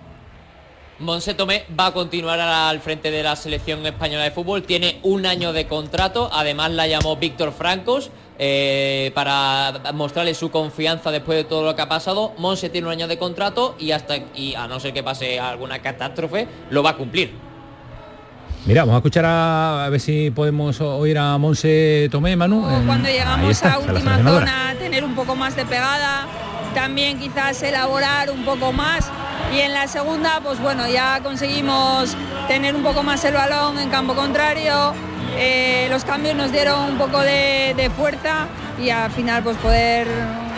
Monse 1.00 1.34
Tomé 1.34 1.64
va 1.78 1.86
a 1.86 1.92
continuar 1.92 2.38
al 2.38 2.80
frente 2.80 3.10
de 3.10 3.22
la 3.22 3.34
selección 3.34 3.84
española 3.84 4.22
de 4.24 4.30
fútbol, 4.30 4.62
tiene 4.62 5.00
un 5.02 5.26
año 5.26 5.52
de 5.52 5.66
contrato, 5.66 6.30
además 6.32 6.70
la 6.70 6.86
llamó 6.86 7.16
Víctor 7.16 7.52
Francos 7.52 8.10
eh, 8.38 9.10
para 9.14 9.72
mostrarle 9.92 10.34
su 10.34 10.50
confianza 10.50 11.10
después 11.10 11.36
de 11.36 11.44
todo 11.44 11.64
lo 11.64 11.74
que 11.74 11.82
ha 11.82 11.88
pasado. 11.88 12.32
Monse 12.38 12.68
tiene 12.68 12.86
un 12.86 12.92
año 12.92 13.08
de 13.08 13.18
contrato 13.18 13.74
y 13.78 13.90
hasta 13.90 14.16
y 14.34 14.54
a 14.54 14.68
no 14.68 14.78
ser 14.78 14.92
que 14.92 15.02
pase 15.02 15.40
alguna 15.40 15.80
catástrofe, 15.80 16.46
lo 16.70 16.82
va 16.82 16.90
a 16.90 16.96
cumplir. 16.96 17.32
Mira, 18.66 18.82
vamos 18.82 18.94
a 18.94 18.98
escuchar 18.98 19.24
a, 19.26 19.84
a 19.84 19.88
ver 19.90 20.00
si 20.00 20.30
podemos 20.30 20.80
oír 20.80 21.18
a 21.18 21.36
Monse 21.38 22.08
Tomé, 22.10 22.34
Manu. 22.34 22.62
Cuando 22.86 23.08
llegamos 23.08 23.50
está, 23.50 23.74
a 23.74 23.78
última 23.78 24.16
zona 24.16 24.74
tener 24.78 25.04
un 25.04 25.14
poco 25.14 25.34
más 25.34 25.54
de 25.54 25.66
pegada, 25.66 26.26
también 26.74 27.18
quizás 27.18 27.62
elaborar 27.62 28.30
un 28.30 28.44
poco 28.44 28.72
más 28.72 29.10
y 29.54 29.60
en 29.60 29.72
la 29.72 29.86
segunda 29.86 30.40
pues 30.42 30.60
bueno 30.60 30.86
ya 30.88 31.20
conseguimos 31.22 32.16
tener 32.48 32.74
un 32.74 32.82
poco 32.82 33.02
más 33.02 33.24
el 33.24 33.34
balón 33.34 33.78
en 33.78 33.88
campo 33.90 34.14
contrario, 34.14 34.94
eh, 35.36 35.86
los 35.90 36.04
cambios 36.04 36.34
nos 36.34 36.52
dieron 36.52 36.92
un 36.92 36.98
poco 36.98 37.20
de, 37.20 37.74
de 37.76 37.90
fuerza 37.90 38.46
y 38.82 38.90
al 38.90 39.10
final 39.10 39.42
pues 39.42 39.56
poder 39.58 40.06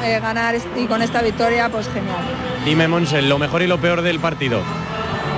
eh, 0.05 0.21
ganar 0.21 0.55
y 0.77 0.87
con 0.87 1.03
esta 1.03 1.23
victoria 1.23 1.69
pues 1.69 1.89
genial. 1.89 2.19
Dime, 2.65 2.89
Monse, 2.89 3.23
lo 3.23 3.39
mejor 3.39 3.63
y 3.63 3.67
lo 3.67 3.79
peor 3.79 4.03
del 4.03 4.21
partido. 4.21 4.61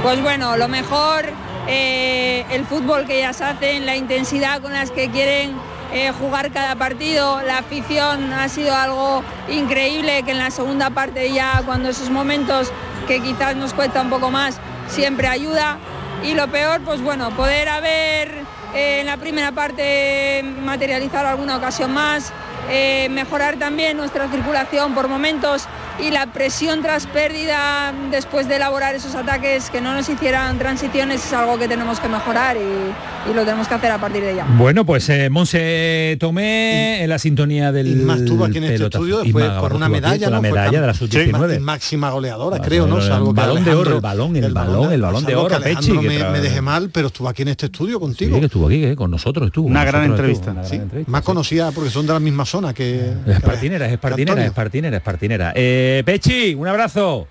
Pues 0.02 0.20
bueno, 0.22 0.56
lo 0.56 0.68
mejor, 0.68 1.26
eh, 1.66 2.44
el 2.50 2.64
fútbol 2.64 3.06
que 3.06 3.18
ellas 3.18 3.40
hacen, 3.40 3.86
la 3.86 3.96
intensidad 3.96 4.60
con 4.60 4.72
las 4.72 4.90
que 4.90 5.10
quieren 5.10 5.52
eh, 5.92 6.12
jugar 6.12 6.50
cada 6.52 6.76
partido, 6.76 7.40
la 7.42 7.58
afición 7.58 8.32
ha 8.32 8.48
sido 8.48 8.74
algo 8.74 9.22
increíble 9.48 10.22
que 10.22 10.32
en 10.32 10.38
la 10.38 10.50
segunda 10.50 10.90
parte 10.90 11.32
ya 11.32 11.62
cuando 11.64 11.88
esos 11.88 12.10
momentos 12.10 12.70
que 13.06 13.22
quizás 13.22 13.56
nos 13.56 13.72
cuesta 13.72 14.02
un 14.02 14.10
poco 14.10 14.30
más, 14.30 14.60
siempre 14.88 15.28
ayuda. 15.28 15.78
Y 16.22 16.34
lo 16.34 16.48
peor, 16.48 16.80
pues 16.82 17.00
bueno, 17.00 17.30
poder 17.30 17.68
haber 17.68 18.42
eh, 18.74 19.00
en 19.00 19.06
la 19.06 19.16
primera 19.16 19.52
parte 19.52 20.44
materializado 20.62 21.28
alguna 21.28 21.56
ocasión 21.56 21.92
más, 21.92 22.32
eh, 22.70 23.08
mejorar 23.10 23.58
también 23.58 23.96
nuestra 23.96 24.28
circulación 24.30 24.94
por 24.94 25.08
momentos 25.08 25.64
y 26.00 26.10
la 26.10 26.26
presión 26.32 26.80
tras 26.82 27.06
pérdida 27.06 27.92
después 28.10 28.46
de 28.48 28.56
elaborar 28.56 28.94
esos 28.94 29.14
ataques 29.14 29.68
que 29.70 29.80
no 29.80 29.94
nos 29.94 30.08
hicieran 30.08 30.58
transiciones 30.58 31.24
es 31.24 31.32
algo 31.32 31.58
que 31.58 31.66
tenemos 31.66 31.98
que 31.98 32.08
mejorar 32.08 32.56
y, 32.56 33.30
y 33.30 33.34
lo 33.34 33.44
tenemos 33.44 33.66
que 33.66 33.74
hacer 33.74 33.90
a 33.90 33.98
partir 33.98 34.22
de 34.22 34.36
ya. 34.36 34.46
Bueno, 34.56 34.84
pues 34.84 35.08
eh, 35.08 35.28
Monse 35.28 36.16
Tomé 36.20 37.02
en 37.02 37.08
la 37.10 37.18
sintonía 37.18 37.72
del 37.72 37.88
Isma 37.88 38.14
estuvo 38.16 38.44
aquí 38.44 38.58
en 38.58 38.64
este 38.64 38.76
pelotazo. 38.76 39.02
estudio 39.04 39.22
después 39.24 39.44
Isma 39.44 39.54
Gavarro 39.56 39.76
una 39.76 39.86
aquí 39.86 39.92
medalla, 39.94 40.26
con 40.26 40.32
la 40.34 40.40
medalla 40.40 40.80
de 40.80 40.86
la 40.86 40.92
cam- 40.92 40.96
sub-19. 40.98 41.54
sí, 41.54 41.58
máxima 41.60 42.10
goleadora, 42.10 42.58
creo, 42.60 42.86
¿no? 42.86 43.00
Salvo 43.00 43.30
el 43.30 43.34
balón 43.36 43.64
de 43.64 43.74
oro, 43.74 43.94
el 43.96 44.00
balón, 44.00 44.36
el, 44.36 44.52
balón, 44.52 44.92
el 44.92 45.02
balón 45.02 45.24
de 45.24 45.34
oro, 45.34 45.60
Pechi. 45.60 45.92
Que 45.98 46.08
me, 46.08 46.18
tra- 46.20 46.30
me 46.32 46.40
dejé 46.40 46.60
mal, 46.60 46.90
pero 46.90 47.08
estuvo 47.08 47.28
aquí 47.28 47.42
en 47.42 47.48
este 47.48 47.66
estudio 47.66 47.98
contigo. 47.98 48.34
Sí, 48.34 48.40
que 48.40 48.46
estuvo 48.46 48.66
aquí, 48.66 48.84
eh, 48.84 48.94
con 48.96 49.10
nosotros 49.10 49.46
estuvo. 49.46 49.66
Una 49.66 49.84
gran 49.84 50.08
nosotros 50.08 50.18
entrevista. 50.30 50.50
estuvo, 50.50 50.60
una 50.60 50.64
Sí, 50.68 50.76
gran 50.76 50.82
entrevista, 50.84 51.10
Más 51.10 51.20
sí. 51.22 51.26
conocida 51.26 51.70
porque 51.72 51.90
son 51.90 52.06
de 52.06 52.12
la 52.12 52.20
misma 52.20 52.44
zona 52.44 52.57
que. 52.74 53.12
Es 53.26 53.40
partinera, 53.40 53.86
es 53.86 53.98
partinera, 53.98 54.44
es 54.44 54.52
partinera, 54.52 54.96
es 54.96 55.02
partinera. 55.02 55.52
Eh, 55.54 56.02
Pechi, 56.04 56.54
un 56.54 56.66
abrazo. 56.66 57.26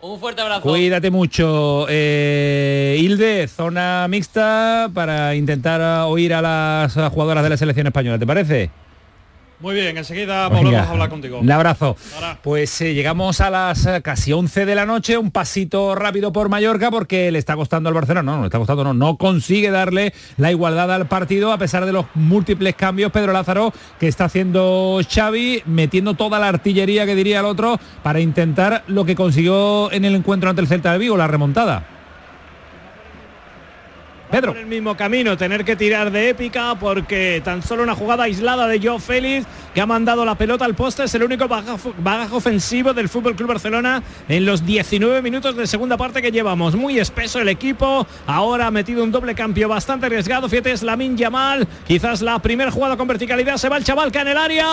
Un 0.00 0.18
fuerte 0.18 0.42
abrazo. 0.42 0.62
Cuídate 0.62 1.10
mucho. 1.10 1.86
Eh, 1.88 2.96
Hilde, 2.98 3.46
zona 3.46 4.06
mixta 4.08 4.90
para 4.92 5.34
intentar 5.36 5.80
oír 6.08 6.34
a 6.34 6.42
las 6.42 6.94
jugadoras 7.12 7.44
de 7.44 7.50
la 7.50 7.56
selección 7.56 7.86
española, 7.86 8.18
¿te 8.18 8.26
parece? 8.26 8.70
Muy 9.62 9.74
bien, 9.76 9.96
enseguida 9.96 10.48
Venga, 10.48 10.62
volvemos 10.62 10.88
a 10.88 10.90
hablar 10.90 11.08
contigo. 11.08 11.38
Un 11.38 11.50
abrazo. 11.52 11.96
Pues 12.42 12.80
eh, 12.80 12.94
llegamos 12.94 13.40
a 13.40 13.48
las 13.48 13.86
eh, 13.86 14.02
casi 14.02 14.32
11 14.32 14.66
de 14.66 14.74
la 14.74 14.86
noche, 14.86 15.16
un 15.16 15.30
pasito 15.30 15.94
rápido 15.94 16.32
por 16.32 16.48
Mallorca 16.48 16.90
porque 16.90 17.30
le 17.30 17.38
está 17.38 17.54
costando 17.54 17.88
al 17.88 17.94
Barcelona, 17.94 18.22
no, 18.24 18.36
no 18.36 18.42
le 18.42 18.46
está 18.48 18.58
costando, 18.58 18.82
no, 18.82 18.92
no 18.92 19.16
consigue 19.16 19.70
darle 19.70 20.12
la 20.36 20.50
igualdad 20.50 20.92
al 20.92 21.06
partido 21.06 21.52
a 21.52 21.58
pesar 21.58 21.86
de 21.86 21.92
los 21.92 22.06
múltiples 22.14 22.74
cambios 22.74 23.12
Pedro 23.12 23.32
Lázaro 23.32 23.72
que 24.00 24.08
está 24.08 24.24
haciendo 24.24 25.00
Xavi, 25.08 25.62
metiendo 25.66 26.14
toda 26.14 26.40
la 26.40 26.48
artillería 26.48 27.06
que 27.06 27.14
diría 27.14 27.38
el 27.38 27.46
otro 27.46 27.78
para 28.02 28.18
intentar 28.18 28.82
lo 28.88 29.04
que 29.04 29.14
consiguió 29.14 29.92
en 29.92 30.04
el 30.04 30.16
encuentro 30.16 30.50
ante 30.50 30.62
el 30.62 30.66
Celta 30.66 30.92
de 30.92 30.98
Vigo, 30.98 31.16
la 31.16 31.28
remontada. 31.28 31.91
Pedro. 34.32 34.52
Por 34.52 34.62
el 34.62 34.66
mismo 34.66 34.96
camino, 34.96 35.36
tener 35.36 35.62
que 35.62 35.76
tirar 35.76 36.10
de 36.10 36.30
épica 36.30 36.74
porque 36.80 37.42
tan 37.44 37.62
solo 37.62 37.82
una 37.82 37.94
jugada 37.94 38.24
aislada 38.24 38.66
de 38.66 38.80
Joe 38.80 38.98
Félix 38.98 39.46
que 39.74 39.80
ha 39.82 39.84
mandado 39.84 40.24
la 40.24 40.36
pelota 40.36 40.64
al 40.64 40.74
poste 40.74 41.04
es 41.04 41.14
el 41.14 41.22
único 41.22 41.48
bagaje, 41.48 41.90
bagaje 41.98 42.34
ofensivo 42.34 42.94
del 42.94 43.10
Fútbol 43.10 43.36
Club 43.36 43.48
Barcelona 43.48 44.02
en 44.30 44.46
los 44.46 44.64
19 44.64 45.20
minutos 45.20 45.54
de 45.54 45.66
segunda 45.66 45.98
parte 45.98 46.22
que 46.22 46.32
llevamos. 46.32 46.74
Muy 46.74 46.98
espeso 46.98 47.40
el 47.40 47.48
equipo, 47.50 48.06
ahora 48.26 48.68
ha 48.68 48.70
metido 48.70 49.04
un 49.04 49.12
doble 49.12 49.34
cambio 49.34 49.68
bastante 49.68 50.06
arriesgado. 50.06 50.48
Fíjate, 50.48 50.72
es 50.72 50.82
Lamin 50.82 51.14
Yamal, 51.14 51.68
quizás 51.86 52.22
la 52.22 52.38
primera 52.38 52.70
jugada 52.70 52.96
con 52.96 53.06
verticalidad 53.06 53.58
se 53.58 53.68
va 53.68 53.76
el 53.76 53.84
chaval 53.84 54.10
que 54.10 54.18
en 54.18 54.28
el 54.28 54.38
área, 54.38 54.66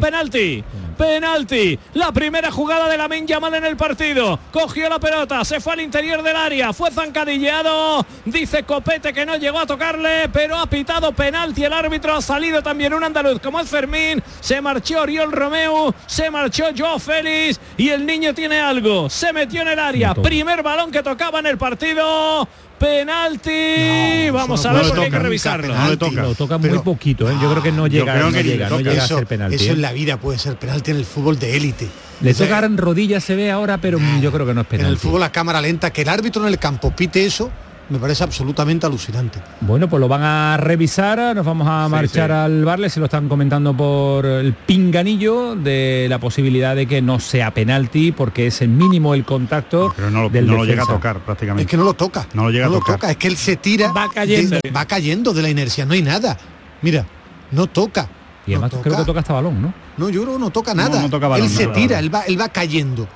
penalti. 0.00 0.64
Penalti, 0.96 1.78
la 1.94 2.12
primera 2.12 2.50
jugada 2.50 2.88
de 2.88 2.96
la 2.96 3.08
Yamal 3.08 3.54
en 3.54 3.64
el 3.64 3.76
partido. 3.76 4.38
Cogió 4.52 4.88
la 4.88 4.98
pelota, 4.98 5.44
se 5.44 5.58
fue 5.60 5.72
al 5.72 5.80
interior 5.80 6.22
del 6.22 6.36
área, 6.36 6.72
fue 6.72 6.90
zancadilleado. 6.90 8.06
Dice 8.24 8.62
Copete 8.62 9.01
que 9.10 9.26
no 9.26 9.36
llegó 9.36 9.58
a 9.58 9.66
tocarle, 9.66 10.28
pero 10.32 10.56
ha 10.56 10.66
pitado 10.66 11.12
penalti. 11.12 11.64
El 11.64 11.72
árbitro 11.72 12.14
ha 12.14 12.22
salido 12.22 12.62
también 12.62 12.92
un 12.94 13.02
andaluz 13.02 13.40
como 13.40 13.58
es 13.58 13.68
Fermín. 13.68 14.22
Se 14.40 14.60
marchó 14.60 15.00
Oriol 15.00 15.32
Romeo, 15.32 15.94
se 16.06 16.30
marchó 16.30 16.66
Joe 16.76 17.00
Félix 17.00 17.58
y 17.76 17.88
el 17.88 18.04
niño 18.04 18.34
tiene 18.34 18.60
algo. 18.60 19.10
Se 19.10 19.32
metió 19.32 19.62
en 19.62 19.68
el 19.68 19.78
área. 19.78 20.14
Primer 20.14 20.62
balón 20.62 20.90
que 20.90 21.02
tocaba 21.02 21.40
en 21.40 21.46
el 21.46 21.58
partido. 21.58 22.46
Penalti. 22.78 24.30
Vamos 24.32 24.66
a 24.66 24.72
ver 24.72 24.86
porque 24.88 25.04
hay 25.04 25.10
que 25.10 25.18
revisarlo. 25.18 25.72
No 25.72 25.88
le 25.88 25.96
toca. 25.96 26.22
Lo 26.22 26.34
toca 26.34 26.58
muy 26.58 26.78
poquito, 26.80 27.30
¿eh? 27.30 27.34
Yo 27.40 27.50
creo 27.50 27.62
que 27.62 27.70
no 27.70 27.86
llega, 27.86 28.16
no 28.16 28.30
llega, 28.30 28.68
no 28.68 28.80
llega 28.80 29.04
a 29.04 29.06
ser 29.06 29.26
penalti. 29.26 29.54
Eso 29.54 29.66
¿eh? 29.66 29.74
en 29.74 29.82
la 29.82 29.92
vida 29.92 30.16
puede 30.16 30.38
ser 30.38 30.56
penalti 30.56 30.90
en 30.90 30.96
el 30.96 31.04
fútbol 31.04 31.38
de 31.38 31.56
élite. 31.56 31.88
Le 32.20 32.34
tocan 32.34 32.76
rodillas, 32.76 33.22
se 33.22 33.34
ve 33.36 33.50
ahora, 33.50 33.78
pero 33.78 33.98
yo 34.20 34.32
creo 34.32 34.46
que 34.46 34.54
no 34.54 34.62
es 34.62 34.66
penalti. 34.66 34.86
En 34.86 34.92
el 34.92 34.98
fútbol 34.98 35.22
a 35.22 35.30
cámara 35.30 35.60
lenta, 35.60 35.90
que 35.92 36.02
el 36.02 36.08
árbitro 36.08 36.42
en 36.42 36.48
el 36.48 36.58
campo 36.58 36.94
pite 36.94 37.24
eso, 37.24 37.50
me 37.92 37.98
parece 37.98 38.24
absolutamente 38.24 38.86
alucinante. 38.86 39.38
Bueno, 39.60 39.88
pues 39.88 40.00
lo 40.00 40.08
van 40.08 40.22
a 40.22 40.56
revisar, 40.56 41.36
nos 41.36 41.44
vamos 41.46 41.68
a 41.68 41.88
marchar 41.88 42.30
sí. 42.30 42.34
al 42.34 42.64
Barle, 42.64 42.88
se 42.90 42.98
lo 42.98 43.06
están 43.06 43.28
comentando 43.28 43.76
por 43.76 44.26
el 44.26 44.54
pinganillo 44.54 45.54
de 45.54 46.06
la 46.08 46.18
posibilidad 46.18 46.74
de 46.74 46.86
que 46.86 47.00
no 47.02 47.20
sea 47.20 47.52
penalti 47.52 48.10
porque 48.12 48.48
es 48.48 48.62
el 48.62 48.68
mínimo 48.70 49.14
el 49.14 49.24
contacto 49.24 49.92
Pero 49.94 50.10
no, 50.10 50.22
lo- 50.22 50.28
del 50.30 50.46
no 50.46 50.56
lo 50.56 50.64
llega 50.64 50.82
a 50.82 50.86
tocar 50.86 51.20
prácticamente. 51.20 51.62
Es 51.62 51.68
que 51.70 51.76
no 51.76 51.84
lo 51.84 51.94
toca. 51.94 52.26
No 52.34 52.44
lo 52.44 52.50
llega 52.50 52.64
no 52.66 52.72
a 52.72 52.74
lo 52.74 52.78
tocar. 52.80 52.96
toca, 52.96 53.10
es 53.10 53.16
que 53.16 53.28
él 53.28 53.36
se 53.36 53.56
tira. 53.56 53.92
Va 53.92 54.08
cayendo. 54.08 54.58
de- 54.62 54.70
va 54.70 54.84
cayendo 54.86 55.32
de 55.32 55.42
la 55.42 55.50
inercia, 55.50 55.84
no 55.86 55.92
hay 55.94 56.02
nada. 56.02 56.36
Mira, 56.82 57.06
no 57.50 57.66
toca. 57.66 58.08
Y 58.46 58.54
además 58.54 58.72
no 58.72 58.80
creo 58.80 58.96
que 58.96 59.04
toca 59.04 59.20
hasta 59.20 59.34
balón, 59.34 59.62
¿no? 59.62 59.72
No, 59.98 60.08
yo 60.08 60.22
creo 60.22 60.34
que 60.34 60.40
no 60.40 60.50
toca 60.50 60.74
nada. 60.74 61.00
no 61.00 61.08
toca 61.10 61.28
balón, 61.28 61.46
él 61.46 61.52
no 61.52 61.58
se 61.58 61.66
tira, 61.68 61.98
él 61.98 62.12
va, 62.12 62.22
él 62.22 62.40
va 62.40 62.48
cayendo. 62.48 63.06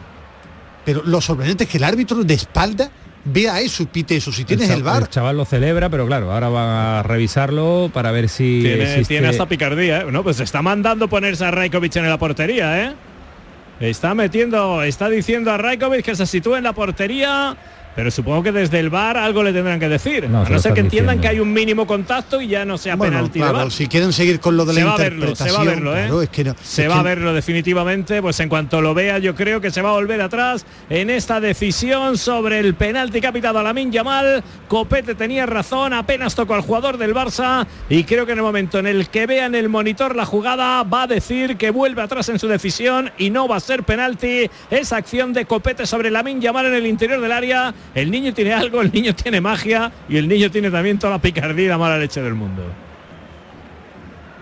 Pero 0.85 1.03
lo 1.05 1.21
sorprendente 1.21 1.65
es 1.65 1.71
que 1.71 1.79
el 1.79 1.85
árbitro 1.85 2.23
de 2.23 2.35
espalda 2.35 2.89
vea 3.27 3.61
eso 3.61 3.83
y 3.83 3.87
pite 3.87 4.17
eso. 4.17 4.33
Si 4.33 4.45
tienes 4.45 4.71
el 4.71 4.83
bar, 4.83 5.09
chaval 5.11 5.37
lo 5.37 5.45
celebra, 5.45 5.89
pero 5.91 6.07
claro, 6.07 6.33
ahora 6.33 6.49
van 6.49 6.69
a 6.69 7.03
revisarlo 7.03 7.91
para 7.93 8.11
ver 8.13 8.29
si 8.29 8.61
Tiene, 8.63 8.85
existe- 8.85 9.09
tiene 9.09 9.29
hasta 9.29 9.47
picardía, 9.47 10.01
¿eh? 10.01 10.07
No, 10.11 10.23
pues 10.23 10.41
está 10.41 10.63
mandando 10.63 11.09
ponerse 11.09 11.45
a 11.45 11.51
Raikovic 11.51 11.95
en 11.97 12.09
la 12.09 12.19
portería, 12.19 12.85
¿eh? 12.87 12.93
Está 13.81 14.15
metiendo, 14.15 14.83
está 14.83 15.09
diciendo 15.11 15.53
a 15.53 15.59
Raikovic 15.59 16.03
que 16.05 16.17
se 16.17 16.25
sitúe 16.27 16.57
en 16.57 16.65
la 16.65 16.73
portería, 16.73 17.57
pero 17.97 18.11
supongo 18.11 18.43
que 18.45 18.53
desde 18.53 18.79
el 18.79 18.91
bar 18.91 19.17
algo 19.17 19.43
le 19.43 19.53
tendrán 19.53 19.81
que 19.81 19.89
decir. 19.89 20.29
No, 20.29 20.43
a 20.43 20.49
no 20.49 20.59
ser 20.59 20.75
que 20.75 20.81
entiendan 20.81 21.17
diciendo. 21.17 21.23
que 21.23 21.29
hay 21.29 21.41
un 21.41 21.53
mínimo 21.53 21.87
contacto 21.87 22.41
y 22.41 22.49
ya 22.49 22.65
no 22.65 22.77
sea 22.79 22.95
bueno, 22.95 23.15
penalti 23.17 23.41
de 23.41 23.49
claro, 23.49 23.71
si 23.71 23.87
quieren 23.89 24.13
seguir 24.13 24.39
con 24.39 24.57
lo 24.57 24.65
de 24.67 24.75
se 24.75 24.81
la 24.81 24.87
va 24.87 24.95
a 24.95 24.99
verlo, 24.99 25.35
se 25.35 25.51
va 25.51 25.61
a 25.61 25.65
verlo, 25.65 25.97
¿eh? 25.97 26.03
claro, 26.03 26.23
es 26.23 26.29
que 26.29 26.45
no- 26.45 26.55
se 26.63 26.83
es 26.85 26.91
va 26.91 26.95
que 26.95 27.01
a 27.01 27.03
verlo 27.03 27.33
definitivamente, 27.35 28.21
pues 28.23 28.39
en 28.41 28.49
cuanto 28.49 28.81
lo 28.81 28.93
vea 28.95 29.19
yo 29.19 29.35
creo 29.35 29.61
que 29.61 29.71
se 29.71 29.81
va 29.83 29.91
a 29.91 29.93
volver 29.95 30.21
atrás 30.21 30.67
en 30.91 31.09
esta 31.11 31.41
decisión 31.41 32.19
sobre 32.19 32.59
el 32.61 32.75
penalti 32.75 33.21
que 33.21 33.27
ha 33.27 33.33
pitado 33.33 33.59
a 33.59 33.63
Lamin 33.63 33.91
Yamal. 33.91 34.45
Copete 34.69 35.15
tenía 35.15 35.47
razón, 35.47 35.93
apenas 35.95 36.35
tocó 36.35 36.55
al 36.55 36.61
jugador 36.61 36.99
del 36.99 37.15
Barça 37.15 37.67
y 37.89 38.05
creo 38.05 38.27
que 38.27 38.33
en 38.33 38.39
el 38.39 38.45
momento 38.45 38.79
en 38.79 38.87
el 38.87 39.09
que 39.09 39.27
vea 39.27 39.47
en 39.47 39.55
el 39.55 39.69
monitor 39.71 40.15
la 40.15 40.27
jugada 40.27 40.83
va 40.83 41.03
a 41.05 41.07
decir 41.07 41.57
que 41.57 41.71
vuelve 41.71 42.03
atrás 42.03 42.29
en 42.29 42.39
su 42.39 42.47
decisión 42.49 43.11
y 43.17 43.31
no 43.31 43.49
va 43.49 43.57
a 43.57 43.61
ser 43.61 43.85
penalti. 43.85 44.51
Esa 44.71 44.97
acción 44.97 45.33
de 45.33 45.47
Copete 45.47 45.87
sobre 45.87 46.11
Lamin 46.11 46.41
Yamal 46.41 46.67
en 46.67 46.75
el 46.75 46.87
interior 46.87 47.21
del 47.21 47.33
área. 47.33 47.73
El 47.95 48.11
niño 48.11 48.35
tiene 48.35 48.53
algo, 48.53 48.83
el 48.83 48.93
niño 48.93 49.15
tiene 49.15 49.41
magia 49.41 49.91
y 50.09 50.17
el 50.17 50.29
niño 50.29 50.51
tiene 50.51 50.71
también 50.71 50.99
toda 50.99 51.15
la 51.15 51.19
picardía 51.21 51.65
y 51.65 51.69
la 51.69 51.79
mala 51.79 51.97
leche 51.99 52.21
del 52.21 52.35
mundo. 52.35 52.63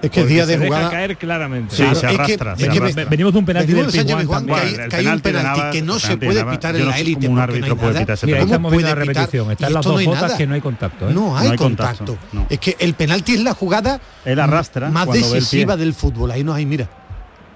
es 0.03 0.11
que 0.11 0.21
Porque 0.21 0.35
día 0.35 0.45
de 0.45 0.53
se 0.55 0.59
deja 0.59 0.67
jugada. 0.75 0.91
caer 0.91 1.17
claramente. 1.17 1.75
Sí, 1.77 1.83
Claro, 1.83 1.95
se 1.99 2.07
es 2.07 2.13
que- 2.13 2.19
arrastra, 2.19 2.53
es 2.53 2.59
se 2.59 2.65
que 2.69 2.71
me- 2.73 2.77
arrastra. 2.79 3.05
Venimos 3.07 3.33
de 3.33 3.39
un 3.39 3.45
penalti 3.47 3.73
del 3.73 3.87
de 3.87 3.93
Sánchez 3.93 4.17
Pizjuán 4.17 4.45
Pizjuán, 4.45 4.45
que 4.45 4.83
hay, 4.83 4.89
que 4.91 4.97
hay 4.97 5.07
un 5.07 5.21
penalti 5.21 5.23
penalti 5.23 5.79
que 5.79 5.83
no 5.85 5.99
se 5.99 6.07
penalti 6.09 6.21
de 6.21 6.27
puede 6.43 6.57
pitar 6.57 6.77
en 6.77 6.85
no 6.85 6.91
la 6.91 6.99
élite. 6.99 7.29
un 7.29 7.35
no 7.37 7.41
árbitro 7.41 7.73
hay 7.73 7.79
puede 7.79 7.99
pitar 8.01 8.15
ese 8.15 8.27
Mira, 8.27 8.39
ahí 8.39 8.45
¿Cómo 8.45 8.55
la 8.69 8.75
puede 8.75 8.79
pitar? 8.87 8.99
repetición. 8.99 9.51
Están 9.53 9.73
las 9.73 9.85
dos 9.85 10.01
no 10.03 10.07
botas 10.11 10.23
nada. 10.25 10.37
que 10.37 10.47
no 10.47 10.55
hay 10.55 10.61
contacto. 10.61 11.09
¿eh? 11.09 11.15
No 11.15 11.39
hay, 11.39 11.47
No 11.47 11.53
hay 11.53 11.57
contacto. 11.57 12.05
contacto, 12.05 12.37
no. 12.37 12.47
Es 12.51 12.59
que 12.59 12.77
el 12.81 12.93
penalti 12.93 13.33
es 13.35 13.41
la 13.45 13.55
jugada 13.55 13.99
Él 14.27 14.41
arrastra 14.41 14.91
más 14.91 15.07
ve 15.09 15.19
decisiva 15.21 15.75
del 15.79 15.95
fútbol. 15.95 16.31
Ahí 16.33 16.45
no 16.45 16.53
hay, 16.53 16.67
mira. 16.67 16.87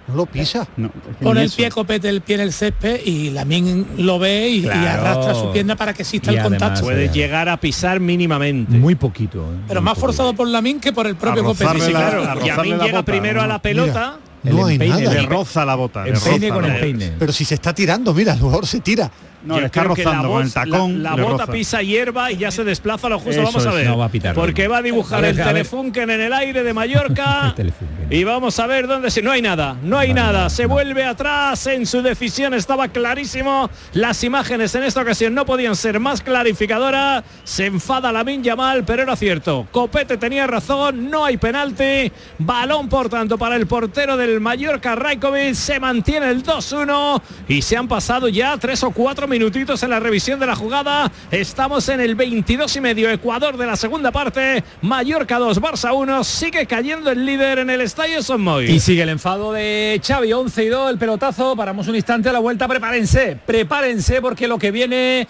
No 0.09 0.15
lo 0.15 0.27
pisa. 0.27 0.67
No, 0.77 0.91
Pone 1.21 1.43
el 1.43 1.51
pie, 1.51 1.71
copete 1.71 2.09
el 2.09 2.23
pie 2.23 2.37
en 2.37 2.41
el 2.41 2.53
césped 2.53 3.01
y 3.05 3.31
Lamin 3.31 3.87
lo 3.99 4.19
ve 4.19 4.49
y, 4.49 4.67
arrastra 4.67 5.35
su 5.35 5.53
pierna 5.53 5.77
para 5.77 5.93
que 5.93 6.03
exista 6.03 6.31
Y 6.33 6.35
el 6.37 6.41
además, 6.41 6.59
contacto. 6.61 6.85
Puede 6.87 7.09
Sí. 7.09 7.15
llegar 7.15 7.49
a 7.49 7.59
pisar 7.59 8.01
mínimamente. 8.01 8.73
Muy 8.77 8.95
poquito. 8.95 9.41
¿eh? 9.43 9.59
Pero 9.69 9.81
Muy 9.81 9.85
más 9.85 9.95
poquito. 9.95 10.07
forzado 10.07 10.33
por 10.35 10.49
Lamin 10.49 10.81
que 10.81 10.93
por 10.93 11.07
el 11.07 11.17
propio 11.17 11.45
copete. 11.45 11.81
Sí, 11.81 11.93
la- 11.93 11.99
claro. 12.01 12.23
a 12.23 12.35
rozarle 12.35 12.47
Yamin 12.47 12.79
la 12.79 12.85
llega 12.87 12.99
bota, 13.01 13.13
primero 13.13 13.43
a 13.43 13.47
la 13.47 13.61
pelota. 13.61 14.19
No 14.45 14.61
El 14.63 14.67
hay 14.69 14.73
empeine 14.75 15.03
nada. 15.03 15.15
Le 15.15 15.23
roza 15.27 15.65
la 15.67 15.75
bota. 15.75 16.05
le 16.05 16.11
Empeine 16.11 16.49
roza 16.49 16.61
con 16.61 16.65
el 16.73 16.81
peine. 16.81 17.13
Pero 17.19 17.33
si 17.33 17.45
se 17.45 17.55
está 17.57 17.75
tirando, 17.75 18.15
mira, 18.15 18.33
a 18.33 18.37
lo 18.37 18.47
mejor 18.47 18.67
se 18.67 18.81
tira. 18.81 19.11
No, 19.45 19.55
Yo 19.55 19.61
le 19.61 19.67
está 19.67 19.83
creo 19.83 19.95
que 19.95 20.03
rozando 20.05 20.29
la 20.29 20.35
con 20.35 20.43
el 20.43 20.53
tacón. 20.53 21.03
La, 21.03 21.11
bota 21.15 21.23
roza. 21.45 21.53
pisa 21.53 21.81
hierba 21.83 22.33
y 22.33 22.39
ya 22.39 22.51
se 22.51 22.65
desplaza 22.65 23.09
lo 23.09 23.19
justo. 23.19 23.31
Eso 23.31 23.43
Vamos 23.45 23.67
a 23.67 23.69
es. 23.71 23.75
ver. 23.77 23.87
No 23.87 23.99
va 23.99 24.07
a 24.07 24.09
pitar, 24.09 24.35
porque 24.35 24.65
no. 24.65 24.71
va 24.71 24.77
a 24.79 24.83
dibujar 24.83 25.19
A 25.19 25.23
ver, 25.23 25.39
el. 25.39 25.45
Telefunken 25.47 26.11
en 26.11 26.21
el 26.21 26.33
aire 26.33 26.63
de 26.63 26.75
Mallorca. 26.75 27.55
Y 28.11 28.25
vamos 28.25 28.59
a 28.59 28.67
ver 28.67 28.87
dónde 28.87 29.11
se. 29.11 29.21
No 29.21 29.31
hay 29.31 29.43
nada, 29.43 29.77
no 29.83 29.99
hay 29.99 30.09
Vale, 30.09 30.21
nada. 30.23 30.43
no, 30.45 30.51
se 30.51 30.63
no. 30.63 30.71
vuelve 30.71 31.05
atrás 31.05 31.67
en 31.67 31.85
su 31.85 32.01
decisión. 32.01 32.55
Estaba 32.55 32.89
clarísimo. 32.89 33.69
Las 33.93 34.25
imágenes 34.25 34.75
en 34.75 34.85
esta 34.85 35.03
ocasión 35.03 35.35
no 35.35 35.45
podían 35.45 35.77
ser 35.77 36.01
más 36.01 36.23
clarificadoras. 36.23 37.23
Se 37.45 37.67
enfada 37.67 38.11
la 38.11 38.25
Yamal, 38.25 38.85
pero 38.85 39.03
era 39.03 39.15
cierto. 39.15 39.67
Copete 39.73 40.17
tenía 40.17 40.47
razón. 40.47 41.11
No 41.11 41.25
hay 41.27 41.37
penalti. 41.37 42.11
Balón, 42.39 42.89
por 42.89 43.09
tanto, 43.11 43.37
para 43.37 43.57
el 43.57 43.67
portero 43.67 44.17
del 44.17 44.41
Mallorca, 44.41 44.95
Raikovic. 44.95 45.55
Se 45.55 45.79
mantiene 45.79 46.31
el 46.31 46.43
2-1 46.43 47.21
y 47.49 47.61
se 47.63 47.77
han 47.77 47.89
pasado 47.89 48.29
ya 48.29 48.57
tres 48.57 48.83
o 48.83 48.91
cuatro 48.91 49.28
minutitos 49.29 49.83
en 49.83 49.91
la 49.91 50.01
revisión 50.01 50.41
de 50.41 50.47
la 50.47 50.57
jugada. 50.57 51.11
Estamos 51.31 51.89
en 51.89 52.01
el 52.01 52.15
22 52.15 52.75
y 52.77 52.81
medio 52.81 53.11
Ecuador 53.11 53.57
de 53.57 53.67
la 53.67 53.77
segunda 53.77 54.11
parte. 54.11 54.65
Mallorca 54.83 55.39
2, 55.39 55.61
Barça 55.61 55.95
1. 55.95 56.25
Sigue 56.25 56.67
cayendo 56.67 57.11
el 57.11 57.25
líder 57.25 57.61
en 57.61 57.71
el 57.71 57.81
estadio 57.81 58.23
Son 58.23 58.41
Moy. 58.41 58.67
Y 58.71 58.81
sigue 58.81 59.03
el 59.03 59.11
enfado 59.11 59.53
de 59.53 60.01
Xavi, 60.05 60.33
11 60.33 60.65
y 60.65 60.69
2, 60.69 60.91
el 60.91 60.99
pelotazo, 60.99 61.55
paramos 61.55 61.87
un 61.89 61.97
instante 61.97 62.29
a 62.29 62.33
la 62.33 62.39
vuelta, 62.39 62.67
prepárense, 62.67 63.39
prepárense 63.47 64.21
porque 64.21 64.49
lo 64.49 64.59
que 64.59 64.71
viene 64.71 65.29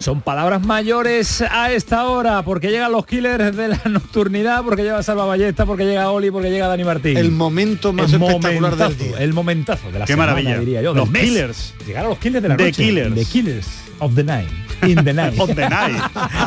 son 0.00 0.22
palabras 0.22 0.64
mayores 0.64 1.42
a 1.42 1.70
esta 1.72 2.06
hora, 2.06 2.42
porque 2.42 2.70
llegan 2.70 2.90
los 2.90 3.04
killers 3.04 3.54
de 3.54 3.68
la 3.68 3.80
nocturnidad, 3.88 4.64
porque 4.64 4.82
llega 4.82 5.02
Salva 5.02 5.26
Ballesta, 5.26 5.66
porque 5.66 5.84
llega 5.84 6.10
Oli, 6.10 6.30
porque 6.30 6.50
llega 6.50 6.68
Dani 6.68 6.84
Martín. 6.84 7.16
El 7.18 7.30
momento 7.30 7.92
más 7.92 8.10
El 8.12 8.22
espectacular 8.22 8.76
del 8.76 8.96
día. 8.98 9.16
El 9.18 9.34
momentazo 9.34 9.92
de 9.92 9.98
la 9.98 10.06
Qué 10.06 10.14
semana, 10.14 10.32
maravilla. 10.32 10.58
diría 10.58 10.80
yo. 10.82 10.94
Los 10.94 11.10
killers. 11.10 11.74
Llegar 11.86 12.06
a 12.06 12.08
los 12.08 12.18
killers 12.18 12.42
de 12.42 12.48
la 12.48 12.56
The 12.56 12.64
noche. 12.64 12.82
killers. 12.82 13.14
The 13.14 13.24
killers 13.26 13.66
of 13.98 14.14
the 14.14 14.24
night. 14.24 14.48
In 14.82 15.04
the 15.04 15.12
night. 15.12 15.34
Ordenáis. 15.38 16.00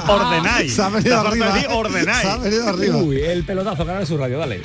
Ordenáis. 0.08 0.74
Se 0.76 0.82
ha 0.82 0.90
venido 0.90 1.04
Te 1.04 1.14
has 1.14 1.26
arriba. 1.28 1.46
sorprendido, 1.46 1.78
Ordenáis. 1.78 2.22
Se 2.22 2.28
ha 2.28 2.38
venido 2.38 2.68
arriba. 2.70 2.98
Uy, 2.98 3.22
el 3.22 3.44
pelotazo, 3.44 3.86
canal 3.86 4.02
de 4.02 4.06
su 4.08 4.18
radio, 4.18 4.40
dale. 4.40 4.62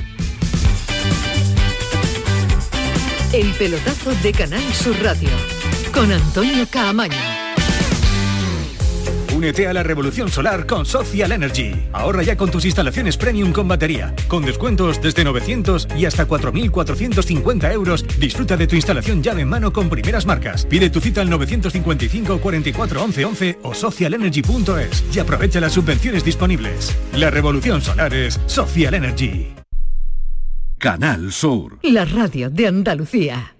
El 3.33 3.51
pelotazo 3.53 4.11
de 4.23 4.31
Canal 4.31 4.63
Sur 4.73 4.95
Radio 5.03 5.29
con 5.93 6.11
Antonio 6.11 6.65
Caamaño. 6.71 7.13
Únete 9.39 9.69
a 9.69 9.73
la 9.73 9.83
revolución 9.83 10.27
solar 10.27 10.65
con 10.65 10.85
Social 10.85 11.31
Energy. 11.31 11.71
Ahorra 11.93 12.23
ya 12.23 12.35
con 12.35 12.51
tus 12.51 12.65
instalaciones 12.65 13.15
premium 13.15 13.53
con 13.53 13.69
batería. 13.69 14.13
Con 14.27 14.43
descuentos 14.43 15.01
desde 15.01 15.23
900 15.23 15.87
y 15.97 16.05
hasta 16.05 16.27
4.450 16.27 17.71
euros. 17.71 18.03
Disfruta 18.19 18.57
de 18.57 18.67
tu 18.67 18.75
instalación 18.75 19.23
llave 19.23 19.43
en 19.43 19.47
mano 19.47 19.71
con 19.71 19.89
primeras 19.89 20.25
marcas. 20.25 20.65
Pide 20.65 20.89
tu 20.89 20.99
cita 20.99 21.21
al 21.21 21.29
955 21.29 22.41
44 22.41 23.01
11 23.01 23.25
11 23.25 23.59
o 23.63 23.73
socialenergy.es 23.73 25.05
y 25.15 25.19
aprovecha 25.19 25.61
las 25.61 25.71
subvenciones 25.71 26.25
disponibles. 26.25 26.93
La 27.13 27.29
revolución 27.29 27.81
solar 27.81 28.13
es 28.13 28.41
Social 28.45 28.93
Energy. 28.93 29.53
Canal 30.77 31.31
Sur. 31.31 31.79
La 31.83 32.03
radio 32.03 32.49
de 32.49 32.67
Andalucía. 32.67 33.58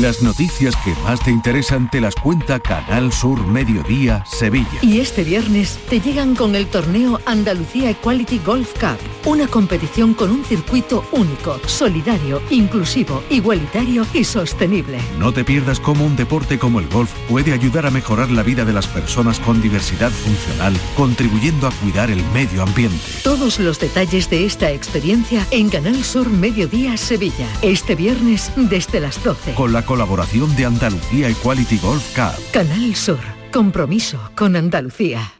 Las 0.00 0.22
noticias 0.22 0.74
que 0.76 0.94
más 1.04 1.20
te 1.20 1.30
interesan 1.30 1.90
te 1.90 2.00
las 2.00 2.14
cuenta 2.14 2.58
Canal 2.58 3.12
Sur 3.12 3.46
Mediodía 3.46 4.24
Sevilla. 4.24 4.78
Y 4.80 5.00
este 5.00 5.22
viernes 5.22 5.78
te 5.90 6.00
llegan 6.00 6.34
con 6.34 6.54
el 6.54 6.66
torneo 6.68 7.20
Andalucía 7.26 7.90
Equality 7.90 8.38
Golf 8.38 8.72
Cup, 8.80 8.96
una 9.26 9.48
competición 9.48 10.14
con 10.14 10.30
un 10.30 10.46
circuito 10.46 11.04
único, 11.12 11.60
solidario, 11.66 12.40
inclusivo, 12.48 13.22
igualitario 13.28 14.06
y 14.14 14.24
sostenible. 14.24 14.98
No 15.18 15.30
te 15.30 15.44
pierdas 15.44 15.78
cómo 15.78 16.06
un 16.06 16.16
deporte 16.16 16.58
como 16.58 16.80
el 16.80 16.88
golf 16.88 17.12
puede 17.28 17.52
ayudar 17.52 17.84
a 17.84 17.90
mejorar 17.90 18.30
la 18.30 18.42
vida 18.42 18.64
de 18.64 18.72
las 18.72 18.86
personas 18.86 19.40
con 19.40 19.60
diversidad 19.60 20.10
funcional, 20.10 20.74
contribuyendo 20.96 21.66
a 21.66 21.70
cuidar 21.70 22.10
el 22.10 22.24
medio 22.32 22.62
ambiente. 22.62 22.98
Todos 23.22 23.60
los 23.60 23.78
detalles 23.78 24.30
de 24.30 24.46
esta 24.46 24.70
experiencia 24.70 25.46
en 25.50 25.68
Canal 25.68 26.02
Sur 26.02 26.30
Mediodía 26.30 26.96
Sevilla, 26.96 27.46
este 27.60 27.94
viernes 27.94 28.50
desde 28.56 28.98
las 28.98 29.22
12. 29.22 29.52
Con 29.52 29.74
la 29.74 29.81
colaboración 29.82 30.54
de 30.56 30.66
Andalucía 30.66 31.28
Equality 31.28 31.78
Golf 31.78 32.14
Cup. 32.14 32.42
Canal 32.52 32.94
Sur, 32.94 33.20
compromiso 33.52 34.18
con 34.36 34.56
Andalucía. 34.56 35.32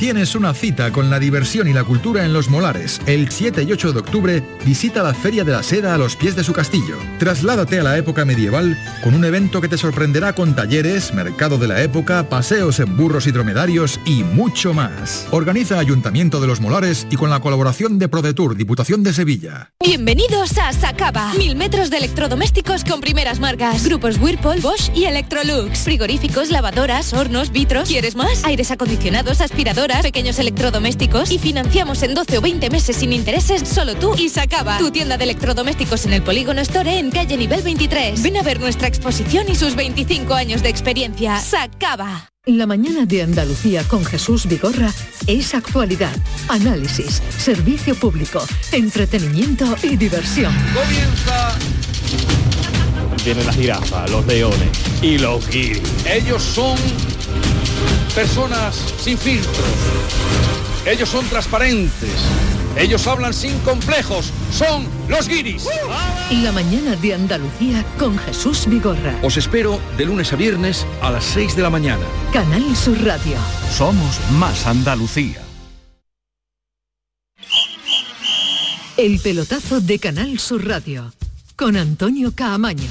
Tienes 0.00 0.34
una 0.34 0.54
cita 0.54 0.92
con 0.92 1.10
la 1.10 1.18
diversión 1.18 1.68
y 1.68 1.74
la 1.74 1.84
cultura 1.84 2.24
en 2.24 2.32
Los 2.32 2.48
Molares. 2.48 3.02
El 3.04 3.30
7 3.30 3.64
y 3.64 3.72
8 3.72 3.92
de 3.92 3.98
octubre 3.98 4.42
visita 4.64 5.02
la 5.02 5.12
Feria 5.12 5.44
de 5.44 5.52
la 5.52 5.62
Seda 5.62 5.94
a 5.94 5.98
los 5.98 6.16
pies 6.16 6.34
de 6.34 6.42
su 6.42 6.54
castillo. 6.54 6.96
Trasládate 7.18 7.80
a 7.80 7.82
la 7.82 7.98
época 7.98 8.24
medieval 8.24 8.78
con 9.04 9.14
un 9.14 9.26
evento 9.26 9.60
que 9.60 9.68
te 9.68 9.76
sorprenderá 9.76 10.32
con 10.32 10.56
talleres, 10.56 11.12
mercado 11.12 11.58
de 11.58 11.68
la 11.68 11.82
época, 11.82 12.30
paseos 12.30 12.80
en 12.80 12.96
burros 12.96 13.26
y 13.26 13.30
dromedarios 13.30 14.00
y 14.06 14.24
mucho 14.24 14.72
más. 14.72 15.26
Organiza 15.32 15.78
Ayuntamiento 15.78 16.40
de 16.40 16.46
Los 16.46 16.62
Molares 16.62 17.06
y 17.10 17.16
con 17.16 17.28
la 17.28 17.40
colaboración 17.40 17.98
de 17.98 18.08
ProDetour, 18.08 18.56
Diputación 18.56 19.02
de 19.02 19.12
Sevilla. 19.12 19.72
Bienvenidos 19.84 20.56
a 20.56 20.72
Sacaba. 20.72 21.34
Mil 21.34 21.56
metros 21.56 21.90
de 21.90 21.98
electrodomésticos 21.98 22.84
con 22.84 23.02
primeras 23.02 23.38
marcas. 23.38 23.84
Grupos 23.84 24.16
Whirlpool, 24.18 24.60
Bosch 24.60 24.90
y 24.94 25.04
Electrolux. 25.04 25.80
Frigoríficos, 25.80 26.48
lavadoras, 26.48 27.12
hornos, 27.12 27.52
vitros. 27.52 27.86
¿Quieres 27.86 28.16
más? 28.16 28.44
Aires 28.44 28.70
acondicionados, 28.70 29.42
aspiradoras, 29.42 29.89
pequeños 30.02 30.38
electrodomésticos. 30.38 31.30
Y 31.30 31.38
financiamos 31.38 32.02
en 32.02 32.14
12 32.14 32.38
o 32.38 32.40
20 32.40 32.70
meses 32.70 32.96
sin 32.96 33.12
intereses 33.12 33.68
solo 33.68 33.94
tú 33.96 34.14
y 34.16 34.28
Sacaba. 34.28 34.78
Tu 34.78 34.90
tienda 34.90 35.16
de 35.16 35.24
electrodomésticos 35.24 36.06
en 36.06 36.12
el 36.12 36.22
Polígono 36.22 36.60
Store 36.60 36.98
en 36.98 37.10
calle 37.10 37.36
nivel 37.36 37.62
23. 37.62 38.22
Ven 38.22 38.36
a 38.36 38.42
ver 38.42 38.60
nuestra 38.60 38.88
exposición 38.88 39.48
y 39.48 39.54
sus 39.54 39.74
25 39.74 40.34
años 40.34 40.62
de 40.62 40.68
experiencia. 40.68 41.38
Sacaba. 41.38 42.30
La 42.46 42.66
mañana 42.66 43.04
de 43.04 43.22
Andalucía 43.22 43.84
con 43.84 44.02
Jesús 44.02 44.46
Vigorra 44.46 44.90
es 45.26 45.54
actualidad, 45.54 46.16
análisis, 46.48 47.22
servicio 47.36 47.94
público, 47.94 48.42
entretenimiento 48.72 49.76
y 49.82 49.96
diversión. 49.96 50.54
Comienza. 50.72 51.58
Vienen 53.24 53.44
las 53.44 53.56
jirafas, 53.56 54.10
los 54.10 54.26
leones 54.26 54.70
y 55.02 55.18
los 55.18 55.46
guiris. 55.50 55.82
Ellos 56.06 56.42
son 56.42 56.78
personas 58.12 58.76
sin 58.98 59.16
filtros. 59.16 59.56
Ellos 60.86 61.08
son 61.08 61.26
transparentes. 61.28 62.10
Ellos 62.76 63.06
hablan 63.06 63.34
sin 63.34 63.58
complejos. 63.60 64.32
Son 64.52 64.86
los 65.08 65.28
guiris. 65.28 65.66
La 66.30 66.52
mañana 66.52 66.96
de 66.96 67.14
Andalucía 67.14 67.84
con 67.98 68.16
Jesús 68.18 68.66
Vigorra. 68.66 69.18
Os 69.22 69.36
espero 69.36 69.80
de 69.96 70.06
lunes 70.06 70.32
a 70.32 70.36
viernes 70.36 70.86
a 71.02 71.10
las 71.10 71.24
6 71.24 71.56
de 71.56 71.62
la 71.62 71.70
mañana. 71.70 72.04
Canal 72.32 72.76
Sur 72.76 73.02
Radio. 73.04 73.36
Somos 73.76 74.20
más 74.32 74.66
Andalucía. 74.66 75.42
El 78.96 79.18
pelotazo 79.18 79.80
de 79.80 79.98
Canal 79.98 80.38
Sur 80.38 80.66
Radio 80.66 81.12
con 81.56 81.76
Antonio 81.76 82.32
Caamaño. 82.34 82.90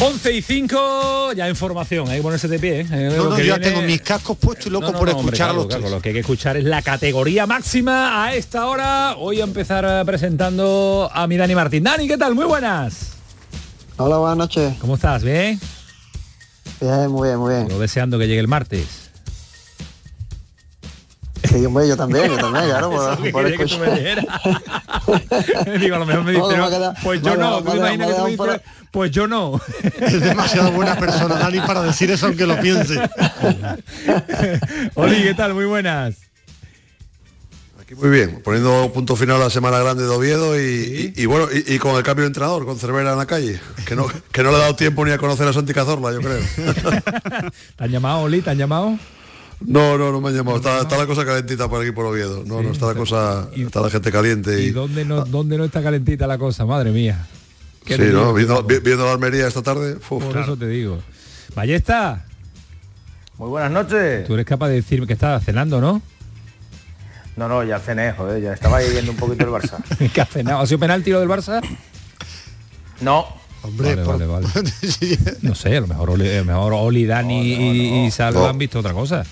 11 0.00 0.32
y 0.32 0.42
5, 0.42 1.32
ya 1.34 1.48
información, 1.48 2.08
hay 2.10 2.16
que 2.18 2.22
ponerse 2.22 2.48
de 2.48 2.58
pie. 2.58 2.80
¿eh? 2.80 2.84
No, 3.16 3.24
Lo 3.24 3.30
no, 3.30 3.36
que 3.36 3.46
yo 3.46 3.54
viene- 3.56 3.70
tengo 3.70 3.82
mis 3.82 4.00
cascos 4.02 4.36
puestos 4.36 4.66
y 4.66 4.70
loco 4.70 4.86
No, 4.86 4.92
no, 4.92 4.98
por 4.98 5.08
no, 5.08 5.16
hombre, 5.18 5.34
escuchar 5.36 5.50
a 5.50 5.52
los 5.52 5.66
claro, 5.66 5.80
tres. 5.82 5.90
Lo 5.92 6.00
que 6.02 6.08
hay 6.08 6.12
que 6.14 6.20
escuchar 6.20 6.56
es 6.56 6.64
la 6.64 6.82
categoría 6.82 7.46
máxima 7.46 8.24
a 8.24 8.34
esta 8.34 8.66
hora. 8.66 9.14
Voy 9.14 9.40
a 9.40 9.44
empezar 9.44 9.84
eh, 9.88 10.02
presentando 10.04 11.08
a 11.12 11.26
mi 11.26 11.36
Dani 11.36 11.54
Martín. 11.54 11.84
Dani, 11.84 12.08
¿qué 12.08 12.18
tal? 12.18 12.34
Muy 12.34 12.44
buenas. 12.44 13.12
Hola, 13.96 14.16
buenas 14.18 14.36
noches. 14.36 14.74
¿Cómo 14.80 14.96
estás? 14.96 15.22
¿Bien? 15.22 15.58
Bien, 16.80 17.08
muy 17.10 17.28
bien, 17.28 17.38
muy 17.38 17.54
bien. 17.54 17.68
Yo 17.68 17.78
deseando 17.78 18.18
que 18.18 18.26
llegue 18.26 18.40
el 18.40 18.48
martes. 18.48 19.03
Sí, 21.44 21.64
hombre, 21.66 21.86
yo 21.88 21.96
también, 21.96 22.26
yo 22.30 22.36
también, 22.38 22.64
claro, 22.66 22.90
por, 22.90 23.22
que 23.22 23.30
por 23.30 23.42
quería 23.44 23.58
que 23.58 23.66
tú 23.66 23.78
me 23.78 24.10
escuchar. 24.12 25.78
Digo, 25.80 25.96
a 25.96 25.98
lo 25.98 26.06
mejor 26.06 26.24
me 26.24 26.30
dice, 26.32 26.42
No, 26.42 26.48
me 26.50 26.56
"No, 26.56 26.64
ha 26.64 26.70
quedado- 26.70 26.94
pues 27.02 27.22
yo 27.22 27.36
no. 27.36 27.62
¿Tú 27.62 27.76
imaginas 27.76 28.08
que 28.08 28.14
tú 28.14 28.26
dices, 28.26 28.60
pues 28.90 29.10
yo 29.10 29.26
no? 29.26 29.60
Es 30.00 30.20
demasiado 30.20 30.72
buena 30.72 30.96
persona, 30.96 31.34
Dani, 31.36 31.60
para 31.60 31.82
decir 31.82 32.10
eso 32.10 32.26
aunque 32.26 32.46
lo 32.46 32.58
piense. 32.60 32.98
Oli, 34.94 35.22
¿qué 35.22 35.34
tal? 35.34 35.54
Muy 35.54 35.66
buenas. 35.66 36.16
Muy 37.96 38.08
bien, 38.10 38.40
poniendo 38.42 38.90
punto 38.92 39.14
final 39.14 39.36
a 39.36 39.44
la 39.44 39.50
semana 39.50 39.78
grande 39.78 40.02
de 40.04 40.08
Oviedo 40.08 40.58
y, 40.58 41.12
y- 41.16 41.22
y 41.22 41.26
bueno, 41.26 41.46
y, 41.52 41.74
y 41.74 41.78
con 41.78 41.94
el 41.96 42.02
cambio 42.02 42.22
de 42.24 42.28
entrenador, 42.28 42.64
con 42.64 42.76
Cervera 42.78 43.12
en 43.12 43.18
la 43.18 43.26
calle, 43.26 43.60
que 43.86 43.94
no, 43.94 44.06
que 44.32 44.42
no 44.42 44.50
le 44.50 44.56
ha 44.56 44.60
dado 44.60 44.74
tiempo 44.74 45.04
ni 45.04 45.12
a 45.12 45.18
conocer 45.18 45.46
a 45.46 45.52
Santi 45.52 45.72
Cazorla, 45.74 46.10
yo 46.10 46.20
creo. 46.20 46.40
¿Te 47.76 47.84
han 47.84 47.90
llamado, 47.90 48.20
Oli? 48.22 48.40
¿Te 48.40 48.50
han 48.50 48.58
llamado? 48.58 48.98
No, 49.60 49.96
no, 49.98 50.12
no 50.12 50.20
me 50.20 50.28
han 50.30 50.36
llamado. 50.36 50.56
Está, 50.58 50.80
está 50.80 50.98
la 50.98 51.06
cosa 51.06 51.24
calentita 51.24 51.68
por 51.68 51.80
aquí 51.82 51.92
por 51.92 52.04
Oviedo. 52.06 52.42
No, 52.46 52.62
no, 52.62 52.70
está 52.70 52.86
la 52.86 52.94
cosa, 52.94 53.48
está 53.56 53.80
la 53.80 53.90
gente 53.90 54.10
caliente 54.12 54.60
¿Y 54.62 54.66
y, 54.66 54.70
dónde 54.70 55.04
no, 55.04 55.24
dónde 55.24 55.56
no 55.56 55.64
está 55.64 55.82
calentita 55.82 56.26
la 56.26 56.38
cosa? 56.38 56.64
Madre 56.66 56.90
mía. 56.90 57.26
Sí, 57.86 57.96
¿no? 58.12 58.32
Viendo, 58.34 58.62
viendo 58.62 59.04
la 59.04 59.12
Almería 59.12 59.46
esta 59.46 59.62
tarde. 59.62 59.94
uf, 59.96 60.08
Por 60.08 60.22
claro. 60.30 60.40
eso 60.42 60.56
te 60.56 60.66
digo. 60.68 60.98
Ballesta. 61.54 62.24
Muy 63.38 63.48
buenas 63.48 63.70
noches. 63.70 64.26
Tú 64.26 64.34
eres 64.34 64.46
capaz 64.46 64.68
de 64.68 64.74
decirme 64.76 65.06
que 65.06 65.12
estás 65.14 65.44
cenando, 65.44 65.80
¿no? 65.80 66.00
No, 67.36 67.48
no, 67.48 67.64
ya 67.64 67.78
cené, 67.80 68.12
joder, 68.12 68.40
ya 68.42 68.52
estaba 68.52 68.76
ahí 68.78 68.90
viendo 68.90 69.10
un 69.10 69.16
poquito 69.16 69.44
el 69.44 69.50
Barça. 69.50 69.78
¿Qué 70.12 70.20
has 70.20 70.28
cenado? 70.28 70.60
¿Ha 70.60 70.66
sido 70.66 70.78
penalti 70.78 71.10
lo 71.10 71.18
del 71.20 71.28
Barça? 71.28 71.60
No. 73.00 73.26
Hombre, 73.62 73.96
vale, 73.96 74.26
vale, 74.26 74.46
vale. 74.48 74.70
No 75.42 75.54
sé, 75.54 75.76
a 75.76 75.80
lo 75.80 75.86
mejor 75.88 76.10
Oli, 76.10 76.30
a 76.30 76.38
lo 76.38 76.44
mejor 76.44 76.72
Oli 76.74 77.06
Dani 77.06 77.42
y, 77.54 78.06
y 78.06 78.10
Salva 78.10 78.40
No. 78.42 78.48
han 78.48 78.58
visto 78.58 78.78
otra 78.78 78.92
cosa. 78.92 79.24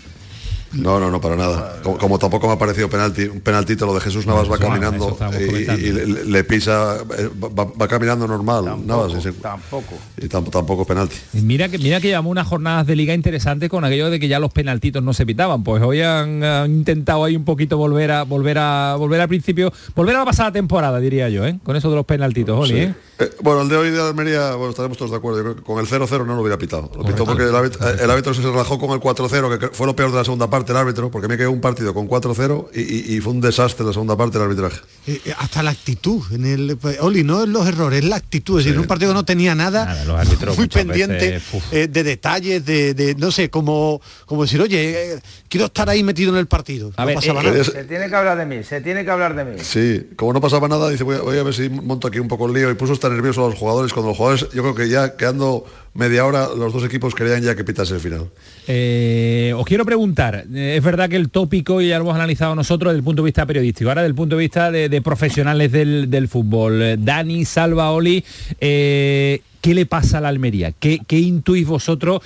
No, 0.74 0.98
no, 0.98 1.10
no, 1.10 1.20
para 1.20 1.36
nada. 1.36 1.80
Como, 1.82 1.98
como 1.98 2.18
tampoco 2.18 2.46
me 2.46 2.54
ha 2.54 2.58
parecido 2.58 2.88
penalti, 2.88 3.24
un 3.24 3.40
penaltito, 3.40 3.84
lo 3.86 3.94
de 3.94 4.00
Jesús 4.00 4.26
Navas 4.26 4.50
va 4.50 4.58
caminando 4.58 5.16
y, 5.38 5.90
le, 5.92 6.24
le 6.24 6.44
pisa, 6.44 6.98
eh, 7.18 7.28
va, 7.42 7.64
va 7.64 7.88
caminando 7.88 8.26
normal, 8.26 8.86
Navas, 8.86 9.12
y, 9.18 9.20
se- 9.22 9.32
Tampoco. 9.32 9.94
y 10.16 10.26
tam- 10.28 10.48
tampoco 10.50 10.84
penalti. 10.84 11.16
Mira 11.34 11.68
que 11.68 11.78
mira 11.78 12.00
que 12.00 12.08
llevamos 12.08 12.30
unas 12.30 12.46
jornadas 12.46 12.86
de 12.86 12.96
liga 12.96 13.14
interesantes 13.14 13.68
con 13.68 13.84
aquello 13.84 14.10
de 14.10 14.18
que 14.18 14.28
ya 14.28 14.38
los 14.38 14.52
penaltitos 14.52 15.02
no 15.02 15.12
se 15.12 15.26
pitaban. 15.26 15.62
Pues 15.64 15.82
hoy 15.82 16.00
han, 16.00 16.42
han 16.42 16.70
intentado 16.70 17.24
ahí 17.24 17.36
un 17.36 17.44
poquito 17.44 17.76
volver 17.76 18.10
a 18.12 18.22
volver 18.24 18.58
a 18.58 18.94
volver 18.98 19.20
al 19.20 19.28
principio, 19.28 19.72
volver 19.94 20.16
a 20.16 20.20
la 20.20 20.24
pasada 20.24 20.52
temporada, 20.52 20.98
diría 21.00 21.28
yo, 21.28 21.44
¿eh? 21.46 21.58
Con 21.64 21.76
eso 21.76 21.90
de 21.90 21.96
los 21.96 22.06
penaltitos, 22.06 22.58
Oli, 22.58 22.72
Sí. 22.74 22.78
¿eh? 22.80 22.94
Eh, 23.18 23.30
bueno, 23.42 23.62
el 23.62 23.68
de 23.68 23.76
hoy 23.76 23.90
de 23.90 24.00
Almería, 24.00 24.54
bueno, 24.54 24.70
estaremos 24.70 24.96
todos 24.98 25.10
de 25.10 25.16
acuerdo. 25.18 25.38
Yo 25.38 25.44
creo 25.44 25.56
que 25.56 25.62
con 25.62 25.78
el 25.78 25.86
0-0 25.86 26.26
no 26.26 26.34
lo 26.34 26.40
hubiera 26.40 26.56
pitado. 26.58 26.90
Lo 26.96 27.04
pitó 27.04 27.24
porque 27.24 27.44
el 27.44 27.54
árbitro, 27.54 27.86
el 27.88 28.10
árbitro 28.10 28.32
se 28.34 28.42
relajó 28.42 28.78
con 28.78 28.90
el 28.90 29.00
4-0, 29.00 29.58
que 29.58 29.68
fue 29.68 29.86
lo 29.86 29.94
peor 29.94 30.10
de 30.10 30.16
la 30.18 30.24
segunda 30.24 30.48
parte 30.48 30.61
el 30.70 30.78
árbitro, 30.78 31.10
porque 31.10 31.26
me 31.26 31.36
quedó 31.36 31.50
un 31.50 31.60
partido 31.60 31.92
con 31.92 32.06
4-0 32.08 32.68
y, 32.72 32.80
y- 32.80 33.16
y 33.16 33.20
fue 33.20 33.32
un 33.32 33.40
desastre 33.40 33.84
la 33.84 33.92
segunda 33.92 34.16
parte 34.16 34.38
del 34.38 34.46
arbitraje. 34.46 34.80
Eh, 35.08 35.20
eh, 35.24 35.34
hasta 35.36 35.64
la 35.64 35.70
actitud 35.72 36.22
en 36.32 36.46
el 36.46 36.76
pues, 36.76 37.00
Oli 37.00 37.24
no 37.24 37.42
es 37.42 37.48
los 37.48 37.66
errores 37.66 38.04
es 38.04 38.08
la 38.08 38.14
actitud 38.16 38.60
es 38.60 38.66
decir 38.66 38.78
un 38.78 38.86
partido 38.86 39.10
que 39.10 39.14
no 39.14 39.24
tenía 39.24 39.54
nada, 39.56 40.04
los 40.04 40.16
árbitros 40.20 40.56
muy 40.56 40.68
pendiente 40.68 41.30
veces, 41.32 41.62
eh, 41.72 41.88
de 41.88 42.02
detalles 42.04 42.64
de, 42.64 42.94
de, 42.94 43.14
no 43.16 43.32
sé 43.32 43.50
como 43.50 44.00
como 44.26 44.42
decir 44.42 44.60
oye 44.60 45.14
eh, 45.14 45.20
quiero 45.48 45.66
estar 45.66 45.90
ahí 45.90 46.04
metido 46.04 46.30
en 46.32 46.38
el 46.38 46.46
partido 46.46 46.92
no 46.96 47.14
pasaba 47.14 47.42
nada 47.42 47.64
Se 47.64 47.84
tiene 47.84 48.08
que 48.08 48.14
hablar 48.14 48.38
de 48.38 48.46
mí, 48.46 48.62
se 48.62 48.80
tiene 48.80 49.04
que 49.04 49.10
hablar 49.10 49.34
de 49.34 49.44
mí. 49.44 49.56
Sí, 49.62 50.08
como 50.16 50.32
no 50.32 50.40
pasaba 50.40 50.68
nada, 50.68 50.88
dice, 50.90 51.02
voy 51.04 51.16
a, 51.16 51.20
voy 51.22 51.38
a 51.38 51.42
ver 51.42 51.54
si 51.54 51.68
monto 51.68 52.06
aquí 52.08 52.18
un 52.18 52.28
poco 52.28 52.46
el 52.46 52.52
lío 52.52 52.70
y 52.70 52.74
puso 52.74 52.92
estar 52.92 53.10
nervioso 53.10 53.44
a 53.44 53.48
los 53.48 53.58
jugadores. 53.58 53.92
Cuando 53.92 54.10
los 54.10 54.16
jugadores, 54.18 54.46
yo 54.54 54.62
creo 54.62 54.74
que 54.74 54.88
ya 54.88 55.16
quedando 55.16 55.64
media 55.95 56.24
hora, 56.24 56.49
los 56.57 56.72
dos 56.72 56.84
equipos 56.84 57.14
querían 57.14 57.43
ya 57.43 57.55
que 57.55 57.64
pitase 57.64 57.95
el 57.95 58.01
final. 58.01 58.28
Eh, 58.66 59.53
os 59.57 59.66
quiero 59.66 59.84
preguntar, 59.84 60.47
eh, 60.53 60.74
es 60.76 60.82
verdad 60.82 61.09
que 61.09 61.16
el 61.16 61.30
tópico 61.30 61.80
ya 61.80 61.99
lo 61.99 62.05
hemos 62.05 62.14
analizado 62.14 62.55
nosotros 62.55 62.93
desde 62.93 62.99
el 62.99 63.05
punto 63.05 63.22
de 63.22 63.26
vista 63.26 63.47
periodístico, 63.47 63.90
ahora 63.90 64.03
desde 64.03 64.11
el 64.11 64.14
punto 64.14 64.36
de 64.36 64.40
vista 64.40 64.70
de, 64.70 65.03
profesionales 65.03 65.70
del, 65.70 66.28
fútbol. 66.28 66.82
Eh, 66.82 66.97
Dani, 66.99 67.45
Salva, 67.45 67.90
Oli, 67.90 68.24
¿qué 68.59 69.40
le 69.62 69.86
pasa 69.86 70.18
a 70.18 70.20
la 70.22 70.28
Almería? 70.28 70.72
¿Qué, 70.72 71.01
qué 71.07 71.18
intuís 71.18 71.66
vosotros 71.66 72.22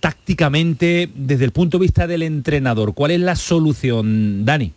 tácticamente 0.00 1.10
desde 1.14 1.44
el 1.44 1.52
punto 1.52 1.78
de 1.78 1.82
vista 1.82 2.06
del 2.06 2.22
entrenador? 2.22 2.94
¿Cuál 2.94 3.10
es 3.10 3.20
la 3.20 3.36
solución, 3.36 4.44
Dani? 4.44 4.72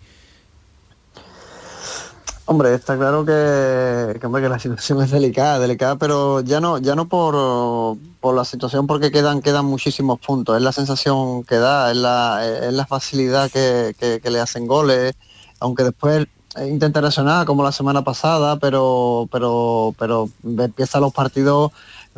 Hombre, 2.45 2.73
está 2.73 2.97
claro 2.97 3.23
que, 3.23 4.19
que, 4.19 4.25
hombre, 4.27 4.41
que 4.41 4.49
la 4.49 4.59
situación 4.59 5.01
es 5.03 5.11
delicada, 5.11 5.59
delicada, 5.59 5.95
pero 5.95 6.41
ya 6.41 6.59
no, 6.59 6.77
ya 6.77 6.93
no 6.95 7.07
por, 7.07 7.97
por 8.19 8.35
la 8.35 8.43
situación 8.45 8.85
porque 8.85 9.11
quedan, 9.11 9.41
quedan 9.41 9.65
muchísimos 9.65 10.19
puntos. 10.19 10.57
Es 10.57 10.61
la 10.61 10.73
sensación 10.73 11.43
que 11.45 11.55
da, 11.55 11.89
es 11.91 11.97
la, 11.97 12.45
es 12.45 12.73
la 12.73 12.85
facilidad 12.85 13.49
que, 13.49 13.95
que- 13.97 14.29
le 14.29 14.39
hacen 14.41 14.67
goles, 14.67 15.13
aunque 15.59 15.83
después 15.83 16.27
intenta 16.67 16.99
reaccionar 17.01 17.45
como 17.45 17.63
la 17.63 17.71
semana 17.71 18.03
pasada, 18.03 18.57
pero 18.59 19.27
pero 19.31 19.95
pero 19.97 20.29
empieza 20.43 20.99
los 20.99 21.11
partidos 21.13 21.71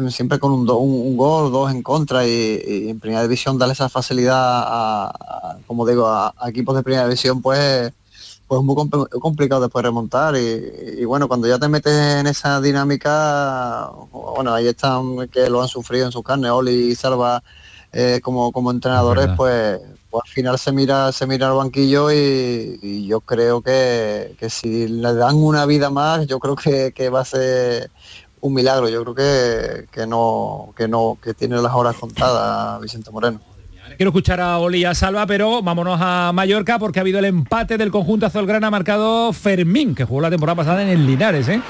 siempre 0.09 0.39
con 0.39 0.51
un, 0.51 0.65
do- 0.65 0.77
un- 0.77 1.15
gol, 1.15 1.51
dos 1.51 1.71
en 1.71 1.81
contra 1.83 2.27
y, 2.27 2.89
en 2.89 2.99
primera 2.99 3.21
división 3.21 3.57
darle 3.57 3.73
esa 3.73 3.89
facilidad 3.89 4.35
a, 4.37 5.57
como 5.67 5.85
digo, 5.85 6.07
a 6.07 6.33
equipos 6.47 6.75
de 6.75 6.83
primera 6.83 7.05
división 7.05 7.41
pues 7.41 7.93
pues 8.47 8.61
muy 8.61 8.75
compl- 8.75 9.09
complicado 9.19 9.61
después 9.61 9.83
remontar 9.83 10.35
y, 10.35 10.99
y 10.99 11.05
bueno, 11.05 11.27
cuando 11.27 11.47
ya 11.47 11.57
te 11.57 11.67
metes 11.67 11.93
en 11.93 12.27
esa 12.27 12.61
dinámica, 12.61 13.89
bueno, 14.11 14.53
ahí 14.53 14.67
están 14.67 15.27
que 15.29 15.49
lo 15.49 15.61
han 15.61 15.67
sufrido 15.67 16.05
en 16.05 16.11
su 16.11 16.21
carne, 16.21 16.49
Oli 16.49 16.91
y 16.91 16.95
Salva 16.95 17.41
eh, 17.91 18.19
como, 18.21 18.51
como 18.51 18.71
entrenadores, 18.71 19.29
pues, 19.37 19.79
pues 20.09 20.23
al 20.25 20.31
final 20.31 20.59
se 20.59 20.71
mira, 20.71 21.11
se 21.11 21.25
mira 21.25 21.47
al 21.47 21.55
banquillo 21.55 22.11
y, 22.11 22.79
y 22.81 23.07
yo 23.07 23.21
creo 23.21 23.61
que, 23.61 24.35
que 24.37 24.49
si 24.49 24.87
le 24.87 25.13
dan 25.13 25.37
una 25.37 25.65
vida 25.65 25.89
más, 25.89 26.27
yo 26.27 26.39
creo 26.39 26.55
que, 26.55 26.91
que 26.93 27.09
va 27.09 27.21
a 27.21 27.25
ser 27.25 27.89
un 28.41 28.53
milagro. 28.53 28.89
Yo 28.89 29.01
creo 29.03 29.15
que, 29.15 29.87
que 29.91 30.05
no, 30.05 30.73
que 30.75 30.87
no, 30.87 31.17
que 31.21 31.33
tiene 31.33 31.61
las 31.61 31.73
horas 31.73 31.95
contadas 31.95 32.81
Vicente 32.81 33.11
Moreno. 33.11 33.39
Quiero 33.97 34.09
escuchar 34.09 34.41
a 34.41 34.57
Oli 34.57 34.83
a 34.83 34.93
Salva, 34.93 35.25
pero 35.25 35.61
vámonos 35.61 35.97
a 36.01 36.31
Mallorca 36.33 36.77
porque 36.79 36.99
ha 36.99 37.01
habido 37.01 37.19
el 37.19 37.25
empate 37.25 37.77
del 37.77 37.91
conjunto 37.91 38.25
azulgrana 38.25 38.69
marcado 38.69 39.31
Fermín, 39.31 39.95
que 39.95 40.03
jugó 40.03 40.19
la 40.19 40.29
temporada 40.29 40.57
pasada 40.57 40.83
en 40.83 40.89
el 40.89 41.07
Linares, 41.07 41.47
¿eh? 41.47 41.61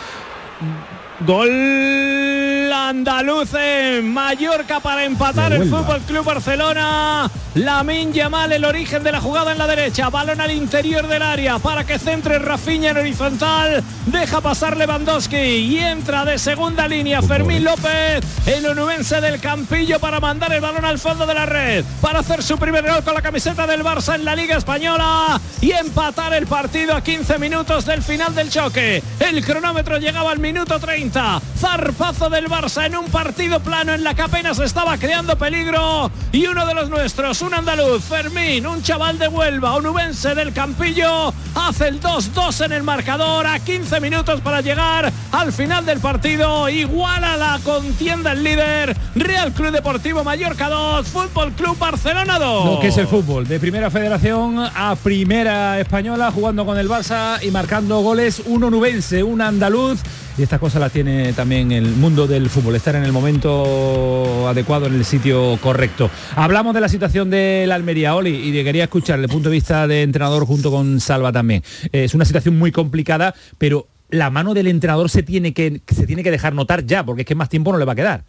Gol 1.26 2.35
andaluz 2.76 3.54
en 3.54 4.14
Mallorca 4.14 4.80
para 4.80 5.06
empatar 5.06 5.54
el. 5.54 5.70
Fútbol 5.70 6.02
Club 6.02 6.24
Barcelona. 6.24 7.30
Lamin 7.56 8.12
Yamal 8.12 8.52
el 8.52 8.66
origen 8.66 9.02
de 9.02 9.14
la 9.14 9.22
jugada 9.22 9.54
en 9.54 9.58
la 9.58 9.66
derecha, 9.66 10.10
balón 10.10 10.42
al 10.42 10.52
interior 10.52 11.08
del 11.08 11.22
área 11.22 11.58
para 11.58 11.86
que 11.86 11.98
centre 11.98 12.38
Rafinha 12.38 12.92
en 12.92 12.98
horizontal, 12.98 13.82
deja 14.08 14.42
pasar 14.42 14.76
Lewandowski 14.76 15.38
y 15.38 15.80
entra 15.80 16.26
de 16.26 16.38
segunda 16.38 16.86
línea 16.86 17.22
Fermín 17.22 17.64
López, 17.64 18.26
el 18.46 18.66
onubense 18.66 19.22
del 19.22 19.40
Campillo 19.40 20.02
para 20.02 20.20
mandar 20.20 20.52
el 20.52 20.60
balón 20.60 20.84
al 20.84 21.00
fondo 21.00 21.26
de 21.26 21.34
la 21.34 21.46
red, 21.46 21.86
para 22.02 22.20
hacer 22.20 22.44
su 22.44 22.58
primer 22.58 22.86
gol 22.90 23.04
con 23.06 23.14
la 23.14 23.22
camiseta 23.22 23.66
del 23.66 23.86
Barça 23.86 24.16
en 24.16 24.26
la 24.26 24.36
Liga 24.36 24.58
española 24.58 25.40
y 25.62 25.72
empatar 25.72 26.34
el 26.34 26.48
partido 26.48 26.94
a 26.94 27.02
15 27.02 27.40
minutos 27.40 27.86
del 27.86 28.04
final 28.04 28.36
del 28.36 28.50
choque. 28.50 29.02
El 29.18 29.46
cronómetro 29.46 29.98
llegaba 29.98 30.32
al 30.32 30.40
minuto 30.40 30.78
30. 30.78 31.42
Zarpazo 31.58 32.30
del 32.30 32.50
Barça 32.50 32.65
en 32.66 32.98
un 32.98 33.06
partido 33.12 33.60
plano 33.60 33.94
en 33.94 34.04
la 34.04 34.16
que 34.16 34.24
apenas 34.24 34.58
estaba 34.58 34.98
creando 34.98 35.38
peligro. 35.38 36.10
Y 36.32 36.48
uno 36.48 36.66
de 36.66 36.74
los 36.74 36.90
nuestros, 36.90 37.44
un 37.44 37.54
andaluz, 37.54 38.04
Fermín, 38.04 38.66
un 38.66 38.82
chaval 38.82 39.20
de 39.20 39.28
Huelva, 39.28 39.76
onubense 39.76 40.34
del 40.34 40.52
Campillo, 40.52 41.32
hace 41.54 41.90
el 41.90 42.02
2-2 42.02 42.66
en 42.66 42.72
el 42.72 42.82
marcador 42.82 43.46
a 43.46 43.60
15 43.60 44.00
minutos 44.00 44.42
para 44.42 44.62
llegar 44.62 45.14
al 45.32 45.54
final 45.54 45.86
del 45.86 46.00
partido. 46.00 46.68
Igual 46.68 47.24
a 47.24 47.38
la 47.38 47.60
contienda 47.64 48.32
el 48.32 48.44
líder, 48.44 48.98
Real 49.14 49.52
Club 49.54 49.72
Deportivo 49.72 50.24
Mallorca 50.24 50.68
2, 50.68 51.08
Fútbol 51.08 51.52
Club 51.52 51.78
Barcelona 51.78 52.40
2. 52.40 52.66
Lo 52.66 52.80
que 52.80 52.88
es 52.88 52.98
el 52.98 53.08
fútbol, 53.08 53.48
de 53.48 53.60
primera 53.60 53.92
federación 53.92 54.58
a 54.60 54.96
primera 54.96 55.80
española, 55.80 56.32
jugando 56.32 56.66
con 56.66 56.80
el 56.80 56.90
Barça 56.90 57.38
y 57.44 57.52
marcando 57.52 58.00
goles, 58.00 58.42
un 58.48 58.64
onubense, 58.64 59.22
un 59.22 59.42
andaluz. 59.42 60.00
Y 60.38 60.44
estas 60.44 60.60
cosas 60.60 60.82
las 60.82 60.92
tiene 60.92 61.32
también 61.32 61.72
el 61.72 61.96
mundo 61.96 62.28
del 62.28 62.50
fútbol, 62.50 62.76
estar 62.76 62.94
en 62.96 63.06
el 63.06 63.14
momento 63.14 64.50
adecuado, 64.50 64.88
en 64.88 64.96
el 64.96 65.06
sitio 65.06 65.58
correcto. 65.62 66.10
Hablamos 66.36 66.74
de 66.74 66.82
la 66.82 66.90
situación 66.90 67.30
de 67.30 67.64
la 67.66 67.76
Almería, 67.76 68.16
Oli, 68.16 68.50
y 68.50 68.64
quería 68.66 68.84
escuchar 68.84 69.18
el 69.20 69.30
punto 69.30 69.48
de 69.48 69.54
vista 69.54 69.88
de 69.88 70.02
entrenador 70.02 70.46
junto 70.46 70.72
con 70.72 71.00
Salva 71.00 71.32
también. 71.32 71.64
Es 71.90 72.14
una 72.14 72.26
situación 72.26 72.60
muy 72.60 72.74
complicada, 72.74 73.34
pero 73.58 73.88
la 74.10 74.30
mano 74.30 74.54
del 74.54 74.68
entrenador 74.68 75.10
se 75.10 75.24
tiene 75.24 75.54
que, 75.54 75.82
se 75.88 76.06
tiene 76.06 76.22
que 76.22 76.32
dejar 76.32 76.54
notar 76.54 76.86
ya, 76.86 77.06
porque 77.06 77.22
es 77.22 77.28
que 77.28 77.36
más 77.36 77.48
tiempo 77.48 77.72
no 77.72 77.78
le 77.78 77.86
va 77.86 77.94
a 77.94 77.96
quedar. 77.96 78.26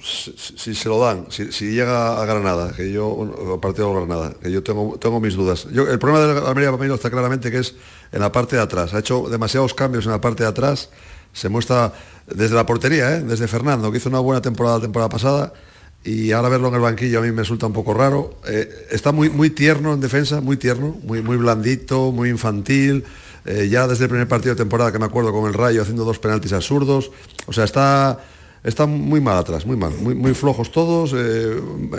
si, 0.00 0.74
se 0.74 0.88
lo 0.88 0.98
dan, 0.98 1.26
si, 1.28 1.70
llega 1.70 2.18
a 2.18 2.24
Granada, 2.24 2.72
que 2.74 2.90
yo, 2.90 3.54
a 3.54 3.60
partido 3.60 3.90
de 3.90 4.06
Granada, 4.06 4.34
que 4.42 4.50
yo 4.50 4.62
tengo, 4.62 4.96
tengo 4.98 5.20
mis 5.20 5.34
dudas. 5.34 5.66
El 5.66 5.98
problema 5.98 6.20
de 6.20 6.40
la 6.40 6.48
Almería 6.48 6.72
para 6.72 6.94
está 6.94 7.10
claramente 7.10 7.50
que 7.50 7.58
es 7.58 7.74
en 8.12 8.20
la 8.20 8.32
parte 8.32 8.56
de 8.56 8.62
atrás. 8.62 8.94
Ha 8.94 9.00
hecho 9.00 9.28
demasiados 9.28 9.74
cambios 9.74 10.06
en 10.06 10.12
la 10.12 10.20
parte 10.22 10.42
de 10.42 10.48
atrás. 10.48 10.88
Se 11.36 11.50
muestra 11.50 11.92
desde 12.26 12.54
la 12.54 12.64
portería, 12.64 13.14
¿eh? 13.14 13.20
desde 13.20 13.46
Fernando, 13.46 13.92
que 13.92 13.98
hizo 13.98 14.08
una 14.08 14.20
buena 14.20 14.40
temporada 14.40 14.76
la 14.76 14.82
temporada 14.82 15.10
pasada. 15.10 15.52
Y 16.02 16.32
ahora 16.32 16.48
verlo 16.48 16.68
en 16.68 16.74
el 16.76 16.80
banquillo 16.80 17.18
a 17.18 17.22
mí 17.22 17.30
me 17.30 17.42
resulta 17.42 17.66
un 17.66 17.74
poco 17.74 17.92
raro. 17.92 18.38
Eh, 18.48 18.86
está 18.90 19.12
muy, 19.12 19.28
muy 19.28 19.50
tierno 19.50 19.92
en 19.92 20.00
defensa, 20.00 20.40
muy 20.40 20.56
tierno, 20.56 20.96
muy, 21.02 21.20
muy 21.20 21.36
blandito, 21.36 22.10
muy 22.10 22.30
infantil. 22.30 23.04
Eh, 23.44 23.68
ya 23.68 23.86
desde 23.86 24.04
el 24.04 24.10
primer 24.10 24.26
partido 24.26 24.54
de 24.54 24.58
temporada 24.58 24.90
que 24.90 24.98
me 24.98 25.04
acuerdo 25.04 25.30
con 25.30 25.46
el 25.46 25.52
Rayo 25.52 25.82
haciendo 25.82 26.06
dos 26.06 26.18
penaltis 26.18 26.54
absurdos. 26.54 27.10
O 27.46 27.52
sea, 27.52 27.64
está, 27.64 28.18
está 28.64 28.86
muy 28.86 29.20
mal 29.20 29.36
atrás, 29.36 29.66
muy 29.66 29.76
mal, 29.76 29.92
muy, 29.92 30.14
muy 30.14 30.32
flojos 30.32 30.72
todos, 30.72 31.14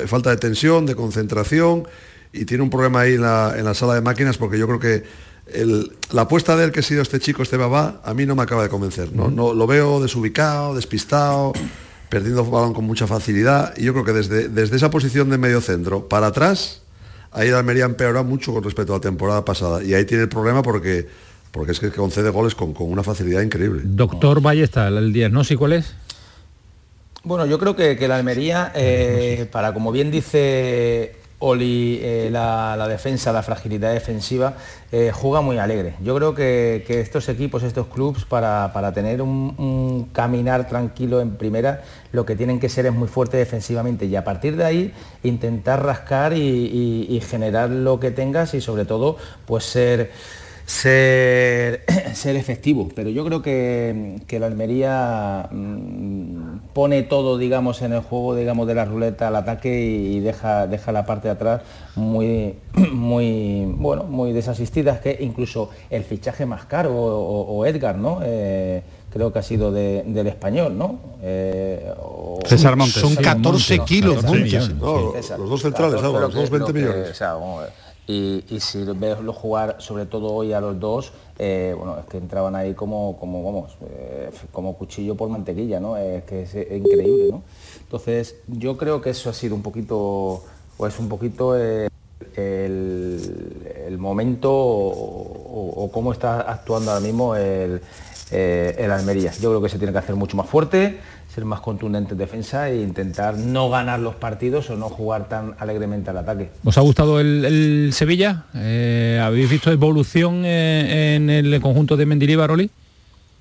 falta 0.07 0.31
de 0.31 0.38
tensión, 0.38 0.88
de 0.88 0.95
concentración 0.95 1.88
y 2.34 2.45
tiene 2.45 2.64
un 2.64 2.72
problema 2.72 3.01
ahí 3.01 3.14
en 3.14 3.22
la, 3.22 3.53
en 3.55 3.65
la 3.65 3.73
sala 3.76 3.93
de 3.93 4.01
máquinas 4.01 4.38
porque 4.38 4.57
yo 4.57 4.65
creo 4.68 4.80
que 4.80 5.27
el- 5.53 5.91
la 6.11 6.24
apuesta 6.24 6.56
de 6.56 6.65
él 6.65 6.72
que 6.72 6.80
ha 6.80 6.84
sido 6.84 7.02
este 7.02 7.19
chico, 7.19 7.44
este 7.44 7.57
babá, 7.57 8.02
a 8.03 8.14
mí 8.14 8.26
no 8.26 8.36
me 8.36 8.44
acaba 8.44 8.64
de 8.64 8.69
convencer. 8.69 9.11
¿no? 9.14 9.30
No, 9.30 9.53
lo 9.53 9.68
veo 9.68 10.02
desubicado, 10.02 10.76
despistado, 10.76 11.53
perdiendo 12.10 12.45
balón 12.45 12.74
con 12.74 12.86
mucha 12.86 13.07
facilidad 13.07 13.74
y 13.78 13.84
yo 13.84 13.94
creo 13.94 14.06
que 14.06 14.14
desde, 14.14 14.48
desde 14.49 14.78
esa 14.78 14.90
posición 14.90 15.30
de 15.30 15.38
medio 15.38 15.60
centro 15.61 16.07
para 16.07 16.28
atrás, 16.28 16.82
ahí 17.32 17.49
la 17.49 17.60
Almería 17.60 17.84
ha 17.84 17.88
empeorado 17.88 18.24
mucho 18.24 18.53
con 18.53 18.64
respecto 18.64 18.94
a 18.94 18.98
la 18.98 19.02
temporada 19.02 19.44
pasada 19.44 19.84
y 19.84 19.94
ahí 19.94 20.06
tiene 20.06 20.24
el 20.24 20.30
problema 20.30 20.64
porque, 20.64 21.07
porque 21.52 21.74
es 21.74 21.80
que 21.80 21.91
concede 21.91 22.30
goles 22.30 22.56
con, 22.56 22.74
con 22.74 22.90
una 22.91 23.03
facilidad 23.03 23.41
increíble. 23.41 23.82
Doctor 23.84 24.41
Ballesta, 24.41 24.88
el 24.88 25.11
diagnóstico 25.11 25.60
cuál 25.60 25.74
es? 25.74 25.94
Bueno, 27.24 27.45
yo 27.45 27.60
creo 27.60 27.76
que, 27.76 27.98
que 27.98 28.07
la 28.07 28.15
Almería, 28.15 28.72
eh, 28.74 29.49
para 29.52 29.74
como 29.74 29.91
bien 29.91 30.10
dice 30.11 31.18
Oli, 31.39 31.99
eh, 32.01 32.30
la, 32.31 32.88
defensa, 32.88 33.31
la 33.31 33.43
fragilidad 33.43 33.93
defensiva, 33.93 34.55
eh, 34.91 35.11
juega 35.14 35.41
muy 35.41 35.59
alegre. 35.59 35.93
Yo 36.01 36.15
creo 36.15 36.34
que, 36.34 36.84
estos 36.88 37.30
equipos, 37.30 37.61
estos 37.61 37.88
clubes, 37.88 38.26
para, 38.26 38.72
para 38.73 38.91
tener 38.91 39.22
un, 39.22 40.09
caminar 40.14 40.68
tranquilo 40.68 41.22
en 41.22 41.35
primera, 41.35 41.84
lo 42.11 42.26
que 42.26 42.35
tienen 42.35 42.59
que 42.59 42.69
ser 42.69 42.88
es 42.88 42.93
muy 42.93 43.07
fuerte 43.07 43.38
defensivamente 43.38 44.07
y 44.07 44.15
a 44.15 44.23
partir 44.23 44.55
de 44.57 44.65
ahí 44.65 44.93
intentar 45.23 45.85
rascar 45.85 46.34
y- 46.34 47.05
y 47.07 47.22
generar 47.22 47.69
lo 47.69 47.99
que 47.99 48.09
tengas 48.09 48.55
y 48.55 48.61
sobre 48.61 48.85
todo 48.85 49.18
pues 49.45 49.64
ser 49.65 50.11
ser, 50.68 51.84
ser 52.14 52.35
efectivo, 52.35 52.89
pero 52.94 53.10
yo 53.10 53.26
creo 53.26 53.41
que, 53.41 54.18
que 54.27 54.38
la 54.39 54.48
Almería 54.48 55.48
mm, 55.49 56.57
pone 56.73 57.03
todo, 57.03 57.38
digamos, 57.38 57.81
en 57.81 57.94
el 57.94 58.02
juego, 58.02 58.35
digamos, 58.35 58.68
de 58.68 58.76
la 58.76 58.84
ruleta 58.85 59.30
al 59.30 59.38
ataque 59.38 59.80
y 59.81 60.19
deja, 60.19 60.68
deja 60.68 60.91
la 60.91 61.06
parte 61.06 61.30
de 61.30 61.34
atrás 61.34 61.61
muy, 61.95 62.56
muy, 62.91 63.65
bueno, 63.77 64.03
muy 64.03 64.34
desasistida, 64.34 64.94
Es 64.94 64.99
que 64.99 65.18
incluso 65.22 65.69
el 65.89 66.03
fichaje 66.03 66.45
más 66.45 66.65
caro, 66.65 66.94
o, 66.94 67.41
o 67.57 67.65
Edgar, 67.65 67.98
¿no? 67.98 68.19
Eh, 68.23 68.84
creo 69.10 69.31
que 69.31 69.39
ha 69.39 69.44
sido 69.44 69.72
de- 69.72 70.03
del 70.06 70.27
español, 70.27 70.77
¿no? 70.77 70.99
Eh, 71.23 71.91
o- 71.98 72.39
César 72.45 72.76
Montes. 72.76 73.02
Son 73.02 73.11
Sí, 73.11 73.23
14 73.23 73.77
Montes. 73.77 73.80
kilos, 73.98 74.15
14 74.18 74.27
Montes. 74.27 74.44
millones. 74.53 74.76
No, 74.81 75.11
César. 75.14 75.39
los 75.39 75.49
dos 75.49 75.61
centrales, 75.61 75.94
Claro, 75.94 76.07
ahora, 76.10 76.27
pero 76.27 76.27
los 76.27 76.35
dos 76.35 76.44
que- 76.49 76.57
20 76.57 76.68
lo 76.68 76.73
que- 76.73 76.80
millones. 76.94 77.11
o 77.11 77.15
sea, 77.15 77.34
vamos 77.34 77.60
a 77.60 77.61
ver. 77.64 77.86
Y, 78.09 78.45
y 78.49 78.61
si 78.61 78.84
verlo 78.85 79.34
jugar, 79.34 79.75
sobre 79.79 80.05
todo 80.05 80.31
hoy 80.34 80.53
a 80.53 80.61
los 80.61 80.79
dos, 80.79 81.11
eh, 81.39 81.75
bueno, 81.77 81.97
es 81.99 82.05
que 82.05 82.17
entraban 82.17 82.55
ahí 82.55 82.73
como, 82.73 83.17
como 83.19 83.43
vamos, 83.43 83.77
eh, 83.89 84.29
como 84.53 84.77
cuchillo 84.77 85.15
por 85.15 85.27
mantequilla, 85.29 85.81
¿no? 85.81 85.97
Es 85.97 86.23
que 86.23 86.43
es, 86.43 86.55
increíble, 86.55 87.27
¿no? 87.31 87.43
Entonces, 87.81 88.35
yo 88.47 88.77
creo 88.77 89.01
que 89.01 89.09
eso 89.09 89.29
ha 89.29 89.34
sido 89.34 89.55
un 89.55 89.61
poquito, 89.61 90.41
o 90.77 90.88
es 90.88 90.97
un 90.99 91.09
poquito 91.09 91.57
eh, 91.59 91.89
el, 92.35 93.73
el 93.88 93.97
momento 93.97 94.53
o, 94.53 94.89
o- 94.89 95.84
o 95.84 95.91
cómo 95.91 96.13
está 96.13 96.41
actuando 96.41 96.91
ahora 96.91 97.05
mismo 97.05 97.35
el, 97.35 97.81
el 98.31 98.91
Almería. 98.91 99.31
Yo 99.34 99.49
creo 99.49 99.61
que 99.61 99.69
se 99.69 99.77
tiene 99.77 99.91
que 99.91 99.99
hacer 99.99 100.15
mucho 100.15 100.38
más 100.38 100.47
fuerte, 100.47 100.97
ser 101.38 101.45
más 101.45 101.59
contundente 101.59 102.14
en 102.14 102.18
defensa 102.18 102.68
e 102.68 102.81
intentar 102.81 103.38
no 103.38 103.69
ganar 103.69 103.99
los 103.99 104.15
partidos 104.15 104.72
o 104.72 104.76
no 104.76 104.89
jugar 104.89 105.30
tan 105.30 105.53
alegremente 105.59 106.09
al 106.09 106.18
ataque. 106.18 106.49
¿Os 106.64 106.76
ha 106.80 106.81
gustado 106.81 107.19
el, 107.19 107.45
el 107.45 107.93
Sevilla? 107.93 108.45
Eh, 108.55 109.22
¿Habéis 109.23 109.47
visto 109.47 109.72
evolución 109.72 110.41
eh, 110.45 111.14
en 111.15 111.30
el 111.30 111.61
conjunto 111.61 111.95
de 111.95 112.07
Mendilibar, 112.07 112.49
Oli? 112.49 112.72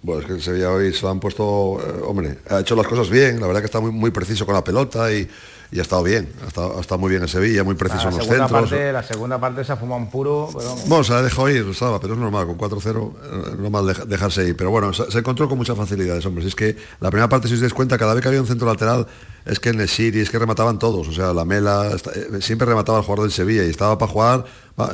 Bueno, 0.02 0.20
es 0.20 0.26
que 0.26 0.34
el 0.34 0.42
Sevilla 0.42 0.72
hoy 0.72 0.92
se 0.92 1.02
lo 1.04 1.08
han 1.08 1.20
puesto, 1.20 1.78
eh, 1.80 2.02
hombre, 2.04 2.36
ha 2.50 2.60
hecho 2.60 2.76
las 2.76 2.86
cosas 2.86 3.08
bien, 3.08 3.40
la 3.40 3.46
verdad 3.46 3.62
que 3.62 3.66
está 3.66 3.80
muy, 3.80 3.92
muy 3.92 4.10
preciso 4.10 4.44
con 4.44 4.54
la 4.54 4.62
pelota 4.62 5.10
y, 5.10 5.26
y 5.72 5.78
ha 5.78 5.82
estado 5.82 6.02
bien, 6.02 6.32
ha 6.44 6.48
estado, 6.48 6.76
ha 6.78 6.80
estado 6.80 6.98
muy 6.98 7.10
bien 7.10 7.22
el 7.22 7.28
Sevilla, 7.28 7.64
muy 7.64 7.74
preciso 7.74 8.04
la, 8.04 8.10
en 8.10 8.16
los 8.18 8.26
centros. 8.26 8.50
parte, 8.50 8.92
la 8.92 9.02
segunda 9.02 9.38
parte 9.40 9.64
se 9.64 9.72
ha 9.72 9.76
fumado 9.76 10.00
un 10.00 10.10
puro, 10.10 10.48
pero. 10.56 10.74
Bueno, 10.86 11.04
se 11.04 11.12
la 11.12 11.22
dejó 11.22 11.48
ir, 11.48 11.74
Salva, 11.74 12.00
pero 12.00 12.14
es 12.14 12.20
normal, 12.20 12.46
con 12.46 12.56
4-0 12.58 13.12
eh, 13.12 13.42
es 13.52 13.58
normal 13.58 13.86
deja- 13.86 14.04
dejarse 14.04 14.48
ir. 14.48 14.56
Pero 14.56 14.70
bueno, 14.70 14.92
se, 14.92 15.10
se 15.10 15.18
encontró 15.18 15.48
con 15.48 15.58
muchas 15.58 15.76
facilidades, 15.76 16.24
hombre. 16.26 16.42
Si 16.42 16.48
es 16.48 16.54
que 16.54 16.76
la 17.00 17.10
primera 17.10 17.28
parte, 17.28 17.48
si 17.48 17.54
os 17.54 17.60
dais 17.60 17.74
cuenta, 17.74 17.98
cada 17.98 18.14
vez 18.14 18.22
que 18.22 18.28
había 18.28 18.40
un 18.40 18.46
centro 18.46 18.66
lateral, 18.66 19.06
es 19.44 19.58
que 19.60 19.70
en 19.70 19.80
el 19.80 19.88
City, 19.88 20.20
es 20.20 20.30
que 20.30 20.38
remataban 20.38 20.78
todos. 20.78 21.08
O 21.08 21.12
sea, 21.12 21.32
la 21.32 21.44
Mela, 21.44 21.90
eh, 22.14 22.40
siempre 22.40 22.66
remataba 22.66 22.98
el 22.98 23.04
jugador 23.04 23.24
del 23.24 23.32
Sevilla 23.32 23.64
y 23.64 23.70
estaba 23.70 23.96
para 23.98 24.10
jugar, 24.12 24.44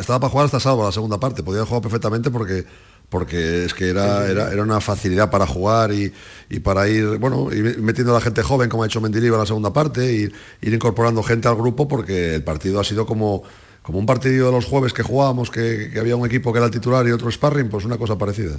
estaba 0.00 0.20
para 0.20 0.30
jugar 0.30 0.46
hasta 0.46 0.60
salvo 0.60 0.84
la 0.84 0.92
segunda 0.92 1.18
parte. 1.18 1.42
Podía 1.42 1.64
jugar 1.66 1.82
perfectamente 1.82 2.30
porque 2.30 2.64
porque 3.12 3.66
es 3.66 3.74
que 3.74 3.90
era, 3.90 4.26
era, 4.26 4.50
era 4.50 4.62
una 4.62 4.80
facilidad 4.80 5.30
para 5.30 5.46
jugar 5.46 5.92
y, 5.92 6.12
y 6.48 6.60
para 6.60 6.88
ir, 6.88 7.18
bueno, 7.18 7.52
ir 7.52 7.78
metiendo 7.80 8.12
a 8.12 8.18
la 8.18 8.20
gente 8.22 8.42
joven, 8.42 8.70
como 8.70 8.82
ha 8.82 8.86
hecho 8.86 9.00
Mendilibar 9.02 9.36
en 9.36 9.40
la 9.42 9.46
segunda 9.46 9.72
parte, 9.72 10.10
ir, 10.12 10.32
ir 10.62 10.72
incorporando 10.74 11.22
gente 11.22 11.46
al 11.46 11.56
grupo, 11.56 11.86
porque 11.86 12.34
el 12.34 12.42
partido 12.42 12.80
ha 12.80 12.84
sido 12.84 13.04
como, 13.06 13.42
como 13.82 13.98
un 13.98 14.06
partido 14.06 14.46
de 14.46 14.52
los 14.52 14.64
jueves 14.64 14.94
que 14.94 15.02
jugábamos, 15.02 15.50
que, 15.50 15.90
que 15.92 16.00
había 16.00 16.16
un 16.16 16.26
equipo 16.26 16.52
que 16.52 16.58
era 16.58 16.66
el 16.66 16.72
titular 16.72 17.06
y 17.06 17.10
otro 17.12 17.30
sparring, 17.30 17.68
pues 17.68 17.84
una 17.84 17.98
cosa 17.98 18.16
parecida. 18.16 18.56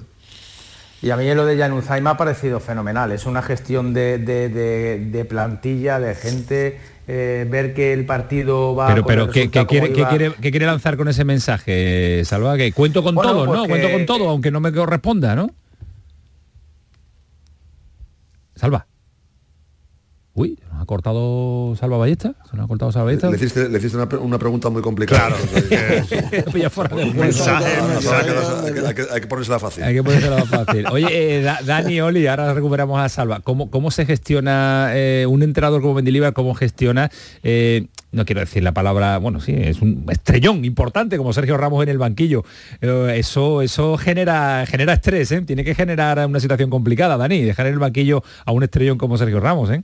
Y 1.01 1.09
a 1.09 1.17
mí 1.17 1.33
lo 1.33 1.45
de 1.45 1.57
Januzaj 1.57 1.99
me 2.01 2.11
ha 2.11 2.15
parecido 2.15 2.61
fenomenal. 2.61 3.11
Es 3.11 3.25
una 3.25 3.41
gestión 3.41 3.93
de, 3.93 4.19
de- 4.19 4.47
de- 4.47 4.99
de 5.11 5.25
plantilla, 5.25 5.99
de 5.99 6.15
gente, 6.15 6.79
eh, 7.07 7.45
ver 7.49 7.73
que 7.73 7.91
el 7.93 8.05
partido 8.05 8.75
va... 8.75 8.87
Pero, 8.87 9.05
pero 9.05 9.29
¿qué, 9.29 9.49
quiere, 9.49 9.91
qué, 9.93 10.05
quiere, 10.05 10.33
qué 10.41 10.51
quiere 10.51 10.65
lanzar 10.65 10.95
con 10.97 11.07
ese 11.07 11.25
mensaje, 11.25 12.21
Salva? 12.25 12.55
Que 12.57 12.71
cuento 12.71 13.03
con 13.03 13.15
Bueno, 13.15 13.31
todo, 13.31 13.45
pues 13.45 13.57
¿no? 13.59 13.63
que- 13.63 13.69
Cuento 13.69 13.91
con 13.91 14.05
todo, 14.05 14.29
aunque 14.29 14.51
no 14.51 14.59
me 14.59 14.71
corresponda, 14.71 15.35
¿no? 15.35 15.49
Salva. 18.55 18.85
Uy, 20.35 20.57
¿nos 20.71 20.72
ha 20.83 20.85
cortado 20.85 21.75
Salva 21.79 21.97
Ballesta? 21.97 22.33
¿Se 22.49 22.55
nos 22.55 22.65
ha 22.65 22.67
cortado 22.67 22.91
Salva 22.91 23.05
Ballesta? 23.05 23.29
Le 23.29 23.37
hiciste, 23.37 23.67
le 23.69 23.77
hiciste 23.77 23.97
una, 23.97 24.07
una 24.19 24.37
pregunta 24.37 24.69
muy 24.69 24.81
complicada. 24.81 25.35
Un 26.93 27.15
mensaje. 27.17 27.65
Hay 29.11 29.21
que- 29.21 29.27
ponérsela 29.27 29.59
fácil. 29.59 29.83
Hay 29.83 29.93
que 29.95 30.03
ponérsela 30.03 30.45
fácil. 30.45 30.85
Oye, 30.91 31.39
eh, 31.39 31.41
Da- 31.41 31.59
Dani, 31.65 31.99
Oli, 32.01 32.27
ahora 32.27 32.53
recuperamos 32.53 32.99
a 32.99 33.09
Salva. 33.09 33.39
¿Cómo, 33.39 33.69
cómo 33.69 33.91
se 33.91 34.05
gestiona 34.05 34.89
eh, 34.93 35.25
un 35.27 35.43
entrenador 35.43 35.81
como 35.81 35.95
Mendilibar? 35.95 36.33
¿Cómo 36.33 36.53
gestiona, 36.53 37.09
eh, 37.43 37.87
no 38.11 38.25
quiero 38.25 38.41
decir 38.41 38.63
la 38.63 38.73
palabra, 38.73 39.17
bueno, 39.17 39.39
sí, 39.39 39.53
es 39.57 39.81
un 39.81 40.05
estrellón 40.09 40.65
importante 40.65 41.17
como 41.17 41.33
Sergio 41.33 41.57
Ramos 41.57 41.83
en 41.83 41.89
el 41.89 41.97
banquillo? 41.97 42.43
Eh, 42.81 43.15
eso 43.17 43.61
eso 43.61 43.97
genera, 43.97 44.65
genera 44.67 44.93
estrés, 44.93 45.31
¿eh? 45.31 45.41
Tiene 45.41 45.63
que 45.63 45.75
generar 45.75 46.25
una 46.27 46.39
situación 46.39 46.69
complicada, 46.69 47.17
Dani, 47.17 47.41
dejar 47.41 47.67
en 47.67 47.73
el 47.73 47.79
banquillo 47.79 48.23
a 48.45 48.51
un 48.51 48.63
estrellón 48.63 48.97
como 48.97 49.17
Sergio 49.17 49.39
Ramos, 49.39 49.69
¿eh? 49.71 49.83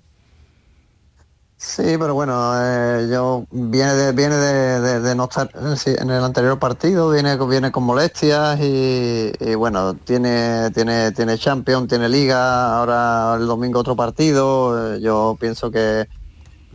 Sí, 1.61 1.83
pero 1.99 2.13
bueno, 2.13 2.53
eh, 2.55 3.09
yo 3.11 3.45
viene 3.51 3.93
de, 3.93 4.13
viene 4.13 4.35
de, 4.37 5.13
no 5.15 5.25
estar 5.25 5.49
en 5.53 6.09
el 6.09 6.23
anterior 6.23 6.57
partido, 6.57 7.09
viene, 7.09 7.35
viene 7.47 7.69
con 7.69 7.83
molestias 7.83 8.57
y, 8.61 9.33
bueno, 9.55 9.93
tiene, 9.95 10.71
tiene, 10.71 11.11
tiene 11.11 11.37
Champions, 11.37 11.89
tiene 11.89 12.07
Liga, 12.07 12.77
ahora 12.77 13.35
el 13.37 13.45
domingo 13.45 13.79
otro 13.81 13.93
partido. 13.97 14.95
eh, 14.95 15.01
Yo 15.01 15.35
pienso 15.37 15.69
que, 15.69 16.07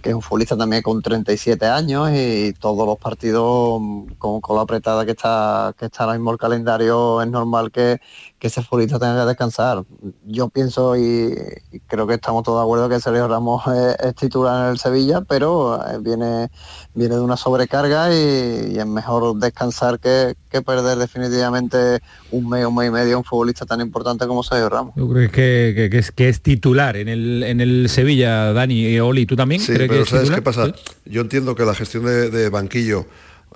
que 0.02 0.10
es 0.10 0.14
un 0.14 0.20
futbolista 0.22 0.56
también 0.56 0.82
con 0.82 1.00
37 1.00 1.66
años 1.66 2.10
y 2.12 2.52
todos 2.60 2.86
los 2.86 2.98
partidos 2.98 3.80
mm, 3.80 4.14
con, 4.18 4.40
con 4.42 4.56
lo 4.56 4.62
apretada 4.62 5.06
que 5.06 5.12
está, 5.12 5.74
que 5.78 5.86
está 5.86 6.04
ahora 6.04 6.18
mismo 6.18 6.30
el 6.32 6.38
calendario, 6.38 7.22
es 7.22 7.28
normal 7.28 7.72
que, 7.72 8.00
que 8.44 8.48
ese 8.48 8.62
futbolista 8.62 8.98
tenga 8.98 9.22
que 9.22 9.28
descansar. 9.28 9.84
Yo 10.26 10.50
pienso 10.50 10.98
y, 10.98 11.34
y 11.72 11.80
creo 11.80 12.06
que 12.06 12.12
estamos 12.12 12.42
todos 12.42 12.58
de 12.60 12.64
acuerdo 12.64 12.90
que 12.90 13.00
Sergio 13.00 13.26
Ramos 13.26 13.62
es, 13.74 13.96
es 14.06 14.14
titular 14.14 14.66
en 14.66 14.72
el 14.72 14.78
Sevilla, 14.78 15.22
pero 15.22 15.76
eh, 15.82 15.96
viene, 15.98 16.50
viene 16.92 17.14
de 17.14 17.22
una 17.22 17.38
sobrecarga 17.38 18.12
y, 18.14 18.72
y 18.74 18.78
es 18.78 18.86
mejor 18.86 19.34
descansar 19.38 19.98
que, 19.98 20.34
que 20.50 20.60
perder 20.60 20.98
definitivamente 20.98 22.00
un 22.32 22.50
mes, 22.50 22.66
un 22.66 22.74
mes 22.74 22.88
y 22.88 22.90
medio 22.90 23.14
a 23.14 23.18
un 23.20 23.24
futbolista 23.24 23.64
tan 23.64 23.80
importante 23.80 24.26
como 24.26 24.42
Sergio 24.42 24.68
Ramos. 24.68 24.92
Yo 24.94 25.08
creo 25.08 25.30
que, 25.30 25.72
que- 25.74 25.88
que 25.90 25.98
es, 25.98 26.10
que 26.12 26.28
es 26.28 26.42
titular 26.42 26.96
en 26.98 27.08
el, 27.08 27.42
en 27.44 27.62
el 27.62 27.88
Sevilla, 27.88 28.52
Dani. 28.52 28.88
Y 28.88 29.00
Oli, 29.00 29.24
¿tú 29.24 29.36
también? 29.36 29.62
Sí, 29.62 29.68
crees 29.72 29.80
que 29.82 29.88
pero 29.88 30.02
es 30.02 30.08
¿sabes 30.10 30.24
titular? 30.24 30.38
qué 30.40 30.44
pasa? 30.44 30.66
¿Sí? 30.66 30.72
Yo 31.06 31.22
entiendo 31.22 31.54
que 31.54 31.64
la 31.64 31.74
gestión 31.74 32.04
de, 32.04 32.28
de 32.28 32.50
banquillo, 32.50 33.06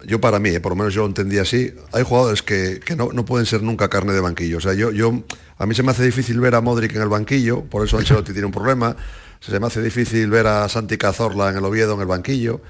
yo 0.07 0.21
para 0.21 0.39
mí, 0.39 0.51
eh, 0.51 0.61
por 0.61 0.73
lo 0.73 0.77
menos 0.77 0.95
yo 0.95 1.03
lo 1.03 1.09
entendí 1.09 1.39
así, 1.39 1.73
hay 1.93 2.03
jugadores 2.05 2.43
que, 2.43 2.81
que 2.85 2.95
no, 2.97 3.11
no 3.13 3.25
pueden 3.25 3.47
ser 3.47 3.63
nunca 3.63 3.89
carne 3.89 4.13
de 4.13 4.21
banquillo. 4.21 4.59
O 4.59 4.61
sea, 4.61 4.75
yo, 4.75 4.91
yo, 4.93 5.23
a 5.59 5.67
mí 5.67 5.75
se 5.75 5.83
me 5.83 5.91
hace 5.91 6.05
difícil 6.05 6.39
ver 6.41 6.55
a 6.55 6.61
Modric 6.61 6.95
en 6.95 7.03
el 7.03 7.09
banquillo, 7.09 7.65
por 7.65 7.85
eso 7.85 7.99
Ancelotti 7.99 8.33
tiene 8.33 8.47
un 8.47 8.53
problema. 8.53 8.97
Se 9.41 9.59
me 9.61 9.67
hace 9.67 9.81
difícil 9.83 10.31
ver 10.31 10.47
a 10.47 10.69
Santi 10.69 10.99
Cazorla 10.99 11.51
en 11.51 11.57
el 11.59 11.65
Oviedo 11.65 11.95
en 11.95 12.01
el 12.01 12.07
banquillo. 12.07 12.61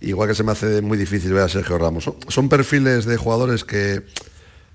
Igual 0.00 0.28
que 0.28 0.34
se 0.34 0.42
me 0.44 0.52
hace 0.52 0.82
muy 0.82 0.98
difícil 0.98 1.32
ver 1.32 1.44
a 1.44 1.48
Sergio 1.48 1.78
Ramos. 1.78 2.10
Son, 2.28 2.48
perfiles 2.48 3.04
de 3.06 3.16
jugadores 3.16 3.64
que, 3.64 4.02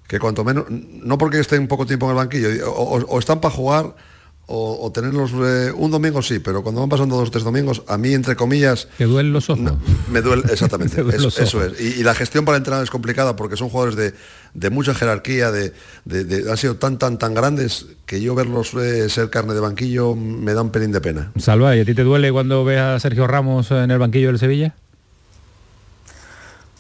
que 0.08 0.18
cuanto 0.20 0.44
menos, 0.44 0.66
no 0.70 1.18
porque 1.18 1.40
estén 1.40 1.68
poco 1.68 1.86
tiempo 1.86 2.06
en 2.08 2.12
el 2.12 2.16
banquillo, 2.18 2.50
o- 2.72 3.06
o 3.06 3.20
están 3.20 3.40
para 3.40 3.54
jugar 3.54 3.96
o, 4.48 4.86
o 4.86 4.92
tenerlos 4.92 5.32
eh, 5.34 5.72
un 5.76 5.92
domingo 5.92 6.22
sí, 6.22 6.40
pero 6.40 6.62
cuando 6.62 6.82
van 6.82 6.90
pasando 6.90 7.16
dos 7.16 7.30
o 7.30 7.32
tres 7.32 7.44
domingos, 7.46 7.84
a 7.88 7.98
mí 7.98 8.14
entre 8.14 8.36
comillas... 8.36 8.88
¿Te 8.98 9.06
duelen 9.06 9.32
los 9.32 9.50
ojos? 9.50 9.72
Me 10.10 10.22
duele, 10.22 10.44
exactamente, 10.52 10.96
duelen 11.04 11.16
eso, 11.20 11.26
los 11.26 11.40
eso 11.40 11.58
ojos. 11.60 11.74
es. 11.80 11.98
Y, 11.98 12.00
y 12.02 12.04
la 12.04 12.14
gestión 12.14 12.44
para 12.44 12.58
entrenar 12.58 12.84
es 12.84 12.90
complicada 12.90 13.36
porque 13.38 13.56
son 13.56 13.70
jugadores 13.70 13.96
de, 13.96 14.14
de 14.54 14.70
mucha 14.70 14.94
jerarquía, 14.94 15.52
de, 15.52 15.74
de- 16.06 16.24
de- 16.26 16.52
han 16.52 16.58
sido 16.58 16.76
tan, 16.76 16.98
tan, 16.98 17.18
tan 17.18 17.34
grandes 17.34 17.86
que 18.06 18.20
yo 18.22 18.36
verlos 18.36 18.74
eh, 18.74 19.08
ser 19.10 19.30
carne 19.30 19.54
de 19.54 19.62
banquillo 19.62 20.16
me 20.16 20.54
da 20.54 20.62
un 20.64 20.72
pelín 20.72 20.92
de 20.92 21.00
pena. 21.00 21.32
Salva, 21.40 21.76
¿y 21.78 21.80
a 21.80 21.86
ti 21.86 21.94
te 21.94 22.04
duele 22.04 22.32
cuando 22.34 22.66
ves 22.66 22.80
a 22.80 23.00
Sergio 23.00 23.28
Ramos 23.28 23.72
en 23.72 23.90
el 23.90 24.00
banquillo 24.00 24.28
del 24.28 24.40
Sevilla? 24.40 24.76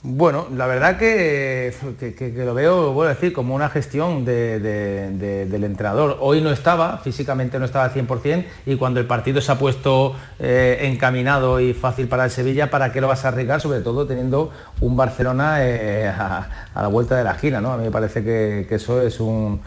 Bueno, 0.03 0.47
la 0.55 0.65
verdad 0.65 0.97
que, 0.97 1.71
que- 1.99 2.15
que- 2.15 2.33
que 2.33 2.43
lo 2.43 2.55
veo, 2.55 2.91
voy 2.91 3.05
a 3.05 3.09
decir, 3.09 3.33
como 3.33 3.53
una 3.53 3.69
gestión 3.69 4.25
de- 4.25 4.59
de- 4.59 5.11
de- 5.11 5.45
del 5.45 5.63
entrenador. 5.63 6.17
Hoy 6.21 6.41
no 6.41 6.51
estaba, 6.51 6.97
físicamente 6.97 7.59
no 7.59 7.65
estaba 7.65 7.85
al 7.85 7.91
100% 7.93 8.45
y 8.65 8.77
cuando 8.77 8.99
el 8.99 9.05
partido 9.05 9.41
se 9.41 9.51
ha 9.51 9.59
puesto 9.59 10.15
eh, 10.39 10.79
encaminado 10.91 11.59
y 11.59 11.75
fácil 11.75 12.07
para 12.07 12.25
el 12.25 12.31
Sevilla, 12.31 12.71
¿para 12.71 12.91
qué 12.91 12.99
lo 12.99 13.07
vas 13.09 13.25
a 13.25 13.27
arriesgar? 13.27 13.61
Sobre 13.61 13.81
todo 13.81 14.07
teniendo 14.07 14.51
un 14.79 14.97
Barcelona 14.97 15.57
eh, 15.59 16.07
a, 16.07 16.49
a 16.73 16.81
la 16.81 16.87
vuelta 16.87 17.15
de 17.15 17.23
la 17.23 17.33
esquina, 17.33 17.61
¿no? 17.61 17.71
A 17.73 17.77
mí 17.77 17.83
me 17.83 17.91
parece 17.91 18.23
que, 18.23 18.65
eso 18.71 19.03
es 19.03 19.19
un... 19.19 19.61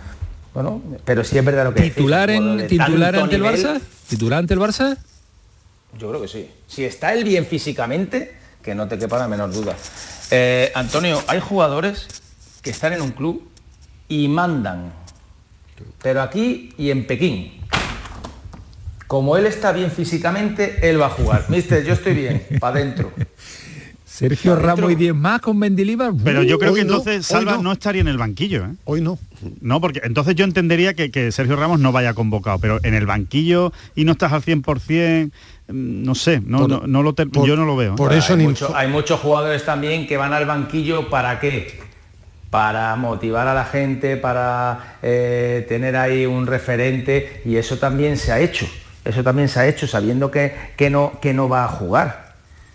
Bueno, 0.52 0.82
pero 1.04 1.22
sí 1.22 1.38
es 1.38 1.44
verdad 1.44 1.62
lo 1.64 1.74
que 1.74 1.82
¿Titular, 1.82 2.30
en, 2.30 2.66
titular 2.66 3.14
ante 3.14 3.36
el 3.36 3.42
Barça? 3.44 3.80
¿Titular 4.08 4.40
ante 4.40 4.54
el 4.54 4.60
Barça? 4.60 4.96
yo 5.96 6.08
creo 6.08 6.20
que 6.20 6.26
sí. 6.28 6.50
Si 6.66 6.84
está 6.84 7.12
él 7.12 7.22
bien 7.22 7.46
físicamente, 7.46 8.34
que 8.64 8.74
no 8.74 8.88
te 8.88 8.98
quepa 8.98 9.16
la 9.18 9.28
menor 9.28 9.52
duda. 9.52 9.76
Eh, 10.30 10.72
Antonio, 10.74 11.22
hay 11.26 11.40
jugadores 11.40 12.08
que 12.62 12.70
están 12.70 12.92
en 12.92 13.02
un 13.02 13.10
club 13.10 13.48
y 14.08 14.28
mandan, 14.28 14.92
pero 16.02 16.22
aquí 16.22 16.74
y 16.78 16.90
en 16.90 17.06
Pekín. 17.06 17.60
Como 19.06 19.36
él 19.36 19.46
está 19.46 19.72
bien 19.72 19.90
físicamente, 19.90 20.88
él 20.88 21.00
va 21.00 21.06
a 21.06 21.10
jugar. 21.10 21.44
Mister, 21.48 21.84
yo 21.84 21.92
estoy 21.92 22.14
bien, 22.14 22.46
para 22.58 22.78
adentro. 22.78 23.12
Sergio 24.14 24.54
Ramos 24.54 24.92
y 24.92 24.94
10 24.94 25.12
más 25.14 25.40
con 25.40 25.58
Mendilibar. 25.58 26.12
Pero 26.22 26.44
yo 26.44 26.56
creo 26.60 26.72
que 26.72 26.84
no, 26.84 26.98
entonces 26.98 27.28
hoy 27.32 27.36
Salva 27.38 27.56
no. 27.56 27.64
no. 27.64 27.72
estaría 27.72 28.00
en 28.00 28.06
el 28.06 28.16
banquillo. 28.16 28.64
¿eh? 28.64 28.74
Hoy 28.84 29.00
no. 29.00 29.18
No, 29.60 29.80
porque 29.80 30.00
entonces 30.04 30.36
yo 30.36 30.44
entendería 30.44 30.94
que, 30.94 31.10
que 31.10 31.32
Sergio 31.32 31.56
Ramos 31.56 31.80
no 31.80 31.90
vaya 31.90 32.14
convocado, 32.14 32.58
pero 32.60 32.78
en 32.84 32.94
el 32.94 33.06
banquillo 33.06 33.72
y 33.96 34.04
no 34.04 34.12
estás 34.12 34.32
al 34.32 34.42
100%, 34.42 35.30
mm, 35.68 36.02
no 36.04 36.14
sé, 36.14 36.40
no, 36.46 36.58
Por- 36.60 36.68
no, 36.68 36.82
no 36.86 37.02
lo 37.02 37.14
por- 37.14 37.44
yo 37.46 37.56
no 37.56 37.64
lo 37.64 37.74
veo. 37.74 37.96
hay, 38.08 38.36
mucho- 38.36 38.76
hay 38.76 38.88
muchos 38.88 39.18
jugadores 39.18 39.64
también 39.64 40.06
que 40.06 40.16
van 40.16 40.32
al 40.32 40.46
banquillo 40.46 41.10
para 41.10 41.40
qué? 41.40 41.80
Para 42.50 42.94
motivar 42.94 43.48
a 43.48 43.54
la 43.54 43.64
gente, 43.64 44.16
para 44.16 44.98
eh, 45.02 45.66
tener 45.68 45.96
ahí 45.96 46.24
un 46.24 46.46
referente 46.46 47.42
y 47.44 47.56
eso 47.56 47.78
también 47.78 48.16
se 48.16 48.30
ha 48.30 48.38
hecho. 48.38 48.66
Eso 49.04 49.24
también 49.24 49.48
se 49.48 49.58
ha 49.58 49.66
hecho 49.66 49.88
sabiendo 49.88 50.30
que, 50.30 50.54
que 50.76 50.88
no, 50.88 51.18
que 51.20 51.34
no 51.34 51.48
va 51.48 51.64
a 51.64 51.68
jugar. 51.68 52.23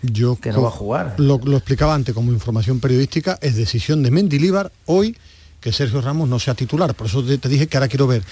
Yo 0.02 0.36
Que 0.36 0.52
no 0.52 0.62
va 0.62 0.68
a 0.68 0.72
jugar. 0.72 1.14
Lo, 1.18 1.38
lo 1.38 1.56
explicaba 1.56 1.94
antes 1.94 2.14
como 2.14 2.32
información 2.32 2.80
periodística, 2.80 3.38
es 3.42 3.56
decisión 3.56 4.02
de 4.02 4.10
Mendilíbar 4.10 4.72
hoy 4.86 5.16
que 5.60 5.72
Sergio 5.72 6.00
Ramos 6.00 6.28
no 6.28 6.38
sea 6.38 6.54
titular. 6.54 6.94
Por 6.94 7.06
eso 7.06 7.22
te, 7.22 7.38
te 7.38 7.48
dije 7.48 7.66
que 7.66 7.76
ahora 7.76 7.88
quiero 7.88 8.06
ver 8.06 8.22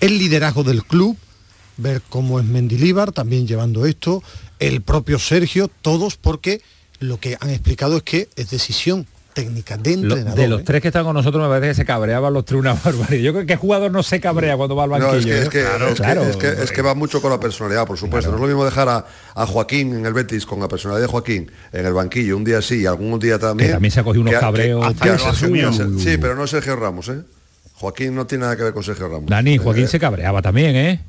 el 0.00 0.18
liderazgo 0.18 0.64
del 0.64 0.84
club, 0.84 1.16
ver 1.76 2.02
cómo 2.08 2.38
es 2.38 2.44
Mendilíbar 2.44 3.12
también 3.12 3.46
llevando 3.46 3.86
esto, 3.86 4.22
el 4.58 4.82
propio 4.82 5.18
Sergio, 5.18 5.68
todos, 5.68 6.16
porque 6.16 6.60
lo 7.00 7.18
que 7.18 7.36
han 7.40 7.50
explicado 7.50 7.96
es 7.96 8.02
que 8.02 8.28
es 8.36 8.50
decisión 8.50 9.06
técnica 9.34 9.76
de 9.76 9.96
Lo- 9.96 10.02
entrenador. 10.16 10.34
de 10.38 10.48
los 10.48 10.60
¿eh? 10.60 10.64
tres 10.64 10.80
que 10.80 10.88
están 10.88 11.04
con 11.04 11.12
nosotros 11.14 11.42
me 11.42 11.48
parece 11.48 11.68
que 11.68 11.74
se 11.74 11.84
cabreaban 11.84 12.32
los 12.32 12.44
tres 12.44 12.58
una 12.60 12.72
barbaridad. 12.84 13.22
Yo 13.22 13.32
creo 13.34 13.44
que 13.46 13.56
jugador 13.56 13.90
no 13.90 14.02
se 14.02 14.20
cabrea 14.20 14.56
cuando 14.56 14.76
va 14.76 14.84
al 14.84 14.90
banquillo. 14.90 15.12
No, 15.12 15.18
es 15.18 15.26
que, 15.26 15.38
es, 15.38 15.46
¿eh? 15.46 15.48
que, 15.50 15.60
Claro, 15.62 15.88
es, 15.88 15.94
que- 15.94 16.02
claro. 16.02 16.22
es 16.22 16.36
que- 16.36 16.62
es 16.64 16.72
que 16.72 16.82
va 16.82 16.94
mucho 16.94 17.20
con 17.20 17.30
la 17.30 17.40
personalidad, 17.40 17.86
por 17.86 17.98
supuesto. 17.98 18.30
No 18.30 18.36
es 18.36 18.40
lo 18.40 18.46
mismo 18.46 18.64
dejar 18.64 18.88
a, 18.88 19.04
a 19.34 19.46
Joaquín 19.46 19.94
en 19.94 20.06
el 20.06 20.12
Betis 20.14 20.46
con 20.46 20.60
la 20.60 20.68
personalidad 20.68 21.02
de 21.06 21.10
Joaquín 21.12 21.50
en 21.72 21.84
el 21.86 21.92
banquillo 21.92 22.36
un 22.36 22.44
día 22.44 22.62
sí 22.62 22.80
y 22.82 22.86
algún 22.86 23.18
día 23.18 23.38
también. 23.38 23.68
Que 23.68 23.72
también 23.74 23.90
se 23.92 24.00
ha 24.00 24.04
cogido 24.04 24.22
unos 24.22 24.34
cabreos. 24.34 24.86
que- 24.94 25.98
Sí, 25.98 26.16
pero 26.20 26.34
no 26.36 26.46
Sergio 26.46 26.76
Ramos, 26.76 27.08
¿eh? 27.08 27.20
Joaquín 27.74 28.14
no 28.14 28.26
tiene 28.26 28.42
nada 28.42 28.56
que 28.56 28.62
ver 28.62 28.72
con 28.72 28.82
Sergio 28.84 29.08
Ramos. 29.08 29.26
Dani, 29.26 29.58
Joaquín 29.58 29.84
Eh, 29.84 29.88
se 29.88 29.98
cabreaba 29.98 30.40
también, 30.40 30.76
¿eh? 30.76 31.00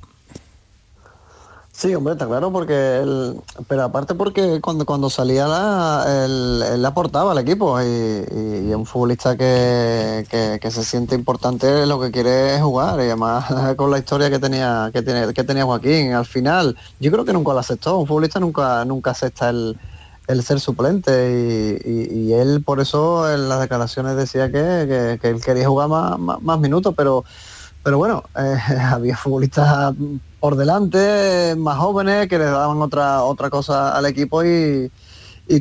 Sí, 1.77 1.93
hombre, 1.93 2.13
está 2.13 2.25
claro, 2.25 2.53
porque 2.53 2.73
él, 2.99 3.35
pero 3.67 3.83
aparte 3.83 4.15
porque 4.15 4.61
cuando, 4.61 4.85
cuando 4.85 5.09
salía 5.09 5.45
la, 5.45 6.05
él, 6.25 6.63
él 6.71 6.85
aportaba 6.85 7.33
al 7.33 7.37
equipo 7.39 7.81
y, 7.81 7.85
y- 7.85 8.73
un 8.73 8.85
futbolista 8.85 9.35
que, 9.35 10.25
que- 10.29 10.71
se 10.71 10.83
siente 10.85 11.15
importante 11.15 11.85
lo 11.85 11.99
que 11.99 12.11
quiere 12.11 12.55
es 12.55 12.61
jugar 12.61 12.99
y 12.99 13.03
además 13.03 13.45
con 13.77 13.91
la 13.91 13.97
historia 13.99 14.29
que 14.29 14.39
tenía, 14.39 14.89
que 14.93 15.01
tiene, 15.01 15.33
que 15.33 15.43
tenía 15.43 15.65
Joaquín 15.65 16.13
al 16.13 16.25
final, 16.25 16.77
yo 16.99 17.11
creo 17.11 17.25
que 17.25 17.33
nunca 17.33 17.51
lo 17.53 17.59
aceptó, 17.59 17.97
un 17.99 18.07
futbolista 18.07 18.39
nunca, 18.39 18.85
nunca 18.85 19.11
acepta 19.11 19.49
el, 19.49 19.77
el 20.27 20.43
ser 20.43 20.59
suplente 20.61 21.79
y, 21.85 22.29
y- 22.29 22.33
él 22.33 22.63
por 22.63 22.79
eso 22.79 23.31
en 23.31 23.49
las 23.49 23.59
declaraciones 23.59 24.15
decía 24.15 24.47
que, 24.51 25.17
que- 25.21 25.29
él 25.29 25.41
quería 25.43 25.67
jugar 25.67 25.89
más- 25.89 26.41
más 26.41 26.59
minutos, 26.59 26.93
pero, 26.97 27.25
pero 27.85 27.99
bueno, 27.99 28.23
eh, 28.35 28.57
había 28.81 29.15
futbolistas 29.15 29.93
por 30.39 30.55
delante, 30.55 31.53
más 31.55 31.77
jóvenes, 31.77 32.27
que 32.27 32.39
le 32.39 32.45
daban 32.45 32.81
otra, 32.81 33.21
otra 33.21 33.51
cosa 33.51 33.95
al 33.95 34.07
equipo 34.07 34.43
y, 34.43 34.91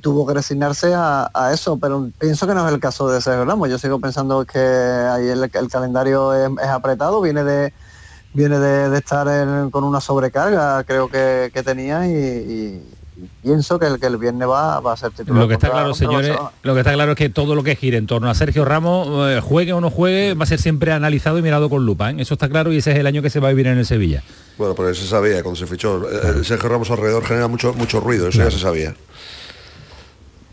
tuvo 0.03 0.27
que 0.27 0.33
resignarse 0.33 0.95
a, 0.95 1.51
eso, 1.53 1.77
pero 1.79 2.09
pienso 2.19 2.47
que 2.47 2.55
no 2.55 2.67
es 2.67 2.73
el 2.73 2.81
caso 2.81 3.11
de 3.11 3.21
Sergio 3.21 3.45
Ramos. 3.45 3.69
Yo 3.69 3.79
sigo 3.79 4.01
pensando 4.01 4.47
que 4.47 4.59
ahí 4.59 5.29
el, 5.29 5.51
calendario 5.71 6.33
es, 6.33 6.67
apretado, 6.67 7.21
viene 7.21 7.45
de 7.45 7.75
viene 8.33 8.59
de, 8.59 8.97
estar 8.97 9.29
con 9.71 9.85
una 9.85 10.01
sobrecarga, 10.01 10.83
creo 10.85 11.11
que, 11.11 11.51
tenía 11.63 12.07
y 12.09 12.83
pienso 13.43 13.79
que 13.79 13.87
el, 13.87 14.01
que 14.01 14.07
el 14.07 14.17
viernes 14.17 14.49
va, 14.49 14.81
va 14.81 14.93
a 14.93 14.97
ser 14.97 15.11
titular. 15.13 15.43
Lo 15.43 15.49
que 15.49 15.55
está 15.55 15.71
claro, 15.71 15.95
señores, 15.95 16.31
Barcelona. 16.31 16.53
lo 16.63 16.75
que 16.75 16.81
está 16.81 16.93
claro 16.93 17.13
es 17.13 17.19
que 17.19 17.29
todo 17.29 17.55
lo 17.55 17.63
que 17.63 17.77
gire 17.77 17.97
en 17.97 18.07
torno 18.07 18.29
a 18.29 18.35
Sergio 18.35 18.65
Ramos, 18.65 19.31
eh, 19.31 19.41
juegue 19.41 19.73
o 19.73 19.81
no 19.81 19.91
juegue, 19.91 20.35
va 20.35 20.45
a 20.45 20.47
ser 20.47 20.61
siempre 20.61 20.93
analizado 20.93 21.39
y 21.39 21.43
mirado 21.43 21.71
con 21.71 21.85
lupa. 21.87 22.11
¿eh? 22.11 22.17
Eso 22.19 22.35
está 22.35 22.49
claro 22.49 22.73
y 22.73 22.79
ese 22.79 22.93
es 22.93 22.99
el 22.99 23.07
año 23.07 23.23
que 23.23 23.31
se 23.31 23.41
va 23.41 23.49
a 23.49 23.51
vivir 23.51 23.67
en 23.67 23.79
el 23.79 23.87
Sevilla. 23.87 24.23
Bueno, 24.57 24.75
pero 24.75 24.95
se 24.95 25.07
sabía 25.07 25.43
cuando 25.43 25.59
se 25.59 25.67
fichó. 25.67 26.09
Eh, 26.09 26.41
eh, 26.41 26.45
Sergio 26.45 26.69
Ramos 26.69 26.91
alrededor 26.91 27.25
genera 27.25 27.49
mucho, 27.49 27.75
mucho 27.75 28.01
ruido, 28.01 28.29
eso 28.29 28.39
ya 28.39 28.51
se 28.51 28.59
sabía. 28.59 28.95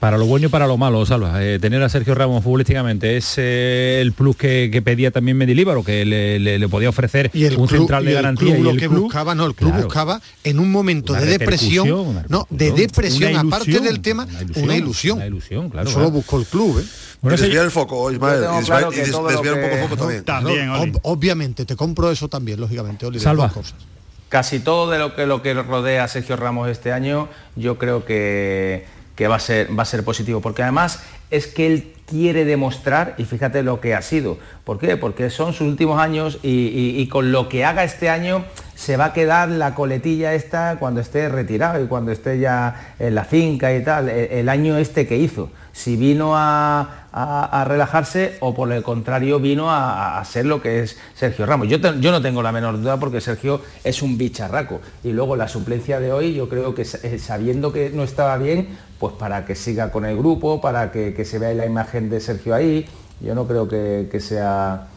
Para 0.02 0.18
lo 0.18 0.26
bueno 0.26 0.48
y 0.48 0.50
para 0.50 0.66
lo 0.66 0.78
malo, 0.78 1.06
Salva. 1.06 1.44
Eh, 1.46 1.60
tener 1.60 1.84
a 1.84 1.88
Sergio 1.88 2.16
Ramos 2.16 2.44
futbolísticamente 2.44 3.18
es 3.18 3.36
eh, 3.38 4.00
el 4.02 4.14
plus 4.14 4.36
que, 4.36 4.70
que 4.74 4.82
pedía 4.82 5.12
también 5.12 5.38
Medilíbaro, 5.38 5.84
que 5.84 6.04
le, 6.06 6.40
le- 6.40 6.58
le 6.58 6.68
podía 6.68 6.90
ofrecer 6.90 7.30
y 7.36 7.46
el 7.46 7.56
un 7.56 7.68
club, 7.68 7.82
central 7.82 8.04
de 8.06 8.10
y 8.10 8.16
el 8.16 8.22
garantía. 8.24 8.48
club 8.48 8.60
y 8.60 8.64
lo 8.64 8.70
el 8.72 8.80
que 8.80 8.88
club, 8.90 9.04
buscaba, 9.04 9.36
no, 9.36 9.46
el 9.46 9.54
club 9.54 9.70
claro, 9.70 9.86
buscaba 9.86 10.20
en 10.44 10.60
un 10.60 10.72
momento 10.72 11.14
de 11.14 11.26
depresión, 11.28 11.88
no, 12.30 12.48
de 12.50 12.72
depresión, 12.72 13.36
aparte 13.36 13.80
del 13.80 14.02
tema, 14.02 14.26
una 14.26 14.42
ilusión, 14.42 14.64
una 14.66 14.76
ilusión. 14.76 15.18
una 15.18 15.28
ilusión, 15.28 15.70
claro, 15.70 15.88
Eso 15.88 16.00
claro. 16.00 16.12
buscó 16.12 16.40
el 16.40 16.46
club, 16.48 16.80
¿eh? 16.80 16.86
Bueno, 17.22 17.38
y 17.38 17.42
desviar 17.42 17.66
el 17.66 17.72
foco, 17.72 18.12
Ismael, 18.12 18.40
y, 18.42 18.46
desviar- 18.66 18.92
y 18.92 18.96
des- 18.96 19.14
un 19.14 19.22
poco 19.22 19.30
el 19.76 19.80
foco 19.84 19.98
también. 19.98 20.24
También, 20.24 20.94
obviamente, 21.04 21.66
te 21.66 21.76
compro 21.76 22.10
eso 22.10 22.28
también, 22.28 22.60
lógicamente, 22.60 23.06
Oli, 23.06 23.20
Salva. 23.20 23.44
dos 23.46 23.54
cosas. 23.54 23.76
Casi 24.30 24.62
todo 24.62 24.90
de 24.90 24.98
lo 24.98 25.14
que, 25.14 25.28
lo 25.28 25.44
que 25.44 25.54
rodea 25.54 26.06
a 26.06 26.08
Sergio 26.08 26.38
Ramos 26.38 26.70
este 26.70 26.92
año, 26.92 27.30
yo 27.56 27.78
creo 27.78 28.04
que, 28.04 28.86
que 29.16 29.28
va, 29.28 29.36
a 29.36 29.40
ser, 29.40 29.78
va 29.78 29.84
a 29.84 29.86
ser 29.86 30.04
positivo, 30.04 30.42
porque 30.42 30.64
además 30.64 31.04
es 31.30 31.48
que 31.48 31.68
él 31.68 31.94
quiere 32.12 32.44
demostrar, 32.44 33.16
y 33.18 33.24
fíjate 33.24 33.64
lo 33.64 33.80
que 33.80 33.96
ha 33.96 34.02
sido. 34.02 34.38
¿Por 34.66 34.80
qué? 34.80 34.98
Porque 34.98 35.30
son 35.30 35.54
sus 35.54 35.68
últimos 35.68 36.00
años 36.00 36.40
y, 36.44 37.08
con 37.08 37.32
lo 37.32 37.48
que 37.48 37.64
haga 37.64 37.86
este 37.86 38.10
año 38.10 38.44
se 38.76 38.98
va 38.98 39.06
a 39.06 39.14
quedar 39.14 39.48
la 39.48 39.76
coletilla 39.76 40.34
esta 40.34 40.78
cuando 40.78 41.00
esté 41.02 41.30
retirado 41.30 41.82
y 41.82 41.88
cuando 41.88 42.12
esté 42.12 42.40
ya 42.40 42.96
en 43.00 43.16
la 43.16 43.24
finca 43.24 43.74
y 43.74 43.84
tal, 43.84 44.10
el, 44.10 44.50
año 44.50 44.78
este 44.78 45.08
que 45.08 45.18
hizo. 45.18 45.52
Si 45.72 45.96
vino 45.96 46.34
a, 46.36 46.98
relajarse 47.66 48.38
o 48.40 48.54
por 48.54 48.72
el 48.72 48.84
contrario 48.84 49.40
vino 49.40 49.70
a, 49.70 50.20
a 50.20 50.26
ser 50.26 50.46
lo 50.46 50.62
que 50.62 50.82
es 50.82 50.98
Sergio 51.14 51.46
Ramos. 51.46 51.68
Yo, 51.68 51.78
yo 51.78 52.12
no 52.12 52.22
tengo 52.22 52.42
la 52.42 52.52
menor 52.52 52.82
duda 52.82 52.98
porque 53.00 53.22
Sergio 53.22 53.62
es 53.84 54.02
un 54.02 54.18
bicharraco. 54.18 54.82
Y 55.04 55.12
luego 55.12 55.36
la 55.36 55.48
suplencia 55.48 56.00
de 56.00 56.12
hoy, 56.12 56.34
yo 56.34 56.50
creo 56.50 56.74
que 56.74 56.82
eh, 56.82 57.20
sabiendo 57.20 57.72
que 57.72 57.90
no 57.90 58.04
estaba 58.04 58.38
bien, 58.38 58.70
pues 59.02 59.16
para 59.16 59.46
que 59.46 59.56
siga 59.56 59.92
con 59.92 60.06
el 60.06 60.16
grupo, 60.16 60.62
para 60.62 60.92
que, 60.92 61.26
se 61.26 61.40
vea 61.40 61.56
la 61.56 61.66
imagen 61.66 62.12
de 62.12 62.20
Sergio 62.20 62.54
ahí, 62.54 62.86
yo 63.20 63.34
no 63.34 63.48
creo 63.48 63.68
que, 63.68 64.20
sea 64.20 64.90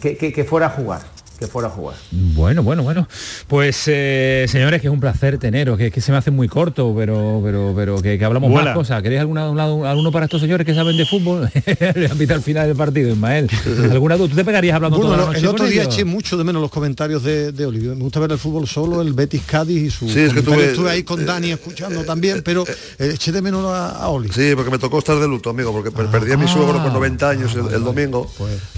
que 0.00 0.44
fuera 0.44 0.66
a 0.66 0.70
jugar, 0.70 1.02
que 1.40 1.46
fuera 1.46 1.68
a 1.68 1.70
jugar. 1.70 1.96
Bueno, 2.12 2.62
bueno, 2.62 2.82
bueno. 2.82 3.08
Pues 3.48 3.82
eh, 3.86 4.44
señores, 4.48 4.80
que 4.80 4.86
es 4.88 4.92
un 4.92 5.00
placer 5.00 5.38
teneros, 5.38 5.78
que, 5.78 5.90
que 5.90 6.00
se 6.00 6.12
me 6.12 6.18
hace 6.18 6.30
muy 6.30 6.46
corto, 6.48 6.94
pero 6.96 7.40
pero 7.42 7.72
pero 7.74 8.02
que, 8.02 8.18
que 8.18 8.24
hablamos 8.24 8.50
Vuela. 8.50 8.66
más 8.70 8.74
cosas. 8.76 9.02
¿Queréis 9.02 9.20
alguna, 9.22 9.48
un 9.50 9.56
lado- 9.56 9.86
alguno 9.86 10.12
para 10.12 10.26
estos 10.26 10.40
señores 10.40 10.66
que 10.66 10.74
saben 10.74 10.96
de 10.96 11.06
fútbol? 11.06 11.50
Le 11.94 12.06
han 12.06 12.30
al 12.30 12.42
final 12.42 12.68
del 12.68 12.76
partido, 12.76 13.10
Ismael. 13.10 13.48
¿Alguna 13.90 14.16
duda? 14.16 14.28
¿Tú 14.28 14.36
te 14.36 14.44
pegarías 14.44 14.76
hablando 14.76 14.98
Bueno, 14.98 15.12
toda 15.12 15.16
la 15.18 15.22
lo- 15.24 15.32
noche 15.32 15.40
el 15.40 15.46
otro 15.48 15.66
día 15.66 15.82
ellos? 15.82 15.94
eché 15.94 16.04
mucho 16.04 16.36
de 16.36 16.44
menos 16.44 16.60
los 16.60 16.70
comentarios 16.70 17.22
de, 17.22 17.52
de. 17.52 17.66
Me 17.70 17.94
gusta 17.94 18.20
ver 18.20 18.32
el 18.32 18.38
fútbol 18.38 18.68
solo, 18.68 19.00
el 19.00 19.14
Betis 19.14 19.42
Cádiz 19.46 19.82
y 19.82 19.90
su 19.90 20.08
Sí, 20.08 20.20
es 20.20 20.34
que 20.34 20.42
tuve- 20.42 20.66
estuve 20.70 20.90
ahí 20.90 21.02
con 21.02 21.24
Dani 21.24 21.52
escuchando 21.52 22.04
también, 22.04 22.42
pero 22.44 22.64
eh, 22.98 23.12
eché 23.14 23.32
de 23.32 23.40
menos 23.40 23.64
a, 23.66 23.90
a 23.96 24.08
Oli. 24.08 24.28
Sí, 24.30 24.52
porque 24.54 24.70
me 24.70 24.78
tocó 24.78 24.98
estar 24.98 25.18
de 25.18 25.26
luto, 25.26 25.50
amigo, 25.50 25.72
porque 25.72 25.90
per- 25.90 26.06
perdí 26.08 26.32
a 26.32 26.36
mi 26.36 26.46
suegro 26.48 26.82
con 26.82 26.92
90 26.92 27.28
años 27.30 27.54
el, 27.54 27.72
el 27.74 27.82
domingo 27.82 28.30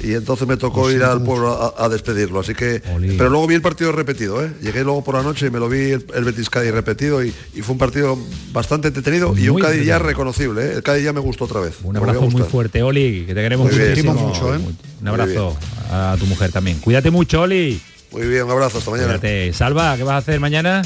y 0.05 0.15
entonces 0.15 0.47
me 0.47 0.57
tocó 0.57 0.91
ir 0.91 1.03
al 1.03 1.23
pueblo 1.23 1.51
a, 1.77 1.85
a 1.85 1.89
despedirlo. 1.89 2.41
Así 2.41 2.52
que, 2.55 2.83
pero 3.19 3.31
luego 3.31 3.47
vi 3.47 3.55
el 3.55 3.63
partido 3.63 3.93
repetido, 3.93 4.45
¿eh? 4.45 4.51
Llegué 4.61 4.85
luego 4.85 5.03
por 5.05 5.15
la 5.15 5.23
noche 5.23 5.47
y 5.47 5.51
me 5.51 5.59
lo 5.59 5.69
vi 5.69 5.91
el, 5.93 6.07
el 6.15 6.25
Betis 6.25 6.51
Cádiz 6.51 6.73
repetido 6.73 7.25
y, 7.25 7.33
y 7.55 7.63
fue 7.63 7.73
un 7.73 7.79
partido 7.79 8.19
bastante 8.53 8.89
entretenido 8.89 9.35
y 9.37 9.49
un 9.49 9.61
Cádiz 9.61 9.85
ya 9.85 9.99
reconocible, 9.99 10.65
¿eh? 10.67 10.73
El 10.77 10.83
Cádiz 10.83 11.05
ya 11.05 11.13
me 11.13 11.21
gustó 11.21 11.45
otra 11.45 11.61
vez. 11.61 11.75
Un 11.83 11.97
abrazo 11.97 12.23
muy 12.23 12.43
fuerte, 12.43 12.83
Oli, 12.83 13.25
que 13.27 13.35
te 13.35 13.41
queremos 13.43 13.67
Muy 13.67 13.77
bien. 13.77 13.89
muchísimo. 13.91 14.15
Mucho, 14.15 14.55
¿eh? 14.55 14.59
Un 15.01 15.09
abrazo 15.09 15.57
a 15.91 16.17
tu 16.19 16.27
mujer 16.27 16.53
también. 16.53 16.79
Cuídate 16.79 17.11
mucho, 17.11 17.43
Oli. 17.43 17.81
Muy 18.11 18.27
bien, 18.27 18.45
un 18.45 18.51
abrazo, 18.51 18.79
hasta 18.79 18.91
mañana. 18.91 19.09
Cuídate. 19.19 19.53
Salva, 19.53 19.97
¿qué 19.97 20.03
vas 20.03 20.15
a 20.15 20.19
hacer 20.19 20.39
mañana? 20.39 20.83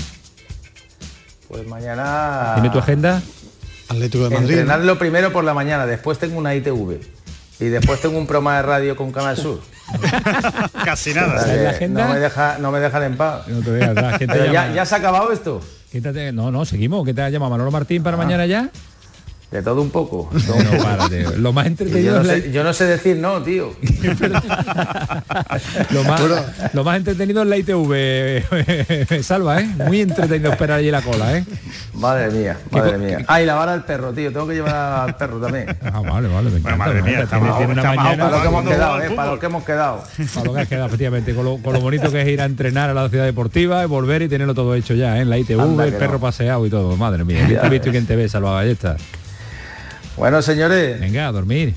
Pues 1.48 1.66
mañana... 1.66 2.52
¿Tiene 2.54 2.70
tu 2.70 2.78
agenda? 2.78 3.22
Atlético 3.88 4.28
de 4.28 4.36
Entrenarlo 4.36 4.98
primero 4.98 5.32
por 5.32 5.44
la 5.44 5.54
mañana, 5.54 5.86
después 5.86 6.18
tengo 6.18 6.38
una 6.38 6.54
ITV. 6.54 7.00
Y 7.60 7.64
después 7.66 8.00
tengo 8.00 8.18
un 8.18 8.26
programa 8.26 8.56
de 8.56 8.62
radio 8.62 8.96
con 8.96 9.12
Canal 9.12 9.36
Sur. 9.36 9.60
Casi 10.84 11.14
nada. 11.14 11.44
que 11.44 11.62
la 11.62 11.70
agenda? 11.70 12.06
No 12.06 12.14
me, 12.14 12.20
deja, 12.20 12.58
no 12.58 12.70
me 12.72 12.80
dejan 12.80 13.02
en 13.04 13.16
paz. 13.16 13.46
No 13.48 13.60
te 13.60 13.70
veas, 13.70 13.94
la 13.94 14.18
gente 14.18 14.34
Pero 14.34 14.52
ya, 14.52 14.84
se 14.84 14.94
ha 14.94 14.98
acabado 14.98 15.32
esto. 15.32 15.60
Quítate- 15.92 16.32
No, 16.32 16.50
no, 16.50 16.64
seguimos. 16.64 17.04
¿Qué 17.04 17.14
te 17.14 17.22
ha 17.22 17.30
llamado 17.30 17.50
Manolo 17.50 17.70
Martín 17.70 18.02
para 18.02 18.16
mañana 18.16 18.46
ya? 18.46 18.70
De 19.50 19.62
todo 19.62 19.80
un 19.80 19.90
poco. 19.90 20.28
No. 20.32 21.36
Lo 21.38 21.52
más 21.52 21.66
entretenido 21.66 22.14
yo, 22.14 22.18
no 22.18 22.24
la- 22.24 22.34
sé, 22.34 22.50
yo 22.52 22.64
no 22.64 22.72
sé 22.72 22.84
decir 22.86 23.16
no, 23.16 23.40
tío. 23.42 23.72
Lo 25.90 26.04
más, 26.04 26.20
lo 26.72 26.84
más 26.84 26.96
entretenido 26.96 27.42
es 27.42 27.48
la 27.48 27.56
ITV, 27.58 29.22
Salva, 29.22 29.60
¿eh? 29.60 29.68
Muy 29.86 30.00
entretenido 30.00 30.50
esperar 30.52 30.78
allí 30.80 30.90
la 30.90 31.00
cola, 31.02 31.38
¿eh? 31.38 31.44
Madre 31.94 32.30
mía, 32.30 32.58
madre 32.70 32.98
mía. 32.98 33.18
Ah, 33.28 33.40
y 33.40 33.46
lavar 33.46 33.68
al 33.68 33.84
perro, 33.84 34.12
tío. 34.12 34.32
Tengo 34.32 34.46
que 34.48 34.54
llevar 34.54 34.74
al 35.08 35.16
perro 35.16 35.38
también. 35.40 35.66
Ah, 35.86 36.00
vale, 36.00 36.28
vale, 36.28 36.50
me 36.50 36.58
encanta. 36.58 36.76
madre 36.76 37.02
mía, 37.02 37.26
una 37.68 37.82
mañana- 37.94 38.24
Para 38.24 38.36
lo 38.36 38.42
que 38.42 38.48
hemos 38.48 38.64
quedado, 38.68 39.02
eh, 39.02 39.10
para 39.10 39.30
lo 39.32 39.38
que 39.38 39.46
hemos 39.46 39.64
quedado. 39.64 40.02
Para 40.34 40.46
lo 40.46 40.52
que 40.54 40.60
has 40.60 40.68
quedado, 40.68 40.86
efectivamente, 40.86 41.34
con 41.34 41.44
lo, 41.44 41.56
con 41.58 41.72
lo 41.72 41.80
bonito 41.80 42.10
que 42.10 42.20
es 42.22 42.28
ir 42.28 42.40
a 42.40 42.44
entrenar 42.44 42.90
a 42.90 42.94
la 42.94 43.08
ciudad 43.08 43.24
deportiva, 43.24 43.82
y 43.82 43.86
volver 43.86 44.22
y 44.22 44.28
tenerlo 44.28 44.54
todo 44.54 44.74
hecho 44.74 44.94
ya, 44.94 45.16
¿eh? 45.18 45.20
En 45.22 45.30
la 45.30 45.38
ITV, 45.38 45.60
Anda 45.60 45.84
el 45.86 45.94
perro 45.94 46.14
no. 46.14 46.20
paseado 46.20 46.66
y 46.66 46.70
todo. 46.70 46.96
Madre 46.96 47.24
mía, 47.24 47.44
¿quién 47.46 47.60
te 47.60 47.66
ha 47.66 47.68
visto 47.70 47.88
y 47.88 47.92
quién 47.92 48.06
te 48.06 48.16
ve, 48.16 48.28
Salva 48.28 48.50
Ballesta? 48.52 48.96
Bueno, 50.16 50.40
señores, 50.42 50.98
Venga, 51.00 51.28
a 51.28 51.32
dormir. 51.32 51.74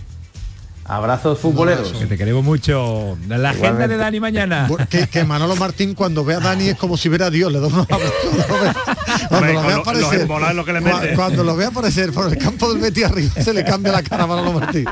abrazos 0.86 1.40
futboleros. 1.40 1.92
Que 1.92 2.06
te 2.06 2.18
queremos 2.18 2.44
mucho. 2.44 3.18
La 3.28 3.36
agenda 3.50 3.68
Igualmente. 3.70 3.88
de 3.90 3.98
Dani 3.98 4.20
mañana. 4.20 4.70
Que, 4.90 5.08
que 5.08 5.24
Manolo 5.26 5.56
Martín 5.56 5.94
cuando 5.94 6.24
ve 6.24 6.36
a 6.36 6.40
Dani 6.40 6.70
es 6.70 6.78
como 6.78 6.96
si 6.98 7.10
viera 7.10 7.26
a 7.28 7.30
Dios, 7.30 7.52
le 7.52 7.60
da 7.60 7.68
unos 7.68 7.86
abrazos. 7.90 8.14
Cuando 9.30 9.54
lo 9.54 9.62
ve 9.64 9.74
aparecer, 9.74 10.22
embolados 10.22 10.56
lo 10.56 10.66
que 10.66 10.74
le 10.74 10.80
cua- 10.82 11.02
mete. 11.02 11.14
cuando 11.16 11.44
lo 11.44 11.56
ve 11.56 11.66
aparecer 11.66 12.12
por 12.14 12.32
el 12.32 12.38
campo 12.38 12.72
del 12.72 12.82
Betis 12.82 13.06
arriba, 13.06 13.32
se 13.42 13.54
le 13.54 13.64
cambia 13.64 13.92
la 13.92 14.02
cara 14.02 14.24
a 14.24 14.28
Manolo 14.28 14.54
Martín. 14.54 14.86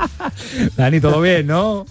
Dani, 0.76 1.00
todo 1.00 1.20
bien, 1.20 1.46
¿no? 1.46 1.86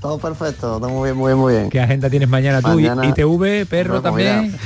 Todo 0.00 0.18
perfecto, 0.18 0.78
todo 0.78 0.88
muy 0.88 1.08
bien, 1.08 1.16
muy 1.16 1.30
bien, 1.32 1.38
muy 1.38 1.52
bien. 1.54 1.70
¿Qué 1.70 1.80
agenda 1.80 2.08
tienes 2.10 2.28
mañana 2.28 2.60
tú? 2.62 2.68
Mañana- 2.68 3.06
¿ITV, 3.06 3.66
perro 3.66 3.94
pues 3.94 4.02
también? 4.02 4.56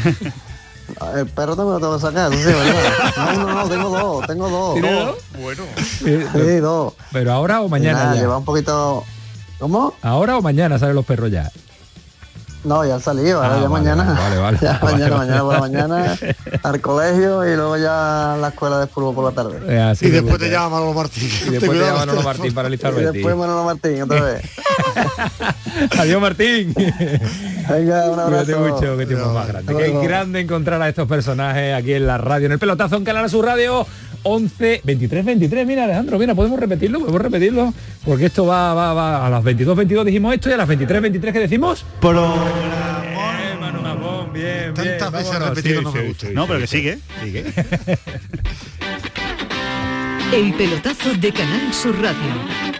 El 1.16 1.26
perro 1.26 1.56
también 1.56 1.74
lo 1.74 1.80
tengo 1.80 1.94
que 1.96 2.00
sacar, 2.00 2.32
eso 2.32 2.42
sí, 2.50 2.54
¿verdad? 2.54 2.74
No, 3.16 3.46
no, 3.46 3.54
no, 3.54 3.68
tengo 3.68 3.88
dos, 3.90 4.26
tengo 4.26 4.48
dos. 4.48 4.74
¿Tiene 4.74 4.92
dos? 4.92 5.16
Bueno. 5.40 5.62
Sí, 5.76 6.56
dos. 6.56 6.94
¿Pero 7.12 7.32
ahora 7.32 7.60
o 7.62 7.68
mañana 7.68 7.98
nada, 7.98 8.14
ya? 8.14 8.20
lleva 8.20 8.38
un 8.38 8.44
poquito... 8.44 9.04
¿Cómo? 9.58 9.92
¿Ahora 10.00 10.38
o 10.38 10.42
mañana 10.42 10.78
salen 10.78 10.94
los 10.94 11.04
perros 11.04 11.30
ya? 11.30 11.50
No, 12.62 12.84
ya 12.84 12.94
han 12.96 13.00
salido, 13.00 13.42
ahora 13.42 13.54
Ah, 13.56 13.60
ya 13.62 13.68
vale, 13.68 13.84
mañana. 13.84 14.04
vale, 14.20 14.36
vale, 14.38 14.58
ya 14.60 14.78
vale, 14.82 14.92
mañana, 14.92 15.16
vale, 15.16 15.28
mañana 15.28 15.40
por 15.42 15.52
la 15.54 15.60
vale. 15.60 15.72
mañana 15.72 16.16
al 16.62 16.80
colegio 16.82 17.46
y 17.50 17.56
luego 17.56 17.76
ya 17.78 18.34
a 18.34 18.36
la 18.36 18.48
escuela 18.48 18.78
de 18.80 18.86
fútbol 18.86 19.14
por 19.14 19.24
la 19.24 19.30
tarde. 19.30 19.58
Eh, 19.66 19.80
así 19.80 20.06
Y 20.06 20.10
después 20.10 20.38
te 20.38 20.50
llama 20.50 20.68
Manolo 20.70 20.92
Martín. 20.92 21.30
Y 21.46 21.50
después 21.50 21.70
te 21.78 21.78
llama 21.86 21.98
Manolo 22.00 22.22
Martín 22.22 22.52
para 22.54 22.68
alistar 22.68 22.92
Y 22.98 23.00
después 23.02 23.34
Manolo 23.34 23.64
Martín 23.64 24.02
otra 24.02 24.20
vez. 24.22 24.42
Adiós 25.98 26.20
Martín. 26.20 26.74
Venga, 26.74 28.10
un 28.10 28.14
Cuídate 28.16 28.52
abrazo. 28.54 28.60
mucho, 28.74 28.96
que 28.98 29.06
tiempo 29.06 29.32
más 29.32 29.48
grande. 29.48 29.74
Qué 29.76 29.90
grande 30.02 30.40
encontrar 30.40 30.82
a 30.82 30.88
estos 30.88 31.08
personajes 31.08 31.74
aquí 31.74 31.94
en 31.94 32.06
la 32.06 32.18
radio, 32.18 32.46
en 32.46 32.52
el 32.52 32.58
pelotazo 32.58 32.96
en 32.96 33.04
Canal 33.04 33.30
Sur 33.30 33.46
Radio. 33.46 33.86
11, 34.22 34.80
23, 34.84 35.24
23, 35.24 35.66
mira 35.66 35.84
Alejandro, 35.84 36.18
mira, 36.18 36.34
podemos 36.34 36.58
repetirlo, 36.60 37.00
podemos 37.00 37.22
repetirlo, 37.22 37.72
porque 38.04 38.26
esto 38.26 38.46
va, 38.46 38.74
va, 38.74 38.92
va, 38.94 39.26
a 39.26 39.30
las 39.30 39.42
22, 39.42 39.76
22 39.76 40.06
dijimos 40.06 40.34
esto 40.34 40.50
y 40.50 40.52
a 40.52 40.56
las 40.56 40.68
23, 40.68 41.02
23 41.02 41.32
que 41.32 41.40
decimos. 41.40 41.84
Japón, 43.82 44.32
bien, 44.32 44.74
bien, 44.74 44.98
Tantas 44.98 45.12
veces 45.12 45.38
repetido 45.38 45.78
Sí, 45.80 45.84
no 45.84 45.92
me 45.92 46.02
gusta. 46.08 46.26
sí, 46.26 46.32
No, 46.34 46.42
sí, 46.42 46.48
pero 46.48 46.60
que 46.60 46.66
sí. 46.66 46.76
sigue. 46.76 46.98
Sigue. 47.22 47.44
El 50.32 50.54
pelotazo 50.54 51.12
de 51.14 51.32
Canal 51.32 51.72
Sur 51.74 52.00
Radio. 52.00 52.79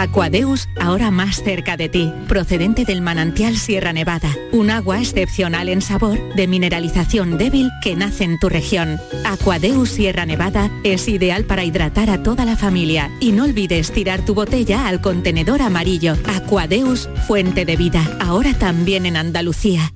Aquadeus, 0.00 0.66
ahora 0.80 1.10
más 1.10 1.42
cerca 1.42 1.76
de 1.76 1.90
ti, 1.90 2.10
procedente 2.26 2.86
del 2.86 3.02
manantial 3.02 3.58
Sierra 3.58 3.92
Nevada, 3.92 4.34
un 4.50 4.70
agua 4.70 4.98
excepcional 4.98 5.68
en 5.68 5.82
sabor, 5.82 6.18
de 6.36 6.46
mineralización 6.46 7.36
débil 7.36 7.68
que 7.82 7.96
nace 7.96 8.24
en 8.24 8.38
tu 8.38 8.48
región. 8.48 8.98
Aquadeus 9.26 9.90
Sierra 9.90 10.24
Nevada 10.24 10.70
es 10.84 11.06
ideal 11.06 11.44
para 11.44 11.64
hidratar 11.64 12.08
a 12.08 12.22
toda 12.22 12.46
la 12.46 12.56
familia 12.56 13.10
y 13.20 13.32
no 13.32 13.44
olvides 13.44 13.92
tirar 13.92 14.24
tu 14.24 14.32
botella 14.32 14.88
al 14.88 15.02
contenedor 15.02 15.60
amarillo. 15.60 16.14
Aquadeus, 16.34 17.10
fuente 17.26 17.66
de 17.66 17.76
vida, 17.76 18.02
ahora 18.20 18.54
también 18.54 19.04
en 19.04 19.18
Andalucía. 19.18 19.92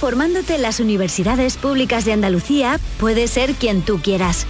Formándote 0.00 0.56
en 0.56 0.62
las 0.62 0.80
universidades 0.80 1.56
públicas 1.56 2.04
de 2.04 2.14
Andalucía, 2.14 2.80
puedes 2.98 3.30
ser 3.30 3.54
quien 3.54 3.82
tú 3.82 4.00
quieras. 4.02 4.44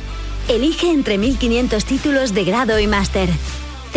Elige 0.49 0.91
entre 0.91 1.19
1.500 1.19 1.85
títulos 1.85 2.33
de 2.33 2.45
grado 2.45 2.81
y 2.81 2.87
máster 2.87 3.29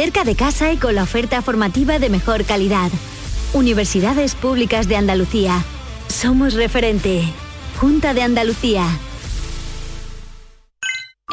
cerca 0.02 0.24
de 0.24 0.34
casa 0.34 0.72
y 0.72 0.78
con 0.78 0.96
la 0.96 1.04
oferta 1.04 1.42
formativa 1.42 2.00
de 2.00 2.10
mejor 2.10 2.46
calidad. 2.46 2.90
Universidades 3.52 4.34
Públicas 4.34 4.88
de 4.88 4.96
Andalucía. 4.96 5.62
Somos 6.08 6.54
referente. 6.54 7.22
Junta 7.82 8.14
de 8.14 8.22
Andalucía. 8.22 8.86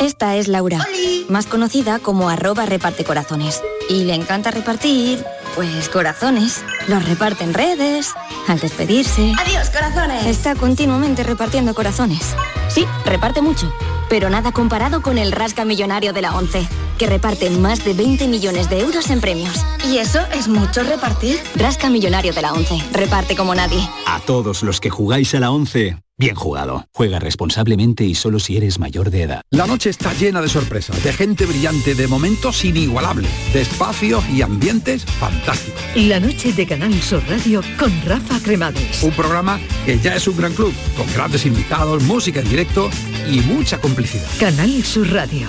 Esta 0.01 0.35
es 0.35 0.49
Laura, 0.49 0.85
más 1.29 1.47
conocida 1.47 2.01
como 2.01 2.29
arroba 2.29 2.67
reparte 2.67 3.05
corazones. 3.05 3.63
Y 3.89 4.03
le 4.03 4.17
encanta 4.17 4.51
repartir, 4.51 5.25
pues 5.55 5.89
corazones. 5.89 6.65
Los 6.89 7.09
reparte 7.09 7.45
en 7.45 7.55
redes, 7.55 8.15
al 8.49 8.59
despedirse. 8.59 9.33
¡Adiós, 9.47 9.71
corazones! 9.71 10.27
Está 10.27 10.57
continuamente 10.57 11.23
repartiendo 11.23 11.73
corazones. 11.73 12.35
Sí, 12.67 12.85
reparte 13.05 13.43
mucho, 13.43 13.73
pero 14.09 14.29
nada 14.29 14.51
comparado 14.51 15.03
con 15.03 15.19
el 15.19 15.31
rasca 15.31 15.65
millonario 15.65 16.13
de 16.13 16.23
la 16.23 16.35
ONCE, 16.35 16.69
que 16.97 17.07
reparte 17.07 17.51
más 17.51 17.85
de 17.85 17.95
20 17.95 18.29
millones 18.29 18.69
de 18.71 18.81
euros 18.81 19.11
en 19.11 19.21
premios. 19.21 19.65
¿Y 19.89 19.99
eso 19.99 20.21
es 20.35 20.49
mucho 20.49 20.83
repartir? 20.83 21.39
Rasca 21.57 21.91
millonario 21.91 22.33
de 22.33 22.43
la 22.43 22.53
ONCE, 22.53 22.79
reparte 22.93 23.37
como 23.37 23.55
nadie. 23.55 23.81
A 24.07 24.21
todos 24.21 24.63
los 24.63 24.81
que 24.81 24.91
jugáis 24.91 25.35
a 25.35 25.41
la 25.41 25.51
ONCE, 25.51 25.97
bien 26.19 26.35
jugado. 26.35 26.87
Juega 26.93 27.19
responsablemente 27.19 28.05
y 28.05 28.15
solo 28.15 28.39
si 28.39 28.57
eres 28.57 28.79
mayor 28.79 29.11
de 29.11 29.23
edad. 29.23 29.43
La 29.51 29.67
noche 29.67 29.91
está 29.91 30.13
llena 30.15 30.41
de 30.41 30.49
sorpresas, 30.49 31.03
de 31.03 31.13
gente 31.13 31.45
brillante, 31.47 31.95
de 31.95 32.09
momentos 32.09 32.65
inigualables, 32.65 33.31
de 33.53 33.63
espacios 33.63 34.25
y 34.31 34.43
ambientes 34.43 35.05
fantásticos. 35.05 35.81
La 35.95 36.21
noche 36.21 36.53
de 36.53 36.67
Canal 36.67 36.95
Sur 37.03 37.23
Radio 37.29 37.63
con 37.79 37.93
Rafa 38.05 38.41
Cremades. 38.43 39.03
Un 39.03 39.13
programa 39.13 39.61
que 39.85 39.99
ya 39.99 40.15
es 40.15 40.27
un 40.27 40.37
gran 40.37 40.55
club, 40.55 40.73
con 40.97 41.07
grandes 41.13 41.45
invitados, 41.47 42.03
música 42.03 42.41
en 42.41 42.49
directo 42.49 42.89
y 43.31 43.41
mucha 43.41 43.79
complicidad. 43.79 44.29
Canal 44.39 44.83
Sur 44.83 45.13
Radio, 45.13 45.49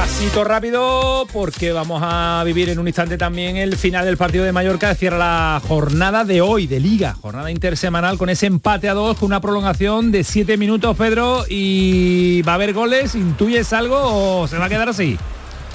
Pasito 0.00 0.44
rápido 0.44 1.26
porque 1.30 1.72
vamos 1.72 2.00
a 2.02 2.42
vivir 2.46 2.70
en 2.70 2.78
un 2.78 2.88
instante 2.88 3.18
también 3.18 3.58
el 3.58 3.76
final 3.76 4.06
del 4.06 4.16
partido 4.16 4.46
de 4.46 4.50
Mallorca. 4.50 4.94
Cierra 4.94 5.18
la 5.18 5.62
jornada 5.68 6.24
de 6.24 6.40
hoy 6.40 6.66
de 6.66 6.80
liga, 6.80 7.14
jornada 7.20 7.50
intersemanal 7.50 8.16
con 8.16 8.30
ese 8.30 8.46
empate 8.46 8.88
a 8.88 8.94
dos, 8.94 9.18
con 9.18 9.26
una 9.26 9.42
prolongación 9.42 10.10
de 10.10 10.24
siete 10.24 10.56
minutos, 10.56 10.96
Pedro. 10.96 11.44
Y 11.50 12.40
va 12.48 12.52
a 12.52 12.54
haber 12.54 12.72
goles, 12.72 13.14
¿intuyes 13.14 13.74
algo 13.74 14.40
o 14.40 14.48
se 14.48 14.56
va 14.56 14.64
a 14.64 14.68
quedar 14.70 14.88
así? 14.88 15.18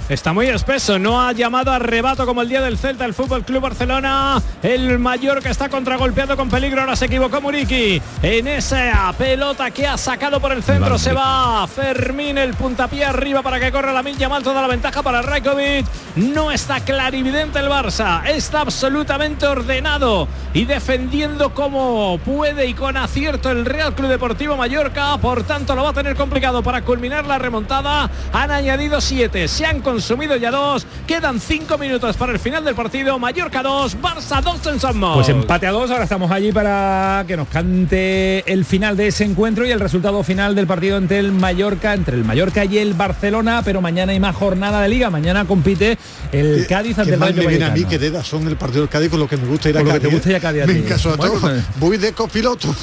Está 0.07 0.34
muy 0.34 0.45
espeso, 0.45 0.99
no 0.99 1.19
ha 1.19 1.32
llamado 1.32 1.72
a 1.72 1.80
rebato 1.80 2.27
como 2.27 2.44
el 2.44 2.48
día 2.48 2.61
del 2.61 2.77
Celta 2.77 3.06
el 3.06 3.15
Fútbol 3.15 3.44
Club 3.44 3.61
Barcelona. 3.61 4.40
El 4.61 4.99
Mallorca 4.99 5.49
está 5.49 5.68
contragolpeado 5.68 6.38
con 6.38 6.48
peligro, 6.48 6.82
ahora 6.82 6.95
se 6.95 7.06
equivocó 7.06 7.41
Muriki 7.41 7.99
en 8.22 8.48
esa 8.48 9.11
pelota 9.18 9.72
que 9.72 9.88
ha 9.88 9.98
sacado 9.98 10.40
por 10.40 10.52
el 10.52 10.61
centro. 10.61 10.99
Se 10.99 11.11
va 11.11 11.65
Fermín, 11.65 12.38
el 12.38 12.53
puntapié 12.53 13.03
arriba 13.03 13.41
para 13.41 13.60
que 13.60 13.72
corra 13.72 13.91
la 13.94 14.03
milla 14.03 14.30
mal 14.30 14.44
toda 14.44 14.61
la 14.61 14.68
ventaja 14.68 15.02
para 15.02 15.23
Raikovic. 15.23 15.88
No 16.18 16.52
está 16.52 16.82
clarividente 16.82 17.57
el 17.57 17.68
Barça, 17.68 18.27
está 18.27 18.61
absolutamente 18.61 19.48
ordenado 19.48 20.27
y 20.53 20.65
defendiendo 20.65 21.56
como 21.56 22.19
puede 22.23 22.68
y 22.68 22.76
con 22.76 22.95
acierto 22.95 23.49
el 23.49 23.65
Real 23.65 23.95
Club 23.95 24.10
Deportivo 24.10 24.56
Mallorca. 24.56 25.18
Por 25.18 25.44
tanto, 25.44 25.76
lo 25.76 25.84
va 25.84 25.90
a 25.90 25.94
tener 25.94 26.15
complicado 26.15 26.61
para 26.61 26.84
culminar 26.84 27.26
la 27.26 27.40
remontada. 27.40 28.10
Han 28.32 28.52
añadido 28.52 29.02
siete, 29.02 29.48
se 29.48 29.65
han 29.65 29.82
consumido 29.95 30.35
ya 30.35 30.51
dos. 30.51 30.85
Quedan 31.07 31.39
cinco 31.39 31.77
minutos 31.77 32.17
para 32.17 32.34
el 32.34 32.39
final 32.39 32.65
del 32.65 32.76
partido. 32.76 33.17
Mallorca 33.17 33.63
2, 33.63 33.97
Barça 34.01 34.41
2 34.43 34.67
en 34.73 34.80
San. 34.81 34.99
Pues 34.99 35.30
empate 35.30 35.67
a 35.67 35.72
dos, 35.72 35.89
ahora 35.89 36.03
estamos 36.03 36.30
allí 36.31 36.51
para 36.51 37.23
que 37.26 37.38
nos 37.38 37.47
cante 37.47 38.51
el 38.51 38.65
final 38.65 38.97
de 38.97 39.07
ese 39.07 39.23
encuentro 39.23 39.65
y 39.65 39.72
el 39.72 39.80
resultado 39.80 40.22
final 40.22 40.53
del 40.53 40.67
partido 40.67 40.97
entre 40.97 41.19
el 41.19 41.31
Mallorca, 41.31 41.93
entre 41.93 42.17
el 42.17 42.26
Mallorca 42.26 42.65
y 42.65 42.77
el 42.77 42.93
Barcelona, 42.93 43.61
pero 43.63 43.80
mañana 43.80 44.11
hay 44.11 44.19
más 44.19 44.35
jornada 44.35 44.81
de 44.81 44.89
liga, 44.89 45.09
mañana 45.09 45.45
compite 45.45 45.97
el 46.34 46.67
Cádiz 46.67 46.99
ante 46.99 47.11
Qué 47.11 47.15
el 47.15 47.22
Rayo 47.22 47.43
me 47.43 47.47
viene 47.47 47.65
a 47.65 47.69
mí 47.72 47.85
que 47.85 47.97
de 47.97 48.22
son 48.22 48.45
el 48.47 48.57
partido 48.57 48.81
del 48.81 48.89
Cádiz 48.89 49.09
con 49.09 49.22
lo 49.22 49.30
que 49.30 49.38
me 49.38 49.47
gusta 49.47 49.69
ir 49.69 49.77
a 49.77 49.80
Con 49.80 49.88
lo 49.88 49.93
que 49.93 49.99
Cádiz. 50.01 50.09
te 50.09 50.15
gusta 50.15 50.30
¿eh? 50.30 50.31
ir 50.31 50.35
a 50.35 50.39
Cádiz 50.41 50.67
Me 50.67 50.93
a 50.93 51.17
todo. 51.17 51.61
Voy 51.80 51.97
de 51.97 52.11
copiloto. 52.11 52.76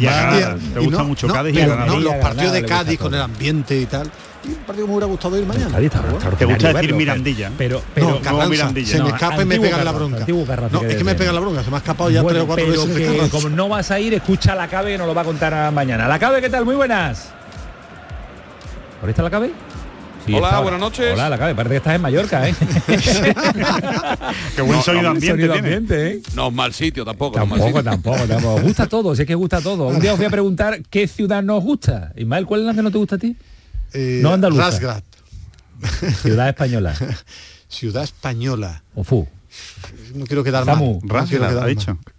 Y 0.00 0.06
a 0.06 0.12
Granada. 0.12 0.56
¿Te 0.72 0.80
gusta 0.80 1.02
mucho 1.02 1.28
Cádiz 1.28 1.54
y 1.58 1.66
no, 1.66 2.00
los 2.00 2.14
Y 2.14 2.16
a 2.16 2.20
partidos 2.20 2.52
de 2.54 2.64
Cádiz 2.64 2.98
con 2.98 3.14
el 3.14 3.20
ambiente 3.20 3.78
y 3.78 3.84
tal. 3.84 4.10
Un 4.46 4.54
partido 4.66 4.84
que 4.86 4.90
me 4.90 4.92
hubiera 4.92 5.06
gustado 5.06 5.38
ir 5.38 5.46
mañana. 5.46 5.66
Está- 5.78 5.78
Pero 5.78 5.86
está 5.86 6.00
bueno. 6.02 6.36
Te 6.36 6.44
gusta 6.44 6.68
decir 6.68 6.74
verlo, 6.82 6.96
Mirandilla. 6.96 7.50
Pero, 7.56 7.78
no, 7.78 7.84
pero 7.94 8.20
Carranza, 8.20 8.48
Mirandilla. 8.48 8.86
se 8.88 8.98
me 9.02 9.08
No, 9.08 9.14
escapa 9.14 9.42
y 9.42 9.44
me 9.46 9.60
pegan 9.60 9.84
la 9.84 9.92
bronca. 9.92 10.26
No, 10.70 10.82
es 10.82 10.96
que 10.96 11.04
me 11.04 11.14
pega 11.14 11.32
la 11.32 11.40
bronca, 11.40 11.62
se 11.64 11.70
me 11.70 11.76
ha 11.76 11.78
escapado 11.78 12.10
ya 12.10 12.22
Bueno, 12.22 12.34
tres 12.40 12.44
o 12.44 12.46
cuatro 12.46 12.64
pero 12.66 12.84
veces 13.14 13.30
como 13.30 13.48
no 13.48 13.68
vas 13.68 13.90
a 13.90 13.98
ir, 14.00 14.14
escucha 14.14 14.54
la 14.54 14.68
cabe 14.68 14.92
que 14.92 14.98
nos 14.98 15.06
lo 15.06 15.14
va 15.14 15.22
a 15.22 15.24
contar 15.24 15.72
mañana. 15.72 16.06
La 16.08 16.18
cabe, 16.18 16.40
¿qué 16.40 16.50
tal? 16.50 16.64
Muy 16.64 16.74
buenas. 16.76 17.28
¿Por 19.00 19.10
está 19.10 19.22
la 19.22 19.30
cabe? 19.30 19.50
Hola, 20.26 20.36
está 20.36 20.48
ahora. 20.48 20.60
buenas 20.60 20.80
noches. 20.80 21.12
Hola, 21.12 21.28
la 21.28 21.36
cabe, 21.38 21.54
parece 21.54 21.72
que 21.74 21.76
estás 21.76 21.94
en 21.96 22.00
Mallorca, 22.00 22.48
¿eh? 22.48 22.54
Qué 24.56 24.62
buen 24.62 24.76
No, 24.78 24.82
sonido 24.82 25.02
no, 25.02 25.10
ambiente 25.10 25.28
Sonido 25.46 25.52
tiene. 25.52 25.74
ambiente, 25.76 26.10
¿eh? 26.12 26.22
No 26.34 26.48
es 26.48 26.52
mal 26.54 26.72
sitio 26.72 27.04
tampoco. 27.04 27.36
no 27.38 27.44
es 27.44 27.50
Tampoco, 27.50 27.66
sitio. 27.78 27.84
tampoco, 27.84 28.18
tampoco. 28.26 28.60
Gusta 28.62 28.86
todo, 28.86 29.14
sé 29.14 29.26
que 29.26 29.34
gusta 29.34 29.60
todo. 29.60 29.88
Un 29.88 30.00
día 30.00 30.12
os 30.12 30.18
voy 30.18 30.26
a 30.26 30.30
preguntar 30.30 30.80
qué 30.88 31.06
ciudad 31.08 31.42
nos 31.42 31.62
gusta. 31.62 32.12
Ismael, 32.16 32.46
¿cuál 32.46 32.60
es 32.60 32.66
la 32.66 32.74
que 32.74 32.82
no 32.82 32.90
te 32.90 32.96
gusta 32.98 33.16
a 33.16 33.18
ti? 33.18 33.36
Eh, 33.94 34.20
no 34.22 34.32
andaluza. 34.32 34.64
Razgrad. 34.70 35.02
Ciudad 36.22 36.48
española. 36.48 36.94
Ciudad 37.68 38.02
española. 38.04 38.82
O 38.94 39.04
Fu. 39.04 39.26
No 40.14 40.26
quiero 40.26 40.44
quedar 40.44 40.64
Samu, 40.64 40.94
mal. 40.94 40.94
No 40.94 41.00
quiero 41.00 41.44
Razgrad, 41.44 41.48
quedar 41.48 41.62
ha 41.62 41.94
mal. 41.94 42.13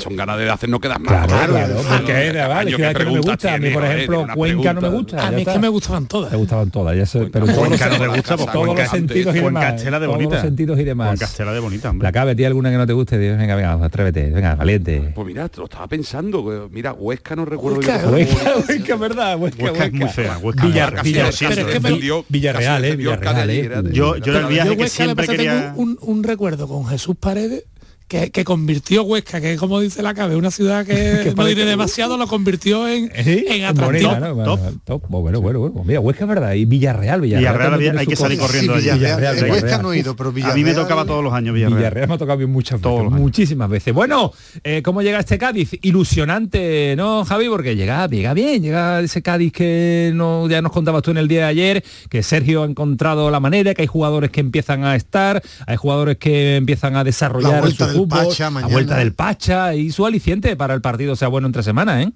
Son 0.00 0.16
ganas 0.16 0.38
de 0.38 0.50
hacer 0.50 0.68
no 0.68 0.80
quedas 0.80 1.00
mal. 1.00 1.26
Claro, 1.26 1.52
claro, 1.52 1.74
joder, 1.74 1.86
porque 1.98 2.12
joder, 2.12 2.34
vale, 2.48 2.52
año, 2.54 2.76
ciudad 2.76 2.92
¿qué 2.92 2.98
que 2.98 3.04
no 3.04 3.12
me 3.12 3.20
gusta. 3.20 3.54
A 3.54 3.58
mí, 3.58 3.70
por 3.70 3.84
ejemplo, 3.84 4.26
Cuenca 4.34 4.72
no 4.74 4.80
me 4.80 4.88
gusta. 4.88 5.26
A 5.26 5.30
mí 5.30 5.42
es 5.42 5.48
que 5.48 5.58
me 5.58 5.68
gustaban 5.68 6.06
todas. 6.06 6.30
Te 6.30 6.36
gustaban 6.36 6.70
todas, 6.70 6.96
ya 6.96 7.06
sé, 7.06 7.26
pero 7.32 7.46
Cuenca 7.46 7.88
no 7.88 7.98
te 7.98 8.06
gusta, 8.08 8.36
pues 8.36 8.52
todos 8.52 8.66
los 8.66 8.74
Cuenca- 8.74 8.90
sentidos 8.90 9.36
y 9.36 9.40
demás. 9.40 9.82
De 9.84 9.90
todos 9.90 10.06
bonita. 10.08 10.34
los 10.34 10.42
sentidos 10.42 10.78
y 10.78 10.84
demás. 10.84 11.08
Cuencastela 11.08 11.52
de 11.52 11.60
bonita, 11.60 11.90
hombre. 11.90 12.06
La 12.06 12.12
cabe, 12.12 12.34
¿tiene 12.34 12.46
alguna 12.48 12.70
que 12.70 12.76
no 12.76 12.86
te 12.86 12.92
guste? 12.92 13.18
Dios, 13.18 13.38
venga, 13.38 13.54
venga, 13.56 13.72
atrévete, 13.84 14.30
venga, 14.30 14.54
valiente. 14.54 15.12
Pues 15.14 15.26
mira, 15.26 15.48
lo 15.56 15.64
estaba 15.64 15.86
pensando. 15.88 16.44
que- 16.44 16.60
Mira, 16.70 16.92
Huesca 16.92 17.34
no 17.36 17.44
recuerdo 17.44 17.78
Huesca, 17.78 18.02
yo. 18.02 18.10
Huesca, 18.10 18.52
Huesca, 18.68 18.96
¿verdad? 18.96 19.38
Huesca, 19.38 19.64
Huesca 19.64 19.84
es 19.86 19.92
muy 19.92 20.08
fea. 20.08 20.38
Huesca 20.38 20.62
que 21.02 21.10
¿eh? 21.10 21.80
me- 21.80 22.24
Villarreal, 22.28 22.84
eh, 22.84 22.96
Villarreal, 22.96 23.50
eh. 23.50 23.64
era 23.64 23.82
Yo, 23.90 24.16
yo 24.16 24.38
el 24.38 24.46
viaje 24.46 24.70
yo 24.70 24.76
que 24.76 24.88
siempre 24.88 25.26
quería... 25.26 25.74
un 25.76 26.22
recuerdo 26.22 26.68
con 26.68 26.86
Jesús 26.86 27.16
Paredes 27.18 27.64
que, 28.10 28.30
que 28.32 28.42
convirtió 28.44 29.04
Huesca, 29.04 29.40
que 29.40 29.56
como 29.56 29.78
dice 29.78 30.02
la 30.02 30.12
cabe, 30.14 30.34
una 30.34 30.50
ciudad 30.50 30.84
que, 30.84 31.20
Que 31.24 31.32
no 31.36 31.44
diré 31.46 31.64
demasiado, 31.64 32.16
lo 32.18 32.26
convirtió 32.26 32.88
en, 32.88 33.08
Sí, 33.24 33.44
en 33.48 33.64
atractivo. 33.64 34.10
bonita, 34.10 34.28
¿no? 34.28 34.34
Bueno, 34.34 34.58
top. 34.84 35.02
Bueno, 35.08 35.40
bueno, 35.40 35.60
bueno. 35.60 35.84
Mira, 35.86 36.00
Huesca 36.00 36.24
es 36.24 36.28
verdad. 36.28 36.52
Y 36.54 36.64
Villarreal, 36.64 37.20
Villarreal. 37.20 37.52
Villarreal 37.54 37.74
había- 37.74 38.00
hay 38.00 38.06
que 38.08 38.16
salir 38.16 38.38
cosa. 38.38 38.48
corriendo 38.48 38.78
Sí. 38.80 38.90
Villarreal. 38.90 39.50
Huesca 39.50 39.78
no 39.80 39.92
he 39.92 39.98
ido, 40.00 40.16
pero 40.16 40.30
A 40.30 40.32
mí 40.32 40.40
me 40.42 40.50
Villarreal- 40.52 40.74
tocaba 40.74 41.04
todos 41.04 41.22
los 41.22 41.32
años 41.32 41.54
Villarreal. 41.54 41.78
Villarreal 41.78 42.08
me 42.08 42.14
ha 42.14 42.18
tocado 42.18 42.38
bien 42.38 42.50
muchas 42.50 42.80
Todos 42.80 42.96
veces, 42.96 43.12
años. 43.12 43.20
muchísimas 43.20 43.70
veces. 43.70 43.94
Bueno, 43.94 44.32
eh, 44.64 44.82
¿cómo 44.82 45.02
llega 45.02 45.20
este 45.20 45.38
Cádiz? 45.38 45.70
Ilusionante, 45.80 46.94
¿no, 46.96 47.24
Javi? 47.24 47.48
Porque 47.48 47.76
llega, 47.76 48.06
llega 48.08 48.34
bien, 48.34 48.62
llega 48.62 49.00
ese 49.00 49.22
Cádiz 49.22 49.52
que 49.52 50.10
no, 50.14 50.48
ya 50.48 50.60
nos 50.62 50.72
contabas 50.72 51.02
tú 51.02 51.12
en 51.12 51.18
el 51.18 51.28
día 51.28 51.40
de 51.42 51.46
ayer, 51.46 51.84
que 52.08 52.22
Sergio 52.24 52.64
ha 52.64 52.66
encontrado 52.66 53.30
la 53.30 53.38
manera, 53.40 53.72
que 53.74 53.82
hay 53.82 53.86
jugadores 53.88 54.30
que 54.30 54.40
empiezan 54.40 54.84
a 54.84 54.96
estar, 54.96 55.42
hay 55.66 55.76
jugadores 55.76 56.16
que 56.18 56.56
empiezan 56.56 56.96
a 56.96 57.04
desarrollar 57.04 57.62
La 58.08 58.22
vuelta 58.22 58.34
su 58.36 58.42
del 58.42 58.48
fútbol, 58.48 58.48
Pacha 58.48 58.50
la 58.50 58.66
vuelta 58.66 58.96
del 58.96 59.14
Pacha 59.14 59.74
y 59.74 59.90
su 59.90 60.06
aliciente 60.06 60.56
para 60.56 60.74
el 60.74 60.80
partido 60.80 61.16
sea 61.16 61.28
bueno 61.28 61.46
entre 61.46 61.62
semanas, 61.62 62.06
¿eh? 62.06 62.12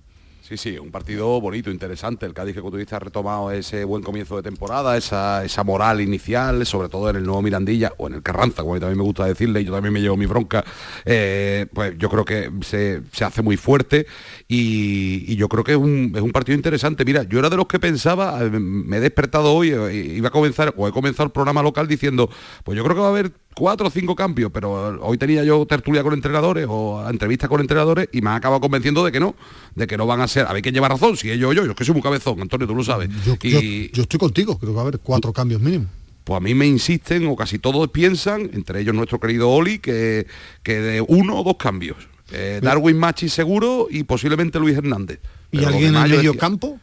Sí, 0.46 0.58
sí, 0.58 0.76
un 0.78 0.90
partido 0.90 1.40
bonito, 1.40 1.70
interesante. 1.70 2.26
El 2.26 2.34
Cádiz 2.34 2.52
que 2.52 2.60
como 2.60 2.72
tú 2.72 2.76
dices 2.76 2.92
ha 2.92 2.98
retomado 2.98 3.50
ese 3.50 3.82
buen 3.84 4.02
comienzo 4.02 4.36
de 4.36 4.42
temporada, 4.42 4.94
esa, 4.94 5.42
esa 5.42 5.64
moral 5.64 6.02
inicial, 6.02 6.66
sobre 6.66 6.90
todo 6.90 7.08
en 7.08 7.16
el 7.16 7.24
nuevo 7.24 7.40
Mirandilla 7.40 7.94
o 7.96 8.08
en 8.08 8.12
el 8.12 8.22
Carranza, 8.22 8.60
como 8.60 8.72
a 8.72 8.74
mí 8.74 8.80
también 8.80 8.98
me 8.98 9.04
gusta 9.04 9.24
decirle, 9.24 9.62
y 9.62 9.64
yo 9.64 9.72
también 9.72 9.94
me 9.94 10.02
llevo 10.02 10.18
mi 10.18 10.26
bronca, 10.26 10.62
eh, 11.06 11.66
pues 11.72 11.94
yo 11.96 12.10
creo 12.10 12.26
que 12.26 12.50
se, 12.60 13.00
se 13.10 13.24
hace 13.24 13.40
muy 13.40 13.56
fuerte 13.56 14.06
y, 14.46 15.24
y 15.32 15.36
yo 15.36 15.48
creo 15.48 15.64
que 15.64 15.72
es 15.72 15.78
un, 15.78 16.12
es 16.14 16.20
un 16.20 16.30
partido 16.30 16.56
interesante. 16.56 17.06
Mira, 17.06 17.22
yo 17.22 17.38
era 17.38 17.48
de 17.48 17.56
los 17.56 17.66
que 17.66 17.78
pensaba, 17.78 18.38
eh, 18.44 18.50
me 18.50 18.98
he 18.98 19.00
despertado 19.00 19.54
hoy, 19.54 19.70
eh, 19.70 19.94
iba 19.94 20.28
a 20.28 20.30
comenzar, 20.30 20.74
o 20.76 20.86
he 20.86 20.92
comenzado 20.92 21.24
el 21.24 21.32
programa 21.32 21.62
local 21.62 21.88
diciendo, 21.88 22.28
pues 22.64 22.76
yo 22.76 22.84
creo 22.84 22.94
que 22.94 23.00
va 23.00 23.06
a 23.06 23.12
haber 23.12 23.32
cuatro 23.54 23.86
o 23.86 23.90
cinco 23.90 24.14
cambios, 24.16 24.50
pero 24.52 24.98
hoy 25.02 25.16
tenía 25.18 25.44
yo 25.44 25.64
tertulia 25.66 26.02
con 26.02 26.12
entrenadores 26.14 26.66
o 26.68 27.04
entrevistas 27.08 27.48
con 27.48 27.60
entrenadores 27.60 28.08
y 28.12 28.20
me 28.20 28.30
han 28.30 28.36
acabado 28.36 28.60
convenciendo 28.60 29.04
de 29.04 29.12
que 29.12 29.20
no, 29.20 29.34
de 29.74 29.86
que 29.86 29.96
no 29.96 30.06
van 30.06 30.20
a 30.20 30.28
ser, 30.28 30.46
a 30.46 30.52
ver 30.52 30.62
quién 30.62 30.74
lleva 30.74 30.88
razón, 30.88 31.16
si 31.16 31.30
ellos 31.30 31.50
o 31.50 31.52
yo, 31.52 31.64
yo 31.64 31.70
es 31.70 31.76
que 31.76 31.84
soy 31.84 31.94
muy 31.94 32.02
cabezón, 32.02 32.40
Antonio, 32.40 32.66
tú 32.66 32.74
lo 32.74 32.84
sabes. 32.84 33.08
Yo, 33.24 33.36
yo- 33.40 33.60
y 33.60 33.90
yo 33.92 34.02
estoy 34.02 34.18
contigo, 34.18 34.58
creo 34.58 34.72
que 34.72 34.74
va 34.76 34.82
a 34.82 34.86
haber 34.86 34.98
cuatro 35.00 35.32
cambios 35.32 35.60
mínimos. 35.60 35.86
pues 36.24 36.36
a 36.38 36.40
mí 36.40 36.54
me 36.54 36.66
insisten, 36.66 37.26
o 37.26 37.36
casi 37.36 37.58
todos 37.58 37.88
piensan, 37.90 38.50
entre 38.54 38.80
ellos 38.80 38.94
nuestro 38.94 39.20
querido 39.20 39.50
Oli, 39.50 39.78
que, 39.78 40.26
que 40.62 40.80
de 40.80 41.00
uno 41.02 41.38
o 41.40 41.44
dos 41.44 41.56
cambios. 41.56 41.96
Eh, 42.32 42.60
Darwin 42.62 42.98
Machi 42.98 43.28
seguro 43.28 43.86
y 43.90 44.04
posiblemente 44.04 44.58
Luis 44.58 44.76
Hernández. 44.76 45.20
¿Y 45.52 45.58
Pero 45.58 45.68
alguien 45.68 45.94
en 45.94 46.02
el 46.02 46.08
medio 46.10 46.32
decía- 46.32 46.40
campo? 46.40 46.80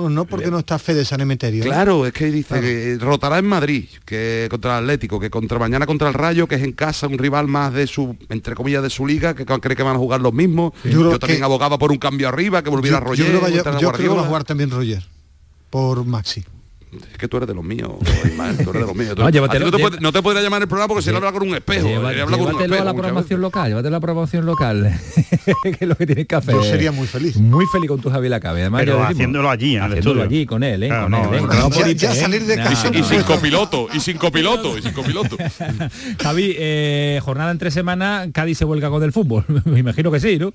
Bueno, 0.00 0.14
no 0.16 0.24
porque 0.24 0.50
no 0.50 0.58
está 0.58 0.78
Fede 0.78 1.04
San 1.04 1.20
Emeterio. 1.20 1.62
¿eh? 1.62 1.66
Claro, 1.66 2.06
es 2.06 2.12
que 2.12 2.26
dice 2.30 2.60
que 2.60 2.98
rotará 3.00 3.38
en 3.38 3.46
Madrid, 3.46 3.84
que 4.04 4.46
contra 4.50 4.78
el 4.78 4.84
Atlético, 4.84 5.20
que 5.20 5.30
contra 5.30 5.58
mañana 5.58 5.86
contra 5.86 6.08
el 6.08 6.14
Rayo, 6.14 6.46
que 6.46 6.56
es 6.56 6.62
en 6.62 6.72
casa 6.72 7.06
un 7.06 7.18
rival 7.18 7.46
más 7.48 7.72
de 7.72 7.86
su, 7.86 8.16
entre 8.28 8.54
comillas, 8.54 8.82
de 8.82 8.90
su 8.90 9.06
liga, 9.06 9.34
que 9.34 9.44
cree 9.44 9.76
que 9.76 9.82
van 9.82 9.96
a 9.96 9.98
jugar 9.98 10.20
los 10.20 10.32
mismos. 10.32 10.72
Yo 10.84 10.90
Yo, 11.12 11.18
también 11.18 11.40
que- 11.40 11.44
abogaba 11.44 11.78
por 11.78 11.90
un 11.92 11.98
cambio 11.98 12.28
arriba, 12.28 12.62
que 12.62 12.70
volviera 12.70 12.98
Yo, 12.98 13.04
yo 13.04 13.08
Roger, 13.10 13.26
creo 13.26 13.38
que 13.38 13.44
vaya- 13.44 13.56
volviera 13.62 13.80
yo 13.80 13.92
creo 13.92 14.10
que 14.10 14.16
va 14.16 14.22
a 14.22 14.26
jugar 14.26 14.44
también 14.44 14.70
Roger 14.70 15.06
por 15.70 16.04
Maxi. 16.04 16.44
Es 17.12 17.18
que 17.18 17.28
tú 17.28 17.36
eres 17.36 17.46
de 17.48 17.54
los 17.54 17.62
míos, 17.64 17.92
Ismael, 18.24 18.56
tú 18.56 18.70
eres 18.70 18.82
de 18.82 18.86
los 18.88 18.96
míos. 18.96 19.14
Tú- 19.16 19.22
No, 19.22 19.30
llévatelo, 19.30 19.66
no, 19.66 19.70
te 19.70 19.78
puede- 19.78 20.00
no 20.00 20.12
te 20.12 20.22
podría 20.22 20.42
llamar 20.42 20.62
el 20.62 20.66
programa 20.66 20.88
porque 20.88 21.02
si 21.04 21.10
él 21.10 21.16
habla 21.16 21.30
con 21.30 21.42
un 21.46 21.54
espejo. 21.54 21.86
Lleva- 21.86 22.08
habla 22.08 22.24
con 22.24 22.32
un 22.32 22.38
llévatelo 22.38 22.62
espejo 22.64 22.82
a 22.82 22.84
la 22.84 22.92
programación 22.94 23.40
local, 23.40 23.68
llévatelo 23.68 23.88
a 23.94 23.96
la 23.96 24.00
programación 24.00 24.46
local, 24.46 25.00
que 25.62 25.76
es 25.78 25.88
lo 25.88 25.94
que 25.94 26.06
tienes 26.06 26.26
que 26.26 26.34
hacer. 26.34 26.54
Yo 26.54 26.62
sería 26.64 26.90
muy 26.90 27.06
feliz. 27.06 27.36
Muy 27.36 27.64
feliz 27.66 27.88
con 27.88 28.00
tu 28.00 28.10
Javi 28.10 28.28
Lacabe. 28.28 28.62
Además, 28.62 28.80
Pero 28.84 29.04
haciendo 29.04 29.48
allí, 29.48 29.76
en 29.76 29.84
el 29.84 29.90
haciéndolo 29.92 30.22
estudio. 30.22 30.38
allí 30.38 30.46
con 30.46 30.64
él, 30.64 30.82
¿eh? 30.82 30.88
Claro, 30.88 31.02
con 31.04 31.10
no, 31.12 31.32
él, 31.34 31.38
¿eh? 31.38 31.46
no, 31.46 31.70
Ya- 31.70 31.92
ya 31.92 32.12
¿eh? 32.12 32.16
salir 32.16 32.44
de 32.44 32.56
casa 32.56 32.90
Y 32.94 33.02
sin 33.04 33.22
copiloto, 33.22 33.86
y 33.94 34.00
sin 34.00 34.16
copiloto, 34.18 34.76
y 34.76 34.82
sin 34.82 34.92
copiloto. 34.92 35.36
Javi, 36.22 36.54
eh, 36.58 37.20
jornada 37.22 37.50
entre 37.52 37.70
semana, 37.70 38.26
Cádiz 38.32 38.58
se 38.58 38.64
vuelca 38.64 38.90
con 38.90 39.02
el 39.02 39.12
fútbol. 39.12 39.44
Me 39.64 39.78
imagino 39.78 40.10
que 40.10 40.18
sí, 40.20 40.38
¿no? 40.38 40.52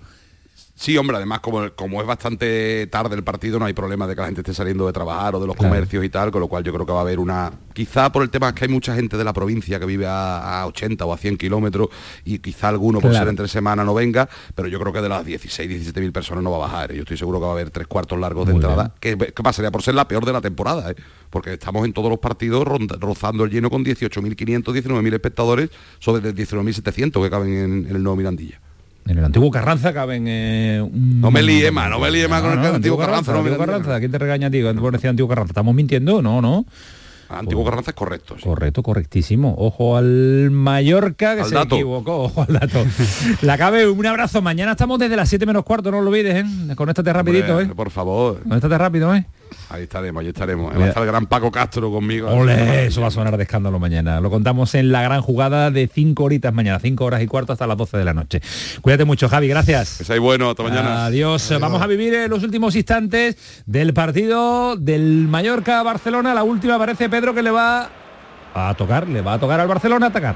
Sí, 0.77 0.97
hombre, 0.97 1.15
además 1.15 1.39
como, 1.39 1.71
como 1.73 2.01
es 2.01 2.07
bastante 2.07 2.85
tarde 2.87 3.15
el 3.15 3.23
partido, 3.23 3.59
no 3.59 3.65
hay 3.65 3.71
problema 3.73 4.07
de 4.07 4.13
que 4.13 4.19
la 4.19 4.27
gente 4.27 4.41
esté 4.41 4.53
saliendo 4.53 4.85
de 4.85 4.91
trabajar 4.91 5.33
o 5.33 5.39
de 5.39 5.47
los 5.47 5.55
Claro. 5.55 5.69
comercios 5.73 6.03
y 6.03 6.09
tal, 6.09 6.31
con 6.31 6.41
lo 6.41 6.49
cual 6.49 6.65
yo 6.65 6.73
creo 6.73 6.85
que 6.85 6.91
va 6.91 6.97
a 6.99 7.01
haber 7.03 7.17
una... 7.19 7.49
Quizá 7.73 8.11
por 8.11 8.23
el 8.23 8.29
tema 8.29 8.49
es 8.49 8.55
que 8.55 8.65
hay 8.65 8.69
mucha 8.71 8.93
gente 8.93 9.15
de 9.15 9.23
la 9.23 9.31
provincia 9.31 9.79
que 9.79 9.85
vive 9.85 10.05
a, 10.05 10.59
a 10.61 10.67
80 10.67 11.05
o 11.05 11.13
a 11.13 11.17
100 11.17 11.37
kilómetros 11.37 11.87
y 12.25 12.39
quizá 12.39 12.67
alguno 12.67 12.99
por 12.99 13.13
ser 13.13 13.27
entre 13.29 13.47
semana 13.47 13.85
no 13.85 13.93
venga, 13.93 14.27
pero 14.53 14.67
yo 14.67 14.77
creo 14.81 14.91
que 14.91 15.01
de 15.01 15.07
las 15.07 15.25
16, 15.25 15.69
17 15.69 16.01
mil 16.01 16.11
personas 16.11 16.43
no 16.43 16.51
va 16.51 16.57
a 16.57 16.67
bajar. 16.69 16.91
¿eh? 16.91 16.95
Yo 16.95 17.01
estoy 17.03 17.15
seguro 17.17 17.39
que 17.39 17.43
va 17.45 17.51
a 17.51 17.53
haber 17.53 17.69
tres 17.69 17.87
cuartos 17.87 18.19
largos 18.19 18.45
de 18.45 18.53
Muy 18.53 18.61
entrada, 18.61 18.93
que, 18.99 19.17
que 19.17 19.43
pasaría 19.43 19.71
por 19.71 19.81
ser 19.81 19.95
la 19.95 20.09
peor 20.09 20.25
de 20.25 20.33
la 20.33 20.41
temporada, 20.41 20.91
¿eh? 20.91 20.95
porque 21.29 21.53
estamos 21.53 21.85
en 21.85 21.93
todos 21.93 22.09
los 22.09 22.19
partidos 22.19 22.65
rozando 22.99 23.45
el 23.45 23.49
lleno 23.49 23.69
con 23.69 23.85
18.500, 23.85 24.61
19.000 24.73 25.13
espectadores 25.13 25.69
sobre 25.99 26.33
19.700 26.33 27.23
que 27.23 27.29
caben 27.29 27.53
en- 27.53 27.87
en 27.89 27.95
el 27.95 28.03
nuevo 28.03 28.17
Mirandilla. 28.17 28.59
En 29.07 29.17
el 29.19 29.25
antiguo 29.25 29.51
Carranza 29.51 29.93
caben... 29.93 30.25
eh, 30.27 30.81
un- 30.81 31.21
No 31.21 31.29
me 31.31 31.43
líe 31.43 31.69
más, 31.71 31.89
no 31.89 31.99
me 31.99 32.09
líe 32.09 32.27
más 32.27 32.41
con 32.41 32.51
el 32.59 32.65
antiguo 32.75 32.97
Carranza, 32.97 33.33
no 33.33 33.43
me. 33.43 33.55
Carranza. 33.55 33.99
¿Quién 33.99 34.11
te 34.11 34.17
regaña 34.17 34.47
a 34.47 34.51
ti 34.51 34.61
cuando 34.61 34.81
pones 34.81 35.03
antiguo 35.05 35.29
Carranza? 35.29 35.51
¿Estamos 35.51 35.75
mintiendo? 35.75 36.21
No, 36.21 36.41
no. 36.41 36.65
Antiguo 37.27 37.65
Carranza 37.65 37.91
es 37.91 37.95
correcto. 37.95 38.35
sí. 38.37 38.43
Correcto, 38.43 38.83
correctísimo. 38.83 39.55
Ojo 39.57 39.97
al 39.97 40.49
Mallorca 40.51 41.35
que 41.35 41.41
Al 41.41 41.49
se 41.49 41.55
dato. 41.55 41.75
equivocó. 41.75 42.15
Ojo 42.25 42.45
al 42.47 42.53
dato. 42.53 42.85
La 43.41 43.57
cabe, 43.57 43.87
un 43.89 44.05
abrazo. 44.05 44.41
Mañana 44.41 44.71
estamos 44.71 44.99
desde 44.99 45.15
las 45.15 45.27
7 45.29 45.45
menos 45.45 45.63
cuarto, 45.65 45.89
no 45.91 46.01
lo 46.01 46.09
olvides, 46.09 46.43
¿eh? 46.43 46.75
Conéctate 46.75 47.11
rapidito, 47.13 47.51
Hombre, 47.57 47.65
¿eh? 47.65 47.75
Por 47.75 47.89
favor. 47.89 48.41
Conéctate 48.43 48.77
rápido, 48.77 49.15
¿eh? 49.15 49.25
Ahí 49.69 49.83
estaremos, 49.83 50.21
ahí 50.21 50.27
estaremos. 50.27 50.73
Va 50.77 50.85
a 50.85 50.87
estar 50.87 51.03
el 51.03 51.09
gran 51.09 51.25
Paco 51.25 51.51
Castro 51.51 51.91
conmigo. 51.91 52.29
Ole, 52.29 52.85
eso 52.85 53.01
va 53.01 53.07
a 53.07 53.11
sonar 53.11 53.35
de 53.35 53.43
escándalo 53.43 53.79
mañana. 53.79 54.21
Lo 54.21 54.29
contamos 54.29 54.75
en 54.75 54.91
la 54.91 55.01
gran 55.01 55.21
jugada 55.21 55.71
de 55.71 55.89
5 55.91 56.23
horitas 56.23 56.53
mañana, 56.53 56.79
5 56.79 57.03
horas 57.03 57.21
y 57.21 57.27
cuarto 57.27 57.53
hasta 57.53 57.65
las 57.65 57.77
12 57.77 57.97
de 57.97 58.05
la 58.05 58.13
noche. 58.13 58.41
Cuídate 58.81 59.05
mucho, 59.05 59.27
Javi, 59.27 59.47
gracias. 59.47 59.97
Que 59.97 60.03
seáis 60.03 60.21
bueno, 60.21 60.51
hasta 60.51 60.63
mañana. 60.63 61.05
Adiós. 61.05 61.53
Vamos 61.59 61.81
a 61.81 61.87
vivir 61.87 62.13
en 62.13 62.29
los 62.29 62.43
últimos 62.43 62.75
instantes 62.75 63.63
del 63.65 63.93
partido 63.93 64.75
del 64.75 65.27
Mallorca-Barcelona. 65.27 66.33
La 66.33 66.43
última 66.43 66.77
parece 66.77 67.09
Pedro 67.09 67.33
que 67.33 67.41
le 67.41 67.51
va 67.51 67.89
a 68.53 68.73
tocar, 68.75 69.07
le 69.07 69.21
va 69.21 69.33
a 69.33 69.39
tocar 69.39 69.59
al 69.59 69.67
Barcelona 69.67 70.07
atacar. 70.07 70.35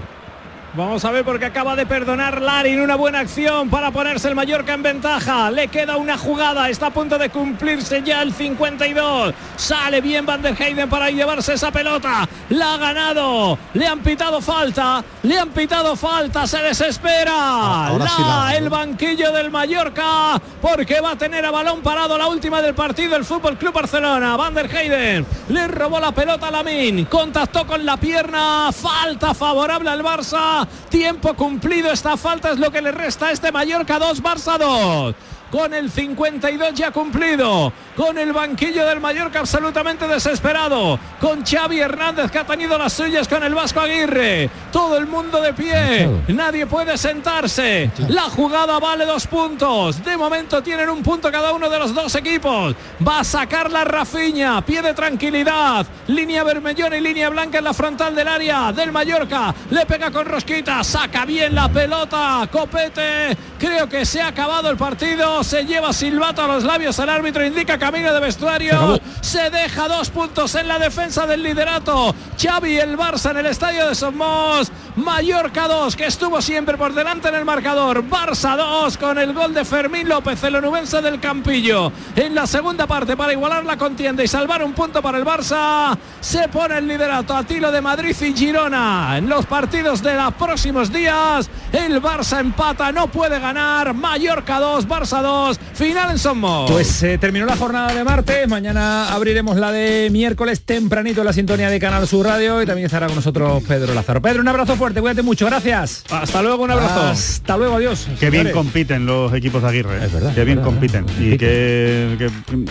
Vamos 0.75 1.03
a 1.03 1.09
ver 1.11 1.25
porque 1.25 1.45
acaba 1.45 1.75
de 1.75 1.87
perdonar 1.87 2.41
Larin 2.41 2.79
una 2.79 2.95
buena 2.95 3.19
acción 3.19 3.69
para 3.69 3.89
ponerse 3.89 4.27
el 4.27 4.35
Mallorca 4.35 4.73
en 4.73 4.83
ventaja. 4.83 5.49
Le 5.49 5.67
queda 5.67 5.97
una 5.97 6.15
jugada, 6.15 6.69
está 6.69 6.87
a 6.87 6.89
punto 6.91 7.17
de 7.17 7.29
cumplirse 7.31 8.03
ya 8.03 8.21
el 8.21 8.31
52. 8.33 9.33
Sale 9.57 9.99
bien 9.99 10.27
Van 10.27 10.43
der 10.43 10.55
Heyden 10.55 10.87
para 10.87 11.09
llevarse 11.09 11.55
esa 11.55 11.71
pelota. 11.71 12.27
La 12.49 12.75
ha 12.75 12.77
ganado. 12.77 13.57
Le 13.73 13.87
han 13.87 13.99
pitado 14.01 14.41
falta. 14.41 15.03
Le 15.23 15.39
han 15.39 15.49
pitado 15.49 15.95
falta. 15.95 16.45
Se 16.45 16.59
desespera. 16.61 17.87
ahora 17.87 18.05
La- 18.05 18.09
sí 18.51 18.55
el 18.57 18.69
banquillo 18.69 19.31
del 19.31 19.49
Mallorca 19.49 20.39
porque 20.61 21.01
va 21.01 21.11
a 21.11 21.15
tener 21.15 21.45
a 21.45 21.51
balón 21.51 21.81
parado 21.81 22.17
la 22.17 22.27
última 22.27 22.61
del 22.61 22.75
partido 22.75 23.15
el 23.15 23.25
Fútbol 23.25 23.57
Club 23.57 23.73
Barcelona. 23.73 24.37
Van 24.37 24.53
der 24.53 24.69
Heyden 24.73 25.25
le 25.49 25.67
robó 25.67 25.99
la 25.99 26.11
pelota 26.11 26.47
a 26.49 26.51
Lamin, 26.51 27.05
contactó 27.05 27.65
con 27.65 27.83
la 27.85 27.97
pierna, 27.97 28.69
falta 28.71 29.33
favorable 29.33 29.89
al 29.89 30.03
Barça. 30.03 30.58
Tiempo 30.89 31.33
cumplido, 31.33 31.91
esta 31.91 32.17
falta 32.17 32.51
es 32.51 32.59
lo 32.59 32.71
que 32.71 32.81
le 32.81 32.91
resta 32.91 33.27
a 33.27 33.31
este 33.31 33.51
Mallorca 33.51 33.99
2, 33.99 34.23
Barça 34.23 34.57
2. 34.57 35.15
Con 35.51 35.73
el 35.73 35.89
52 35.89 36.73
ya 36.75 36.91
cumplido, 36.91 37.73
con 37.95 38.17
el 38.19 38.31
banquillo 38.31 38.85
del 38.85 38.99
Mallorca 38.99 39.39
absolutamente 39.39 40.07
desesperado, 40.07 40.99
con 41.19 41.43
Xavi 41.43 41.79
Hernández 41.79 42.31
que 42.31 42.37
ha 42.37 42.45
tenido 42.45 42.77
las 42.77 42.93
suyas 42.93 43.27
con 43.27 43.43
el 43.43 43.55
Vasco 43.55 43.79
Aguirre, 43.79 44.49
todo 44.71 44.97
el 44.97 45.07
mundo 45.07 45.41
de 45.41 45.53
pie, 45.53 46.09
nadie 46.27 46.67
puede 46.67 46.97
sentarse, 46.97 47.89
la 48.09 48.23
jugada 48.23 48.79
vale 48.79 49.05
dos 49.05 49.25
puntos, 49.25 50.03
de 50.05 50.15
momento 50.15 50.61
tienen 50.61 50.87
un 50.87 51.01
punto 51.01 51.31
cada 51.31 51.51
uno 51.51 51.67
de 51.67 51.79
los 51.79 51.93
dos 51.93 52.13
equipos, 52.15 52.75
va 53.05 53.21
a 53.21 53.23
sacar 53.23 53.71
la 53.71 53.83
Rafiña, 53.83 54.63
pie 54.63 54.83
de 54.83 54.93
tranquilidad, 54.93 55.85
línea 56.07 56.43
vermellona 56.43 56.95
y 56.95 57.01
línea 57.01 57.29
blanca 57.29 57.57
en 57.57 57.63
la 57.63 57.73
frontal 57.73 58.15
del 58.15 58.27
área 58.27 58.71
del 58.71 58.91
Mallorca, 58.91 59.53
le 59.71 59.85
pega 59.87 60.11
con 60.11 60.25
rosquita, 60.25 60.83
saca 60.83 61.25
bien 61.25 61.55
la 61.55 61.67
pelota, 61.69 62.47
copete, 62.51 63.35
creo 63.57 63.89
que 63.89 64.05
se 64.05 64.21
ha 64.21 64.27
acabado 64.27 64.69
el 64.69 64.77
partido, 64.77 65.38
se 65.43 65.65
lleva 65.65 65.93
silbato 65.93 66.43
a 66.43 66.47
los 66.47 66.63
labios, 66.63 66.97
el 66.99 67.09
árbitro 67.09 67.45
indica 67.45 67.77
camino 67.77 68.13
de 68.13 68.19
vestuario, 68.19 68.99
se 69.21 69.49
deja 69.49 69.87
dos 69.87 70.09
puntos 70.09 70.55
en 70.55 70.67
la 70.67 70.79
defensa 70.79 71.25
del 71.25 71.43
liderato, 71.43 72.13
Xavi 72.37 72.77
el 72.77 72.97
Barça 72.97 73.31
en 73.31 73.37
el 73.37 73.45
estadio 73.45 73.87
de 73.87 73.95
Somos, 73.95 74.71
Mallorca 74.95 75.67
2, 75.67 75.95
que 75.95 76.07
estuvo 76.07 76.41
siempre 76.41 76.77
por 76.77 76.93
delante 76.93 77.29
en 77.29 77.35
el 77.35 77.45
marcador, 77.45 78.03
Barça 78.03 78.57
2 78.57 78.97
con 78.97 79.17
el 79.17 79.33
gol 79.33 79.53
de 79.53 79.63
Fermín 79.63 80.09
López, 80.09 80.43
el 80.43 80.55
onubense 80.55 81.01
del 81.01 81.19
Campillo, 81.19 81.91
en 82.15 82.35
la 82.35 82.45
segunda 82.45 82.85
parte 82.85 83.15
para 83.15 83.33
igualar 83.33 83.65
la 83.65 83.77
contienda 83.77 84.23
y 84.23 84.27
salvar 84.27 84.63
un 84.63 84.73
punto 84.73 85.01
para 85.01 85.17
el 85.17 85.25
Barça, 85.25 85.97
se 86.19 86.47
pone 86.49 86.77
el 86.77 86.87
liderato 86.87 87.35
a 87.35 87.43
tiro 87.43 87.71
de 87.71 87.81
Madrid 87.81 88.15
y 88.21 88.33
Girona, 88.33 89.17
en 89.17 89.29
los 89.29 89.45
partidos 89.45 90.01
de 90.01 90.15
los 90.15 90.33
próximos 90.33 90.91
días, 90.91 91.49
el 91.71 92.01
Barça 92.01 92.39
empata, 92.39 92.91
no 92.91 93.07
puede 93.07 93.39
ganar, 93.39 93.93
Mallorca 93.93 94.59
2, 94.59 94.87
Barça 94.87 95.21
2, 95.21 95.28
final 95.73 96.11
en 96.11 96.17
Somos. 96.19 96.69
Pues 96.71 97.03
eh, 97.03 97.17
terminó 97.17 97.45
la 97.45 97.55
jornada 97.55 97.93
de 97.93 98.03
martes. 98.03 98.47
Mañana 98.47 99.13
abriremos 99.13 99.57
la 99.57 99.71
de 99.71 100.09
miércoles 100.11 100.61
tempranito 100.61 101.21
en 101.21 101.25
la 101.25 101.33
sintonía 101.33 101.69
de 101.69 101.79
Canal 101.79 102.07
Sur 102.07 102.25
Radio 102.25 102.61
y 102.61 102.65
también 102.65 102.85
estará 102.85 103.07
con 103.07 103.15
nosotros 103.15 103.63
Pedro 103.67 103.93
Lázaro. 103.93 104.21
Pedro, 104.21 104.41
un 104.41 104.47
abrazo 104.47 104.75
fuerte, 104.75 105.01
cuídate 105.01 105.21
mucho, 105.21 105.45
gracias. 105.45 106.03
Hasta 106.09 106.41
luego, 106.41 106.63
un 106.63 106.71
abrazo. 106.71 107.01
Hasta 107.01 107.57
luego, 107.57 107.75
adiós. 107.75 108.07
Qué 108.19 108.29
bien 108.29 108.51
compiten 108.51 109.05
los 109.05 109.33
equipos 109.33 109.61
de 109.61 109.69
Aguirre. 109.69 110.05
Es 110.05 110.11
verdad, 110.11 110.33
Qué 110.33 110.41
es 110.41 110.45
bien 110.45 110.57
verdad, 110.57 110.71
compiten. 110.71 111.05
Y 111.19 111.37
que, 111.37 112.15
que, 112.17 112.29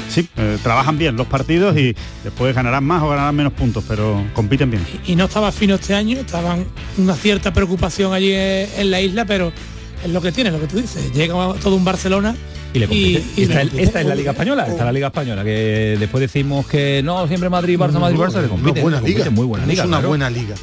sí, 0.09 0.29
eh, 0.37 0.59
trabajan 0.63 0.99
bien 0.99 1.17
los 1.17 1.27
partidos 1.27 1.77
y 1.77 1.95
después 2.25 2.55
ganarán 2.55 2.85
más 2.85 3.03
o 3.03 3.09
ganarán 3.09 3.35
menos 3.35 3.53
puntos, 3.53 3.85
pero 3.89 4.25
compiten 4.35 4.71
bien. 4.71 4.85
y 5.07 5.17
no 5.17 5.25
estaba 5.25 5.53
fino 5.53 5.77
este 5.77 5.95
año, 5.95 6.19
estaban 6.19 6.67
una 6.97 7.15
cierta 7.15 7.53
preocupación 7.53 8.13
allí 8.13 8.33
en, 8.33 8.69
en 8.77 8.91
la 8.91 9.01
isla, 9.01 9.25
pero 9.25 9.53
es 10.05 10.11
lo 10.11 10.21
que 10.21 10.33
tiene, 10.33 10.51
lo 10.51 10.61
que 10.61 10.67
tú 10.67 10.77
dices. 10.81 11.13
Llega 11.13 11.35
todo 11.63 11.75
un 11.77 11.85
Barcelona 11.85 12.35
Y 12.73 12.79
le 12.81 12.87
compite. 12.89 13.23
y 13.37 13.43
esta, 13.43 13.55
le 13.55 13.61
es- 13.63 13.69
compite. 13.69 13.83
esta 13.83 14.01
es 14.01 14.07
la 14.07 14.15
Liga 14.15 14.31
Española, 14.33 14.63
esta 14.67 14.79
es 14.79 14.85
la 14.85 14.93
Liga 14.93 15.07
Española, 15.09 15.45
que 15.45 15.97
después 15.99 16.21
decimos 16.21 16.67
que 16.67 17.03
no, 17.03 17.27
siempre 17.29 17.49
Madrid, 17.49 17.79
Barça, 17.79 17.99
Madrid, 17.99 18.19
Barça, 18.19 18.41
le 18.43 18.49
compite. 18.49 18.71
Una 18.73 18.83
buena 18.83 18.97
compite, 18.99 19.19
liga. 19.19 19.31
muy 19.31 19.47
buena 19.47 19.65
Es 19.73 19.79
una 19.81 19.87
claro. 19.89 20.09
buena 20.09 20.31
liga. 20.31 20.55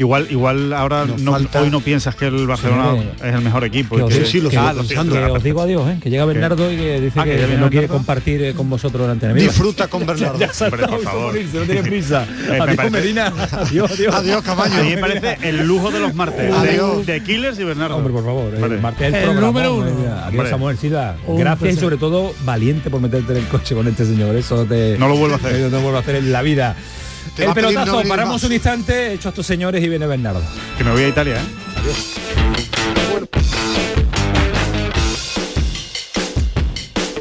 Igual, 0.00 0.28
igual 0.30 0.72
ahora 0.72 1.04
no- 1.04 1.32
falta- 1.32 1.60
hoy 1.60 1.68
no 1.70 1.80
piensas 1.80 2.14
que 2.16 2.26
el 2.28 2.46
Barcelona 2.46 2.92
Sí. 2.94 3.08
es 3.22 3.34
el 3.34 3.42
mejor 3.42 3.64
equipo. 3.64 3.96
Que 3.96 4.00
y 4.00 4.04
os, 4.04 4.08
que- 4.08 4.14
digo- 4.20 4.26
sí, 4.30 4.40
lo 4.40 4.48
que- 4.48 4.56
Ah, 4.56 4.72
lo 4.72 4.82
pensando. 4.82 5.14
que 5.14 5.24
os 5.24 5.42
digo 5.42 5.60
adiós, 5.60 5.88
¿eh? 5.90 5.98
que 6.02 6.08
llega 6.08 6.24
Bernardo 6.32 6.72
y 6.72 6.76
que 6.76 7.00
dice 7.02 7.20
Ah, 7.20 7.24
que 7.24 7.38
ya 7.38 7.46
no 7.58 7.68
quiere 7.68 7.86
compartir 7.86 8.42
eh, 8.42 8.54
con 8.54 8.70
vosotros 8.70 9.04
la 9.06 9.12
antena. 9.12 9.34
Mira, 9.34 9.46
Disfruta 9.48 9.88
con 9.88 10.06
Bernardo. 10.06 10.38
ya 10.38 10.46
ha 10.46 10.64
Hombre, 10.64 10.86
por 10.86 11.02
favor. 11.02 11.26
morirse, 11.26 11.58
no 11.58 11.64
tiene 11.64 11.82
prisa. 11.82 12.26
me 12.48 12.56
adiós, 12.60 12.76
parece- 12.76 12.90
Medina. 12.90 13.32
Adiós, 13.52 13.90
adiós. 13.92 14.14
Adiós, 14.14 14.42
Camaño. 14.42 14.74
A 14.74 14.82
mí 14.82 14.88
me 14.94 14.96
parece 14.96 15.36
el 15.46 15.66
lujo 15.66 15.90
de 15.90 16.00
los 16.00 16.14
martes. 16.14 16.50
Adiós. 16.50 17.04
De, 17.06 17.12
de 17.12 17.22
Killers 17.22 17.58
y 17.58 17.64
Bernardo. 17.64 17.96
Hombre, 17.98 18.12
por 18.14 18.24
favor, 18.24 18.58
Vale. 18.58 18.74
el 18.76 18.80
martes 18.80 19.06
el, 19.08 19.14
El 19.16 19.22
programa, 19.24 19.46
número 19.48 19.74
uno. 19.74 19.86
Adiós, 19.86 20.28
Hombre. 20.28 20.48
Samuel 20.50 20.78
Silva. 20.78 21.16
Un 21.26 21.38
Gracias 21.40 21.74
y 21.74 21.78
sobre 21.78 21.98
todo 21.98 22.32
valiente 22.46 22.88
por 22.88 23.02
meterte 23.02 23.32
en 23.32 23.38
el 23.40 23.46
coche 23.48 23.74
con 23.74 23.86
este 23.86 24.06
señor. 24.06 24.34
Eso 24.34 24.64
te, 24.64 24.96
No 24.98 25.08
lo 25.08 25.16
vuelvo 25.16 25.34
a 25.34 25.38
hacer. 25.38 25.60
No 25.60 25.68
lo 25.76 25.80
vuelvo 25.82 25.98
a 25.98 26.00
hacer 26.00 26.14
en 26.16 26.32
la 26.32 26.40
vida. 26.40 26.74
El 27.36 27.52
pelotazo, 27.54 28.02
paramos 28.08 28.34
más. 28.34 28.44
un 28.44 28.52
instante, 28.52 29.14
hecho 29.14 29.28
a 29.28 29.30
estos 29.30 29.46
señores 29.46 29.82
y 29.82 29.88
viene 29.88 30.06
Bernardo. 30.06 30.42
Que 30.76 30.84
me 30.84 30.92
voy 30.92 31.04
a 31.04 31.08
Italia, 31.08 31.36
¿eh? 31.36 31.60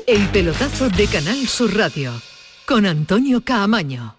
El 0.07 0.27
pelotazo 0.29 0.89
de 0.89 1.07
Canal 1.07 1.47
Sur 1.47 1.75
Radio 1.75 2.11
con 2.65 2.85
Antonio 2.85 3.41
Caamaño. 3.41 4.18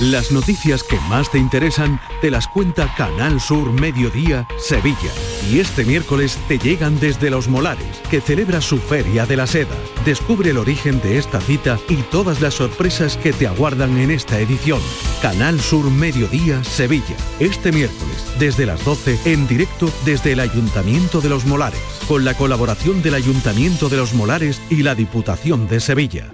Las 0.00 0.32
noticias 0.32 0.82
que 0.82 0.98
más 1.08 1.30
te 1.30 1.38
interesan 1.38 2.00
te 2.20 2.28
las 2.28 2.48
cuenta 2.48 2.92
Canal 2.96 3.40
Sur 3.40 3.70
Mediodía 3.72 4.44
Sevilla. 4.58 5.12
Y 5.48 5.60
este 5.60 5.84
miércoles 5.84 6.36
te 6.48 6.58
llegan 6.58 6.98
desde 6.98 7.30
Los 7.30 7.46
Molares, 7.46 8.00
que 8.10 8.20
celebra 8.20 8.60
su 8.60 8.78
Feria 8.78 9.24
de 9.24 9.36
la 9.36 9.46
Seda. 9.46 9.76
Descubre 10.04 10.50
el 10.50 10.58
origen 10.58 11.00
de 11.00 11.18
esta 11.18 11.40
cita 11.40 11.78
y 11.88 11.96
todas 12.10 12.40
las 12.40 12.54
sorpresas 12.54 13.16
que 13.16 13.32
te 13.32 13.46
aguardan 13.46 13.96
en 13.98 14.10
esta 14.10 14.40
edición. 14.40 14.80
Canal 15.22 15.60
Sur 15.60 15.88
Mediodía 15.88 16.64
Sevilla. 16.64 17.16
Este 17.38 17.70
miércoles, 17.70 18.26
desde 18.40 18.66
las 18.66 18.84
12, 18.84 19.32
en 19.32 19.46
directo 19.46 19.92
desde 20.04 20.32
el 20.32 20.40
Ayuntamiento 20.40 21.20
de 21.20 21.28
Los 21.28 21.44
Molares, 21.44 21.80
con 22.08 22.24
la 22.24 22.34
colaboración 22.34 23.00
del 23.00 23.14
Ayuntamiento 23.14 23.88
de 23.88 23.98
Los 23.98 24.12
Molares 24.12 24.60
y 24.70 24.82
la 24.82 24.96
Diputación 24.96 25.68
de 25.68 25.78
Sevilla. 25.78 26.33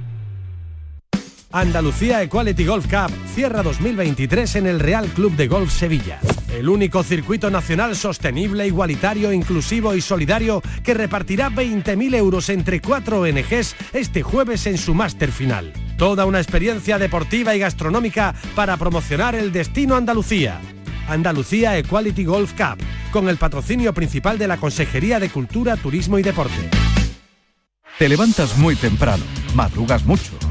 Andalucía 1.53 2.21
Equality 2.21 2.65
Golf 2.65 2.85
Cup 2.85 3.11
cierra 3.35 3.61
2023 3.61 4.55
en 4.55 4.67
el 4.67 4.79
Real 4.79 5.07
Club 5.07 5.35
de 5.35 5.49
Golf 5.49 5.73
Sevilla. 5.73 6.19
El 6.49 6.69
único 6.69 7.03
circuito 7.03 7.49
nacional 7.49 7.97
sostenible, 7.97 8.67
igualitario, 8.67 9.33
inclusivo 9.33 9.93
y 9.93 10.01
solidario 10.01 10.61
que 10.81 10.93
repartirá 10.93 11.49
20.000 11.49 12.15
euros 12.15 12.47
entre 12.49 12.79
cuatro 12.79 13.21
ONGs 13.21 13.75
este 13.91 14.23
jueves 14.23 14.65
en 14.65 14.77
su 14.77 14.93
máster 14.93 15.31
final. 15.31 15.73
Toda 15.97 16.25
una 16.25 16.39
experiencia 16.39 16.97
deportiva 16.97 17.53
y 17.53 17.59
gastronómica 17.59 18.33
para 18.55 18.77
promocionar 18.77 19.35
el 19.35 19.51
destino 19.51 19.95
Andalucía. 19.95 20.61
Andalucía 21.09 21.77
Equality 21.77 22.23
Golf 22.23 22.53
Cup, 22.53 22.81
con 23.11 23.27
el 23.27 23.35
patrocinio 23.35 23.93
principal 23.93 24.37
de 24.37 24.47
la 24.47 24.55
Consejería 24.55 25.19
de 25.19 25.29
Cultura, 25.29 25.75
Turismo 25.75 26.17
y 26.17 26.23
Deporte. 26.23 26.69
Te 27.99 28.07
levantas 28.07 28.57
muy 28.57 28.75
temprano, 28.75 29.23
madrugas 29.53 30.05
mucho, 30.05 30.31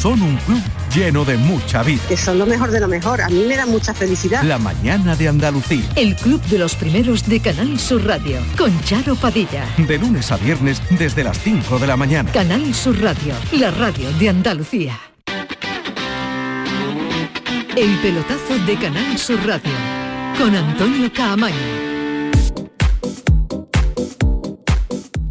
Son 0.00 0.20
un 0.20 0.36
club 0.36 0.62
lleno 0.94 1.24
de 1.24 1.36
mucha 1.36 1.82
vida. 1.82 2.02
Que 2.08 2.16
son 2.16 2.38
lo 2.38 2.46
mejor 2.46 2.70
de 2.70 2.80
lo 2.80 2.86
mejor. 2.86 3.22
A 3.22 3.28
mí 3.28 3.44
me 3.48 3.56
da 3.56 3.66
mucha 3.66 3.94
felicidad. 3.94 4.42
La 4.42 4.58
mañana 4.58 5.16
de 5.16 5.28
Andalucía. 5.28 5.84
El 5.96 6.14
Club 6.16 6.40
de 6.42 6.58
los 6.58 6.74
Primeros 6.74 7.26
de 7.26 7.40
Canal 7.40 7.78
Sur 7.80 8.04
Radio, 8.04 8.38
con 8.58 8.78
Charo 8.84 9.16
Padilla. 9.16 9.64
De 9.78 9.98
lunes 9.98 10.30
a 10.30 10.36
viernes 10.36 10.82
desde 10.90 11.24
las 11.24 11.38
5 11.38 11.78
de 11.78 11.86
la 11.86 11.96
mañana. 11.96 12.30
Canal 12.30 12.74
Sur 12.74 13.00
Radio, 13.00 13.34
la 13.52 13.70
radio 13.70 14.12
de 14.12 14.28
Andalucía. 14.28 14.98
El 17.74 17.98
pelotazo 18.00 18.58
de 18.66 18.76
Canal 18.76 19.18
Sur 19.18 19.44
Radio, 19.46 19.72
con 20.38 20.54
Antonio 20.54 21.10
Caamaño. 21.12 21.95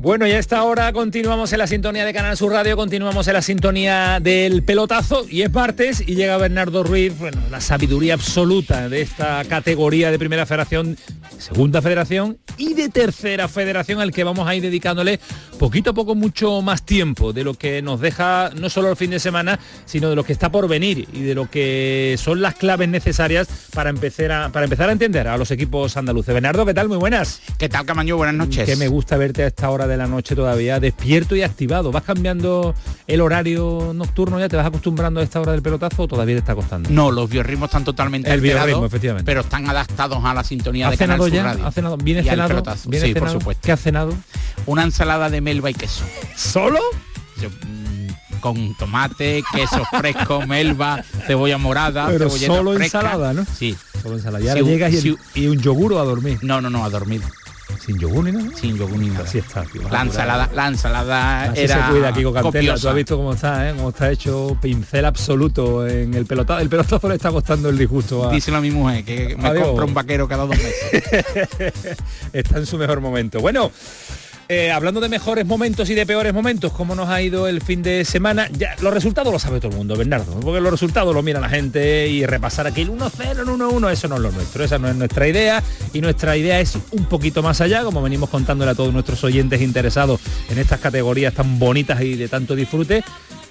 Bueno, 0.05 0.27
y 0.27 0.33
a 0.33 0.37
esta 0.37 0.63
hora 0.63 0.93
continuamos 0.93 1.51
en 1.51 1.57
la 1.57 1.65
sintonía 1.65 2.05
de 2.05 2.13
Canal 2.13 2.37
Sur 2.37 2.51
Radio, 2.51 2.77
continuamos 2.77 3.27
en 3.27 3.33
la 3.33 3.41
sintonía 3.41 4.19
del 4.21 4.61
pelotazo 4.61 5.25
y 5.27 5.41
es 5.41 5.51
martes 5.51 6.03
y 6.05 6.13
llega 6.13 6.37
Bernardo 6.37 6.83
Ruiz, 6.83 7.17
bueno, 7.17 7.41
la 7.49 7.59
sabiduría 7.59 8.13
absoluta 8.13 8.87
de 8.87 9.01
esta 9.01 9.43
categoría 9.45 10.11
de 10.11 10.19
primera 10.19 10.45
federación, 10.45 10.95
segunda 11.39 11.81
federación 11.81 12.37
y 12.55 12.75
de 12.75 12.89
tercera 12.89 13.47
federación 13.47 13.99
al 13.99 14.11
que 14.11 14.23
vamos 14.23 14.47
a 14.47 14.53
ir 14.53 14.61
dedicándole 14.61 15.19
poquito 15.57 15.89
a 15.89 15.93
poco 15.95 16.13
mucho 16.13 16.61
más 16.61 16.85
tiempo 16.85 17.33
de 17.33 17.43
lo 17.43 17.55
que 17.55 17.81
nos 17.81 17.99
deja 17.99 18.51
no 18.55 18.69
solo 18.69 18.91
el 18.91 18.95
fin 18.95 19.09
de 19.09 19.19
semana, 19.19 19.59
sino 19.85 20.11
de 20.11 20.15
lo 20.15 20.23
que 20.23 20.33
está 20.33 20.51
por 20.51 20.67
venir 20.67 21.07
y 21.13 21.21
de 21.21 21.33
lo 21.33 21.49
que 21.49 22.15
son 22.19 22.43
las 22.43 22.53
claves 22.53 22.89
necesarias 22.89 23.47
para 23.73 23.89
empezar 23.89 24.31
a, 24.31 24.49
para 24.49 24.65
empezar 24.65 24.89
a 24.89 24.91
entender 24.91 25.27
a 25.27 25.35
los 25.35 25.49
equipos 25.49 25.97
andaluces. 25.97 26.31
Bernardo, 26.31 26.63
¿qué 26.63 26.75
tal? 26.75 26.89
Muy 26.89 26.97
buenas. 26.97 27.41
¿Qué 27.57 27.69
tal, 27.69 27.87
Camaño? 27.87 28.17
Buenas 28.17 28.35
noches. 28.35 28.65
Que 28.65 28.75
me 28.75 28.87
gusta 28.87 29.17
verte 29.17 29.43
a 29.43 29.47
esta 29.47 29.71
hora 29.71 29.87
de 29.87 29.94
la 29.97 30.07
noche 30.07 30.35
todavía 30.35 30.79
despierto 30.79 31.35
y 31.35 31.43
activado. 31.43 31.91
¿Vas 31.91 32.03
cambiando 32.03 32.73
el 33.07 33.21
horario 33.21 33.91
nocturno 33.95 34.39
ya? 34.39 34.47
¿Te 34.49 34.55
vas 34.55 34.65
acostumbrando 34.65 35.19
a 35.19 35.23
esta 35.23 35.39
hora 35.41 35.51
del 35.53 35.61
pelotazo 35.61 36.03
o 36.03 36.07
todavía 36.07 36.35
te 36.35 36.39
está 36.39 36.55
costando? 36.55 36.89
No, 36.89 37.11
los 37.11 37.29
biorritmos 37.29 37.67
están 37.69 37.83
totalmente 37.83 38.29
El 38.29 38.35
alterados, 38.39 38.65
biorritmo, 38.67 38.85
efectivamente. 38.87 39.25
pero 39.25 39.41
están 39.41 39.69
adaptados 39.69 40.23
a 40.23 40.33
la 40.33 40.43
sintonía 40.43 40.87
¿Has 40.87 40.91
de 40.91 40.97
Canal 40.97 41.19
Sur 41.19 41.31
ya? 41.31 41.43
Radio. 41.43 41.65
¿Has 41.67 41.73
cenado? 41.73 41.97
¿Viene 41.97 42.21
Y 42.21 42.23
cenado? 42.23 42.63
¿Viene 42.87 43.05
Sí, 43.07 43.13
cenado? 43.13 43.19
por 43.19 43.29
supuesto. 43.41 43.61
¿Qué 43.65 43.71
has 43.71 43.79
cenado? 43.81 44.13
Una 44.65 44.83
ensalada 44.83 45.29
de 45.29 45.41
melva 45.41 45.69
y 45.69 45.73
queso. 45.73 46.03
¿Solo? 46.35 46.79
Yo, 47.41 47.49
mm, 47.49 48.39
con 48.39 48.75
tomate, 48.77 49.43
queso 49.53 49.83
fresco, 49.99 50.45
melva, 50.47 51.03
cebolla 51.27 51.57
morada, 51.57 52.07
Pero 52.07 52.29
cebolleta 52.29 52.53
solo 52.55 52.73
fresca. 52.73 52.99
ensalada, 52.99 53.33
¿no? 53.33 53.45
Sí. 53.45 53.75
Solo 54.01 54.15
ensalada. 54.15 54.43
Y 54.43 54.47
ahora 54.49 54.61
llegas 54.61 54.93
y, 54.93 55.01
sí. 55.01 55.15
y 55.35 55.47
un 55.47 55.59
yogur 55.59 55.93
o 55.93 55.99
a 55.99 56.03
dormir. 56.05 56.39
No, 56.43 56.61
no, 56.61 56.69
no, 56.69 56.85
a 56.85 56.89
dormir. 56.89 57.21
Sin 57.79 57.97
yogur 57.99 58.23
ni 58.23 58.31
nada. 58.31 58.55
Sin 58.57 58.77
yogur 58.77 58.97
ni 58.97 59.09
nada. 59.09 59.23
Así 59.25 59.37
está, 59.39 59.63
tío. 59.63 59.87
La 59.89 60.01
ensalada, 60.01 60.49
la 60.53 60.67
ensalada 60.67 61.43
Así 61.43 61.61
era 61.61 61.85
se 61.87 61.91
cuida 61.91 62.13
Kiko 62.13 62.33
Cantela. 62.33 62.51
Tú 62.51 62.57
copiosa. 62.57 62.89
has 62.89 62.95
visto 62.95 63.17
cómo 63.17 63.33
está, 63.33 63.69
¿eh? 63.69 63.73
Cómo 63.75 63.89
está 63.89 64.11
hecho 64.11 64.57
pincel 64.61 65.05
absoluto 65.05 65.87
en 65.87 66.13
el 66.13 66.25
pelotazo. 66.25 66.59
El 66.61 66.69
pelotazo 66.69 67.07
le 67.09 67.15
está 67.15 67.31
costando 67.31 67.69
el 67.69 67.77
disgusto 67.77 68.27
a, 68.29 68.31
Díselo 68.31 68.57
a 68.57 68.61
mi 68.61 68.71
mujer, 68.71 69.03
que 69.03 69.35
me 69.37 69.47
Adiós. 69.47 69.67
compra 69.67 69.85
un 69.85 69.93
vaquero 69.93 70.27
cada 70.27 70.45
dos 70.45 70.57
meses. 70.57 71.03
está 72.33 72.57
en 72.57 72.65
su 72.65 72.77
mejor 72.77 73.01
momento. 73.01 73.39
Bueno, 73.39 73.71
eh, 74.47 74.71
hablando 74.71 75.01
de 75.01 75.09
mejores 75.09 75.45
momentos 75.45 75.89
y 75.89 75.95
de 75.95 76.05
peores 76.05 76.33
momentos, 76.33 76.71
¿cómo 76.71 76.93
nos 76.93 77.09
ha 77.09 77.21
ido 77.21 77.47
el 77.47 77.61
fin 77.61 77.81
de 77.81 78.05
semana? 78.05 78.47
Ya, 78.51 78.75
los 78.81 78.93
resultados 78.93 79.33
lo 79.33 79.39
sabe 79.39 79.59
todo 79.59 79.71
el 79.71 79.77
mundo, 79.77 79.97
Bernardo, 79.97 80.39
porque 80.39 80.61
los 80.61 80.71
resultados 80.71 81.13
lo 81.13 81.23
mira 81.23 81.39
la 81.39 81.49
gente 81.49 82.07
y 82.07 82.25
repasar 82.25 82.67
aquí 82.67 82.81
el 82.81 82.91
1-0, 82.91 83.31
el 83.31 83.47
1-1, 83.47 83.91
eso 83.91 84.07
no 84.07 84.15
es 84.15 84.21
lo 84.21 84.31
nuestro, 84.31 84.63
esa 84.63 84.77
no 84.77 84.87
es 84.87 84.95
nuestra 84.95 85.27
idea 85.27 85.63
y 85.93 86.01
nuestra 86.01 86.37
idea 86.37 86.59
es 86.59 86.77
un 86.91 87.05
poquito 87.05 87.41
más 87.41 87.59
allá, 87.61 87.83
como 87.83 88.01
venimos 88.01 88.29
contándole 88.29 88.71
a 88.71 88.75
todos 88.75 88.93
nuestros 88.93 89.23
oyentes 89.23 89.61
interesados 89.61 90.21
en 90.49 90.59
estas 90.59 90.79
categorías 90.79 91.33
tan 91.33 91.57
bonitas 91.57 92.01
y 92.01 92.15
de 92.15 92.27
tanto 92.27 92.55
disfrute, 92.55 93.03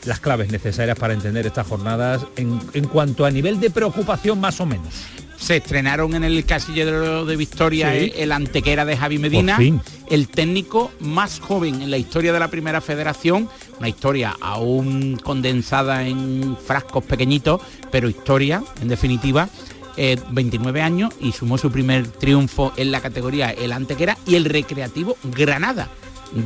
las 0.04 0.20
claves 0.20 0.52
necesarias 0.52 0.98
para 0.98 1.14
entender 1.14 1.46
estas 1.46 1.66
jornadas 1.66 2.24
en, 2.36 2.60
en 2.72 2.84
cuanto 2.84 3.24
a 3.24 3.30
nivel 3.30 3.58
de 3.58 3.70
preocupación 3.70 4.38
más 4.38 4.60
o 4.60 4.66
menos. 4.66 4.92
Se 5.44 5.56
estrenaron 5.56 6.14
en 6.14 6.24
el 6.24 6.42
casillero 6.46 7.26
de 7.26 7.36
Victoria 7.36 7.92
Sí. 7.92 8.12
el, 8.16 8.22
el 8.22 8.32
Antequera 8.32 8.86
de 8.86 8.96
Javi 8.96 9.18
Medina, 9.18 9.58
el 10.08 10.28
técnico 10.28 10.90
más 11.00 11.38
joven 11.38 11.82
en 11.82 11.90
la 11.90 11.98
historia 11.98 12.32
de 12.32 12.40
la 12.40 12.48
primera 12.48 12.80
federación, 12.80 13.50
una 13.78 13.88
historia 13.90 14.34
aún 14.40 15.16
condensada 15.22 16.06
en 16.08 16.56
frascos 16.56 17.04
pequeñitos, 17.04 17.60
pero 17.90 18.08
historia, 18.08 18.62
en 18.80 18.88
definitiva. 18.88 19.48
eh, 19.96 20.16
29 20.30 20.80
años 20.82 21.12
y 21.20 21.30
sumó 21.32 21.56
su 21.58 21.70
primer 21.70 22.06
triunfo 22.08 22.72
en 22.76 22.90
la 22.90 23.00
categoría 23.00 23.50
el 23.50 23.70
Antequera 23.70 24.16
y 24.26 24.34
el 24.36 24.44
Recreativo 24.46 25.16
Granada. 25.36 25.88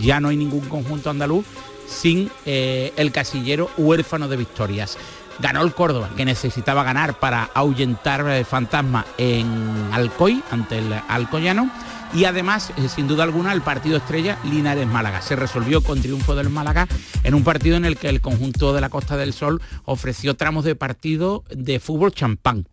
Ya 0.01 0.19
no 0.20 0.29
hay 0.29 0.37
ningún 0.37 0.69
conjunto 0.69 1.09
andaluz 1.09 1.47
sin 1.87 2.31
eh, 2.45 2.93
el 2.97 3.11
casillero 3.12 3.70
huérfano 3.79 4.29
de 4.29 4.37
victorias. 4.37 4.99
Ganó 5.40 5.62
el 5.62 5.73
Córdoba, 5.74 6.10
que 6.16 6.24
necesitaba 6.24 6.82
ganar 6.82 7.19
para 7.19 7.51
ahuyentar 7.55 8.28
eh, 8.28 8.44
fantasma 8.44 9.05
en 9.19 9.90
Alcoy, 9.93 10.43
ante 10.51 10.78
el 10.78 10.93
Alcoyano. 11.09 11.70
Y 12.15 12.24
además, 12.24 12.73
eh, 12.77 12.89
sin 12.89 13.06
duda 13.06 13.24
alguna, 13.24 13.52
el 13.52 13.60
partido 13.60 13.98
estrella 13.98 14.39
Linares-Málaga. 14.44 15.20
Se 15.20 15.36
resolvió 15.36 15.82
con 15.82 16.01
triunfo 16.01 16.35
del 16.35 16.48
Málaga 16.48 16.89
en 17.23 17.35
un 17.35 17.44
partido 17.44 17.77
en 17.77 17.85
el 17.85 17.97
que 17.97 18.09
el 18.09 18.20
conjunto 18.20 18.73
de 18.73 18.81
la 18.81 18.89
Costa 18.89 19.16
del 19.16 19.32
Sol 19.32 19.60
ofreció 19.85 20.35
tramos 20.35 20.65
de 20.65 20.74
partido 20.74 21.44
de 21.51 21.81
fútbol 21.81 22.12
champán 22.12 22.66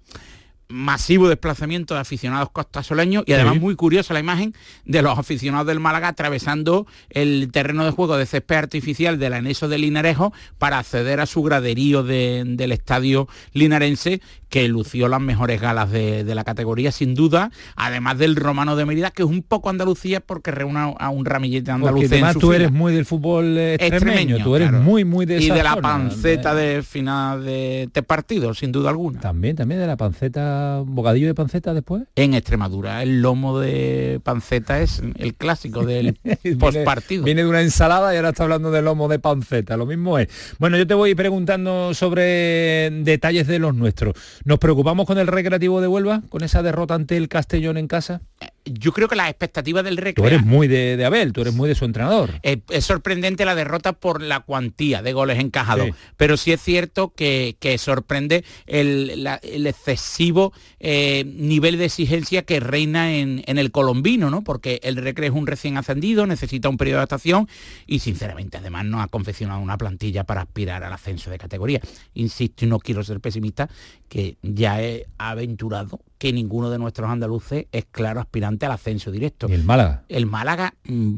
masivo 0.68 1.28
desplazamiento 1.30 1.94
de 1.94 2.00
aficionados 2.00 2.50
costasoleños 2.52 3.24
y 3.28 3.34
además 3.34 3.54
Sí. 3.56 3.60
muy 3.60 3.76
curiosa 3.76 4.14
la 4.14 4.20
imagen 4.20 4.54
de 4.86 5.02
los 5.02 5.18
aficionados 5.20 5.68
del 5.68 5.80
Málaga 5.80 6.08
atravesando 6.10 6.88
el 7.10 7.50
terreno 7.52 7.86
de 7.86 7.92
juego 7.92 8.18
de 8.18 8.26
césped 8.26 8.56
artificial 8.56 9.20
del 9.20 9.34
anexo 9.34 9.68
de 9.68 9.78
Linarejo 9.78 10.34
para 10.58 10.80
acceder 10.80 11.20
a 11.20 11.26
su 11.28 11.44
graderío 11.44 12.02
de- 12.04 12.44
del 12.46 12.72
estadio 12.72 13.28
linarense 13.54 14.22
que 14.50 14.68
lució 14.68 15.08
las 15.10 15.20
mejores 15.22 15.60
galas 15.60 15.92
de, 15.92 16.24
de 16.24 16.34
la 16.36 16.44
categoría 16.46 16.92
sin 16.92 17.14
duda, 17.14 17.52
además 17.76 18.18
del 18.18 18.36
Romano 18.36 18.76
de 18.76 18.86
Mérida 18.86 19.12
que 19.12 19.24
es 19.24 19.30
un 19.30 19.44
poco 19.44 19.70
Andalucía 19.70 20.20
porque 20.22 20.52
reúne 20.52 20.96
a 20.98 21.10
un 21.10 21.26
ramillete 21.26 21.72
andaluz 21.72 22.04
en 22.06 22.12
además 22.14 22.34
su 22.34 22.40
tú 22.40 22.48
fila. 22.48 22.56
eres 22.58 22.72
muy 22.72 22.94
del 22.94 23.06
fútbol 23.06 23.58
extremeño, 23.58 24.38
tú 24.44 24.56
eres 24.56 24.70
claro. 24.70 24.84
muy, 24.84 25.04
muy 25.04 25.26
de 25.26 25.40
y 25.42 25.46
esa 25.46 25.56
de 25.56 25.64
la 25.64 25.70
zona, 25.72 25.82
panceta 25.82 26.56
de 26.56 26.84
final 26.84 27.44
de 27.44 27.84
este 27.84 28.02
partido 28.04 28.54
sin 28.54 28.72
duda 28.72 28.90
alguna 28.92 29.20
También, 29.20 29.56
también 29.56 29.82
de 29.82 29.88
la 29.88 29.98
panceta, 29.98 30.55
bocadillo 30.86 31.28
de 31.28 31.34
panceta 31.36 31.74
después. 31.74 32.04
en 32.16 32.34
Extremadura. 32.34 33.02
El 33.04 33.22
lomo 33.22 33.60
de 33.60 34.20
panceta 34.24 34.82
es 34.82 35.02
el 35.18 35.36
clásico 35.36 35.86
del 35.86 36.18
Viene- 36.44 36.58
postpartido. 36.60 37.24
Viene 37.24 37.44
de 37.44 37.50
una 37.50 37.62
ensalada 37.62 38.14
y 38.14 38.18
ahora 38.18 38.30
está 38.30 38.44
hablando 38.44 38.72
de 38.72 38.82
lomo 38.82 39.08
de 39.08 39.20
panceta, 39.20 39.78
lo 39.78 39.86
mismo 39.86 40.18
es. 40.20 40.28
Bueno, 40.60 40.78
yo 40.78 40.86
te 40.88 40.94
voy 40.94 41.16
preguntando 41.16 41.94
sobre 41.94 42.90
detalles 43.04 43.48
de 43.48 43.60
los 43.60 43.76
nuestros. 43.76 44.16
¿Nos 44.44 44.60
preocupamos 44.60 45.06
con 45.08 45.18
el 45.18 45.28
recreativo 45.28 45.82
de 45.82 45.88
Huelva, 45.88 46.22
con 46.30 46.44
esa 46.44 46.62
derrota 46.64 46.94
ante 46.96 47.18
el 47.18 47.28
Castellón 47.30 47.78
en 47.78 47.88
casa? 47.88 48.22
Yo 48.66 48.92
creo 48.94 49.08
que 49.08 49.16
las 49.16 49.30
expectativas 49.30 49.84
del 49.84 49.96
Tú 49.96 50.02
recreo 50.02 50.26
eres 50.28 50.44
muy 50.46 50.68
de, 50.68 50.98
de 50.98 51.06
Abel, 51.06 51.34
tú 51.34 51.42
eres 51.42 51.54
muy 51.54 51.70
de 51.70 51.76
su 51.76 51.86
entrenador. 51.86 52.32
Eh, 52.42 52.62
es 52.70 52.84
sorprendente 52.86 53.46
la 53.46 53.54
derrota 53.54 53.94
por 53.94 54.22
la 54.22 54.40
cuantía 54.40 55.04
de 55.04 55.14
goles 55.14 55.40
encajados, 55.40 55.86
Sí. 55.88 55.94
pero 56.18 56.36
sí 56.36 56.52
es 56.52 56.62
cierto 56.62 57.14
que, 57.16 57.58
que 57.60 57.78
sorprende 57.78 58.44
el, 58.66 59.24
la- 59.24 59.36
el 59.44 59.68
excesivo 59.68 60.52
eh, 60.80 61.24
nivel 61.26 61.78
de 61.78 61.86
exigencia 61.86 62.42
que 62.44 62.60
reina 62.60 63.14
en, 63.14 63.44
en 63.46 63.58
el 63.60 63.72
colombino, 63.72 64.30
¿no? 64.32 64.44
Porque 64.44 64.80
el 64.84 64.96
Recre 64.96 65.28
es 65.28 65.34
un 65.34 65.46
recién 65.48 65.78
ascendido, 65.78 66.26
necesita 66.26 66.68
un 66.68 66.78
periodo 66.78 66.98
de 66.98 67.02
adaptación 67.02 67.48
y 67.86 68.00
sinceramente 68.00 68.58
además 68.58 68.86
no 68.86 69.02
ha 69.02 69.08
confeccionado 69.08 69.60
una 69.60 69.78
plantilla 69.78 70.24
para 70.24 70.42
aspirar 70.42 70.84
al 70.84 70.94
ascenso 70.94 71.30
de 71.30 71.38
categoría. 71.38 71.82
Insisto 72.16 72.66
y 72.66 72.68
no 72.68 72.80
quiero 72.80 73.04
ser 73.04 73.20
pesimista, 73.20 73.70
que 74.10 74.38
ya 74.42 74.82
he 74.82 75.06
aventurado 75.18 76.00
que 76.26 76.34
ninguno 76.34 76.72
de 76.72 76.80
nuestros 76.80 77.08
andaluces 77.08 77.68
es 77.72 77.86
claro 77.86 78.20
aspirante 78.20 78.66
al 78.66 78.72
ascenso 78.72 79.12
directo. 79.12 79.46
Y 79.48 79.54
el 79.54 79.64
Málaga. 79.64 80.06
El 80.10 80.26
Málaga 80.26 80.74
mm, 80.86 81.18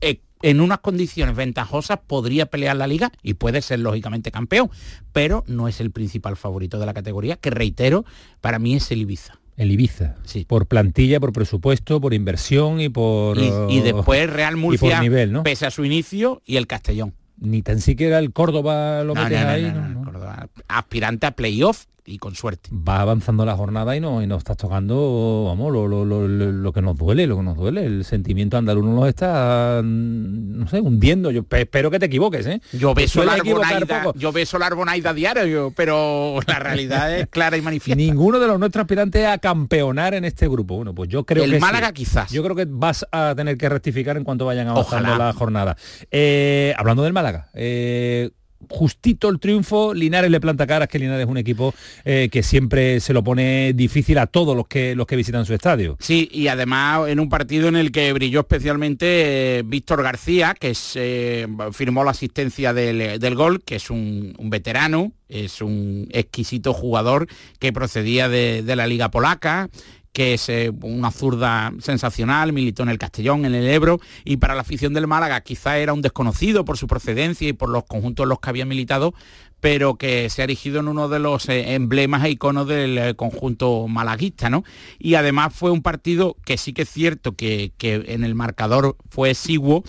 eh, 0.00 0.22
en 0.40 0.62
unas 0.62 0.78
condiciones 0.78 1.36
ventajosas 1.36 1.98
podría 2.06 2.46
pelear 2.46 2.74
la 2.74 2.86
liga 2.86 3.12
y 3.22 3.34
puede 3.34 3.60
ser 3.60 3.80
lógicamente 3.80 4.30
campeón, 4.30 4.70
pero 5.12 5.44
no 5.46 5.68
es 5.68 5.78
el 5.82 5.90
principal 5.90 6.38
favorito 6.38 6.78
de 6.78 6.86
la 6.86 6.94
categoría, 6.94 7.36
que 7.36 7.50
reitero, 7.50 8.06
para 8.40 8.58
mí 8.58 8.76
es 8.76 8.90
el 8.92 9.02
Ibiza. 9.02 9.38
El 9.58 9.70
Ibiza. 9.70 10.16
Por 10.46 10.68
plantilla, 10.68 11.20
por 11.20 11.34
presupuesto, 11.34 12.00
por 12.00 12.14
inversión 12.14 12.80
y 12.80 12.88
por... 12.88 13.36
Y, 13.36 13.52
y 13.68 13.80
después 13.82 14.30
Real 14.30 14.54
y 14.56 14.56
por 14.56 14.80
Murcia, 14.80 15.00
nivel, 15.02 15.32
¿no? 15.32 15.42
pese 15.42 15.66
a 15.66 15.70
su 15.70 15.84
inicio, 15.84 16.40
y 16.46 16.56
el 16.56 16.66
Castellón. 16.66 17.12
Ni 17.36 17.60
tan 17.60 17.82
siquiera 17.82 18.18
el 18.20 18.32
Córdoba 18.32 19.04
lo 19.04 19.14
No, 19.14 19.20
ahí. 19.20 19.70
Córdoba, 20.02 20.48
aspirante 20.66 21.26
a 21.26 21.32
playoff 21.32 21.84
y 22.06 22.18
con 22.18 22.34
suerte. 22.34 22.68
va 22.72 23.00
avanzando 23.00 23.46
la 23.46 23.56
jornada 23.56 23.96
y 23.96 24.00
no 24.00 24.20
y 24.22 24.26
nos 24.26 24.38
estás 24.38 24.58
tocando 24.58 25.44
vamos 25.46 25.72
lo, 25.72 25.88
lo- 25.88 26.04
lo- 26.04 26.28
lo- 26.28 26.72
que 26.72 26.82
nos 26.82 26.96
duele 26.98 27.26
lo 27.26 27.36
que 27.38 27.42
nos 27.42 27.56
duele 27.56 27.86
el 27.86 28.04
sentimiento 28.04 28.58
andaluz 28.58 28.84
nos 28.84 29.08
está 29.08 29.80
mm, 29.82 30.58
no 30.58 30.68
sé 30.68 30.80
hundiendo 30.80 31.30
yo 31.30 31.42
pe- 31.44 31.62
espero 31.62 31.90
que 31.90 31.98
te 31.98 32.06
equivoques 32.06 32.46
¿eh? 32.46 32.60
Yo 32.74 32.92
beso, 32.94 33.24
la 33.24 33.32
Arbonaida, 33.34 34.12
yo 34.16 34.32
beso 34.32 34.58
la 34.58 34.66
Arbonaida 34.66 35.14
diario, 35.14 35.72
pero 35.74 36.40
la 36.46 36.58
realidad 36.58 37.16
es 37.18 37.26
clara 37.28 37.56
y 37.56 37.62
manifiesta. 37.62 37.96
ninguno 37.96 38.38
de 38.38 38.48
los 38.48 38.58
nuestros 38.58 38.82
aspirantes 38.82 39.26
a 39.26 39.38
campeonar 39.38 40.12
en 40.14 40.24
este 40.26 40.46
grupo 40.46 40.76
bueno 40.76 40.94
pues 40.94 41.08
yo 41.08 41.24
creo 41.24 41.44
El 41.44 41.52
que 41.52 41.56
sí. 41.56 41.60
Málaga 41.62 41.92
quizás. 41.92 42.30
yo 42.30 42.42
creo 42.42 42.54
que 42.54 42.66
vas 42.68 43.06
a 43.12 43.32
tener 43.34 43.56
que 43.56 43.68
rectificar 43.70 44.16
en 44.18 44.24
cuanto 44.24 44.44
vayan 44.44 44.68
avanzando 44.68 45.08
Ojalá. 45.10 45.26
la 45.28 45.32
jornada 45.32 45.76
Eh, 46.10 46.74
hablando 46.76 47.02
del 47.02 47.12
Málaga 47.14 47.48
eh, 47.54 48.30
justito 48.68 49.28
el 49.28 49.38
triunfo, 49.38 49.94
Linares 49.94 50.30
le 50.30 50.40
planta 50.40 50.66
caras 50.66 50.88
que 50.88 50.98
Linares 50.98 51.24
es 51.24 51.30
un 51.30 51.38
equipo 51.38 51.74
eh, 52.04 52.28
que 52.30 52.42
siempre 52.42 53.00
se 53.00 53.12
lo 53.12 53.22
pone 53.22 53.72
difícil 53.74 54.18
a 54.18 54.26
todos 54.26 54.56
los 54.56 54.66
que 54.66 54.94
los 54.94 55.06
que 55.06 55.16
visitan 55.16 55.44
su 55.46 55.54
estadio. 55.54 55.96
Sí, 56.00 56.28
y 56.32 56.48
además 56.48 57.08
en 57.08 57.20
un 57.20 57.28
partido 57.28 57.68
en 57.68 57.76
el 57.76 57.92
que 57.92 58.12
brilló 58.12 58.40
especialmente 58.40 59.58
eh, 59.58 59.62
Víctor 59.64 60.02
García, 60.02 60.54
que 60.58 60.70
es, 60.70 60.92
eh, 60.94 61.46
firmó 61.72 62.04
la 62.04 62.12
asistencia 62.12 62.72
del, 62.72 63.18
del 63.18 63.34
gol, 63.34 63.62
que 63.64 63.76
es 63.76 63.90
un, 63.90 64.34
un 64.38 64.50
veterano, 64.50 65.12
es 65.28 65.60
un 65.60 66.08
exquisito 66.10 66.72
jugador 66.72 67.26
que 67.58 67.72
procedía 67.72 68.28
de, 68.28 68.62
de 68.62 68.76
la 68.76 68.86
Liga 68.86 69.10
Polaca 69.10 69.68
que 70.14 70.34
es 70.34 70.48
eh, 70.48 70.72
una 70.82 71.10
zurda 71.10 71.72
sensacional, 71.80 72.52
militó 72.52 72.84
en 72.84 72.88
el 72.88 72.98
Castellón, 72.98 73.44
en 73.44 73.54
el 73.54 73.68
Ebro, 73.68 74.00
y 74.24 74.36
para 74.36 74.54
la 74.54 74.60
afición 74.60 74.94
del 74.94 75.08
Málaga 75.08 75.40
quizá 75.42 75.76
era 75.76 75.92
un 75.92 76.02
desconocido 76.02 76.64
por 76.64 76.78
su 76.78 76.86
procedencia 76.86 77.48
y 77.48 77.52
por 77.52 77.68
los 77.68 77.84
conjuntos 77.84 78.22
en 78.22 78.28
los 78.28 78.38
que 78.38 78.48
había 78.48 78.64
militado, 78.64 79.12
pero 79.58 79.96
que 79.96 80.30
se 80.30 80.40
ha 80.40 80.44
erigido 80.44 80.78
en 80.78 80.86
uno 80.86 81.08
de 81.08 81.18
los 81.18 81.48
eh, 81.48 81.74
emblemas 81.74 82.24
e 82.24 82.30
iconos 82.30 82.68
del 82.68 82.96
eh, 82.96 83.14
conjunto 83.16 83.88
malaguista, 83.88 84.48
¿no? 84.50 84.62
Y 85.00 85.16
además 85.16 85.52
fue 85.52 85.72
un 85.72 85.82
partido 85.82 86.36
que 86.44 86.58
sí 86.58 86.72
que 86.72 86.82
es 86.82 86.90
cierto 86.90 87.32
que, 87.32 87.72
que 87.76 88.04
en 88.06 88.22
el 88.22 88.36
marcador 88.36 88.96
fue 89.10 89.30
exiguo, 89.30 89.82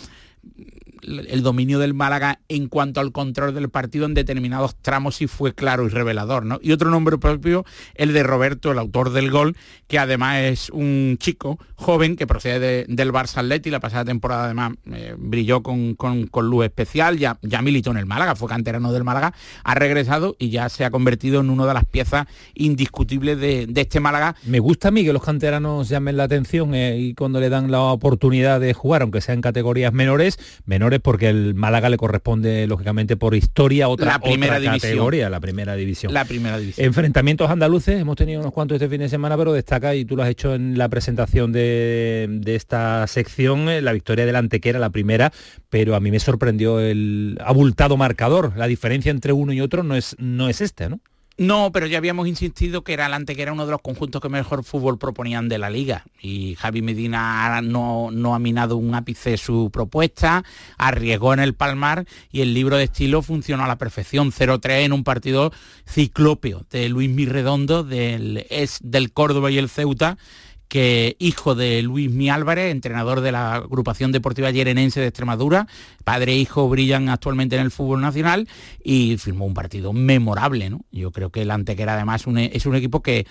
el 1.05 1.43
dominio 1.43 1.79
del 1.79 1.93
Málaga 1.93 2.39
en 2.49 2.67
cuanto 2.67 2.99
al 2.99 3.11
control 3.11 3.53
del 3.53 3.69
partido 3.69 4.05
en 4.05 4.13
determinados 4.13 4.75
tramos 4.81 5.15
sí 5.15 5.27
fue 5.27 5.53
claro 5.53 5.85
y 5.85 5.89
revelador, 5.89 6.45
¿no? 6.45 6.59
Y 6.61 6.71
otro 6.71 6.89
nombre 6.89 7.17
propio, 7.17 7.65
el 7.95 8.13
de 8.13 8.23
Roberto, 8.23 8.71
el 8.71 8.79
autor 8.79 9.11
del 9.11 9.31
gol, 9.31 9.55
que 9.87 9.99
además 9.99 10.37
es 10.39 10.69
un 10.69 11.17
chico 11.19 11.59
joven 11.75 12.15
que 12.15 12.25
procede 12.27 12.59
de- 12.59 12.85
del 12.87 13.11
Barça 13.11 13.37
Atleti, 13.39 13.69
la 13.69 13.79
pasada 13.79 14.05
temporada 14.05 14.45
además 14.45 14.73
eh, 14.91 15.15
brilló 15.17 15.61
con, 15.61 15.95
con- 15.95 16.27
con 16.27 16.49
luz 16.49 16.65
especial, 16.65 17.17
ya, 17.17 17.37
ya 17.41 17.61
militó 17.61 17.91
en 17.91 17.97
el 17.97 18.05
Málaga, 18.05 18.35
fue 18.35 18.49
canterano 18.49 18.91
del 18.91 19.03
Málaga, 19.03 19.33
ha 19.63 19.75
regresado 19.75 20.35
y 20.39 20.49
ya 20.49 20.69
se 20.69 20.85
ha 20.85 20.91
convertido 20.91 21.41
en 21.41 21.49
una 21.49 21.65
de 21.65 21.73
las 21.73 21.85
piezas 21.85 22.25
indiscutibles 22.55 23.39
de, 23.39 23.67
de 23.67 23.81
este 23.81 23.99
Málaga. 23.99 24.35
Me 24.45 24.59
gusta 24.59 24.87
a 24.87 24.91
mí 24.91 25.03
que 25.03 25.13
los 25.13 25.23
canteranos 25.23 25.87
llamen 25.89 26.17
la 26.17 26.23
atención 26.23 26.73
eh, 26.73 26.97
y 26.97 27.13
cuando 27.13 27.39
le 27.39 27.49
dan 27.49 27.69
la 27.71 27.81
oportunidad 27.81 28.59
de 28.59 28.73
jugar, 28.73 29.03
aunque 29.03 29.21
sea 29.21 29.33
en 29.35 29.41
categorías 29.41 29.93
menores, 29.93 30.39
menores 30.65 30.94
porque 30.99 31.29
el 31.29 31.55
Málaga 31.55 31.89
le 31.89 31.97
corresponde 31.97 32.67
lógicamente 32.67 33.17
por 33.17 33.35
historia 33.35 33.87
otra, 33.87 34.05
La 34.13 34.19
primera 34.19 34.57
otra 34.57 34.73
categoría, 34.73 35.29
la 35.29 35.39
primera 35.39 35.75
división. 35.75 36.13
La 36.13 36.25
primera 36.25 36.57
división. 36.57 36.85
Enfrentamientos 36.85 37.49
andaluces, 37.49 37.99
hemos 37.99 38.15
tenido 38.15 38.41
unos 38.41 38.53
cuantos 38.53 38.75
este 38.75 38.89
fin 38.89 38.99
de 38.99 39.09
semana, 39.09 39.37
pero 39.37 39.53
destaca, 39.53 39.95
y 39.95 40.05
tú 40.05 40.15
lo 40.15 40.23
has 40.23 40.29
hecho 40.29 40.55
en 40.55 40.77
la 40.77 40.89
presentación 40.89 41.51
de, 41.51 42.27
de 42.29 42.55
esta 42.55 43.05
sección, 43.07 43.69
eh, 43.69 43.81
la 43.81 43.93
victoria 43.93 44.25
del 44.25 44.35
Antequera, 44.35 44.79
la 44.79 44.89
primera, 44.89 45.31
pero 45.69 45.95
a 45.95 45.99
mí 45.99 46.11
me 46.11 46.19
sorprendió 46.19 46.79
el 46.79 47.37
abultado 47.43 47.97
marcador. 47.97 48.53
La 48.55 48.67
diferencia 48.67 49.11
entre 49.11 49.33
uno 49.33 49.53
y 49.53 49.61
otro 49.61 49.83
no 49.83 49.95
es, 49.95 50.15
no 50.19 50.49
es 50.49 50.61
este, 50.61 50.89
¿no? 50.89 50.99
No, 51.37 51.73
pero 51.73 51.85
ya 51.85 51.97
habíamos 51.97 52.29
insistido 52.29 52.85
que 52.85 52.93
era 52.93 53.07
el 53.07 53.25
que 53.25 53.41
era 53.41 53.51
uno 53.51 53.65
de 53.65 53.71
los 53.71 53.81
conjuntos 53.81 54.21
que 54.21 54.29
mejor 54.29 54.63
fútbol 54.63 54.97
proponían 54.97 55.49
de 55.49 55.57
la 55.57 55.69
liga. 55.69 56.05
Y 56.21 56.55
Javi 56.55 56.81
Medina 56.81 57.61
no, 57.61 58.09
no 58.09 58.35
ha 58.35 58.39
minado 58.39 58.77
un 58.77 58.95
ápice 58.95 59.35
su 59.35 59.69
propuesta, 59.69 60.45
arriesgó 60.77 61.33
en 61.33 61.41
el 61.41 61.53
palmar 61.53 62.05
y 62.31 62.39
el 62.39 62.53
libro 62.53 62.77
de 62.77 62.85
estilo 62.85 63.21
funcionó 63.21 63.65
a 63.65 63.67
la 63.67 63.77
perfección. 63.77 64.31
0-3 64.31 64.85
en 64.85 64.93
un 64.93 65.03
partido 65.03 65.51
ciclópeo 65.85 66.65
de 66.71 66.87
Luis 66.87 67.09
Mirredondo, 67.09 67.83
del, 67.83 68.45
es 68.49 68.79
del 68.81 69.11
Córdoba 69.11 69.51
y 69.51 69.57
el 69.57 69.67
Ceuta 69.67 70.17
que 70.67 71.15
hijo 71.19 71.55
de 71.55 71.81
Luis 71.81 72.11
Mi 72.11 72.29
Álvarez, 72.29 72.71
entrenador 72.71 73.21
de 73.21 73.31
la 73.31 73.55
agrupación 73.55 74.11
deportiva 74.11 74.51
yerenense 74.51 74.99
de 74.99 75.07
Extremadura, 75.07 75.67
padre 76.03 76.33
e 76.33 76.37
hijo 76.37 76.67
brillan 76.69 77.09
actualmente 77.09 77.55
en 77.55 77.61
el 77.61 77.71
fútbol 77.71 78.01
nacional 78.01 78.47
y 78.83 79.17
firmó 79.17 79.45
un 79.45 79.53
partido 79.53 79.93
memorable, 79.93 80.69
¿no? 80.69 80.81
Yo 80.91 81.11
creo 81.11 81.29
que 81.29 81.43
el 81.43 81.51
Antequera 81.51 81.93
además 81.93 82.25
es 82.27 82.65
un 82.65 82.75
equipo 82.75 83.01
que 83.01 83.25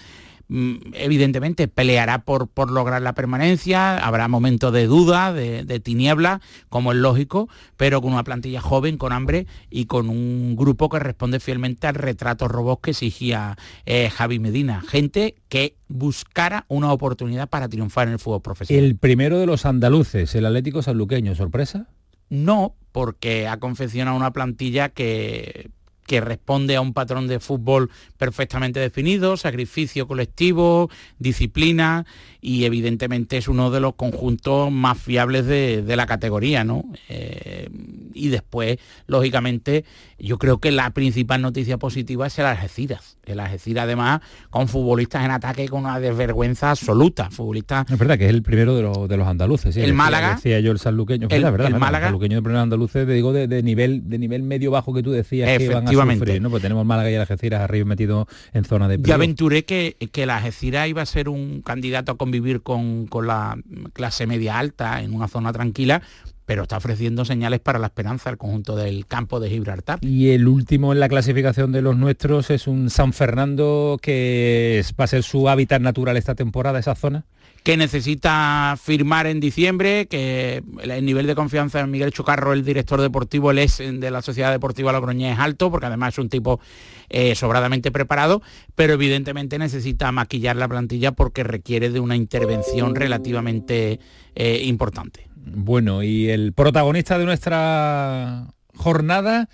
evidentemente 0.48 1.68
peleará 1.68 2.24
por, 2.24 2.48
por 2.48 2.70
lograr 2.70 3.02
la 3.02 3.14
permanencia, 3.14 3.96
habrá 3.98 4.28
momentos 4.28 4.72
de 4.72 4.86
duda, 4.86 5.32
de, 5.32 5.64
de 5.64 5.80
tiniebla, 5.80 6.40
como 6.68 6.92
es 6.92 6.98
lógico, 6.98 7.48
pero 7.76 8.00
con 8.00 8.12
una 8.12 8.24
plantilla 8.24 8.60
joven, 8.60 8.98
con 8.98 9.12
hambre 9.12 9.46
y 9.70 9.86
con 9.86 10.08
un 10.08 10.56
grupo 10.56 10.88
que 10.88 10.98
responde 10.98 11.40
fielmente 11.40 11.86
al 11.86 11.94
retrato 11.94 12.48
robot 12.48 12.80
que 12.82 12.90
exigía 12.90 13.56
eh, 13.86 14.10
Javi 14.10 14.38
Medina. 14.38 14.82
Gente 14.86 15.36
que 15.48 15.76
buscara 15.88 16.64
una 16.68 16.92
oportunidad 16.92 17.48
para 17.48 17.68
triunfar 17.68 18.08
en 18.08 18.14
el 18.14 18.18
fútbol 18.18 18.42
profesional. 18.42 18.84
El 18.84 18.96
primero 18.96 19.38
de 19.38 19.46
los 19.46 19.66
andaluces, 19.66 20.34
el 20.34 20.46
Atlético 20.46 20.82
Sanluqueño, 20.82 21.34
sorpresa. 21.34 21.88
No, 22.28 22.74
porque 22.92 23.48
ha 23.48 23.58
confeccionado 23.58 24.16
una 24.16 24.32
plantilla 24.32 24.88
que, 24.88 25.70
que 26.06 26.20
responde 26.20 26.76
a 26.76 26.80
un 26.80 26.92
patrón 26.92 27.26
de 27.26 27.40
fútbol 27.40 27.90
perfectamente 28.16 28.80
definido, 28.80 29.36
sacrificio 29.36 30.06
colectivo, 30.06 30.90
disciplina 31.18 32.06
y 32.46 32.66
evidentemente 32.66 33.38
es 33.38 33.48
uno 33.48 33.70
de 33.70 33.80
los 33.80 33.94
conjuntos 33.94 34.70
más 34.70 34.98
fiables 34.98 35.46
de, 35.46 35.80
de 35.80 35.96
la 35.96 36.04
categoría, 36.04 36.62
¿no? 36.62 36.84
Eh, 37.08 37.70
y 38.12 38.28
después, 38.28 38.76
lógicamente, 39.06 39.84
yo 40.18 40.36
creo 40.38 40.58
que 40.58 40.70
la 40.70 40.90
principal 40.90 41.40
noticia 41.40 41.78
positiva 41.78 42.26
es 42.26 42.38
el 42.38 42.44
Algeciras. 42.44 43.16
El 43.24 43.40
Algeciras 43.40 43.84
además 43.84 44.20
con 44.50 44.68
futbolistas 44.68 45.24
en 45.24 45.30
ataque 45.30 45.68
con 45.68 45.80
una 45.84 45.98
desvergüenza 45.98 46.70
absoluta, 46.72 47.30
futbolistas 47.30 47.90
Es 47.90 47.98
verdad 47.98 48.18
que 48.18 48.24
es 48.26 48.30
el 48.30 48.42
primero 48.42 48.76
de, 48.76 48.82
los- 48.82 49.08
de 49.08 49.16
los 49.16 49.26
andaluces. 49.26 49.74
sí, 49.74 49.80
El 49.80 49.86
decía- 49.86 49.96
Málaga. 49.96 50.34
Decía 50.34 50.60
yo 50.60 50.70
el 50.72 50.78
sanluqueño. 50.78 51.28
El- 51.30 51.42
verdad, 51.42 51.52
verdad, 51.52 51.66
el 51.68 51.72
verdad, 51.72 51.86
Málaga. 51.86 52.06
El 52.06 52.10
sanluqueño 52.10 52.36
de 52.36 52.42
primeros 52.42 52.62
andaluces, 52.62 53.06
te 53.06 53.12
digo, 53.14 53.32
de, 53.32 53.48
de 53.48 53.62
nivel 53.62 54.06
de 54.10 54.18
nivel 54.18 54.42
medio 54.42 54.70
bajo 54.70 54.92
que 54.92 55.02
tú 55.02 55.12
decías 55.12 55.48
que 55.48 55.64
iban 55.64 55.76
a 55.76 55.78
Efectivamente. 55.80 56.18
sufrir, 56.26 56.42
¿no? 56.42 56.50
Pues 56.50 56.60
tenemos 56.62 56.84
Málaga 56.84 57.10
y 57.10 57.14
Algeciras 57.14 57.62
arriba 57.62 57.86
metido 57.86 58.28
en 58.52 58.64
zona 58.64 58.86
de 58.88 58.96
Ya 58.98 59.02
playoff. 59.02 59.16
aventuré 59.16 59.64
que, 59.64 59.96
que 60.12 60.26
la 60.26 60.36
Algeciras 60.36 60.88
iba 60.88 61.00
a 61.00 61.06
ser 61.06 61.28
un 61.30 61.62
candidato 61.62 62.12
a 62.12 62.18
convivir 62.34 62.62
con, 62.62 63.06
con 63.06 63.26
la 63.28 63.56
clase 63.92 64.26
media 64.26 64.58
alta 64.58 65.00
en 65.00 65.14
una 65.14 65.28
zona 65.28 65.52
tranquila, 65.52 66.02
pero 66.46 66.62
está 66.64 66.76
ofreciendo 66.76 67.24
señales 67.24 67.60
para 67.60 67.78
la 67.78 67.86
esperanza 67.86 68.30
al 68.30 68.36
conjunto 68.38 68.76
del 68.76 69.06
campo 69.06 69.40
de 69.40 69.50
Gibraltar. 69.50 69.98
Y 70.02 70.30
el 70.30 70.46
último 70.48 70.92
en 70.92 71.00
la 71.00 71.08
clasificación 71.08 71.72
de 71.72 71.82
los 71.82 71.96
nuestros 71.96 72.50
es 72.50 72.66
un 72.66 72.90
San 72.90 73.12
Fernando 73.12 73.98
que 74.02 74.78
es- 74.80 74.94
va 74.98 75.04
a 75.04 75.08
ser 75.08 75.22
su 75.22 75.48
hábitat 75.48 75.80
natural 75.80 76.16
esta 76.16 76.34
temporada, 76.34 76.78
esa 76.78 76.94
zona. 76.94 77.24
que 77.62 77.78
necesita 77.78 78.76
firmar 78.78 79.26
en 79.26 79.40
diciembre, 79.40 80.04
que 80.04 80.62
el 80.82 81.02
nivel 81.06 81.26
de 81.26 81.34
confianza 81.34 81.78
de 81.78 81.86
Miguel 81.86 82.10
Chocarro, 82.12 82.52
el 82.52 82.62
director 82.62 83.00
deportivo, 83.00 83.50
el 83.52 83.58
ex 83.58 83.78
de 83.78 84.10
la 84.10 84.20
Sociedad 84.20 84.52
Deportiva 84.52 84.92
Logroñés 84.92 85.32
es 85.32 85.38
alto, 85.38 85.70
porque 85.70 85.86
además 85.86 86.12
es 86.12 86.18
un 86.18 86.28
tipo 86.28 86.60
eh, 87.08 87.34
sobradamente 87.34 87.90
preparado, 87.90 88.42
pero 88.74 88.92
evidentemente 88.92 89.58
necesita 89.58 90.12
maquillar 90.12 90.56
la 90.56 90.68
plantilla 90.68 91.12
porque 91.12 91.42
requiere 91.42 91.88
de 91.88 92.00
una 92.00 92.16
intervención 92.16 92.94
relativamente 92.94 93.98
eh, 94.34 94.60
importante. 94.64 95.26
Bueno, 95.46 96.02
y 96.02 96.30
el 96.30 96.52
protagonista 96.52 97.18
de 97.18 97.24
nuestra 97.24 98.46
jornada, 98.76 99.48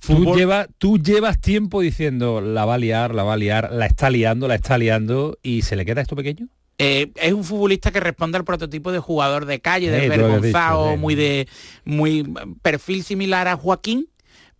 tú, 0.00 0.34
lleva- 0.34 0.66
tú 0.78 0.98
llevas 0.98 1.40
tiempo 1.40 1.80
diciendo 1.80 2.40
la 2.40 2.64
va 2.64 2.74
a 2.74 2.78
liar, 2.78 3.14
la 3.14 3.22
va 3.22 3.34
a 3.34 3.36
liar, 3.36 3.70
la 3.72 3.86
está 3.86 4.10
liando, 4.10 4.48
la 4.48 4.54
está 4.54 4.78
liando, 4.78 5.38
y 5.42 5.62
se 5.62 5.76
le 5.76 5.84
queda 5.84 6.00
esto 6.00 6.16
pequeño. 6.16 6.48
Eh, 6.78 7.12
es 7.16 7.32
un 7.34 7.44
futbolista 7.44 7.90
que 7.90 8.00
responde 8.00 8.38
al 8.38 8.44
prototipo 8.44 8.90
de 8.90 8.98
jugador 9.00 9.44
de 9.44 9.60
calle, 9.60 9.88
Eh, 9.88 10.08
desvergonzado, 10.08 10.84
dicho, 10.86 10.94
sí. 10.96 11.00
muy 11.00 11.14
de 11.14 11.48
muy 11.84 12.26
perfil 12.62 13.02
similar 13.04 13.46
a 13.48 13.56
Joaquín, 13.56 14.08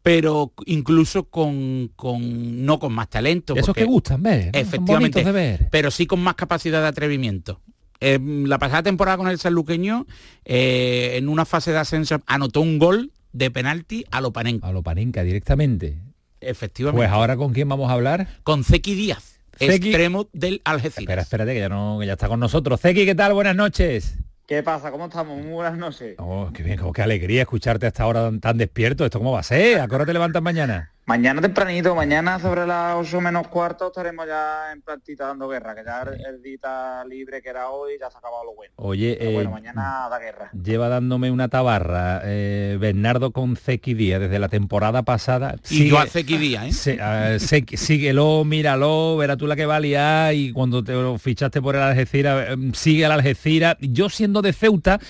pero 0.03 0.53
incluso 0.67 1.25
con, 1.25 1.91
con- 1.97 2.65
no 2.67 2.79
con 2.79 2.93
más 2.93 3.09
talento. 3.09 3.57
Esos 3.57 3.75
que 3.75 3.85
gustan. 3.85 4.23
Son 4.23 4.51
Efectivamente, 4.53 5.25
de 5.25 5.33
ver. 5.33 5.69
pero 5.71 5.91
sí 5.91 6.07
con 6.07 6.21
más 6.21 6.35
capacidad 6.35 6.83
de 6.83 6.89
atrevimiento. 6.89 7.61
Eh, 8.01 8.19
la 8.21 8.59
pasada 8.59 8.83
temporada 8.83 9.17
con 9.19 9.29
el 9.29 9.39
sanluqueño, 9.39 10.07
eh, 10.45 11.13
en 11.17 11.29
una 11.29 11.45
fase 11.45 11.71
de 11.73 11.79
ascenso, 11.79 12.21
anotó 12.27 12.61
un 12.61 12.79
gol 12.79 13.13
de 13.33 13.51
penalti 13.51 14.05
a 14.11 14.21
Lopanenka. 14.21 14.67
A 14.67 14.73
Lopanenka 14.73 15.23
directamente. 15.23 15.99
Efectivamente. 16.41 16.97
Pues 16.99 17.11
ahora 17.11 17.37
con 17.37 17.53
quién 17.53 17.69
vamos 17.69 17.91
a 17.91 17.93
hablar? 17.93 18.27
Con 18.43 18.65
Zeki 18.65 18.95
Díaz, 18.95 19.39
Zeki- 19.59 19.75
extremo 19.89 20.29
del 20.33 20.63
Algeciras. 20.65 20.99
Espera, 21.03 21.23
espérate, 21.23 21.53
que 21.53 21.61
ya 21.61 21.69
no, 21.69 21.99
que 22.01 22.07
ya 22.07 22.15
está 22.15 22.29
con 22.29 22.41
nosotros. 22.41 22.81
Zeki, 22.81 23.05
¿qué 23.05 23.15
tal? 23.15 23.35
Buenas 23.35 23.55
noches. 23.57 24.15
¿Qué 24.47 24.63
pasa? 24.65 24.91
¿Cómo 24.91 25.05
estamos? 25.07 25.39
Muy 25.39 25.53
buenas 25.53 25.77
noches. 25.79 26.17
Oh, 26.19 26.51
qué 26.53 26.63
bien, 26.65 26.77
como 26.79 26.93
qué 26.93 27.03
alegría 27.03 27.43
escucharte 27.43 27.87
hasta 27.87 28.03
ahora 28.03 28.23
tan, 28.25 28.41
tan 28.41 28.57
despierto. 28.59 29.05
¿Esto 29.05 29.19
cómo 29.19 29.31
va 29.33 29.41
a 29.41 29.45
ser? 29.45 29.79
¿A 29.81 29.87
qué 29.87 29.95
hora 29.95 30.07
te 30.07 30.13
levantas 30.13 30.43
mañana? 30.43 30.91
Mañana 31.11 31.41
tempranito, 31.41 31.93
mañana 31.97 32.39
sobre 32.39 32.65
las 32.69 32.95
8 32.95 33.21
menos 33.21 33.49
cuarto 33.49 33.89
estaremos 33.89 34.29
ya 34.29 34.71
en 34.73 34.81
plantita 34.81 35.27
dando 35.27 35.49
guerra, 35.49 35.75
que 35.75 35.83
ya 35.85 36.03
el, 36.03 36.25
el 36.37 36.41
día 36.41 37.03
libre 37.05 37.43
que 37.43 37.49
era 37.49 37.69
hoy 37.71 37.95
ya 38.01 38.09
se 38.09 38.17
ha 38.17 38.21
acabado 38.21 38.45
lo 38.45 38.55
bueno. 38.55 38.73
Oye, 38.77 39.17
Pero 39.19 39.33
bueno, 39.33 39.51
eh, 39.51 39.53
mañana 39.55 40.07
da 40.09 40.19
guerra. 40.21 40.51
lleva 40.53 40.89
dándome 40.89 41.33
una 41.33 41.49
tabarra 41.49 42.21
eh, 42.27 42.77
Bernardo 42.81 43.33
con 43.33 43.57
Zeki 43.57 43.95
Díaz 43.95 44.21
desde 44.21 44.39
la 44.39 44.49
temporada 44.49 45.03
pasada. 45.03 45.57
Y 45.69 45.89
yo 45.89 45.99
a 45.99 46.07
Zeki 46.07 46.39
Díaz, 46.39 46.87
¿eh? 46.87 47.39
Se- 47.41 47.77
síguelo, 47.77 48.45
míralo, 48.45 49.17
verás 49.17 49.37
tú 49.37 49.49
la 49.49 49.57
que 49.57 49.67
va 49.67 49.77
a 49.77 49.81
liar 49.81 50.33
y 50.35 50.53
cuando 50.53 50.85
te 50.85 50.93
lo 50.93 51.19
fichaste 51.19 51.61
por 51.61 51.75
el 51.75 51.83
Algeciras, 51.83 52.51
eh, 52.51 52.57
sigue 52.73 53.05
al 53.05 53.11
Algeciras. 53.11 53.77
Yo 53.81 54.09
siendo 54.11 54.43
de 54.43 54.53
Ceuta, 54.53 55.01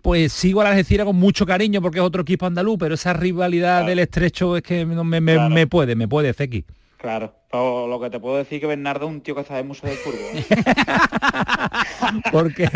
pues 0.00 0.32
sigo 0.32 0.62
al 0.62 0.68
Algeciras 0.68 1.04
con 1.04 1.16
mucho 1.16 1.44
cariño 1.44 1.82
porque 1.82 1.98
es 1.98 2.04
otro 2.04 2.22
equipo 2.22 2.46
andaluz, 2.46 2.78
pero 2.78 2.94
esa 2.94 3.12
rivalidad 3.12 3.84
del 3.84 3.98
estrecho 3.98 4.56
es 4.56 4.62
que 4.62 4.86
no 4.86 5.04
me, 5.04 5.20
me- 5.20 5.34
Claro. 5.34 5.49
Me 5.50 5.66
puede, 5.66 5.94
me 5.96 6.08
puede, 6.08 6.32
Zeki. 6.32 6.64
Claro, 6.98 7.34
pero 7.50 7.86
lo 7.88 7.98
que 7.98 8.10
te 8.10 8.20
puedo 8.20 8.36
decir 8.36 8.60
que 8.60 8.66
Bernardo 8.66 9.06
es 9.06 9.12
un 9.12 9.22
tío 9.22 9.34
que 9.34 9.42
sabe 9.44 9.62
mucho 9.62 9.86
del 9.86 9.96
fútbol. 9.96 10.20
¿eh? 10.34 10.44
Porque 12.32 12.68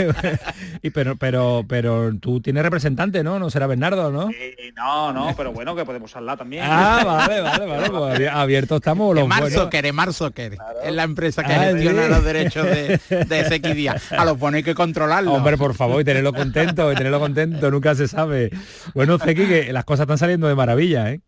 y 0.83 0.91
pero 0.91 1.17
pero 1.17 1.65
pero 1.69 2.11
tú 2.19 2.41
tienes 2.41 2.63
representante, 2.63 3.23
¿no? 3.23 3.39
No 3.39 3.51
será 3.51 3.67
Bernardo, 3.67 4.11
¿no? 4.11 4.31
Y 4.31 4.73
no, 4.75 5.13
no, 5.13 5.35
pero 5.37 5.53
bueno, 5.53 5.75
que 5.77 5.85
podemos 5.85 6.15
hablar 6.17 6.39
también. 6.39 6.65
Ah, 6.67 7.03
vale, 7.05 7.41
vale, 7.41 7.67
vale. 7.67 7.91
Pues 7.91 8.01
abi- 8.21 8.29
abiertos 8.33 8.77
estamos 8.77 9.15
los 9.15 9.29
buenos. 9.29 9.53
Soccer, 9.53 9.85
Emar 9.87 10.13
Soccer. 10.13 10.57
Es 10.85 10.93
la 10.95 11.03
empresa 11.03 11.43
que 11.45 11.53
Ah, 11.53 11.65
gestiona 11.65 12.05
sí. 12.05 12.09
los 12.09 12.25
derechos 12.25 12.65
de, 12.67 13.01
de 13.29 13.45
Zeki 13.49 13.73
Díaz. 13.75 14.13
A 14.13 14.25
los 14.25 14.39
buenos 14.39 14.57
hay 14.59 14.63
que 14.63 14.75
controlarlo. 14.75 15.33
Hombre, 15.35 15.57
por 15.59 15.75
favor, 15.75 16.01
y 16.01 16.05
tenerlo 16.05 16.33
contento, 16.33 16.91
y 16.93 16.95
tenerlo 16.97 17.21
contento, 17.21 17.71
nunca 17.71 17.95
se 17.95 18.09
sabe. 18.09 18.51
Bueno, 18.95 19.19
Zeki, 19.19 19.47
que 19.47 19.73
las 19.73 19.85
cosas 19.85 20.05
están 20.05 20.19
saliendo 20.19 20.49
de 20.49 20.55
maravilla, 20.55 21.11
¿eh? 21.11 21.21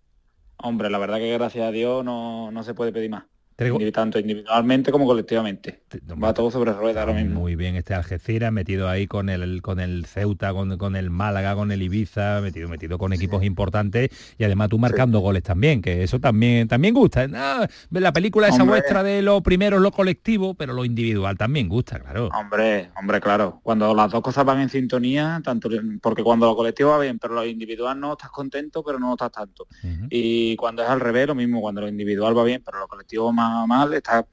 Hombre, 0.59 0.91
la 0.91 0.99
verdad 0.99 1.17
que 1.19 1.33
gracias 1.33 1.67
a 1.67 1.71
Dios 1.71 2.05
no, 2.05 2.51
no 2.51 2.63
se 2.63 2.75
puede 2.75 2.93
pedir 2.93 3.09
más. 3.11 3.25
Tengo- 3.57 3.79
Indivi- 3.79 3.93
Tanto 3.93 4.19
individualmente 4.19 4.93
como 4.93 5.07
colectivamente. 5.07 5.81
Va 6.23 6.35
todo 6.35 6.51
sobre 6.51 6.75
ruedas 6.75 6.99
ahora 7.07 7.15
mismo. 7.15 7.41
Muy 7.41 7.57
bien 7.57 7.75
este 7.75 7.95
Algeciras, 7.95 8.53
metido 8.53 8.87
ahí 8.89 9.07
con 9.07 9.31
el 9.31 9.63
con 9.63 9.81
el 9.81 10.05
Ceuta, 10.05 10.53
con, 10.53 10.77
con 10.77 10.95
el 10.95 11.09
Málaga, 11.09 11.55
con 11.55 11.73
el 11.73 11.81
Ibiza, 11.81 12.41
metido, 12.43 12.69
metido 12.69 12.99
con 12.99 13.15
equipos 13.15 13.43
importantes 13.45 14.11
y 14.37 14.45
además 14.45 14.69
tú 14.69 14.79
marcando 14.79 15.21
goles 15.21 15.43
también, 15.43 15.81
que 15.81 16.03
eso 16.03 16.21
también 16.21 16.69
también 16.69 16.93
gusta. 16.93 17.27
Ah, 17.35 17.67
la 17.91 18.13
película 18.13 18.49
esa 18.49 18.63
vuestra 18.65 19.03
de 19.03 19.23
lo 19.23 19.41
primero 19.43 19.79
lo 19.79 19.91
colectivo, 19.91 20.53
pero 20.55 20.75
lo 20.75 20.85
individual 20.85 21.39
también 21.39 21.67
gusta, 21.69 21.99
claro. 21.99 22.29
Hombre, 22.39 22.91
hombre, 23.01 23.21
claro. 23.23 23.61
Cuando 23.63 23.95
las 23.95 24.11
dos 24.13 24.21
cosas 24.21 24.45
van 24.45 24.61
en 24.61 24.69
sintonía, 24.69 25.41
tanto 25.43 25.71
porque 26.03 26.23
cuando 26.23 26.45
lo 26.45 26.55
colectivo 26.57 26.91
va 26.91 26.99
bien, 26.99 27.19
pero 27.19 27.33
lo 27.33 27.47
individual 27.47 27.99
no 27.99 28.13
estás 28.13 28.31
contento, 28.31 28.83
pero 28.85 28.99
no 28.99 29.13
estás 29.13 29.33
tanto. 29.33 29.67
Y 30.11 30.57
cuando 30.57 30.83
es 30.83 30.91
al 30.91 31.01
revés, 31.01 31.27
lo 31.29 31.35
mismo, 31.35 31.63
cuando 31.63 31.81
lo 31.81 31.89
individual 31.89 32.37
va 32.37 32.45
bien, 32.45 32.63
pero 32.63 32.81
lo 32.81 32.87
colectivo 32.87 33.33
más 33.33 33.46
mal, 33.67 33.95
estás 33.95 34.25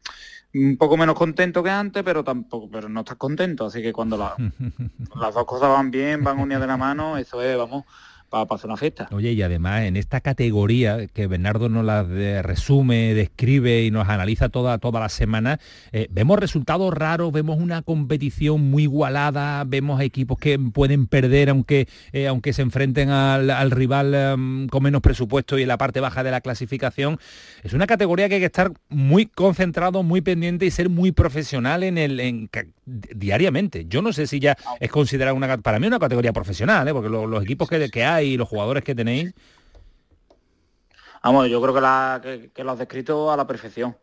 un 0.55 0.77
poco 0.77 0.97
menos 0.97 1.15
contento 1.15 1.63
que 1.63 1.69
antes, 1.71 2.03
pero 2.03 2.23
tampoco, 2.23 2.69
pero 2.69 2.87
no 2.89 2.99
estás 3.01 3.17
contento. 3.17 3.65
Así 3.65 3.81
que 3.81 3.91
cuando 3.93 4.17
la- 4.17 4.35
las 5.19 5.33
dos 5.33 5.45
cosas 5.45 5.69
van 5.69 5.89
bien, 5.91 6.23
van 6.23 6.39
unidas 6.39 6.61
de 6.61 6.67
la 6.67 6.77
mano, 6.77 7.17
eso 7.17 7.41
es, 7.41 7.57
vamos, 7.57 7.83
para 8.33 8.55
hacer 8.55 8.67
una 8.69 8.77
fiesta. 8.77 9.07
Oye, 9.11 9.31
y 9.33 9.41
además 9.41 9.83
en 9.83 9.95
esta 9.95 10.19
categoría 10.21 11.07
que 11.07 11.27
Bernardo 11.27 11.69
nos 11.69 11.85
la 11.85 12.03
de- 12.03 12.41
resume, 12.41 13.13
describe 13.13 13.83
y 13.83 13.91
nos 13.91 14.09
analiza 14.09 14.49
toda, 14.49 14.77
toda 14.79 14.99
la 14.99 15.09
semana, 15.09 15.59
eh, 15.91 16.07
vemos 16.11 16.39
resultados 16.39 16.93
raros, 16.93 17.31
vemos 17.31 17.59
una 17.59 17.81
competición 17.83 18.61
muy 18.69 18.83
igualada, 18.83 19.63
vemos 19.65 20.01
equipos 20.01 20.37
que 20.39 20.57
pueden 20.59 21.07
perder 21.07 21.49
aunque, 21.49 21.87
eh, 22.11 22.27
aunque 22.27 22.53
se 22.53 22.61
enfrenten 22.63 23.09
al, 23.09 23.49
al 23.49 23.71
rival 23.71 24.13
em, 24.15 24.67
con 24.67 24.83
menos 24.83 25.01
presupuesto 25.01 25.57
y 25.57 25.61
en 25.61 25.67
la 25.67 25.77
parte 25.77 25.99
baja 25.99 26.23
de 26.23 26.31
la 26.31 26.41
clasificación. 26.41 27.19
Es 27.63 27.73
una 27.73 27.87
categoría 27.87 28.27
que 28.29 28.35
hay 28.35 28.41
que 28.41 28.47
estar 28.47 28.71
muy 28.89 29.25
concentrado, 29.27 30.03
muy 30.03 30.21
pendiente 30.21 30.65
y 30.65 30.71
ser 30.71 30.89
muy 30.89 31.11
profesional 31.11 31.83
en 31.83 31.97
el 31.97 32.19
en 32.19 32.49
diariamente. 32.85 33.85
Yo 33.87 34.01
no 34.01 34.11
sé 34.13 34.27
si 34.27 34.39
ya 34.39 34.57
es 34.79 34.89
considerada 34.89 35.33
una 35.33 35.57
para 35.57 35.79
mí 35.79 35.87
una 35.87 35.99
categoría 35.99 36.33
profesional, 36.33 36.87
¿eh? 36.87 36.93
porque 36.93 37.09
lo- 37.09 37.27
los 37.27 37.43
equipos 37.43 37.69
que, 37.69 37.89
que 37.89 38.03
hay 38.03 38.22
y 38.25 38.37
los 38.37 38.47
jugadores 38.49 38.83
que 38.83 38.95
tenéis. 38.95 39.33
Vamos, 41.23 41.47
yo 41.49 41.61
creo 41.61 41.73
que, 41.73 41.81
la, 41.81 42.19
que, 42.21 42.51
que 42.51 42.63
lo 42.63 42.71
has 42.71 42.79
descrito 42.79 43.31
a 43.31 43.37
la 43.37 43.47
perfección. 43.47 43.95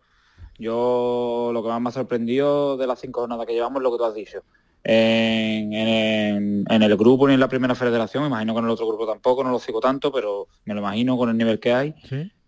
Yo 0.58 1.50
lo 1.52 1.62
que 1.62 1.68
más 1.68 1.80
me 1.80 1.88
ha 1.88 1.92
sorprendido 1.92 2.76
de 2.76 2.86
las 2.86 3.00
cinco 3.00 3.20
jornadas 3.20 3.46
que 3.46 3.54
llevamos 3.54 3.80
es 3.80 3.82
lo 3.84 3.92
que 3.92 3.98
tú 3.98 4.04
has 4.04 4.14
dicho. 4.14 4.42
En, 4.82 5.72
en- 5.74 6.64
en 6.68 6.82
el 6.82 6.96
grupo 6.96 7.28
ni 7.28 7.34
en 7.34 7.40
la 7.40 7.48
primera 7.48 7.74
federación, 7.74 8.26
imagino 8.26 8.54
que 8.54 8.58
en 8.60 8.64
el 8.66 8.70
otro 8.70 8.86
grupo 8.86 9.06
tampoco, 9.06 9.44
no 9.44 9.50
lo 9.50 9.58
sigo 9.58 9.80
tanto, 9.80 10.10
pero 10.12 10.48
me 10.64 10.74
lo 10.74 10.80
imagino 10.80 11.16
con 11.18 11.28
el 11.30 11.36
nivel 11.36 11.60
que 11.60 11.72
hay, 11.74 11.94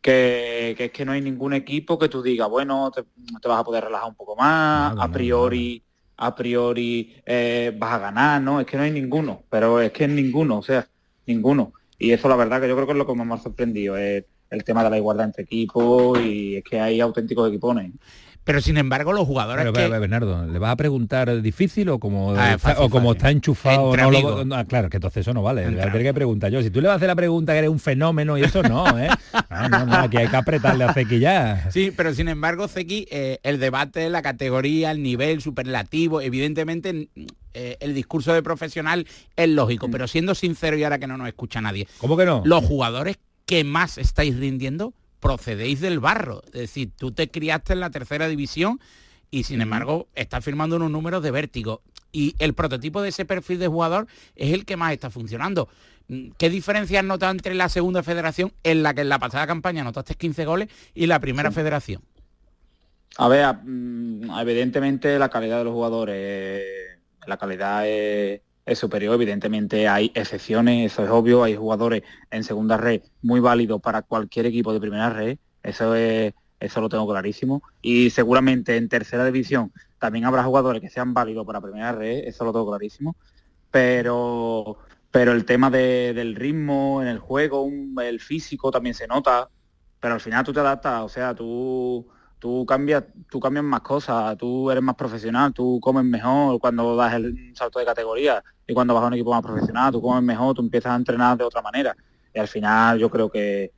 que, 0.01 0.75
que 0.77 0.87
es 0.87 0.93
que 0.93 1.05
no 1.05 1.13
hay 1.13 1.21
ningún 1.21 1.53
equipo 1.55 1.99
que 1.99 2.09
tú 2.09 2.23
digas, 2.23 2.49
bueno, 2.49 2.91
te, 2.91 3.03
te 3.41 3.49
vas 3.49 3.61
a 3.61 3.65
poder 3.65 3.85
relajar 3.85 4.09
un 4.09 4.15
poco 4.17 4.37
más, 4.37 4.95
a 4.99 5.11
priori, 5.13 5.85
a 6.17 6.35
priori 6.35 7.15
eh, 7.27 7.75
vas 7.79 7.95
a 7.95 7.99
ganar, 7.99 8.41
¿no? 8.43 8.61
Es 8.61 8.67
que 8.67 8.77
no 8.79 8.83
hay 8.85 8.91
ninguno, 8.91 9.43
pero 9.51 9.81
es 9.81 9.93
que 9.93 10.05
es 10.05 10.11
ninguno, 10.11 10.59
o 10.59 10.63
sea, 10.63 10.87
ninguno. 11.27 11.73
Y 11.99 12.13
eso 12.13 12.29
la 12.29 12.37
verdad 12.37 12.61
que 12.61 12.69
yo 12.69 12.75
creo 12.75 12.87
que 12.87 12.93
es 12.93 12.99
lo 12.99 13.07
que 13.07 13.15
más 13.15 13.27
me 13.27 13.35
ha 13.35 13.39
sorprendido, 13.39 13.97
es 13.97 14.25
el 14.51 14.65
tema 14.65 14.83
de 14.85 14.91
la 14.91 14.99
igualdad 14.99 15.27
entre 15.27 15.45
equipos 15.45 16.19
y 16.21 16.57
es 16.57 16.65
que 16.65 16.81
hay 16.81 17.01
auténticos 17.01 17.49
equipones. 17.49 17.93
Pero 18.45 18.61
sin 18.61 18.77
embargo 18.77 19.13
los 19.13 19.25
jugadores 19.25 19.63
Pero, 19.63 19.73
que... 19.73 19.83
pero, 19.89 20.01
Bernardo, 20.01 20.45
¿le 20.47 20.59
vas 20.59 20.73
a 20.73 20.77
preguntar 20.77 21.41
difícil 21.43 21.89
o 21.91 22.01
como, 22.01 22.33
Ah, 22.35 22.55
está, 22.55 22.71
fácil, 22.71 22.85
o 22.85 22.91
como 22.91 23.11
fácil. 23.11 23.17
está 23.19 23.31
enchufado? 23.31 23.91
Entre 23.91 24.03
no 24.03 24.11
lo- 24.11 24.19
amigos. 24.19 24.47
no, 24.47 24.67
claro, 24.67 24.91
que 24.91 24.97
entonces 24.97 25.21
eso 25.21 25.33
no 25.33 25.45
vale. 25.45 25.63
Le 25.71 25.77
voy 25.77 25.81
a 25.81 25.93
tener 25.93 26.03
que 26.03 26.13
preguntar 26.15 26.51
yo. 26.51 26.61
Si 26.61 26.71
tú 26.71 26.81
le 26.81 26.89
vas 26.89 26.95
a 26.95 26.97
hacer 26.97 27.07
la 27.07 27.15
pregunta 27.15 27.53
que 27.53 27.59
eres 27.61 27.71
un 27.71 27.79
fenómeno 27.79 28.37
y 28.37 28.43
eso 28.43 28.65
no, 28.65 28.99
¿eh? 28.99 29.09
No, 29.49 29.69
no, 29.69 29.87
no, 29.87 29.95
aquí 29.95 30.17
hay 30.17 30.27
que 30.27 30.37
apretarle 30.37 30.83
a 30.83 30.93
Zeki 30.93 31.21
ya. 31.21 31.71
Sí, 31.71 31.93
pero 31.97 32.13
sin 32.15 32.27
embargo, 32.27 32.67
Zeki, 32.67 33.07
eh, 33.13 33.39
el 33.45 33.61
debate, 33.61 34.11
la 34.11 34.23
categoría, 34.23 34.91
el 34.91 35.05
nivel 35.05 35.41
superlativo, 35.41 36.21
evidentemente 36.21 37.09
eh, 37.55 37.77
el 37.81 37.95
discurso 37.95 38.33
de 38.33 38.43
profesional 38.43 39.07
es 39.37 39.49
lógico, 39.49 39.91
pero 39.91 40.09
siendo 40.09 40.35
sincero 40.35 40.77
y 40.77 40.85
ahora 40.85 40.99
que 40.99 41.07
no 41.07 41.17
nos 41.17 41.29
escucha 41.29 41.61
nadie. 41.61 41.87
¿Cómo 41.99 42.17
que 42.17 42.25
no? 42.25 42.43
Los 42.45 42.65
jugadores 42.65 43.19
que 43.47 43.65
más 43.65 43.99
estáis 43.99 44.39
rindiendo 44.39 44.95
procedéis 45.21 45.81
del 45.81 46.01
barro. 46.01 46.43
Es 46.47 46.53
decir, 46.53 46.91
tú 46.97 47.13
te 47.13 47.31
criaste 47.31 47.73
en 47.73 47.81
la 47.81 47.91
tercera 47.91 48.29
división 48.29 48.81
y 49.31 49.45
sin 49.45 49.61
embargo 49.61 50.09
estás 50.15 50.45
firmando 50.45 50.77
unos 50.77 50.91
números 50.91 51.23
de 51.23 51.31
vértigo. 51.31 51.83
Y 52.13 52.35
el 52.39 52.53
prototipo 52.53 53.01
de 53.01 53.09
ese 53.09 53.25
perfil 53.25 53.59
de 53.59 53.69
jugador 53.69 54.07
es 54.37 54.53
el 54.53 54.67
que 54.67 54.77
más 54.77 54.93
está 54.93 55.11
funcionando. 55.11 55.69
Mm, 56.09 56.31
¿Qué 56.37 56.51
diferencias 56.51 57.03
notas 57.05 57.31
entre 57.31 57.55
la 57.55 57.69
segunda 57.69 58.03
federación, 58.03 58.53
en 58.63 58.83
la 58.83 58.93
que 58.93 59.01
en 59.01 59.09
la 59.09 59.19
pasada 59.19 59.47
campaña 59.47 59.83
notaste 59.83 60.15
15 60.15 60.45
goles, 60.45 60.69
y 60.95 61.07
la 61.07 61.21
primera 61.21 61.51
federación? 61.51 62.03
A 63.17 63.29
ver, 63.29 63.55
mm, 63.65 64.31
evidentemente 64.41 65.19
la 65.19 65.29
calidad 65.29 65.59
de 65.59 65.65
los 65.65 65.73
jugadores, 65.73 66.63
la 67.27 67.37
calidad 67.37 67.87
es, 67.87 68.41
superior, 68.75 69.15
evidentemente 69.15 69.89
hay 69.89 70.11
excepciones, 70.15 70.93
eso 70.93 71.05
es 71.05 71.11
obvio, 71.11 71.43
hay 71.45 71.57
jugadores 71.57 72.03
en 72.31 72.45
segunda 72.45 72.77
red 72.77 73.03
muy 73.23 73.41
válidos 73.41 73.81
para 73.81 74.03
cualquier 74.03 74.47
equipo 74.47 74.73
de 74.73 74.81
primera 74.81 75.11
red, 75.11 75.39
eso 75.63 75.95
es, 75.95 76.33
eso 76.61 76.81
lo 76.81 76.89
tengo 76.89 77.09
clarísimo. 77.09 77.63
Y 77.83 78.11
seguramente 78.11 78.77
en 78.77 78.89
tercera 78.89 79.25
división 79.25 79.73
también 79.99 80.25
habrá 80.25 80.45
jugadores 80.45 80.81
que 80.81 80.91
sean 80.91 81.13
válidos 81.15 81.47
para 81.47 81.61
primera 81.61 81.93
red, 81.93 82.25
eso 82.27 82.45
lo 82.45 82.53
tengo 82.53 82.69
clarísimo. 82.69 83.17
Pero 83.71 84.79
pero 85.11 85.33
el 85.33 85.45
tema 85.45 85.71
de- 85.71 86.15
del 86.15 86.35
ritmo 86.35 87.03
en 87.03 87.09
el 87.09 87.19
juego, 87.19 87.69
el 88.03 88.19
físico 88.21 88.71
también 88.71 88.95
se 88.95 89.07
nota, 89.07 89.51
pero 90.01 90.15
al 90.15 90.21
final 90.21 90.43
tú 90.45 90.53
te 90.55 90.61
adaptas, 90.61 91.03
o 91.03 91.09
sea, 91.09 91.35
tú 91.35 92.09
tú 92.43 92.67
cambias, 92.67 93.05
tú 93.31 93.39
cambias 93.39 93.65
más 93.65 93.83
cosas, 93.83 94.37
tú 94.37 94.69
eres 94.69 94.83
más 94.83 94.97
profesional, 94.97 95.53
tú 95.53 95.79
comes 95.81 96.03
mejor 96.05 96.59
cuando 96.59 96.97
das 96.97 97.15
el 97.15 97.55
salto 97.55 97.79
de 97.79 97.85
categoría 97.85 98.43
y 98.67 98.75
cuando 98.75 98.95
vas 98.95 99.05
a 99.05 99.07
un 99.07 99.15
equipo 99.15 99.31
más 99.31 99.43
profesional, 99.43 99.93
tú 99.93 100.03
comes 100.03 100.25
mejor, 100.25 100.53
tú 100.53 100.61
empiezas 100.61 100.91
a 100.91 100.97
entrenar 100.97 101.39
de 101.39 101.45
otra 101.45 101.63
manera. 101.63 101.97
Y 102.35 102.41
al 102.41 102.49
final 102.49 102.99
yo 102.99 103.09
creo 103.11 103.31
que, 103.31 103.71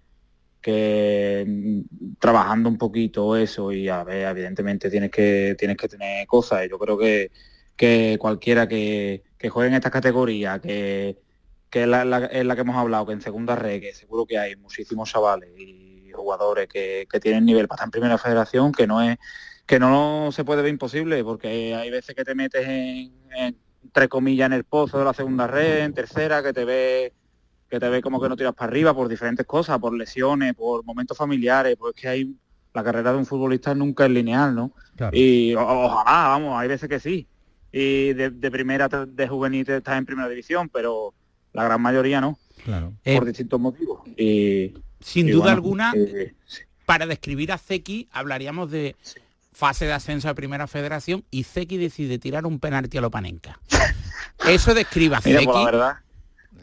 que 0.63 1.45
mm, 1.47 2.15
trabajando 2.19 2.71
un 2.71 2.79
poquito 2.79 3.37
eso 3.37 3.71
y 3.71 3.91
a 3.91 4.03
ver, 4.03 4.29
evidentemente 4.29 4.89
tienes 4.89 5.11
que, 5.11 5.55
tienes 5.59 5.77
que 5.77 5.89
tener 5.89 6.27
cosas. 6.27 6.65
Y 6.65 6.71
yo 6.71 6.79
creo 6.79 6.97
que, 6.97 7.33
que 7.77 8.17
cualquiera 8.19 8.67
que, 8.67 9.25
que 9.37 9.51
juegue 9.51 9.69
en 9.69 9.75
estas 9.75 9.93
categorías, 9.93 10.59
que, 10.61 11.19
que 11.69 11.83
es 11.83 11.89
la, 11.89 12.01
es 12.33 12.47
la 12.47 12.55
que 12.55 12.63
hemos 12.63 12.77
hablado, 12.77 13.05
que 13.05 13.13
en 13.13 13.21
segunda 13.21 13.57
red, 13.57 13.83
que 13.83 13.93
seguro 13.93 14.25
que 14.25 14.39
hay 14.39 14.57
muchísimos 14.57 15.11
chavales 15.11 15.51
y 15.59 15.84
jugadores 16.17 16.69
que, 16.69 17.07
que 17.11 17.21
tienen 17.21 17.45
nivel 17.45 17.69
para 17.69 17.77
estar 17.77 17.87
en 17.87 17.91
primera 17.93 18.19
federación, 18.19 18.73
que 18.73 18.87
no 18.87 19.03
es 19.03 19.17
que 19.67 19.79
no 19.79 20.31
se 20.33 20.45
puede 20.45 20.61
ver 20.63 20.71
imposible, 20.73 21.25
porque 21.25 21.75
hay 21.75 21.91
veces 21.91 22.15
que 22.15 22.23
te 22.25 22.35
metes 22.35 22.67
en, 22.67 23.13
en, 23.35 23.59
entre 23.83 24.09
comillas 24.09 24.47
en 24.47 24.53
el 24.53 24.65
pozo 24.65 24.99
de 24.99 25.05
la 25.07 25.15
segunda 25.15 25.47
red, 25.47 25.85
en 25.85 25.95
tercera, 25.95 26.43
que 26.43 26.53
te 26.53 26.65
ve 26.65 27.13
que 27.69 27.81
te 27.81 27.89
ve 27.89 28.03
como 28.03 28.21
que 28.21 28.29
no 28.29 28.37
tiras 28.37 28.55
para 28.55 28.71
arriba 28.71 28.95
por 28.95 29.09
diferentes 29.09 29.47
cosas, 29.47 29.79
por 29.79 29.95
lesiones, 29.95 30.55
por 30.55 30.85
momentos 30.85 31.17
familiares, 31.17 31.77
pues 31.79 31.95
que 31.95 32.07
hay 32.09 32.37
la 32.75 32.85
carrera 32.85 33.13
de 33.13 33.19
un 33.19 33.27
futbolista 33.27 33.75
nunca 33.75 34.05
es 34.05 34.11
lineal, 34.11 34.55
¿no? 34.55 34.73
Y 35.17 35.55
o- 35.55 35.61
ojalá, 35.67 36.29
vamos, 36.29 36.59
hay 36.61 36.69
veces 36.69 36.89
que 36.89 37.01
sí. 37.01 37.27
Y 37.73 38.13
de, 38.13 38.31
de 38.31 38.51
primera, 38.51 38.89
de 38.89 39.27
juvenil 39.29 39.65
te- 39.65 39.79
estás 39.79 39.97
en 39.97 40.05
primera 40.05 40.29
división, 40.29 40.69
pero 40.69 41.15
la 41.53 41.65
gran 41.65 41.81
mayoría 41.81 42.21
no, 42.21 42.39
Claro. 42.65 42.93
por 43.17 43.25
distintos 43.25 43.59
motivos. 43.59 44.01
Y, 44.17 44.75
Sin 45.05 45.29
y 45.29 45.33
duda 45.33 45.43
bueno, 45.45 45.57
alguna, 45.57 45.93
eh, 45.95 46.33
para 46.87 47.07
describir 47.07 47.53
a 47.53 47.59
Zeki 47.59 48.09
hablaríamos 48.11 48.71
de 48.71 48.97
fase 49.53 49.85
de 49.85 49.93
ascenso 49.93 50.31
a 50.31 50.35
primera 50.35 50.67
federación 50.67 51.25
y 51.31 51.45
Zeki 51.45 51.77
decide 51.77 52.19
tirar 52.19 52.47
un 52.47 52.59
penalti 52.59 52.97
a 52.97 53.03
Lopanenka. 53.03 53.61
Eso 54.49 54.73
describe 54.73 55.17
a 55.17 55.21
Mira, 55.23 55.41
Zeki. 55.41 55.47
pues 55.53 55.59
la 55.59 55.65
verdad, 55.71 55.97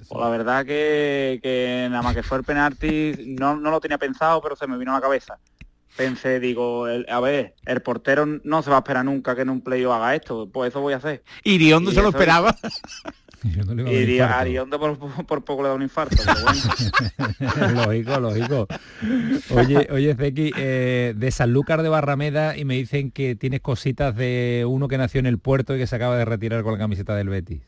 pues 0.07 0.19
la 0.21 0.29
verdad 0.29 0.65
que, 0.65 1.39
que 1.43 1.87
nada 1.91 2.01
más 2.01 2.15
que 2.15 2.23
fue 2.23 2.39
el 2.39 2.43
penalti, 2.43 3.13
no, 3.39 3.55
no 3.55 3.69
lo 3.69 3.79
tenía 3.79 3.99
pensado, 3.99 4.41
pero 4.41 4.55
se 4.55 4.65
me 4.65 4.77
vino 4.79 4.91
a 4.91 4.95
la 4.95 5.01
cabeza. 5.01 5.37
Pensé, 5.95 6.39
digo, 6.39 6.87
el- 6.87 7.05
a 7.09 7.19
ver, 7.19 7.53
el 7.65 7.81
portero 7.83 8.25
no 8.25 8.63
se 8.63 8.71
va 8.71 8.77
a 8.77 8.79
esperar 8.79 9.05
nunca 9.05 9.35
que 9.35 9.41
en 9.41 9.51
un 9.51 9.61
playo 9.61 9.93
haga 9.93 10.15
esto, 10.15 10.49
pues 10.51 10.69
eso 10.71 10.81
voy 10.81 10.93
a 10.93 10.97
hacer. 10.97 11.21
Iriondo 11.43 11.91
Y 11.91 11.93
se 11.93 12.01
lo 12.01 12.11
eso- 13.49 13.61
esperaba. 13.61 13.91
Y 13.91 13.95
diría, 13.97 14.39
a 14.39 14.47
Iriondo 14.47 14.79
por, 14.79 14.97
por 15.25 15.43
poco 15.43 15.63
le 15.63 15.69
da 15.69 15.75
un 15.75 15.81
infarto, 15.81 16.15
pero 16.25 16.39
bueno. 16.43 17.83
lógico, 17.85 18.19
lógico. 18.19 18.67
Oye, 19.55 19.87
oye, 19.91 20.15
Zeki, 20.15 20.51
eh, 20.57 21.13
de 21.15 21.31
Sanlúcar 21.31 21.81
de 21.81 21.89
Barrameda 21.89 22.57
y 22.57 22.65
me 22.65 22.75
dicen 22.75 23.11
que 23.11 23.35
tienes 23.35 23.61
cositas 23.61 24.15
de 24.15 24.65
uno 24.67 24.87
que 24.87 24.97
nació 24.97 25.19
en 25.19 25.25
el 25.25 25.39
puerto 25.39 25.75
y 25.75 25.79
que 25.79 25.87
se 25.87 25.95
acaba 25.95 26.17
de 26.17 26.25
retirar 26.25 26.63
con 26.63 26.73
la 26.73 26.79
camiseta 26.79 27.15
del 27.15 27.29
Betis. 27.29 27.61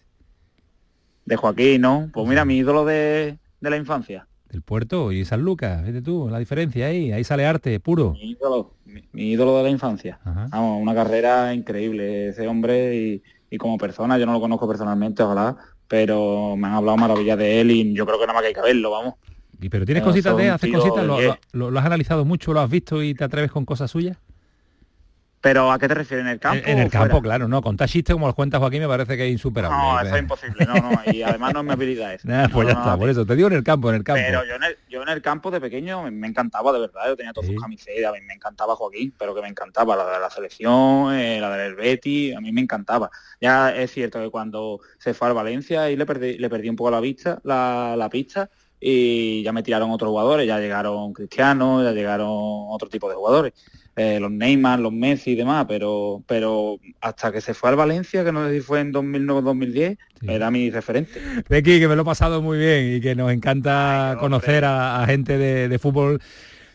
De 1.25 1.35
Joaquín, 1.37 1.81
¿no? 1.81 2.09
Pues 2.13 2.27
mira, 2.27 2.43
mi 2.45 2.57
ídolo 2.57 2.85
de, 2.85 3.37
de 3.61 3.69
la 3.69 3.77
infancia. 3.77 4.27
Del 4.49 4.61
puerto 4.61 5.11
y 5.11 5.25
Sanlúcar, 5.25 5.83
vete 5.83 6.01
tú, 6.01 6.29
la 6.29 6.37
diferencia 6.37 6.85
ahí, 6.87 7.11
ahí 7.11 7.23
sale 7.23 7.45
arte 7.45 7.79
puro. 7.79 8.11
Mi 8.11 8.31
ídolo, 8.31 8.75
mi, 8.85 9.01
mi 9.11 9.31
ídolo 9.31 9.57
de 9.57 9.63
la 9.63 9.69
infancia. 9.69 10.19
Vamos, 10.23 10.81
una 10.81 10.93
carrera 10.93 11.53
increíble 11.53 12.27
ese 12.27 12.47
hombre 12.47 12.95
y, 12.95 13.23
y 13.53 13.57
como 13.57 13.77
persona, 13.77 14.17
yo 14.17 14.25
no 14.25 14.33
lo 14.33 14.39
conozco 14.39 14.67
personalmente, 14.67 15.21
ojalá, 15.21 15.55
pero 15.87 16.55
me 16.57 16.67
han 16.67 16.73
hablado 16.73 16.97
maravillas 16.97 17.37
de 17.37 17.61
él 17.61 17.69
y 17.71 17.93
yo 17.93 18.05
creo 18.05 18.17
que 18.19 18.25
nada 18.25 18.33
más 18.33 18.41
que 18.41 18.47
hay 18.47 18.53
que 18.53 18.61
verlo, 18.61 18.89
vamos. 18.91 19.13
Y 19.61 19.69
pero 19.69 19.85
tienes 19.85 20.01
Pero 20.01 20.11
cositas 20.11 20.35
de, 20.35 20.43
un 20.49 20.49
haces 20.55 20.69
cositas, 20.71 21.01
de 21.01 21.07
lo, 21.07 21.17
diez. 21.19 21.37
lo- 21.53 21.71
lo 21.71 21.79
has 21.79 21.85
analizado 21.85 22.25
mucho, 22.25 22.51
lo 22.53 22.61
has 22.61 22.69
visto 22.69 23.03
y 23.03 23.13
te 23.13 23.23
atreves 23.23 23.51
con 23.51 23.63
cosas 23.63 23.91
suyas. 23.91 24.17
Pero 25.41 25.71
¿a 25.71 25.77
qué 25.77 25.87
te 25.89 25.93
refieres? 25.93 26.25
¿En 26.25 26.31
el 26.31 26.39
campo? 26.39 26.65
En, 26.65 26.71
en 26.71 26.79
el 26.79 26.89
fuera? 26.89 27.07
campo, 27.07 27.21
claro, 27.21 27.47
no, 27.49 27.61
contar 27.61 27.89
chistes 27.89 28.13
como 28.13 28.27
los 28.27 28.35
cuenta 28.35 28.59
Joaquín 28.59 28.81
me 28.81 28.87
parece 28.87 29.17
que 29.17 29.25
es 29.25 29.31
insuperable. 29.31 29.77
No, 29.77 29.99
Eh, 29.99 30.03
eso 30.05 30.15
es 30.15 30.21
imposible, 30.21 30.65
no, 30.65 30.81
no, 30.81 30.99
y 31.11 31.21
además 31.21 31.53
no 31.53 31.59
es 31.59 31.65
mi 31.65 31.71
habilidad 31.73 32.13
eso. 32.15 32.27
Nah, 32.27 32.47
pues 32.47 32.67
ya 32.67 32.73
no, 32.73 32.79
está, 32.79 32.91
no, 32.93 32.99
por 32.99 33.09
eso 33.09 33.25
te 33.25 33.35
digo 33.35 33.47
en 33.49 33.53
el 33.55 33.63
campo, 33.63 33.89
en 33.89 33.95
el 33.95 34.03
campo. 34.03 34.21
Pero 34.25 34.45
yo 34.45 34.55
en 34.55 34.63
el, 34.63 34.77
yo 34.89 35.01
en 35.03 35.09
el 35.09 35.21
campo 35.21 35.51
de 35.51 35.59
pequeño 35.59 36.03
me, 36.03 36.11
me 36.11 36.27
encantaba, 36.27 36.71
de 36.71 36.79
verdad, 36.79 37.01
yo 37.07 37.15
tenía 37.17 37.33
todas 37.33 37.47
sus 37.49 37.61
camisetas, 37.61 38.13
me 38.25 38.33
encantaba 38.33 38.75
Joaquín, 38.75 39.13
pero 39.17 39.35
que 39.35 39.41
me 39.41 39.47
encantaba, 39.49 39.95
la 39.95 40.05
de 40.05 40.19
la 40.19 40.29
selección, 40.29 41.13
eh, 41.13 41.39
la 41.41 41.49
del 41.57 41.62
Betty, 41.83 42.33
a 42.33 42.39
mí 42.39 42.51
me 42.51 42.61
encantaba. 42.61 43.09
Ya 43.41 43.75
es 43.75 43.91
cierto 43.91 44.21
que 44.21 44.29
cuando 44.29 44.79
se 44.97 45.13
fue 45.13 45.27
al 45.27 45.33
Valencia 45.33 45.91
y 45.91 45.95
le 45.95 46.05
perdí, 46.05 46.37
le 46.37 46.49
perdí 46.49 46.69
un 46.69 46.75
poco 46.75 46.91
la 46.91 47.01
vista, 47.01 47.39
la, 47.43 47.95
la 47.97 48.09
pista, 48.09 48.49
y 48.79 49.43
ya 49.43 49.53
me 49.53 49.63
tiraron 49.63 49.91
otros 49.91 50.09
jugadores, 50.09 50.45
ya 50.45 50.59
llegaron 50.59 51.13
Cristiano, 51.13 51.83
ya 51.83 51.91
llegaron 51.91 52.27
otro 52.29 52.89
tipo 52.89 53.09
de 53.09 53.15
jugadores. 53.15 53.53
Eh, 53.95 54.19
los 54.19 54.31
Neymar, 54.31 54.79
los 54.79 54.91
Messi 54.91 55.31
y 55.31 55.35
demás, 55.35 55.65
pero 55.67 56.23
pero 56.25 56.79
hasta 56.99 57.31
que 57.31 57.41
se 57.41 57.53
fue 57.53 57.69
al 57.69 57.75
Valencia, 57.75 58.23
que 58.25 58.31
no 58.31 58.47
sé 58.47 58.55
si 58.55 58.61
fue 58.61 58.79
en 58.79 58.91
2009-2010, 58.91 59.97
era 60.27 60.49
mi 60.49 60.71
referente. 60.71 61.21
Becky, 61.47 61.79
que 61.79 61.87
me 61.87 61.95
lo 61.95 62.01
he 62.01 62.05
pasado 62.05 62.41
muy 62.41 62.57
bien 62.57 62.95
y 62.95 63.01
que 63.01 63.13
nos 63.13 63.31
encanta 63.31 64.17
conocer 64.19 64.65
a, 64.65 65.03
a 65.03 65.05
gente 65.05 65.37
de, 65.37 65.69
de 65.69 65.79
fútbol 65.79 66.19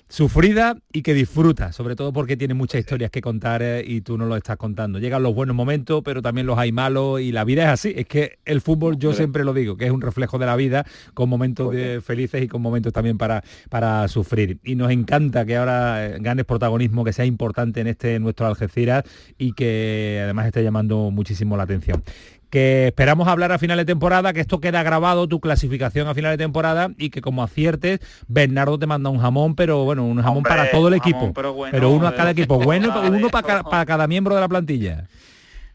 sufrida 0.09 0.78
y 0.93 1.02
que 1.02 1.12
disfruta, 1.12 1.72
sobre 1.72 1.94
todo 1.94 2.12
porque 2.12 2.36
tiene 2.36 2.55
muchas 2.55 2.80
historias 2.80 3.10
que 3.10 3.20
contar 3.20 3.62
eh, 3.62 3.85
y 3.86 4.01
tú 4.01 4.16
no 4.16 4.26
lo 4.26 4.36
estás 4.36 4.56
contando. 4.56 4.98
Llegan 4.98 5.22
los 5.22 5.35
buenos 5.35 5.55
momentos, 5.55 6.02
pero 6.05 6.22
también 6.22 6.47
los 6.47 6.59
hay 6.59 6.72
malos 6.72 7.20
y 7.20 7.30
la 7.32 7.44
vida 7.44 7.64
es 7.64 7.68
así. 7.68 7.93
Es 7.97 8.06
que 8.06 8.39
el 8.44 8.60
fútbol, 8.60 8.98
yo 8.98 9.12
siempre 9.12 9.44
lo 9.44 9.52
digo, 9.52 9.76
que 9.76 9.85
es 9.85 9.90
un 9.90 10.01
reflejo 10.01 10.39
de 10.39 10.47
la 10.47 10.56
vida, 10.56 10.86
con 11.14 11.28
momentos 11.28 11.72
de 11.72 12.01
felices 12.01 12.43
y 12.43 12.48
con 12.48 12.62
momentos 12.62 12.93
también 12.93 13.18
para, 13.18 13.44
para 13.68 14.09
sufrir. 14.09 14.59
Y 14.64 14.74
nos 14.74 14.90
encanta 14.90 15.44
que 15.44 15.56
ahora 15.56 16.06
eh, 16.06 16.18
ganes 16.20 16.47
protagonismo, 16.47 17.05
que 17.05 17.12
sea 17.12 17.26
importante 17.26 17.80
en 17.80 17.89
este 17.89 18.18
nuestro 18.18 18.47
Algeciras 18.47 19.05
y 19.36 19.52
que 19.52 20.20
además 20.24 20.47
esté 20.47 20.62
llamando 20.62 21.10
muchísimo 21.10 21.56
la 21.56 21.64
atención 21.64 22.02
que 22.51 22.89
esperamos 22.89 23.29
hablar 23.29 23.53
a 23.53 23.59
final 23.59 23.79
de 23.79 23.85
temporada, 23.85 24.33
que 24.33 24.41
esto 24.41 24.61
queda 24.61 24.83
grabado, 24.83 25.29
tu 25.29 25.41
clasificación 25.41 26.09
a 26.09 26.15
final 26.15 26.33
de 26.33 26.39
temporada 26.39 26.91
y 26.97 27.11
que 27.11 27.20
como 27.20 27.43
aciertes, 27.43 28.01
Bernardo 28.27 28.79
te 28.79 28.87
manda 28.87 29.11
un 29.11 29.19
jamón, 29.19 29.55
pero 29.55 29.85
bueno, 29.85 30.05
un 30.05 30.23
jamón 30.23 30.43
para 30.43 30.70
todo 30.70 30.89
el 30.89 30.95
equipo, 30.95 31.33
pero, 31.35 31.91
uno 31.91 32.07
a 32.07 32.15
cada 32.15 32.31
equipo, 32.31 32.59
bueno, 32.59 32.93
uno 33.09 33.29
para, 33.29 33.62
para 33.62 33.87
cada 33.87 34.07
miembro 34.07 34.35
de 34.35 34.41
la 34.41 34.49
plantilla. 34.49 35.09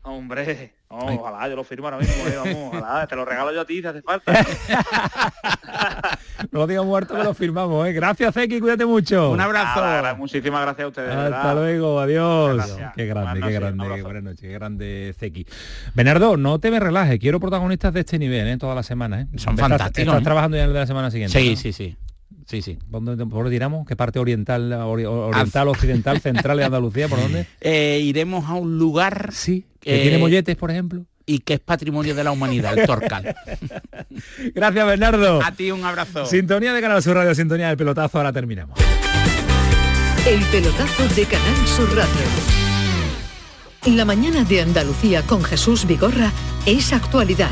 Hombre, 0.06 0.74
ojalá, 0.90 1.48
yo 1.48 1.56
lo 1.56 1.64
firmo 1.64 1.88
ahora 1.88 1.98
mismo, 1.98 2.28
eh, 2.28 2.36
vamos, 2.36 2.76
ojalá, 2.76 3.08
te 3.08 3.16
lo 3.16 3.24
regalo 3.24 3.54
yo 3.54 3.62
a 3.62 3.66
ti 3.66 3.80
si 3.80 3.88
hace 3.88 4.02
falta. 4.02 4.34
no 6.52 6.68
digo 6.68 6.84
muerto 6.84 7.16
que 7.16 7.24
lo 7.24 7.34
firmamos, 7.34 7.88
¿eh? 7.88 7.94
Gracias, 7.94 8.34
Zeki, 8.34 8.60
cuídate 8.60 8.86
mucho. 8.86 9.32
Un 9.32 9.40
abrazo. 9.40 10.18
muchísimas 10.18 10.62
gracias 10.62 10.84
a 10.84 10.88
ustedes. 10.90 11.16
Hasta 11.16 11.54
luego, 11.54 12.02
adiós. 12.02 12.78
Qué 12.98 13.06
grande, 13.06 13.40
qué 13.40 13.52
grande, 13.52 13.86
qué 13.96 14.02
buenas 14.02 14.24
noches, 14.24 14.42
qué 14.42 14.52
grande 14.52 15.16
Zeki. 15.18 15.48
Bernardo, 15.94 16.36
no 16.36 16.60
te 16.60 16.70
me 16.70 16.82
relajes, 16.82 17.18
quiero 17.18 17.40
protagonistas 17.40 17.94
de 17.94 18.02
este 18.02 18.20
nivel, 18.20 18.46
¿eh? 18.50 18.58
Toda 18.58 18.76
la 18.76 18.84
semana, 18.84 19.22
¿eh? 19.22 19.28
Son 19.38 19.58
fantásticos. 19.58 20.00
Estás 20.00 20.22
¿eh? 20.22 20.24
trabajando 20.26 20.58
ya 20.58 20.64
en 20.64 20.70
el 20.70 20.74
de 20.74 20.80
la 20.80 20.88
semana 20.88 21.12
siguiente. 21.12 21.40
Sí, 21.40 21.52
¿no? 21.52 21.56
sí, 21.56 21.72
sí. 21.72 21.98
Sí, 22.46 22.62
sí. 22.62 22.78
¿Por 22.92 23.04
dónde, 23.04 23.26
por 23.26 23.40
dónde 23.44 23.52
tiramos? 23.52 23.86
¿Qué 23.88 23.96
parte 23.96 24.20
oriental, 24.20 24.72
ori- 24.72 25.06
oriental, 25.06 25.68
occidental, 25.70 26.20
central 26.22 26.58
de 26.58 26.66
Andalucía? 26.66 27.08
¿Por 27.08 27.20
dónde? 27.22 27.46
Eh, 27.62 28.02
iremos 28.04 28.50
a 28.50 28.54
un 28.56 28.78
lugar 28.78 29.30
sí, 29.34 29.66
que 29.80 30.00
tiene 30.02 30.18
molletes, 30.18 30.56
por 30.56 30.70
ejemplo. 30.72 31.06
Y 31.26 31.40
que 31.40 31.54
es 31.54 31.60
patrimonio 31.62 32.14
de 32.16 32.24
la 32.24 32.32
humanidad, 32.32 32.78
el 32.78 32.86
Torcal. 32.86 33.34
Gracias, 34.54 34.86
Bernardo. 34.86 35.42
A 35.42 35.52
ti 35.54 35.72
un 35.72 35.84
abrazo. 35.86 36.26
Sintonía 36.26 36.74
de 36.74 36.82
Canal 36.82 37.02
Sur 37.02 37.16
Radio, 37.16 37.34
sintonía 37.34 37.70
del 37.70 37.78
pelotazo, 37.78 38.18
ahora 38.18 38.34
terminamos. 38.34 38.78
El 40.28 40.42
pelotazo 40.46 41.08
de 41.16 41.26
Canal 41.26 41.68
Sur 41.68 41.90
Radio. 41.96 42.14
La 43.96 44.06
mañana 44.06 44.44
de 44.44 44.62
Andalucía 44.62 45.22
con 45.24 45.44
Jesús 45.44 45.86
Vigorra 45.86 46.32
es 46.66 46.94
actualidad, 46.94 47.52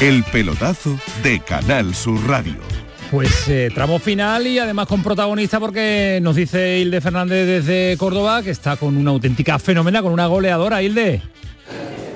El 0.00 0.24
pelotazo 0.24 0.98
de 1.22 1.40
Canal 1.40 1.94
Sur 1.94 2.26
Radio. 2.26 2.54
Pues 3.10 3.46
eh, 3.48 3.68
tramo 3.74 3.98
final 3.98 4.46
y 4.46 4.58
además 4.58 4.86
con 4.86 5.02
protagonista 5.02 5.60
porque 5.60 6.20
nos 6.22 6.36
dice 6.36 6.78
Hilde 6.78 7.02
Fernández 7.02 7.46
desde 7.46 7.98
Córdoba 7.98 8.42
que 8.42 8.50
está 8.50 8.76
con 8.76 8.96
una 8.96 9.10
auténtica 9.10 9.58
fenómena, 9.58 10.00
con 10.00 10.14
una 10.14 10.26
goleadora, 10.26 10.82
Hilde. 10.82 11.20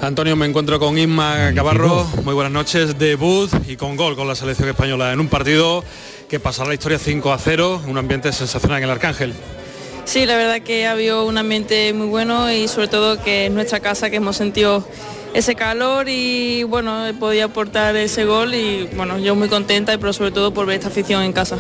Antonio, 0.01 0.35
me 0.35 0.47
encuentro 0.47 0.79
con 0.79 0.97
Isma 0.97 1.53
Cabarro. 1.55 2.07
Muy 2.25 2.33
buenas 2.33 2.53
noches. 2.55 2.99
Debut 2.99 3.51
y 3.69 3.77
con 3.77 3.97
gol 3.97 4.17
con 4.17 4.27
la 4.29 4.35
selección 4.35 4.71
española 4.71 5.13
en 5.13 5.21
un 5.21 5.29
partido 5.29 5.85
que 6.31 6.41
pasará 6.41 6.69
la 6.69 6.75
historia 6.75 6.99
5 6.99 7.33
a 7.35 7.39
0, 7.39 7.83
un 7.87 7.99
ambiente 7.99 8.33
sensacional 8.33 8.79
en 8.79 8.85
el 8.85 8.91
Arcángel. 8.93 9.35
Sí, 10.07 10.25
la 10.25 10.37
verdad 10.37 10.61
que 10.63 10.87
ha 10.87 10.93
habido 10.93 11.27
un 11.27 11.37
ambiente 11.37 11.93
muy 11.93 12.07
bueno 12.07 12.51
y 12.51 12.67
sobre 12.67 12.89
todo 12.89 13.23
que 13.23 13.47
es 13.47 13.53
nuestra 13.53 13.81
casa 13.81 14.09
que 14.09 14.17
hemos 14.17 14.37
sentido 14.37 14.87
ese 15.35 15.55
calor 15.55 16.09
y 16.09 16.63
bueno, 16.63 17.07
he 17.07 17.13
podido 17.13 17.45
aportar 17.47 17.97
ese 17.97 18.25
gol 18.25 18.55
y 18.55 18.89
bueno, 18.97 19.19
yo 19.19 19.35
muy 19.35 19.49
contenta, 19.49 19.97
pero 19.99 20.13
sobre 20.13 20.31
todo 20.31 20.55
por 20.55 20.65
ver 20.67 20.77
esta 20.77 20.89
afición 20.89 21.23
en 21.23 21.33
casa. 21.33 21.57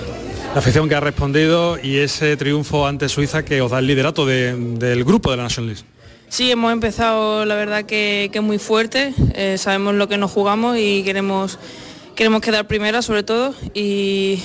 La 0.55 0.61
afición 0.61 0.89
que 0.89 0.95
ha 0.95 1.01
respondido 1.01 1.79
y 1.83 1.97
ese 1.99 2.37
triunfo 2.37 2.87
ante 2.87 3.09
Suiza 3.09 3.45
que 3.45 3.61
os 3.61 3.73
da 3.73 3.81
el 3.81 3.87
liderato 3.89 4.25
de- 4.25 4.55
del 4.57 5.05
grupo 5.05 5.31
de 5.33 5.37
la 5.39 5.43
National 5.45 5.75
League. 5.75 5.85
Sí, 6.29 6.51
hemos 6.51 6.73
empezado 6.73 7.45
la 7.45 7.55
verdad 7.57 7.85
que, 7.85 8.31
que 8.33 8.41
muy 8.41 8.59
fuerte, 8.59 9.13
eh, 9.35 9.57
sabemos 9.59 9.95
lo 9.95 10.09
que 10.09 10.17
nos 10.17 10.31
jugamos 10.31 10.77
y 10.79 11.03
queremos, 11.05 11.59
queremos 12.15 12.41
quedar 12.41 12.67
primera 12.67 13.03
sobre 13.03 13.23
todo 13.25 13.55
y, 13.75 14.39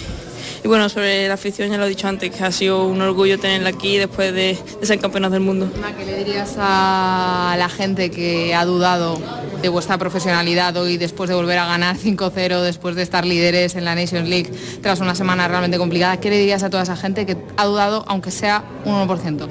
y 0.64 0.68
bueno, 0.68 0.90
sobre 0.90 1.28
la 1.28 1.36
afición 1.36 1.70
ya 1.70 1.78
lo 1.78 1.86
he 1.86 1.90
dicho 1.90 2.08
antes, 2.08 2.32
que 2.36 2.44
ha 2.44 2.52
sido 2.52 2.86
un 2.86 3.02
orgullo 3.02 3.40
tenerla 3.40 3.70
aquí 3.70 3.98
después 3.98 4.34
de, 4.34 4.58
de 4.80 4.86
ser 4.86 5.00
campeonas 5.00 5.32
del 5.32 5.42
mundo. 5.42 5.70
¿Qué 5.98 6.06
le 6.06 6.18
dirías 6.18 6.56
a 6.58 7.56
la 7.58 7.70
gente 7.70 8.12
que 8.12 8.54
ha 8.54 8.66
dudado 8.66 9.20
de 9.62 9.70
vuestra 9.70 9.98
profesionalidad 9.98 10.76
hoy 10.78 10.98
después 10.98 11.30
de 11.30 11.36
volver 11.36 11.58
a 11.60 11.66
ganar 11.66 11.96
5-0, 12.04 12.62
después 12.62 12.96
de 12.96 13.04
estar 13.04 13.26
líderes 13.26 13.76
en 13.76 13.86
la 13.86 13.96
Nations 13.96 14.28
League 14.28 14.52
tras 14.82 15.00
una 15.00 15.16
semana 15.16 15.48
realmente 15.48 15.78
complicada? 15.78 16.18
¿Qué 16.20 16.30
le 16.30 16.38
dirías 16.38 16.64
a 16.64 16.70
toda 16.70 16.84
esa 16.84 16.96
gente 16.98 17.26
que 17.26 17.38
ha 17.58 17.66
dudado, 17.66 18.04
aunque 18.08 18.32
sea 18.32 18.64
un 18.86 18.96
1%? 19.08 19.48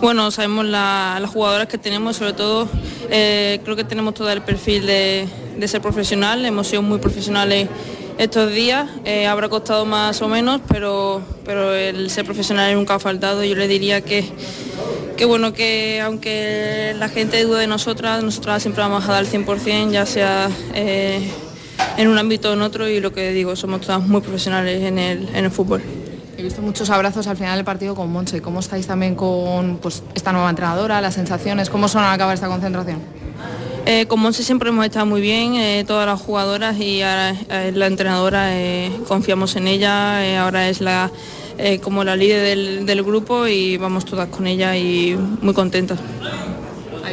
Bueno, 0.00 0.30
sabemos 0.30 0.66
la- 0.66 1.18
las 1.20 1.30
jugadoras 1.30 1.66
que 1.68 1.78
tenemos, 1.78 2.16
sobre 2.16 2.32
todo 2.34 2.68
eh, 3.10 3.60
creo 3.64 3.76
que 3.76 3.84
tenemos 3.84 4.14
todo 4.14 4.30
el 4.30 4.42
perfil 4.42 4.86
de, 4.86 5.26
de 5.56 5.68
ser 5.68 5.80
profesional, 5.80 6.44
hemos 6.44 6.66
sido 6.66 6.82
muy 6.82 6.98
profesionales 6.98 7.68
estos 8.18 8.52
días, 8.52 8.88
eh, 9.04 9.26
habrá 9.26 9.48
costado 9.48 9.84
más 9.84 10.22
o 10.22 10.28
menos, 10.28 10.60
pero, 10.68 11.22
pero 11.44 11.74
el 11.74 12.10
ser 12.10 12.24
profesional 12.24 12.74
nunca 12.74 12.94
ha 12.94 12.98
faltado. 12.98 13.44
Yo 13.44 13.56
le 13.56 13.66
diría 13.68 14.02
que, 14.02 14.24
que 15.16 15.24
bueno, 15.24 15.52
que 15.52 16.00
aunque 16.00 16.94
la 16.98 17.08
gente 17.08 17.42
dude 17.44 17.60
de 17.60 17.66
nosotras, 17.66 18.22
nosotras 18.22 18.62
siempre 18.62 18.82
vamos 18.82 19.08
a 19.08 19.12
dar 19.12 19.24
el 19.24 19.30
100%, 19.30 19.90
ya 19.90 20.06
sea 20.06 20.48
eh, 20.74 21.28
en 21.96 22.08
un 22.08 22.18
ámbito 22.18 22.50
o 22.50 22.52
en 22.54 22.62
otro, 22.62 22.88
y 22.88 23.00
lo 23.00 23.12
que 23.12 23.32
digo, 23.32 23.56
somos 23.56 23.80
todas 23.80 24.02
muy 24.02 24.20
profesionales 24.20 24.82
en 24.82 24.98
el, 24.98 25.28
en 25.30 25.44
el 25.44 25.50
fútbol. 25.50 25.82
He 26.36 26.42
visto 26.42 26.62
muchos 26.62 26.90
abrazos 26.90 27.26
al 27.26 27.36
final 27.36 27.56
del 27.56 27.64
partido 27.64 27.94
con 27.94 28.10
Monse. 28.10 28.42
¿Cómo 28.42 28.60
estáis 28.60 28.86
también 28.86 29.14
con 29.14 29.78
pues, 29.78 30.02
esta 30.14 30.32
nueva 30.32 30.50
entrenadora, 30.50 31.00
las 31.00 31.14
sensaciones? 31.14 31.70
¿Cómo 31.70 31.88
son 31.88 32.02
al 32.02 32.12
acabar 32.12 32.34
esta 32.34 32.48
concentración? 32.48 32.98
Eh, 33.86 34.06
con 34.06 34.18
Monse 34.20 34.42
siempre 34.42 34.70
hemos 34.70 34.86
estado 34.86 35.04
muy 35.04 35.20
bien, 35.20 35.56
eh, 35.56 35.84
todas 35.86 36.06
las 36.06 36.18
jugadoras 36.18 36.78
y 36.78 37.02
ahora 37.02 37.36
eh, 37.50 37.70
la 37.74 37.86
entrenadora, 37.86 38.58
eh, 38.58 38.90
confiamos 39.06 39.56
en 39.56 39.68
ella, 39.68 40.42
ahora 40.42 40.70
es 40.70 40.80
como 41.82 42.02
la 42.02 42.16
líder 42.16 42.84
del, 42.84 43.02
grupo 43.02 43.46
y 43.46 43.76
vamos 43.76 44.06
todas 44.06 44.28
con 44.28 44.46
ella 44.46 44.74
y 44.76 45.14
muy 45.42 45.52
contentas. 45.52 45.98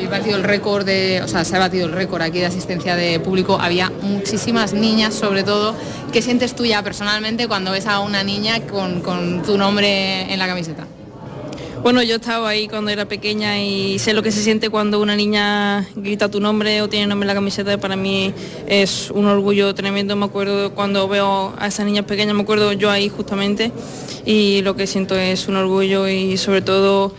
Batido 0.10 0.36
el 0.36 0.44
récord 0.44 0.86
de, 0.86 1.22
o 1.24 1.28
sea, 1.28 1.46
se 1.46 1.56
ha 1.56 1.60
batido 1.60 1.86
el 1.86 1.94
récord 1.94 2.22
aquí 2.22 2.40
de 2.40 2.48
asistencia 2.48 2.98
de 2.98 3.20
público. 3.22 3.58
Había 3.62 3.92
muchísimas 4.02 4.74
niñas, 4.74 5.14
sobre 5.14 5.44
todo. 5.44 5.74
¿Qué 6.12 6.22
sientes 6.22 6.54
tú 6.54 6.66
ya 6.66 6.84
personalmente 6.84 7.48
cuando 7.48 7.72
ves 7.72 7.86
a 7.86 8.02
una 8.02 8.22
niña 8.22 8.60
con 8.68 9.42
tu 9.44 9.58
nombre 9.58 10.34
en 10.34 10.38
la 10.38 10.48
camiseta? 10.48 10.86
Bueno, 11.84 12.04
yo 12.04 12.18
estaba 12.18 12.50
ahí 12.50 12.68
cuando 12.68 12.92
era 12.92 13.06
pequeña 13.06 13.60
y 13.60 13.98
sé 13.98 14.14
lo 14.14 14.22
que 14.22 14.32
se 14.32 14.44
siente 14.44 14.70
cuando 14.70 15.02
una 15.02 15.16
niña 15.16 15.90
grita 15.96 16.30
tu 16.30 16.40
nombre 16.40 16.80
o 16.84 16.88
tiene 16.88 17.08
nombre 17.08 17.26
en 17.26 17.30
la 17.30 17.34
camiseta. 17.34 17.76
Para 17.80 17.96
mí 17.96 18.36
es 18.68 19.10
un 19.10 19.26
orgullo 19.26 19.74
tremendo. 19.74 20.16
Me 20.16 20.26
acuerdo 20.26 20.76
cuando 20.76 21.08
veo 21.08 21.56
a 21.58 21.66
esas 21.66 21.88
niñas 21.88 22.06
pequeñas, 22.06 22.36
me 22.36 22.44
acuerdo 22.44 22.72
yo 22.74 22.92
ahí 22.92 23.10
justamente 23.10 23.72
y 24.28 24.62
lo 24.62 24.76
que 24.76 24.86
siento 24.86 25.16
es 25.16 25.48
un 25.48 25.56
orgullo 25.56 26.08
y 26.08 26.38
sobre 26.38 26.62
todo 26.62 27.16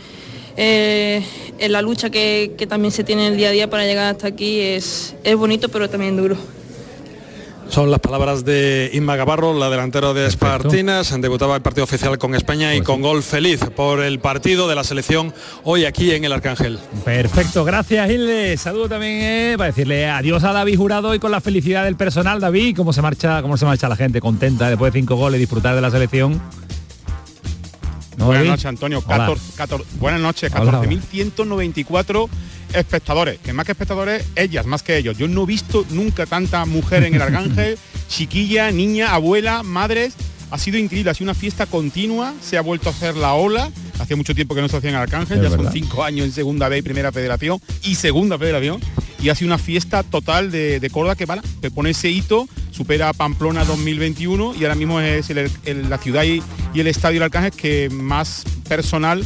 eh, 0.57 1.25
en 1.59 1.73
la 1.73 1.83
lucha 1.83 2.11
que, 2.11 2.55
que 2.57 2.69
también 2.69 2.93
se 2.93 3.03
tiene 3.03 3.27
en 3.27 3.33
el 3.33 3.39
día 3.39 3.49
a 3.49 3.53
día 3.53 3.69
para 3.69 3.85
llegar 3.85 4.13
hasta 4.13 4.29
aquí 4.29 4.61
es, 4.61 5.17
es 5.25 5.35
bonito 5.35 5.71
pero 5.71 5.91
también 5.91 6.17
duro. 6.17 6.37
Son 7.73 7.91
las 7.91 8.01
palabras 8.01 8.45
de 8.45 8.91
Inma 8.93 9.17
Gavarro, 9.17 9.59
la 9.59 9.71
delantera 9.71 10.13
de 10.13 10.27
Espartinas. 10.27 11.19
Debutaba 11.23 11.57
el 11.57 11.63
partido 11.63 11.85
oficial 11.85 12.19
con 12.19 12.35
España 12.35 12.75
y 12.75 12.83
con 12.83 13.01
gol 13.01 13.23
feliz 13.23 13.61
por 13.75 14.03
el 14.03 14.19
partido 14.19 14.69
de 14.69 14.75
la 14.75 14.85
selección 14.85 15.33
hoy 15.65 15.87
aquí 15.87 16.11
en 16.11 16.27
el 16.27 16.35
Arcángel. 16.35 16.79
Perfecto, 17.03 17.65
gracias 17.65 18.11
Hilde. 18.11 18.59
Saludo 18.59 18.91
también 18.91 19.21
eh, 19.23 19.55
para 19.57 19.69
decirle 19.69 20.07
adiós 20.07 20.45
a 20.45 20.53
David 20.53 20.77
Jurado 20.77 21.15
y 21.15 21.19
con 21.19 21.31
la 21.31 21.41
felicidad 21.41 21.85
del 21.85 21.97
personal. 21.97 22.41
David, 22.41 22.77
¿cómo 22.77 22.93
se 22.93 23.01
marcha, 23.01 23.41
cómo 23.41 23.57
se 23.57 23.65
marcha 23.65 23.89
la 23.89 23.97
gente? 23.97 24.21
Contenta 24.21 24.69
después 24.69 24.93
de 24.93 25.01
cinco 25.01 25.17
goles, 25.17 25.41
disfrutar 25.41 25.75
de 25.75 25.81
la 25.81 25.91
selección. 25.91 26.43
Buenas 28.19 28.45
noches, 28.45 28.67
Antonio. 28.67 29.03
buenas 29.99 30.21
noches, 30.21 30.53
14.194 30.53 32.29
espectadores, 32.75 33.39
que 33.39 33.53
más 33.53 33.67
que 33.67 33.73
espectadores, 33.73 34.25
ellas, 34.37 34.67
más 34.67 34.83
que 34.83 34.97
ellos. 34.97 35.17
Yo 35.19 35.29
no 35.29 35.45
he 35.45 35.47
visto 35.47 35.87
nunca 35.91 36.27
tanta 36.27 36.65
mujer 36.65 37.05
en 37.05 37.15
el 37.15 37.23
Arcángel, 37.23 37.79
chiquilla, 38.09 38.71
niña, 38.71 39.15
abuela, 39.15 39.63
madres. 39.63 40.15
Ha 40.51 40.59
sido 40.59 40.77
increíble, 40.77 41.11
ha 41.11 41.15
sido 41.15 41.31
una 41.31 41.35
fiesta 41.35 41.65
continua, 41.65 42.35
se 42.43 42.59
ha 42.59 42.61
vuelto 42.61 42.91
a 42.91 42.93
hacer 42.93 43.17
la 43.17 43.33
ola. 43.35 43.71
Hacía 43.99 44.17
mucho 44.17 44.35
tiempo 44.35 44.55
que 44.55 44.61
no 44.61 44.69
se 44.69 44.77
hacía 44.77 44.91
en 44.91 44.97
Arcángel, 44.97 45.41
ya 45.41 45.49
son 45.49 45.73
cinco 45.73 46.05
años 46.05 46.27
en 46.27 46.33
segunda 46.33 46.69
B 46.69 46.79
y 46.79 46.83
primera 46.83 47.11
federación 47.11 47.61
y 47.83 47.95
segunda 47.95 48.39
federación. 48.39 48.81
Y 49.23 49.29
ha 49.29 49.35
sido 49.35 49.49
una 49.49 49.59
fiesta 49.59 50.03
total 50.03 50.51
de, 50.51 50.81
de 50.81 50.91
Córdoba 50.91 51.15
que, 51.15 51.27
para, 51.27 51.43
que 51.61 51.71
pone 51.71 51.91
ese 51.91 52.11
hito, 52.11 52.49
supera 52.73 53.09
a 53.09 53.13
Pamplona 53.13 53.65
2021 53.65 54.55
y 54.57 54.65
ahora 54.65 54.75
mismo 54.75 55.01
es 55.01 55.31
la 55.31 55.99
ciudad 55.99 56.25
y, 56.25 56.43
y 56.75 56.81
el 56.81 56.87
estadio 56.87 57.15
del 57.15 57.25
Arcángel 57.25 57.53
que 57.53 57.89
más 57.91 58.45
personal 58.69 59.25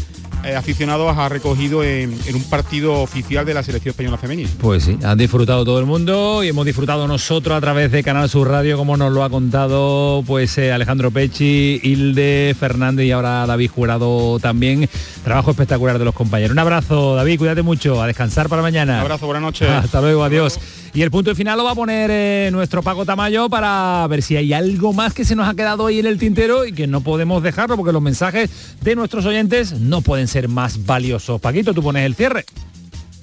aficionados 0.57 1.17
ha 1.17 1.29
recogido 1.29 1.83
en, 1.83 2.13
un 2.35 2.45
partido 2.45 2.95
oficial 3.01 3.45
de 3.45 3.55
la 3.55 3.63
selección 3.63 3.91
española 3.91 4.19
femenina. 4.19 4.49
Pues 4.61 4.85
sí, 4.85 4.99
han 5.03 5.19
disfrutado 5.19 5.65
todo 5.65 5.79
el 5.79 5.87
mundo 5.87 6.43
y 6.45 6.49
hemos 6.49 6.65
disfrutado 6.65 7.09
nosotros 7.09 7.57
a 7.57 7.61
través 7.61 7.91
de 7.91 8.03
Canal 8.03 8.29
Sur 8.29 8.49
Radio, 8.49 8.77
como 8.77 8.97
nos 8.97 9.13
lo 9.13 9.25
ha 9.25 9.31
contado 9.31 10.23
pues 10.27 10.57
eh, 10.59 10.73
Alejandro 10.73 11.11
Pechi, 11.11 11.81
Hilde, 11.83 12.55
Fernández 12.59 13.07
y 13.07 13.13
ahora 13.13 13.47
David 13.47 13.71
Jurado 13.71 14.39
también. 14.39 14.89
Trabajo 15.25 15.51
espectacular 15.51 15.99
de 15.99 16.05
los 16.05 16.15
compañeros. 16.15 16.53
Un 16.53 16.59
abrazo, 16.59 17.15
David, 17.17 17.39
cuídate 17.39 17.63
mucho, 17.63 18.03
a 18.03 18.07
descansar 18.07 18.49
para 18.49 18.63
mañana. 18.63 18.95
Un 18.95 19.01
abrazo, 19.01 19.27
buenas 19.27 19.43
noches. 19.43 19.69
Hasta 19.71 20.01
luego, 20.01 20.25
adiós. 20.25 20.59
Y 20.97 21.03
el 21.03 21.11
punto 21.11 21.35
final 21.35 21.59
lo 21.59 21.65
va 21.65 21.73
a 21.73 21.75
poner 21.75 22.11
eh, 22.11 22.49
nuestro 22.51 22.83
Paco 22.83 23.05
Tamayo 23.05 23.51
para 23.51 24.07
ver 24.09 24.23
si 24.23 24.35
hay 24.35 24.55
algo 24.55 24.95
más 24.95 25.13
que 25.13 25.27
se 25.27 25.37
nos 25.37 25.47
ha 25.47 25.53
quedado 25.53 25.85
ahí 25.85 25.99
en 25.99 26.07
el 26.07 26.17
tintero 26.17 26.65
y 26.65 26.73
que 26.73 26.87
no 26.87 27.03
podemos 27.03 27.43
dejarlo 27.43 27.77
porque 27.77 27.93
los 27.93 28.01
mensajes 28.01 28.49
de 28.81 28.97
nuestros 28.97 29.27
oyentes 29.27 29.73
no 29.73 30.01
pueden 30.01 30.27
ser 30.27 30.49
más 30.49 30.87
valiosos. 30.87 31.39
Paquito, 31.39 31.75
tú 31.75 31.83
pones 31.83 32.07
el 32.07 32.15
cierre. 32.15 32.47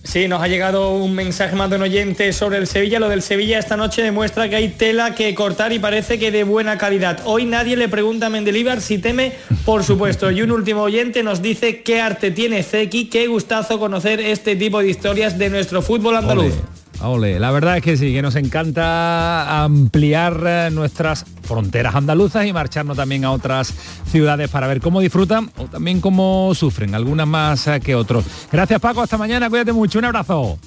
Sí, 0.03 0.27
nos 0.27 0.43
ha 0.43 0.47
llegado 0.47 0.93
un 0.93 1.15
mensaje 1.15 1.55
más 1.55 1.67
de 1.71 1.77
un 1.77 1.81
oyente 1.81 2.31
sobre 2.31 2.59
el 2.59 2.67
Sevilla. 2.67 2.99
Lo 2.99 3.09
del 3.09 3.23
Sevilla 3.23 3.57
esta 3.57 3.75
noche 3.75 4.03
demuestra 4.03 4.47
que 4.49 4.55
hay 4.55 4.67
tela 4.67 5.15
que 5.15 5.33
cortar 5.33 5.73
y 5.73 5.79
parece 5.79 6.19
que 6.19 6.29
de 6.29 6.43
buena 6.43 6.77
calidad. 6.77 7.21
Hoy 7.25 7.45
nadie 7.45 7.75
le 7.75 7.89
pregunta 7.89 8.27
a 8.27 8.29
Mendelibar 8.29 8.81
si 8.81 8.99
teme, 8.99 9.31
por 9.65 9.83
supuesto. 9.83 10.29
Y 10.29 10.43
un 10.43 10.51
último 10.51 10.83
oyente 10.83 11.23
nos 11.23 11.41
dice 11.41 11.81
qué 11.81 12.01
arte 12.01 12.29
tiene 12.29 12.61
Zeki, 12.61 13.05
qué 13.05 13.25
gustazo 13.25 13.79
conocer 13.79 14.19
este 14.19 14.55
tipo 14.55 14.77
de 14.77 14.91
historias 14.91 15.39
de 15.39 15.49
nuestro 15.49 15.81
fútbol 15.81 16.17
andaluz. 16.17 16.53
La 17.01 17.51
verdad 17.51 17.77
es 17.77 17.83
que 17.83 17.97
sí, 17.97 18.13
que 18.13 18.21
nos 18.21 18.35
encanta 18.35 19.63
ampliar 19.63 20.43
eh, 20.45 20.69
nuestras 20.71 21.25
fronteras 21.41 21.95
andaluzas 21.95 22.45
y 22.45 22.53
marcharnos 22.53 22.95
también 22.95 23.25
a 23.25 23.31
otras 23.31 23.73
ciudades 24.09 24.49
para 24.49 24.67
ver 24.67 24.79
cómo 24.79 25.01
disfrutan 25.01 25.51
o 25.57 25.65
también 25.65 25.99
cómo 25.99 26.53
sufren, 26.55 26.95
algunas 26.95 27.27
más 27.27 27.67
eh, 27.67 27.81
que 27.81 27.95
otros. 27.95 28.25
Gracias 28.51 28.79
Paco, 28.79 29.01
hasta 29.01 29.17
mañana, 29.17 29.49
cuídate 29.49 29.73
mucho, 29.73 29.99
un 29.99 30.05
abrazo. 30.05 30.57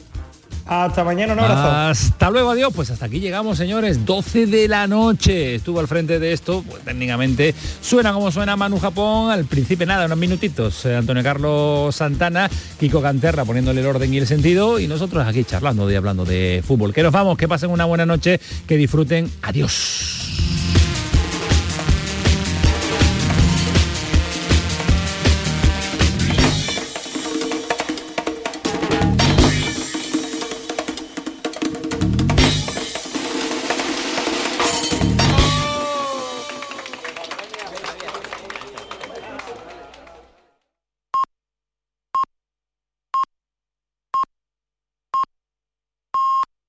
Hasta 0.66 1.04
mañana, 1.04 1.32
un 1.34 1.38
abrazo. 1.38 1.70
Hasta 1.70 2.28
luego, 2.30 2.50
adiós. 2.50 2.72
Pues 2.74 2.90
hasta 2.90 3.06
aquí 3.06 3.20
llegamos, 3.20 3.56
señores. 3.56 4.04
12 4.04 4.46
de 4.46 4.66
la 4.66 4.88
noche. 4.88 5.54
Estuvo 5.54 5.78
al 5.78 5.86
frente 5.86 6.18
de 6.18 6.32
esto, 6.32 6.64
pues 6.68 6.82
técnicamente 6.82 7.54
suena 7.80 8.12
como 8.12 8.32
suena 8.32 8.56
Manu 8.56 8.80
Japón. 8.80 9.30
Al 9.30 9.44
principio 9.44 9.86
nada, 9.86 10.06
unos 10.06 10.18
minutitos. 10.18 10.84
Eh, 10.86 10.96
Antonio 10.96 11.22
Carlos 11.22 11.94
Santana, 11.94 12.50
Kiko 12.80 13.00
Canterra 13.00 13.44
poniéndole 13.44 13.80
el 13.80 13.86
orden 13.86 14.12
y 14.12 14.18
el 14.18 14.26
sentido. 14.26 14.80
Y 14.80 14.88
nosotros 14.88 15.24
aquí 15.24 15.44
charlando 15.44 15.88
y 15.88 15.94
hablando 15.94 16.24
de 16.24 16.64
fútbol. 16.66 16.92
Que 16.92 17.04
nos 17.04 17.12
vamos, 17.12 17.38
que 17.38 17.46
pasen 17.46 17.70
una 17.70 17.84
buena 17.84 18.04
noche, 18.04 18.40
que 18.66 18.76
disfruten. 18.76 19.30
Adiós. 19.42 20.25